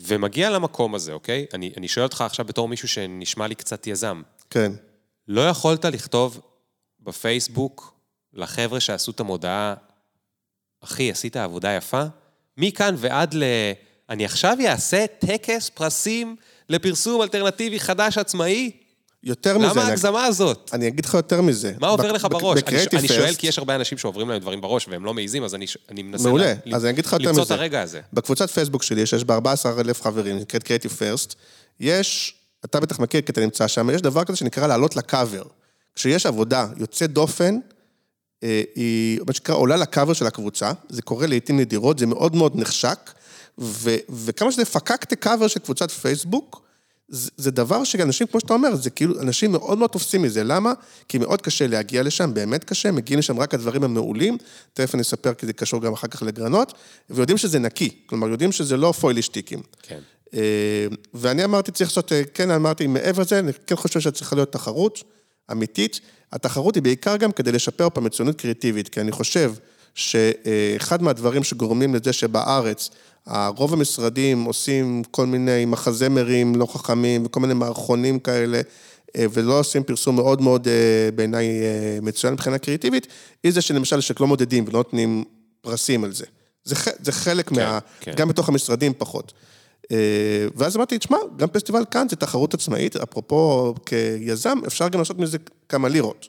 ומגיע 0.00 0.50
למקום 0.50 0.94
הזה, 0.94 1.12
אוקיי? 1.12 1.46
אני, 1.54 1.72
אני 1.76 1.88
שואל 1.88 2.04
אותך 2.04 2.20
עכשיו 2.20 2.46
בתור 2.46 2.68
מישהו 2.68 2.88
שנשמע 2.88 3.46
לי 3.46 3.54
קצת 3.54 3.86
יזם. 3.86 4.22
כן. 4.50 4.72
לא 5.28 5.48
יכולת 5.48 5.84
לכתוב 5.84 6.40
בפייסבוק 7.00 7.94
לחבר'ה 8.32 8.80
שעשו 8.80 9.10
את 9.10 9.20
המודעה, 9.20 9.74
אחי, 10.80 11.10
עשית 11.10 11.36
עבודה 11.36 11.70
יפה? 11.70 12.02
מכאן 12.56 12.94
ועד 12.98 13.34
ל... 13.34 13.42
אני 14.10 14.24
עכשיו 14.24 14.56
אעשה 14.66 15.04
טקס 15.18 15.68
פרסים 15.68 16.36
לפרסום 16.68 17.22
אלטרנטיבי 17.22 17.80
חדש 17.80 18.18
עצמאי? 18.18 18.70
יותר 19.22 19.58
מזה, 19.58 19.66
למה 19.68 19.82
אני- 19.82 19.90
ההגזמה 19.90 20.24
הזאת? 20.24 20.70
אני 20.72 20.88
אגיד 20.88 21.04
לך 21.04 21.14
יותר 21.14 21.40
מזה. 21.42 21.72
מה 21.80 21.88
עובר 21.88 22.12
לך 22.12 22.26
בראש? 22.30 22.60
אני, 22.66 22.78
ש- 22.78 22.86
אני 22.94 23.08
שואל 23.08 23.34
כי 23.34 23.46
יש 23.46 23.58
הרבה 23.58 23.74
אנשים 23.74 23.98
שעוברים 23.98 24.28
להם 24.28 24.40
דברים 24.40 24.60
בראש 24.60 24.88
והם 24.88 25.04
לא 25.04 25.14
מעיזים, 25.14 25.44
אז 25.44 25.54
אני, 25.54 25.66
ש- 25.66 25.78
אני 25.90 26.02
מנסה 26.02 26.28
מעולה, 26.28 26.52
לה- 26.64 26.76
אז 26.76 26.84
אני 26.84 26.90
אגיד 26.92 27.06
לך 27.06 27.12
יותר 27.12 27.30
מזה. 27.30 27.40
למצוא 27.40 27.54
את 27.54 27.60
הרגע 27.60 27.82
הזה. 27.82 28.00
בקבוצת 28.12 28.50
פייסבוק 28.50 28.82
שלי, 28.82 29.06
שיש 29.06 29.24
בה 29.24 29.34
14,000 29.34 30.02
חברים, 30.02 30.36
נקראת 30.38 30.62
קריאיטיב 30.62 30.90
פרסט, 30.92 31.34
יש, 31.80 32.34
אתה 32.64 32.80
בטח 32.80 32.98
מכיר 32.98 33.20
כי 33.20 33.32
אתה 33.32 33.40
נמצא 33.40 33.66
שם, 33.68 33.90
יש 33.90 34.02
דבר 34.02 34.24
כזה 34.24 34.36
שנקרא 34.36 34.66
לעלות 34.66 34.96
לקאבר. 34.96 35.42
כשיש 35.94 36.26
עבודה 36.26 36.66
יוצאת 36.76 37.10
דופן, 37.12 37.58
אה, 38.42 38.62
היא, 38.74 39.20
מה 39.26 39.32
שנקרא, 39.32 39.54
עולה 39.54 39.76
לקאבר 39.76 40.12
של 40.12 40.26
הקבוצה, 40.26 40.72
זה 40.88 41.02
קורה 41.02 41.26
לעיתים 41.26 41.60
נדירות, 41.60 41.98
זה 41.98 42.06
מאוד 42.06 42.36
מאוד 42.36 42.52
נחשק, 42.56 43.10
ו, 43.58 43.90
וכמה 44.10 44.52
שזה 44.52 44.64
פקקטה 44.64 45.16
קאבר 45.16 45.46
של 45.46 45.60
קבוצת 45.60 45.90
פייסבוק, 45.90 46.64
זה, 47.08 47.30
זה 47.36 47.50
דבר 47.50 47.84
שאנשים, 47.84 48.26
כמו 48.26 48.40
שאתה 48.40 48.52
אומר, 48.52 48.74
זה 48.74 48.90
כאילו, 48.90 49.20
אנשים 49.20 49.52
מאוד 49.52 49.78
מאוד 49.78 49.90
תופסים 49.90 50.22
מזה. 50.22 50.44
למה? 50.44 50.72
כי 51.08 51.18
מאוד 51.18 51.42
קשה 51.42 51.66
להגיע 51.66 52.02
לשם, 52.02 52.34
באמת 52.34 52.64
קשה, 52.64 52.92
מגיעים 52.92 53.18
לשם 53.18 53.40
רק 53.40 53.54
הדברים 53.54 53.84
המעולים, 53.84 54.38
תכף 54.74 54.94
אני 54.94 55.02
אספר 55.02 55.34
כי 55.34 55.46
זה 55.46 55.52
קשור 55.52 55.80
גם 55.80 55.92
אחר 55.92 56.08
כך 56.08 56.22
לגרנות, 56.22 56.72
ויודעים 57.10 57.38
שזה 57.38 57.58
נקי, 57.58 57.90
כלומר, 58.06 58.28
יודעים 58.28 58.52
שזה 58.52 58.76
לא 58.76 58.92
פוילישטיקים. 58.92 59.62
כן. 59.82 59.98
אה, 60.34 60.86
ואני 61.14 61.44
אמרתי, 61.44 61.72
צריך 61.72 61.90
לעשות, 61.90 62.12
אה, 62.12 62.22
כן, 62.34 62.50
אמרתי, 62.50 62.86
מעבר 62.86 63.22
לזה, 63.22 63.38
אני 63.38 63.52
כן 63.66 63.76
חושב 63.76 64.00
שצריכה 64.00 64.36
להיות 64.36 64.52
תחרות 64.52 65.04
אמיתית. 65.52 66.00
התחרות 66.32 66.74
היא 66.74 66.82
בעיקר 66.82 67.16
גם 67.16 67.32
כדי 67.32 67.52
לשפר 67.52 67.88
פה 67.90 68.00
מצוינות 68.00 68.36
קריאטיבית, 68.36 68.88
כי 68.88 69.00
אני 69.00 69.12
חושב 69.12 69.52
שאחד 69.94 71.02
מהדברים 71.02 71.44
שגורמים 71.44 71.94
לזה 71.94 72.12
שבארץ, 72.12 72.90
רוב 73.56 73.72
המשרדים 73.72 74.44
עושים 74.44 75.02
כל 75.10 75.26
מיני 75.26 75.64
מחזמרים 75.64 76.54
לא 76.54 76.66
חכמים 76.66 77.26
וכל 77.26 77.40
מיני 77.40 77.54
מערכונים 77.54 78.18
כאלה, 78.18 78.60
אה, 79.16 79.26
ולא 79.32 79.58
עושים 79.58 79.82
פרסום 79.82 80.16
מאוד 80.16 80.42
מאוד 80.42 80.68
אה, 80.68 81.10
בעיניי 81.14 81.46
אה, 81.46 81.98
מצוין 82.02 82.32
מבחינה 82.32 82.58
קריאטיבית, 82.58 83.06
היא 83.42 83.52
זה 83.52 83.60
שלמשל 83.60 84.00
שלא 84.00 84.26
מודדים 84.26 84.64
ולא 84.68 84.78
נותנים 84.78 85.24
פרסים 85.60 86.04
על 86.04 86.12
זה. 86.12 86.24
זה, 86.64 86.74
זה 87.02 87.12
חלק 87.12 87.52
מה... 87.52 87.78
כן. 88.00 88.12
גם 88.16 88.28
בתוך 88.28 88.48
המשרדים 88.48 88.92
פחות. 88.98 89.32
ואז 90.56 90.76
אמרתי, 90.76 90.98
תשמע, 90.98 91.16
גם 91.36 91.48
פסטיבל 91.48 91.84
כאן 91.90 92.06
זה 92.08 92.16
תחרות 92.16 92.54
עצמאית, 92.54 92.96
אפרופו 92.96 93.74
כיזם, 93.86 94.58
אפשר 94.66 94.88
גם 94.88 94.98
לעשות 94.98 95.18
מזה 95.18 95.38
כמה 95.68 95.88
לירות. 95.88 96.28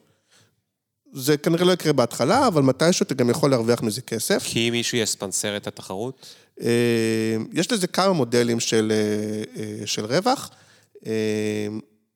זה 1.16 1.38
כנראה 1.38 1.66
לא 1.66 1.72
יקרה 1.72 1.94
בהתחלה, 1.94 2.48
אבל 2.48 2.62
מתישהו 2.62 3.04
אתה 3.04 3.14
גם 3.14 3.30
יכול 3.30 3.50
להרוויח 3.50 3.82
מזה 3.84 4.02
כסף. 4.02 4.44
כי 4.46 4.70
מישהו 4.70 4.98
יספנסר 4.98 5.58
את 5.58 5.68
התחרות? 5.68 6.26
אה, 6.62 7.38
יש 7.54 7.72
לזה 7.72 7.88
כמה 7.88 8.14
מודלים 8.14 8.60
של, 8.60 8.92
אה, 8.96 9.62
אה, 9.62 9.88
של 9.88 10.06
רווח. 10.06 10.50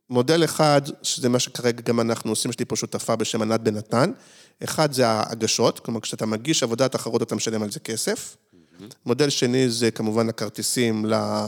מודל 0.10 0.44
אחד, 0.44 0.82
שזה 1.04 1.30
מה 1.30 1.40
שכרגע 1.40 1.82
גם 1.82 2.00
אנחנו 2.00 2.32
עושים, 2.32 2.52
יש 2.52 2.60
לי 2.60 2.66
פה 2.66 2.76
שותפה 2.76 3.16
בשם 3.16 3.42
ענת 3.42 3.62
בן 3.62 3.76
נתן. 3.76 4.12
אחד 4.64 4.94
זה 4.94 5.08
ההגשות, 5.08 5.80
כלומר, 5.80 6.00
כשאתה 6.00 6.26
מגיש 6.26 6.64
עבודת 6.64 6.92
תחרות 6.92 7.22
אתה 7.22 7.36
משלם 7.36 7.64
על 7.64 7.72
זה 7.72 7.80
כסף. 7.80 8.38
מודל 9.06 9.30
שני 9.30 9.70
זה 9.70 9.92
כמובן 9.92 10.30
הכרטיסים 10.30 11.06
ל- 11.06 11.46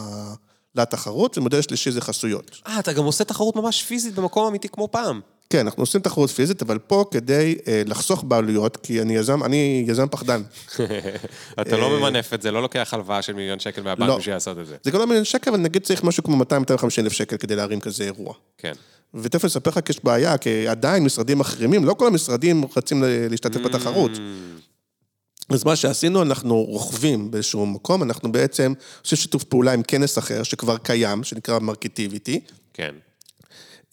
לתחרות, 0.76 1.38
ומודל 1.38 1.62
שלישי 1.62 1.92
זה 1.92 2.02
חסויות. 2.02 2.58
אה, 2.68 2.80
אתה 2.80 2.94
גם 2.94 3.04
עושה 3.04 3.24
תחרות 3.24 3.56
ממש 3.56 3.84
פיזית 3.84 4.16
במקום 4.16 4.48
אמיתי 4.48 4.70
כמו 4.70 4.88
פעם. 4.92 5.22
כן, 5.52 5.60
אנחנו 5.60 5.84
עושים 5.84 6.02
תחרות 6.02 6.30
פיזית, 6.30 6.62
אבל 6.62 6.78
פה 6.78 7.06
כדי 7.12 7.56
אה, 7.68 7.82
לחסוך 7.86 8.24
בעלויות, 8.24 8.78
כי 8.78 9.02
אני 9.02 9.16
יזם, 9.16 9.44
אני 9.44 9.86
יזם 9.88 10.08
פחדן. 10.12 10.42
אתה 11.62 11.78
לא 11.78 12.00
ממנף 12.00 12.34
את 12.34 12.42
זה, 12.42 12.52
לא 12.52 12.62
לוקח 12.62 12.94
הלוואה 12.94 13.22
של 13.22 13.34
מיליון 13.34 13.60
שקל 13.60 13.82
מהבנק 13.82 14.08
לא. 14.08 14.18
בשביל 14.18 14.36
לעשות 14.36 14.58
את 14.60 14.68
זה. 14.68 14.76
זה 14.84 14.92
גם 14.92 15.00
לא 15.00 15.08
מיליון 15.08 15.26
שקל, 15.26 15.50
אבל 15.50 15.60
נגיד 15.60 15.84
צריך 15.84 16.04
משהו 16.04 16.24
כמו 16.24 16.44
200-250 16.44 16.46
אלף 17.00 17.12
שקל 17.12 17.38
כדי 17.38 17.56
להרים 17.56 17.80
כזה 17.80 18.04
אירוע. 18.04 18.34
כן. 18.58 18.74
ותכף 19.14 19.44
אני 19.44 19.50
אספר 19.50 19.70
לך 19.70 19.80
כי 19.86 19.92
יש 19.92 20.04
בעיה, 20.04 20.38
כי 20.38 20.68
עדיין 20.68 21.04
משרדים 21.04 21.38
מחרימים, 21.38 21.86
לא 21.86 21.94
כל 21.94 22.08
המשרדים 22.08 22.64
רצים 22.78 23.04
להשתתף 23.30 23.60
בתחרות. 23.60 24.12
אז 25.50 25.64
מה 25.64 25.76
שעשינו, 25.76 26.22
אנחנו 26.22 26.64
רוכבים 26.64 27.32
באיזשהו 27.32 27.66
מקום, 27.66 28.04
אנחנו 28.04 28.32
בעצם 28.32 28.74
עושים 29.04 29.18
שיתוף 29.18 29.44
פעולה 29.44 29.74
עם 29.74 29.84
כנס 29.84 30.18
אחר 30.18 30.44
שכבר 30.44 30.78
קיים, 30.78 31.24
שנקרא 31.24 31.60
מרקטיביטי, 31.60 32.40
כן. 32.74 32.96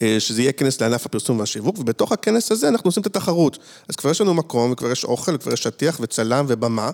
אה, 0.01 0.19
שזה 0.19 0.41
יהיה 0.41 0.51
כנס 0.51 0.81
לענף 0.81 1.05
הפרסום 1.05 1.39
והשיווק, 1.39 1.79
ובתוך 1.79 2.11
הכנס 2.11 2.51
הזה 2.51 2.67
אנחנו 2.67 2.87
עושים 2.87 3.01
את 3.01 3.07
התחרות. 3.07 3.57
אז 3.89 3.95
כבר 3.95 4.11
יש 4.11 4.21
לנו 4.21 4.33
מקום, 4.33 4.71
וכבר 4.71 4.91
יש 4.91 5.03
אוכל, 5.03 5.35
וכבר 5.35 5.53
יש 5.53 5.63
שטיח 5.63 5.97
וצלם 6.01 6.45
ובמה, 6.47 6.91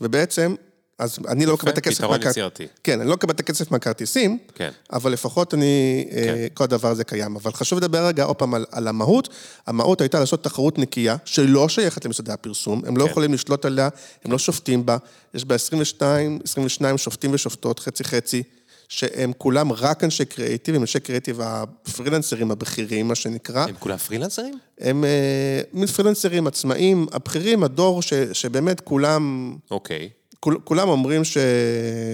ובעצם, 0.00 0.54
אז 0.98 1.18
אני 1.28 1.46
לא 1.46 1.54
מקבל 1.54 1.72
את 1.72 1.78
הכסף 1.78 1.98
פתרון 1.98 2.22
יצירתי. 2.22 2.66
כן, 2.84 3.00
אני 3.00 3.08
לא 3.08 3.14
מקבל 3.14 3.34
את 3.34 3.40
הכסף 3.40 3.70
מהכרטיסים, 3.70 4.38
כן. 4.54 4.70
אבל 4.92 5.12
לפחות 5.12 5.54
אני, 5.54 6.06
כן. 6.10 6.34
כל 6.54 6.64
הדבר 6.64 6.88
הזה 6.88 7.04
קיים. 7.04 7.36
אבל 7.36 7.52
חשוב 7.52 7.78
לדבר 7.78 8.06
רגע 8.06 8.24
עוד 8.24 8.36
פעם 8.36 8.54
על, 8.54 8.64
על 8.72 8.88
המהות. 8.88 9.28
המהות 9.66 10.00
הייתה 10.00 10.20
לעשות 10.20 10.44
תחרות 10.44 10.78
נקייה, 10.78 11.16
שלא 11.24 11.68
שייכת 11.68 12.04
למשרדי 12.04 12.32
הפרסום, 12.32 12.82
הם 12.86 12.96
לא 12.96 13.04
כן. 13.04 13.10
יכולים 13.10 13.34
לשלוט 13.34 13.64
עליה, 13.64 13.88
הם 14.24 14.32
לא 14.32 14.38
שופטים 14.38 14.86
בה. 14.86 14.96
יש 15.34 15.44
בה 15.44 15.54
22, 15.54 16.38
22 16.44 16.98
שופטים 16.98 17.30
ושופטות, 17.34 17.78
חצי-חצי, 17.78 18.42
שהם 18.88 19.32
כולם 19.38 19.72
רק 19.72 20.04
אנשי 20.04 20.24
קריאיטיב, 20.24 20.74
הם 20.74 20.80
אנשי 20.80 21.00
קריאיטיב 21.00 21.40
הפרילנסרים 21.40 22.50
הבכירים, 22.50 23.08
מה 23.08 23.14
שנקרא. 23.14 23.66
הם 23.68 23.74
כולם 23.78 23.96
פרילנסרים? 23.96 24.58
הם 24.80 25.04
אה, 25.04 25.60
מין 25.72 25.86
פרילנסרים 25.86 26.46
עצמאים, 26.46 27.06
הבכירים, 27.12 27.64
הדור 27.64 28.02
ש, 28.02 28.12
שבאמת 28.32 28.80
כולם... 28.80 29.54
אוקיי. 29.70 30.10
כול, 30.40 30.58
כולם 30.64 30.88
אומרים 30.88 31.24
ש, 31.24 31.38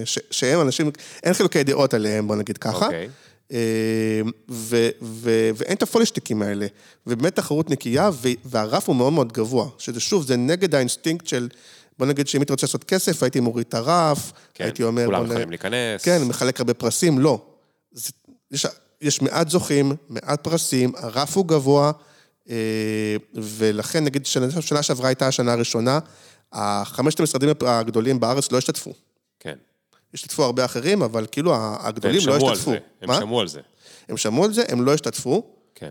ש, 0.05 0.19
שהם 0.31 0.61
אנשים, 0.61 0.91
אין 1.23 1.35
חילוקי 1.35 1.63
דעות 1.65 1.95
עליהם, 1.95 2.29
בוא 2.29 2.37
נגיד 2.37 2.59
ככה. 2.59 2.87
אוקיי. 2.87 3.09
אה, 3.53 4.21
ו, 4.51 4.89
ו, 5.03 5.51
ואין 5.55 5.77
את 5.77 5.83
הפוליטיקות 5.83 6.43
האלה. 6.43 6.67
ובאמת 7.07 7.37
תחרות 7.37 7.71
נקייה, 7.71 8.11
והרף 8.45 8.89
הוא 8.89 8.97
מאוד 8.97 9.13
מאוד 9.13 9.33
גבוה. 9.33 9.69
שזה 9.79 10.01
שוב, 10.01 10.27
זה 10.27 10.37
נגד 10.37 10.75
האינסטינקט 10.75 11.27
של, 11.27 11.49
בוא 11.99 12.07
נגיד 12.07 12.29
שאם 12.29 12.41
הייתי 12.41 12.53
רוצה 12.53 12.67
לעשות 12.67 12.85
כסף, 12.85 13.23
הייתי 13.23 13.41
מוריד 13.41 13.67
את 13.69 13.75
הרף, 13.75 14.33
כן. 14.55 14.65
הייתי 14.65 14.83
אומר... 14.83 15.05
כולם 15.07 15.19
בוא 15.19 15.27
נ- 15.27 15.31
יכולים 15.31 15.51
להיכנס. 15.51 16.03
כן, 16.05 16.23
מחלק 16.25 16.61
הרבה 16.61 16.75
פרסים, 16.75 17.19
לא. 17.19 17.43
זה, 17.93 18.11
יש, 18.51 18.67
יש 19.01 19.23
מעט 19.23 19.49
זוכים, 19.49 19.93
מעט 20.09 20.45
פרסים, 20.45 20.93
הרף 20.97 21.37
הוא 21.37 21.47
גבוה, 21.47 21.93
אה, 22.51 23.17
ולכן 23.35 24.05
נגיד 24.05 24.27
שנה, 24.27 24.83
שעברה 24.83 25.09
הייתה 25.09 25.27
השנה 25.29 25.53
הראשונה, 25.53 25.99
החמשת 26.53 27.21
המשרדים 27.21 27.49
הגדולים 27.67 28.21
בארץ 28.21 28.53
לא 28.53 28.59
השתתפו. 28.59 28.93
כן. 29.41 29.55
השתתפו 30.15 30.45
הרבה 30.45 30.65
אחרים, 30.65 31.03
אבל 31.03 31.27
כאילו 31.33 31.55
הגדולים 31.81 32.21
לא 32.27 32.37
השתתפו. 32.53 32.71
זה. 32.71 32.79
הם 33.03 33.09
מה? 33.09 33.21
שמעו 33.21 33.41
על 33.41 33.49
זה. 33.49 33.61
הם 34.09 34.17
שמעו 34.17 34.45
על 34.45 34.53
זה, 34.53 34.63
הם 34.69 34.83
לא 34.85 34.95
השתתפו. 34.95 35.43
כן. 35.75 35.91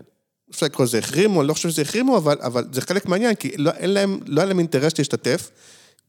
אפשר 0.50 0.66
לקרוא 0.66 0.86
לזה 0.86 0.98
החרימו, 0.98 1.40
אני 1.40 1.48
לא 1.48 1.54
חושב 1.54 1.68
שזה 1.70 1.82
החרימו, 1.82 2.16
אבל, 2.16 2.36
אבל 2.40 2.64
זה 2.72 2.80
חלק 2.80 3.06
מעניין, 3.06 3.34
כי 3.34 3.56
לא, 3.56 3.70
אין 3.70 3.90
להם, 3.90 4.18
לא 4.26 4.40
היה 4.40 4.48
להם 4.48 4.58
אינטרס 4.58 4.98
להשתתף, 4.98 5.50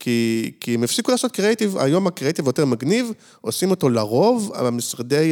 כי, 0.03 0.51
כי 0.59 0.73
הם 0.73 0.83
הפסיקו 0.83 1.11
לעשות 1.11 1.31
קריאיטיב, 1.31 1.77
היום 1.77 2.07
הקריאיטיב 2.07 2.47
יותר 2.47 2.65
מגניב, 2.65 3.11
עושים 3.41 3.71
אותו 3.71 3.89
לרוב 3.89 4.51
המשרדי 4.55 5.31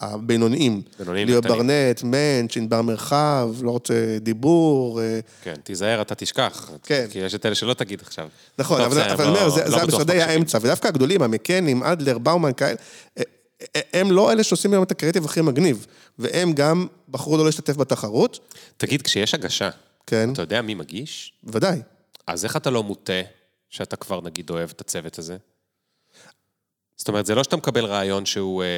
הבינוניים. 0.00 0.82
בינוניים 0.98 1.28
וקטנים. 1.32 1.54
ברנט, 1.56 2.02
מענץ', 2.02 2.56
ענבר 2.56 2.82
מרחב, 2.82 3.50
לא 3.62 3.70
רוצה 3.70 4.18
דיבור. 4.20 5.00
אה, 5.00 5.20
כן, 5.42 5.54
תיזהר, 5.64 6.02
אתה 6.02 6.14
תשכח. 6.14 6.70
כן. 6.82 7.06
כי 7.10 7.18
יש 7.18 7.34
את 7.34 7.46
אלה 7.46 7.54
שלא 7.54 7.74
תגיד 7.74 8.00
עכשיו. 8.00 8.28
נכון, 8.58 8.80
אבל 8.80 9.00
אני 9.00 9.18
לא- 9.18 9.24
אומר, 9.24 9.48
זה 9.48 9.64
לא 9.64 9.70
זה 9.70 9.82
המשרדי. 9.82 10.22
האמצע, 10.22 10.58
ודווקא 10.62 10.88
הגדולים, 10.88 11.22
המקנים, 11.22 11.82
אדלר, 11.82 12.18
באומן, 12.18 12.52
כאלה, 12.52 12.74
אה, 13.18 13.22
אה, 13.76 13.80
הם 13.92 14.12
לא 14.12 14.32
אלה 14.32 14.42
שעושים 14.42 14.72
היום 14.72 14.82
את 14.82 14.90
הקריאיטיב 14.90 15.24
הכי 15.24 15.40
מגניב, 15.40 15.86
והם 16.18 16.52
גם 16.52 16.86
בחרו 17.08 17.36
לא 17.36 17.44
להשתתף 17.44 17.76
בתחרות, 17.76 18.38
תגיד, 18.76 19.02
כשיש 19.02 19.34
הגשה, 19.34 19.70
כן, 20.06 20.32
אתה 20.32 20.42
יודע 20.42 20.62
מי 20.62 20.74
מגיש? 20.74 21.32
ודאי. 21.44 21.80
אז 22.26 22.44
איך 22.44 22.56
אתה 22.56 22.70
לא 22.70 22.82
מוטה 22.82 23.12
שאתה 23.76 23.96
כבר, 23.96 24.20
נגיד, 24.20 24.50
אוהב 24.50 24.70
את 24.70 24.80
הצוות 24.80 25.18
הזה? 25.18 25.36
זאת 26.96 27.08
אומרת, 27.08 27.26
זה 27.26 27.34
לא 27.34 27.44
שאתה 27.44 27.56
מקבל 27.56 27.84
רעיון 27.84 28.26
שהוא... 28.26 28.62
אה, 28.62 28.68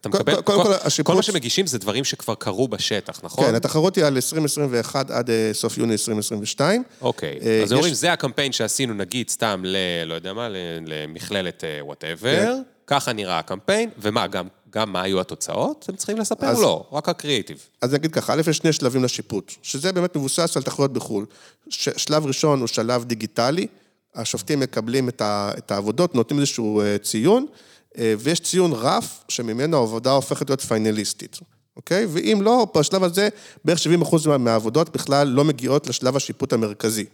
אתה 0.00 0.08
קודם 0.08 0.22
מקבל... 0.24 0.42
כל, 0.42 0.62
כל, 0.64 0.72
השיפוץ- 0.74 1.06
כל 1.06 1.14
מה 1.14 1.22
שמגישים 1.22 1.66
זה 1.66 1.78
דברים 1.78 2.04
שכבר 2.04 2.34
קרו 2.34 2.68
בשטח, 2.68 3.20
נכון? 3.24 3.44
כן, 3.46 3.54
התחרות 3.54 3.96
היא 3.96 4.04
על 4.04 4.14
2021 4.16 5.10
עד 5.10 5.30
אה, 5.30 5.50
סוף 5.52 5.78
יוני 5.78 5.92
2022. 5.92 6.82
אוקיי, 7.00 7.38
אה, 7.42 7.62
אז 7.62 7.72
יש- 7.72 7.76
אומרים, 7.76 7.94
זה 7.94 8.12
הקמפיין 8.12 8.52
שעשינו, 8.52 8.94
נגיד, 8.94 9.28
סתם 9.28 9.62
ל... 9.66 9.76
לא 10.06 10.14
יודע 10.14 10.32
מה, 10.32 10.48
למכללת 10.86 11.64
whatever, 11.80 12.36
כן. 12.44 12.62
ככה 12.86 13.12
נראה 13.12 13.38
הקמפיין, 13.38 13.90
ומה, 13.98 14.26
גם, 14.26 14.46
גם 14.74 14.92
מה 14.92 15.02
היו 15.02 15.20
התוצאות? 15.20 15.86
הם 15.88 15.96
צריכים 15.96 16.18
לספר? 16.18 16.46
אז- 16.46 16.60
לא, 16.60 16.84
רק 16.92 17.08
הקריאיטיב. 17.08 17.56
אז 17.82 17.92
נגיד 17.94 18.12
ככה, 18.12 18.32
א', 18.32 18.40
יש 18.50 18.56
שני 18.56 18.72
שלבים 18.72 19.04
לשיפוט, 19.04 19.52
שזה 19.62 19.92
באמת 19.92 20.16
מבוסס 20.16 20.56
על 20.56 20.62
תחרויות 20.62 20.92
בחו"ל. 20.92 21.26
ש- 21.68 21.88
שלב 21.96 22.26
ראשון 22.26 22.58
הוא 22.60 22.66
שלב 22.68 23.04
דיגיטלי, 23.04 23.66
השופטים 24.14 24.60
מקבלים 24.60 25.08
את, 25.08 25.20
ה, 25.20 25.50
את 25.58 25.70
העבודות, 25.70 26.14
נותנים 26.14 26.40
איזשהו 26.40 26.80
אה, 26.80 26.96
ציון, 26.98 27.46
אה, 27.98 28.14
ויש 28.18 28.40
ציון 28.40 28.72
רף 28.72 29.24
שממנו 29.28 29.76
העבודה 29.76 30.10
הופכת 30.10 30.50
להיות 30.50 30.60
פיינליסטית, 30.60 31.38
אוקיי? 31.76 32.06
ואם 32.12 32.38
לא, 32.42 32.66
בשלב 32.76 33.04
הזה 33.04 33.28
בערך 33.64 33.78
70% 33.78 34.26
מה- 34.28 34.38
מהעבודות 34.38 34.90
בכלל 34.90 35.28
לא 35.28 35.44
מגיעות 35.44 35.86
לשלב 35.86 36.16
השיפוט 36.16 36.52
המרכזי. 36.52 37.04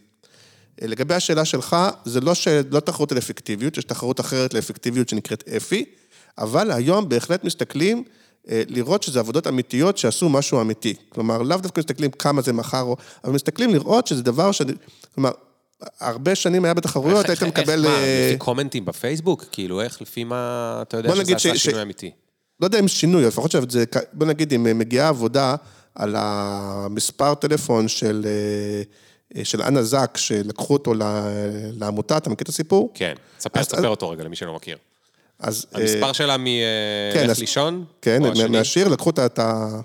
אה, 0.82 0.86
לגבי 0.86 1.14
השאלה 1.14 1.44
שלך, 1.44 1.76
זה 2.04 2.20
לא, 2.20 2.34
ש... 2.34 2.48
לא 2.70 2.80
תחרות 2.80 3.12
על 3.12 3.18
אפקטיביות, 3.18 3.78
יש 3.78 3.84
תחרות 3.84 4.20
אחרת 4.20 4.54
לאפקטיביות 4.54 5.08
שנקראת 5.08 5.48
אפי, 5.56 5.84
אבל 6.38 6.70
היום 6.70 7.08
בהחלט 7.08 7.44
מסתכלים 7.44 8.04
אה, 8.50 8.62
לראות 8.68 9.02
שזה 9.02 9.20
עבודות 9.20 9.46
אמיתיות 9.46 9.98
שעשו 9.98 10.28
משהו 10.28 10.60
אמיתי. 10.60 10.94
כלומר, 11.08 11.42
לאו 11.42 11.56
דווקא 11.56 11.80
מסתכלים 11.80 12.10
כמה 12.10 12.42
זה 12.42 12.52
מכר, 12.52 12.92
אבל 13.24 13.32
מסתכלים 13.32 13.74
לראות 13.74 14.06
שזה 14.06 14.22
דבר 14.22 14.52
ש... 14.52 14.62
כלומר, 15.14 15.30
הרבה 16.00 16.34
שנים 16.34 16.64
היה 16.64 16.74
בתחרויות, 16.74 17.28
היית 17.28 17.42
מקבל... 17.42 17.84
איך, 17.84 17.94
מה, 17.94 18.02
אה, 18.02 18.28
לפי 18.28 18.38
קומנטים 18.38 18.84
בפייסבוק? 18.84 19.44
כאילו, 19.52 19.80
איך, 19.80 20.02
לפי 20.02 20.24
מה 20.24 20.78
אתה 20.82 20.96
יודע 20.96 21.16
שזה 21.16 21.36
עשה 21.36 21.56
שינוי 21.56 21.82
אמיתי? 21.82 22.10
לא 22.60 22.66
יודע 22.66 22.78
אם 22.78 22.88
שינוי, 22.88 23.24
לפחות 23.24 23.50
שזה, 23.50 23.84
בוא 24.12 24.26
נגיד, 24.26 24.52
אם 24.52 24.78
מגיעה 24.78 25.08
עבודה 25.08 25.54
על 25.94 26.14
המספר 26.18 27.34
טלפון 27.34 27.88
של, 27.88 28.26
אה, 29.36 29.44
של 29.44 29.62
אנה 29.62 29.82
זק, 29.82 30.16
שלקחו 30.16 30.74
אותו 30.74 30.92
לעמותה, 31.72 32.16
אתה 32.16 32.30
מכיר 32.30 32.42
את 32.42 32.48
הסיפור? 32.48 32.90
כן, 32.94 33.14
ספר, 33.40 33.62
ספר 33.62 33.88
אותו 33.88 34.10
רגע 34.10 34.24
למי 34.24 34.36
שלא 34.36 34.54
מכיר. 34.54 34.76
אז... 35.40 35.66
אה, 35.74 35.80
המספר 35.80 36.12
שלה 36.12 36.36
כן, 37.14 37.26
מ"איך 37.26 37.38
לישון"? 37.38 37.84
כן, 38.02 38.24
או 38.24 38.32
השני? 38.32 38.48
מהשיר, 38.58 38.88
לקחו 38.88 39.10
את 39.10 39.38
ה- 39.38 39.80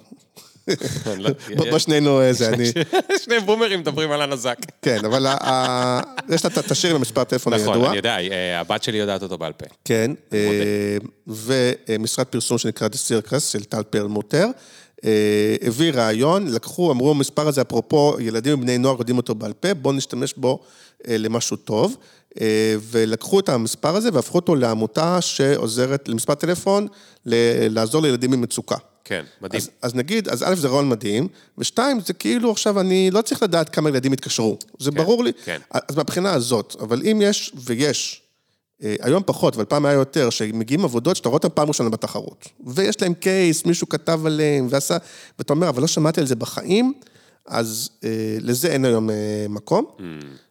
לא- 1.18 1.30
בוא 1.56 1.80
שנינו 1.80 2.22
איזה, 2.22 2.50
אני... 2.50 2.66
שני 3.24 3.40
בומרים 3.40 3.80
מדברים 3.80 4.12
על 4.12 4.22
הנזק. 4.22 4.58
כן, 4.82 5.06
אבל 5.06 5.28
יש 6.30 6.46
לה 6.46 6.52
את 6.60 6.72
השיר 6.72 6.90
עם 6.90 6.96
המספר 6.96 7.24
טלפון 7.24 7.54
הידוע. 7.54 7.76
נכון, 7.76 7.88
אני 7.88 7.98
יודע, 7.98 8.18
אה, 8.20 8.60
הבת 8.60 8.84
שלי 8.84 8.98
יודעת 8.98 9.24
אותו 9.24 9.38
בעל 9.38 9.54
פה. 9.54 9.66
כן, 9.86 10.12
אה, 10.34 10.98
ומשרד 11.28 12.26
פרסום 12.28 12.58
שנקרא 12.58 12.88
The 12.88 13.30
Circus 13.30 13.40
של 13.40 13.64
טל 13.64 13.84
פרלמוטר, 13.84 14.46
אה, 14.46 14.52
הביא 15.62 15.92
רעיון, 15.92 16.48
לקחו, 16.48 16.92
אמרו, 16.92 17.12
המספר 17.12 17.48
הזה, 17.48 17.62
אפרופו 17.62 18.16
ילדים 18.20 18.54
ובני 18.54 18.78
נוער 18.78 18.96
יודעים 19.00 19.18
אותו 19.18 19.36
בעל 19.36 19.54
פה, 19.54 19.74
בואו 19.74 19.94
נשתמש 19.94 20.34
בו 20.38 20.60
אה, 21.08 21.18
למשהו 21.18 21.58
טוב. 21.58 21.96
אה, 22.42 22.76
ולקחו 22.82 23.40
את 23.40 23.50
המספר 23.50 23.96
הזה 23.96 24.10
והפכו 24.14 24.38
אותו 24.38 24.56
לעמותה 24.56 25.22
שעוזרת, 25.22 26.10
למספר 26.10 26.36
טלפון, 26.36 26.88
ל- 27.26 27.68
לעזור 27.76 28.02
לילדים 28.02 28.32
במצוקה. 28.32 28.76
כן, 29.06 29.24
מדהים. 29.42 29.62
אז, 29.62 29.70
אז 29.82 29.96
נגיד, 29.96 30.28
אז 30.30 30.44
א', 30.44 30.56
זה 30.56 30.68
רעיון 30.68 30.90
מדהים, 30.90 31.28
ושתיים, 31.58 32.00
זה 32.00 32.14
כאילו 32.14 32.52
עכשיו 32.52 32.80
אני 32.80 33.12
לא 33.12 33.22
צריך 33.22 33.44
לדעת 33.44 33.70
כמה 33.70 33.90
ילדים 33.90 34.14
יתקשרו. 34.14 34.58
זה 34.80 34.92
כן, 34.92 34.98
ברור 34.98 35.24
לי. 35.24 35.32
כן. 35.46 35.60
אז 35.72 35.96
מהבחינה 35.96 36.34
הזאת, 36.34 36.76
אבל 36.80 37.02
אם 37.12 37.22
יש, 37.24 37.52
ויש, 37.56 38.22
אה, 38.22 38.23
היום 39.02 39.24
פחות, 39.26 39.56
אבל 39.56 39.66
פעם 39.66 39.86
היה 39.86 39.96
יותר, 39.96 40.30
שמגיעים 40.30 40.86
עבודות 40.86 41.16
שאתה 41.16 41.30
רואה 41.30 41.38
אותן 41.38 41.48
פעם 41.54 41.68
ראשונה 41.68 41.90
בתחרות. 41.90 42.48
ויש 42.66 43.02
להם 43.02 43.14
קייס, 43.14 43.66
מישהו 43.66 43.90
כתב 43.90 44.22
עליהם, 44.26 44.68
ועשה, 44.70 44.98
ואתה 45.40 45.54
אומר, 45.54 45.70
אבל 45.70 45.82
לא 45.82 45.88
שמעתי 45.88 46.22
על 46.22 46.28
זה 46.28 46.36
בחיים, 46.36 46.94
אז 47.48 47.90
אה, 48.04 48.38
לזה 48.42 48.68
אין 48.68 48.86
היום 48.86 49.10
אה, 49.10 49.46
מקום. 49.50 49.86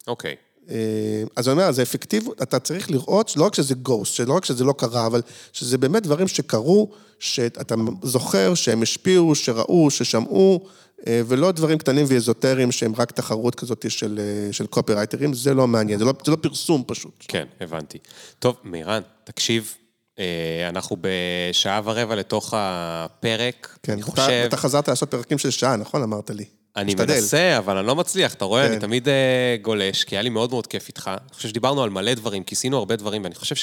אוקיי. 0.07 0.35
אה, 0.69 1.23
אז 1.35 1.47
אני 1.47 1.53
אומר, 1.53 1.71
זה 1.71 1.81
אפקטיביות, 1.81 2.41
אתה 2.41 2.59
צריך 2.59 2.91
לראות 2.91 3.29
שלא 3.29 3.45
רק 3.45 3.55
שזה 3.55 3.75
גוסט, 3.75 4.13
שלא 4.13 4.33
רק 4.33 4.45
שזה 4.45 4.63
לא 4.63 4.73
קרה, 4.77 5.05
אבל 5.05 5.21
שזה 5.53 5.77
באמת 5.77 6.03
דברים 6.03 6.27
שקרו, 6.27 6.89
שאתה 7.19 7.75
זוכר 8.03 8.53
שהם 8.53 8.81
השפיעו, 8.81 9.35
שראו, 9.35 9.91
ששמעו, 9.91 10.59
אה, 10.63 10.69
ולא 11.07 11.51
דברים 11.51 11.77
קטנים 11.77 12.05
ואזוטריים 12.09 12.71
שהם 12.71 12.93
רק 12.97 13.11
תחרות 13.11 13.55
כזאת 13.55 13.85
של, 13.89 14.19
אה, 14.19 14.53
של 14.53 14.67
קופירייטרים, 14.67 15.33
זה 15.33 15.53
לא 15.53 15.67
מעניין, 15.67 15.99
זה 15.99 16.05
לא, 16.05 16.13
זה 16.25 16.31
לא 16.31 16.37
פרסום 16.41 16.83
פשוט. 16.87 17.25
כן, 17.27 17.45
הבנתי. 17.61 17.97
טוב, 18.39 18.55
מירן, 18.63 19.01
תקשיב, 19.23 19.75
אה, 20.19 20.69
אנחנו 20.69 20.97
בשעה 21.01 21.81
ורבע 21.83 22.15
לתוך 22.15 22.53
הפרק. 22.57 23.77
כן, 23.83 23.93
אני 23.93 24.01
חושב... 24.01 24.43
אתה 24.47 24.57
חזרת 24.57 24.87
לעשות 24.87 25.11
פרקים 25.11 25.37
של 25.37 25.49
שעה, 25.49 25.75
נכון? 25.75 26.03
אמרת 26.03 26.29
לי. 26.29 26.45
אני 26.75 26.93
משתדל. 26.93 27.13
מנסה, 27.13 27.57
אבל 27.57 27.77
אני 27.77 27.87
לא 27.87 27.95
מצליח, 27.95 28.33
אתה 28.33 28.45
רואה, 28.45 28.65
כן. 28.65 28.71
אני 28.71 28.79
תמיד 28.79 29.09
אה, 29.09 29.55
גולש, 29.61 30.03
כי 30.03 30.15
היה 30.15 30.21
לי 30.21 30.29
מאוד 30.29 30.49
מאוד 30.49 30.67
כיף 30.67 30.87
איתך. 30.87 31.11
אני 31.13 31.35
חושב 31.35 31.49
שדיברנו 31.49 31.83
על 31.83 31.89
מלא 31.89 32.13
דברים, 32.13 32.43
כיסינו 32.43 32.77
הרבה 32.77 32.95
דברים, 32.95 33.23
ואני 33.23 33.35
חושב 33.35 33.55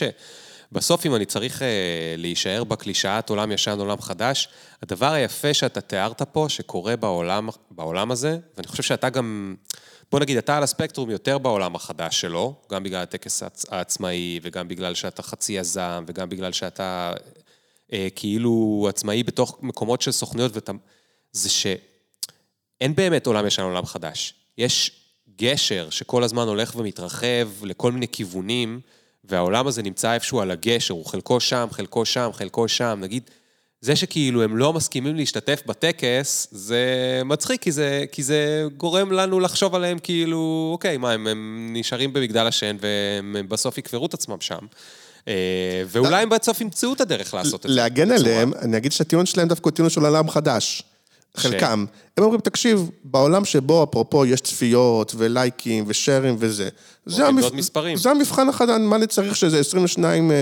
שבסוף, 0.72 1.06
אם 1.06 1.14
אני 1.14 1.26
צריך 1.26 1.62
אה, 1.62 2.14
להישאר 2.18 2.64
בקלישאת 2.64 3.30
עולם 3.30 3.52
ישן, 3.52 3.78
עולם 3.78 4.00
חדש, 4.00 4.48
הדבר 4.82 5.12
היפה 5.12 5.54
שאתה 5.54 5.80
תיארת 5.80 6.22
פה, 6.22 6.46
שקורה 6.48 6.96
בעולם, 6.96 7.48
בעולם 7.70 8.10
הזה, 8.10 8.38
ואני 8.56 8.66
חושב 8.66 8.82
שאתה 8.82 9.10
גם, 9.10 9.54
בוא 10.10 10.20
נגיד, 10.20 10.36
אתה 10.36 10.56
על 10.56 10.62
הספקטרום 10.62 11.10
יותר 11.10 11.38
בעולם 11.38 11.74
החדש 11.74 12.20
שלו, 12.20 12.54
גם 12.70 12.82
בגלל 12.82 13.02
הטקס 13.02 13.42
העצ- 13.42 13.66
העצמאי, 13.70 14.40
וגם 14.42 14.68
בגלל 14.68 14.94
שאתה 14.94 15.22
חצי 15.22 15.52
יזם, 15.52 16.04
וגם 16.06 16.28
בגלל 16.28 16.52
שאתה 16.52 17.12
אה, 17.92 18.08
כאילו 18.14 18.86
עצמאי 18.88 19.22
בתוך 19.22 19.58
מקומות 19.62 20.02
של 20.02 20.12
סוכנויות, 20.12 20.54
ואתה... 20.54 20.72
זה 21.32 21.48
ש... 21.48 21.66
אין 22.80 22.94
באמת 22.94 23.26
עולם 23.26 23.46
ישן, 23.46 23.62
עולם 23.62 23.86
חדש. 23.86 24.34
יש 24.58 24.90
גשר 25.36 25.90
שכל 25.90 26.24
הזמן 26.24 26.48
הולך 26.48 26.76
ומתרחב 26.76 27.48
לכל 27.62 27.92
מיני 27.92 28.08
כיוונים, 28.08 28.80
והעולם 29.24 29.66
הזה 29.66 29.82
נמצא 29.82 30.14
איפשהו 30.14 30.40
על 30.40 30.50
הגשר, 30.50 30.94
הוא 30.94 31.06
חלקו 31.06 31.40
שם, 31.40 31.66
חלקו 31.70 32.04
שם, 32.04 32.30
חלקו 32.32 32.68
שם. 32.68 32.98
נגיד, 33.02 33.30
זה 33.80 33.96
שכאילו 33.96 34.42
הם 34.42 34.56
לא 34.56 34.72
מסכימים 34.72 35.16
להשתתף 35.16 35.62
בטקס, 35.66 36.48
זה 36.50 36.84
מצחיק, 37.24 37.62
כי 37.62 37.72
זה, 37.72 38.04
כי 38.12 38.22
זה 38.22 38.64
גורם 38.76 39.12
לנו 39.12 39.40
לחשוב 39.40 39.74
עליהם 39.74 39.98
כאילו, 39.98 40.70
אוקיי, 40.72 40.96
מה, 40.96 41.12
הם, 41.12 41.26
הם 41.26 41.68
נשארים 41.72 42.12
במגדל 42.12 42.46
השן 42.46 42.76
והם 42.80 43.48
בסוף 43.48 43.78
יקברו 43.78 44.06
את 44.06 44.14
עצמם 44.14 44.40
שם. 44.40 44.66
אה, 45.28 45.82
ואולי 45.86 46.22
הם 46.22 46.28
בסוף 46.28 46.60
ימצאו 46.60 46.92
את 46.92 47.00
הדרך 47.00 47.34
לעשות 47.34 47.66
את 47.66 47.70
זה. 47.70 47.76
להגן 47.76 48.10
עליהם, 48.10 48.52
אני 48.54 48.76
אגיד 48.76 48.92
שהטיעון 48.92 49.26
שלהם 49.26 49.48
דווקא 49.48 49.68
הוא 49.68 49.74
טיעון 49.74 49.90
של 49.90 50.00
עולם 50.00 50.30
חדש. 50.30 50.82
חלקם. 51.36 51.84
הם 52.16 52.24
אומרים, 52.24 52.40
תקשיב, 52.40 52.90
בעולם 53.04 53.44
שבו, 53.44 53.84
אפרופו, 53.84 54.26
יש 54.26 54.40
צפיות 54.40 55.14
ולייקים 55.16 55.84
ושרים 55.86 56.36
וזה. 56.38 56.68
זה, 57.06 57.24
למדוד 57.24 57.54
מספרים. 57.54 57.96
זה 57.96 58.10
המבחן 58.10 58.48
החדש, 58.48 58.76
מה 58.80 58.96
אני 58.96 59.06
צריך 59.06 59.36
שזה 59.36 59.58
22 59.58 60.30
אה, 60.30 60.36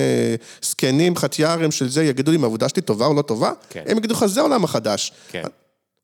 זקנים, 0.62 1.16
חטיארים 1.16 1.70
של 1.70 1.89
זה, 1.89 2.05
יגידו 2.05 2.31
לי 2.31 2.36
אם 2.36 2.44
העבודה 2.44 2.69
שלי 2.69 2.82
טובה 2.82 3.06
או 3.06 3.15
לא 3.15 3.23
טובה? 3.23 3.52
כן. 3.70 3.82
הם 3.86 3.97
יגידו 3.97 4.15
לך, 4.15 4.27
זה 4.27 4.40
העולם 4.40 4.65
החדש. 4.65 5.12
כן. 5.31 5.43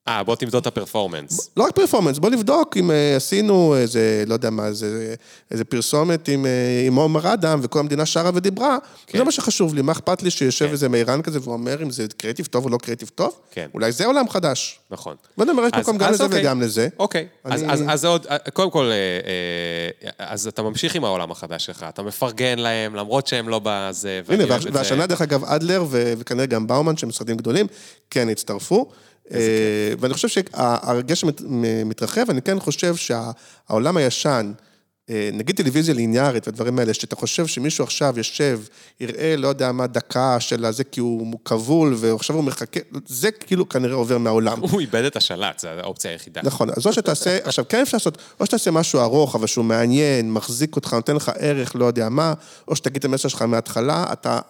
אה, 0.08 0.22
בוא 0.22 0.36
תמדוד 0.36 0.60
את 0.60 0.66
הפרפורמנס. 0.66 1.50
לא 1.56 1.64
רק 1.64 1.72
פרפורמנס, 1.74 2.18
בוא 2.18 2.30
נבדוק 2.30 2.76
אם 2.76 2.90
אה, 2.90 3.16
עשינו 3.16 3.76
איזה, 3.76 4.24
לא 4.26 4.34
יודע 4.34 4.50
מה, 4.50 4.66
איזה, 4.66 5.14
איזה 5.50 5.64
פרסומת 5.64 6.28
עם, 6.28 6.46
אה, 6.46 6.50
עם 6.86 6.94
עומר 6.94 7.32
אדם, 7.34 7.60
וכל 7.62 7.78
המדינה 7.78 8.06
שרה 8.06 8.30
ודיברה, 8.34 8.76
כן. 9.06 9.18
זה 9.18 9.24
מה 9.24 9.32
שחשוב 9.32 9.74
לי, 9.74 9.82
מה 9.82 9.92
אכפת 9.92 10.22
לי 10.22 10.30
שיושב 10.30 10.68
איזה 10.70 10.88
מירן 10.88 11.22
כזה 11.22 11.38
ואומר 11.42 11.82
אם 11.82 11.90
זה 11.90 12.06
קריאיטיב 12.16 12.46
טוב 12.46 12.64
או 12.64 12.70
לא 12.70 12.78
קריאיטיב 12.78 13.10
טוב? 13.14 13.32
כן. 13.50 13.66
אולי 13.74 13.92
זה 13.92 14.06
עולם 14.06 14.28
חדש. 14.28 14.78
נכון. 14.90 15.16
ואני 15.38 15.50
אומר, 15.50 15.62
יש 15.64 15.70
אז- 15.72 15.80
מקום 15.82 15.98
גם 15.98 16.08
אז 16.08 16.14
לזה 16.14 16.24
אוקיי. 16.24 16.40
וגם 16.40 16.62
לזה. 16.62 16.88
אוקיי, 16.98 17.26
אז- 17.44 17.62
אני- 17.62 17.72
אז- 17.72 17.82
אז 17.88 18.00
זה 18.00 18.08
עוד, 18.08 18.26
קודם 18.52 18.70
כל, 18.70 18.84
אה, 18.84 18.90
אה, 20.04 20.26
אז 20.32 20.46
אתה 20.46 20.62
ממשיך 20.62 20.94
עם 20.94 21.04
העולם 21.04 21.30
החדש 21.30 21.66
שלך, 21.66 21.86
אתה 21.88 22.02
מפרגן 22.02 22.58
להם, 22.58 22.94
למרות 22.94 23.26
שהם 23.26 23.48
לא 23.48 23.60
בזה, 23.64 24.20
ואני 24.26 24.42
הנה, 24.42 24.52
אוהב 24.52 24.62
והש- 24.62 24.66
את 24.66 24.72
זה. 24.72 24.78
והשנה, 24.78 25.06
דרך 25.06 25.22
אגב, 25.22 25.44
אדלר 25.44 25.84
ו- 25.88 26.12
וכנראה 26.18 26.46
גם 26.46 26.66
באומן, 26.66 26.96
שהם 26.96 27.08
משרדים 27.08 27.36
גדולים, 27.36 27.66
כן 28.10 28.28
הצטרפו. 28.28 28.86
אה, 29.32 29.38
ואני 30.00 30.14
חושב 30.14 30.28
שהרגש 30.28 31.24
מת- 31.24 31.42
מתרחב, 31.84 32.30
אני 32.30 32.42
כן 32.42 32.60
חושב 32.60 32.94
שהעולם 32.96 33.96
הישן, 33.96 34.52
אה, 35.10 35.30
נגיד 35.32 35.56
טלוויזיה 35.56 35.94
ליניארית 35.94 36.48
והדברים 36.48 36.78
האלה, 36.78 36.94
שאתה 36.94 37.16
חושב 37.16 37.46
שמישהו 37.46 37.84
עכשיו 37.84 38.14
יושב, 38.16 38.60
יראה, 39.00 39.36
לא 39.36 39.48
יודע 39.48 39.72
מה, 39.72 39.86
דקה 39.86 40.40
של 40.40 40.64
הזה, 40.64 40.84
כי 40.84 41.00
הוא 41.00 41.38
כבול, 41.44 41.94
ועכשיו 41.96 42.36
הוא 42.36 42.44
מחכה, 42.44 42.80
זה 43.06 43.30
כאילו 43.30 43.68
כנראה 43.68 43.94
עובר 43.94 44.18
מהעולם. 44.18 44.60
הוא 44.60 44.80
איבד 44.80 45.04
את 45.04 45.16
השלט, 45.16 45.58
זו 45.58 45.68
האופציה 45.68 46.10
היחידה. 46.10 46.40
נכון, 46.44 46.70
אז 46.76 46.86
או 46.86 46.92
שתעשה, 46.92 47.38
עכשיו 47.48 47.64
כן 47.68 47.82
אפשר 47.82 47.96
לעשות, 47.96 48.18
או 48.40 48.46
שתעשה 48.46 48.70
משהו 48.70 49.00
ארוך, 49.00 49.34
אבל 49.36 49.46
שהוא 49.46 49.64
מעניין, 49.64 50.32
מחזיק 50.32 50.76
אותך, 50.76 50.92
נותן 50.94 51.16
לך 51.16 51.32
ערך, 51.38 51.76
לא 51.76 51.84
יודע 51.84 52.08
מה, 52.08 52.34
או 52.68 52.76
שתגיד 52.76 52.96
את 52.96 53.04
המסר 53.04 53.28
שלך 53.28 53.42
מההתחלה, 53.42 54.06
אתה... 54.12 54.40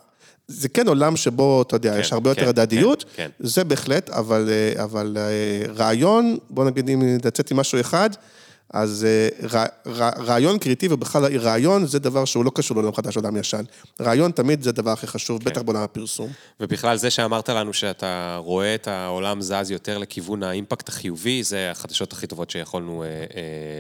זה 0.48 0.68
כן 0.68 0.88
עולם 0.88 1.16
שבו, 1.16 1.62
אתה 1.62 1.76
יודע, 1.76 1.94
כן, 1.94 2.00
יש 2.00 2.12
הרבה 2.12 2.34
כן, 2.34 2.40
יותר 2.40 2.48
הדדיות, 2.48 3.04
כן, 3.04 3.08
כן. 3.38 3.46
זה 3.46 3.64
בהחלט, 3.64 4.10
אבל, 4.10 4.48
אה, 4.48 4.84
אבל 4.84 5.16
אה, 5.16 5.72
רעיון, 5.74 6.36
בוא 6.50 6.64
נגיד 6.64 6.88
אם 6.88 7.18
לצאת 7.24 7.50
עם 7.50 7.56
משהו 7.56 7.80
אחד, 7.80 8.10
אז 8.70 9.06
אה, 9.08 9.48
רע- 9.52 9.66
רע- 9.86 10.22
רעיון 10.24 10.58
קריאיטיבי, 10.58 10.94
ובכלל 10.94 11.36
רעיון 11.38 11.86
זה 11.86 11.98
דבר 11.98 12.24
שהוא 12.24 12.44
לא 12.44 12.50
קשור 12.54 12.76
לעולם 12.76 12.94
חדש, 12.94 13.16
עולם 13.16 13.36
ישן. 13.36 13.62
רעיון 14.00 14.30
תמיד 14.30 14.62
זה 14.62 14.70
הדבר 14.70 14.90
הכי 14.90 15.06
חשוב, 15.06 15.38
כן. 15.38 15.44
בטח 15.44 15.62
בעולם 15.62 15.82
הפרסום. 15.82 16.30
ובכלל 16.60 16.96
זה 16.96 17.10
שאמרת 17.10 17.48
לנו 17.48 17.72
שאתה 17.72 18.36
רואה 18.40 18.74
את 18.74 18.88
העולם 18.88 19.40
זז 19.40 19.70
יותר 19.70 19.98
לכיוון 19.98 20.42
האימפקט 20.42 20.88
החיובי, 20.88 21.42
זה 21.42 21.70
החדשות 21.70 22.12
הכי 22.12 22.26
טובות 22.26 22.50
שיכולנו 22.50 23.02
אה, 23.02 23.08
אה, 23.08 23.22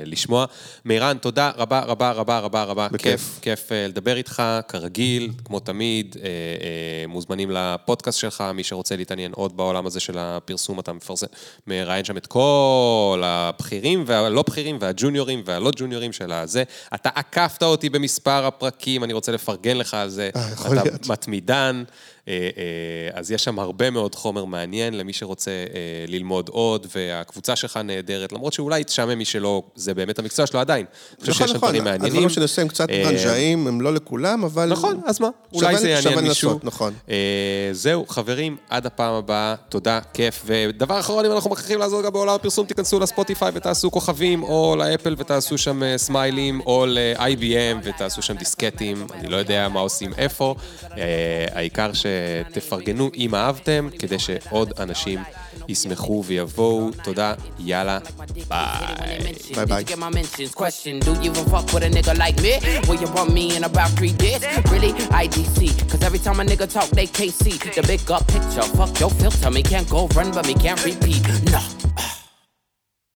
לשמוע. 0.06 0.44
מירן, 0.84 1.16
תודה 1.20 1.50
רבה 1.56 1.80
רבה 1.80 2.12
רבה 2.12 2.38
רבה 2.38 2.64
רבה. 2.64 2.88
בכיף. 2.88 3.02
כיף, 3.02 3.38
כיף 3.42 3.72
אה, 3.72 3.86
לדבר 3.88 4.16
איתך, 4.16 4.42
כרגיל, 4.68 5.30
כמו 5.44 5.60
תמיד. 5.60 6.16
אה, 6.18 6.24
אה, 6.24 7.06
מוזמנים 7.08 7.50
לפודקאסט 7.50 8.18
שלך, 8.18 8.44
מי 8.54 8.64
שרוצה 8.64 8.96
להתעניין 8.96 9.32
עוד 9.32 9.56
בעולם 9.56 9.86
הזה 9.86 10.00
של 10.00 10.18
הפרסום, 10.18 10.80
אתה 10.80 10.92
מפרסם, 10.92 11.26
מראיין 11.66 12.04
שם 12.04 12.16
את 12.16 12.26
כל 12.26 13.22
הבכירים 13.24 14.04
והלא 14.06 14.44
בכירים 14.48 14.73
והג'וניורים 14.80 15.42
והלא 15.44 15.70
ג'וניורים 15.76 16.12
של 16.12 16.32
הזה. 16.32 16.64
אתה 16.94 17.08
עקפת 17.14 17.62
אותי 17.62 17.88
במספר 17.88 18.46
הפרקים, 18.46 19.04
אני 19.04 19.12
רוצה 19.12 19.32
לפרגן 19.32 19.76
לך 19.76 19.94
על 19.94 20.08
זה. 20.08 20.30
אה, 20.36 20.48
יכול 20.52 20.78
אתה 20.78 20.84
להיות. 20.84 21.06
מתמידן, 21.06 21.84
אה, 21.86 21.92
אה, 21.92 22.13
אז 23.14 23.30
יש 23.30 23.44
שם 23.44 23.58
הרבה 23.58 23.90
מאוד 23.90 24.14
חומר 24.14 24.44
מעניין 24.44 24.94
למי 24.94 25.12
שרוצה 25.12 25.50
אה, 25.50 26.04
ללמוד 26.08 26.48
עוד, 26.48 26.86
והקבוצה 26.94 27.56
שלך 27.56 27.76
נהדרת, 27.76 28.32
למרות 28.32 28.52
שאולי 28.52 28.80
יתשעמם 28.80 29.18
מי 29.18 29.24
שלא, 29.24 29.62
זה 29.74 29.94
באמת 29.94 30.18
המקצוע 30.18 30.46
שלו 30.46 30.60
עדיין. 30.60 30.86
אני 30.86 31.20
חושב 31.20 31.32
נכון, 31.32 31.46
שיש 31.46 31.50
שם 31.50 31.56
נכון, 31.56 31.68
דברים 31.68 31.84
מעניינים. 31.84 32.06
הדברים 32.06 32.28
שאני 32.28 32.42
עושה 32.42 32.62
הם 32.62 32.68
קצת 32.68 32.90
אה, 32.90 33.02
ברנז'אים, 33.04 33.66
הם 33.66 33.80
לא 33.80 33.94
לכולם, 33.94 34.44
אבל... 34.44 34.68
נכון, 34.68 35.00
אז 35.06 35.20
מה? 35.20 35.28
אולי 35.52 35.78
זה 35.78 35.90
יעניין 35.90 36.18
מישהו. 36.18 36.60
נכון. 36.62 36.92
אה, 37.08 37.68
זהו, 37.72 38.06
חברים, 38.08 38.56
עד 38.68 38.86
הפעם 38.86 39.14
הבאה, 39.14 39.54
תודה, 39.68 40.00
כיף. 40.14 40.42
ודבר 40.46 41.00
אחרון, 41.00 41.24
אם 41.24 41.32
אנחנו 41.32 41.50
מכריחים 41.50 41.78
לעזור 41.78 42.02
גם 42.02 42.12
בעולם 42.12 42.34
הפרסום, 42.34 42.66
תיכנסו 42.66 43.00
לספוטיפיי 43.00 43.52
ותעשו 43.54 43.90
כוכבים, 43.90 44.42
או 44.42 44.76
לאפל 44.78 45.14
ותעשו 45.18 45.58
שם 45.58 45.82
אה, 45.82 45.98
סמיילים, 45.98 46.60
או 46.60 46.86
ל-IBM 46.86 47.76
ותעשו 47.82 48.22
שם 48.22 48.34
דיסקטים, 48.34 49.06
אני 49.14 49.28
לא 49.28 49.36
יודע 49.36 49.68
מה 49.68 49.80
עושים 49.80 50.12
איפה. 50.18 50.54
אה, 50.84 51.46
העיקר 51.52 51.92
שתפרגנו 52.50 53.10
אם 53.16 53.34
אהבתם, 53.34 53.88
כדי 53.98 54.18
שעוד 54.18 54.72
אנשים 54.78 55.22
ישמחו 55.68 56.22
ויבואו. 56.26 56.90
תודה, 57.04 57.34
יאללה, 57.58 57.98
ביי. 58.48 59.18
Bye 59.52 59.68
bye. 59.68 60.24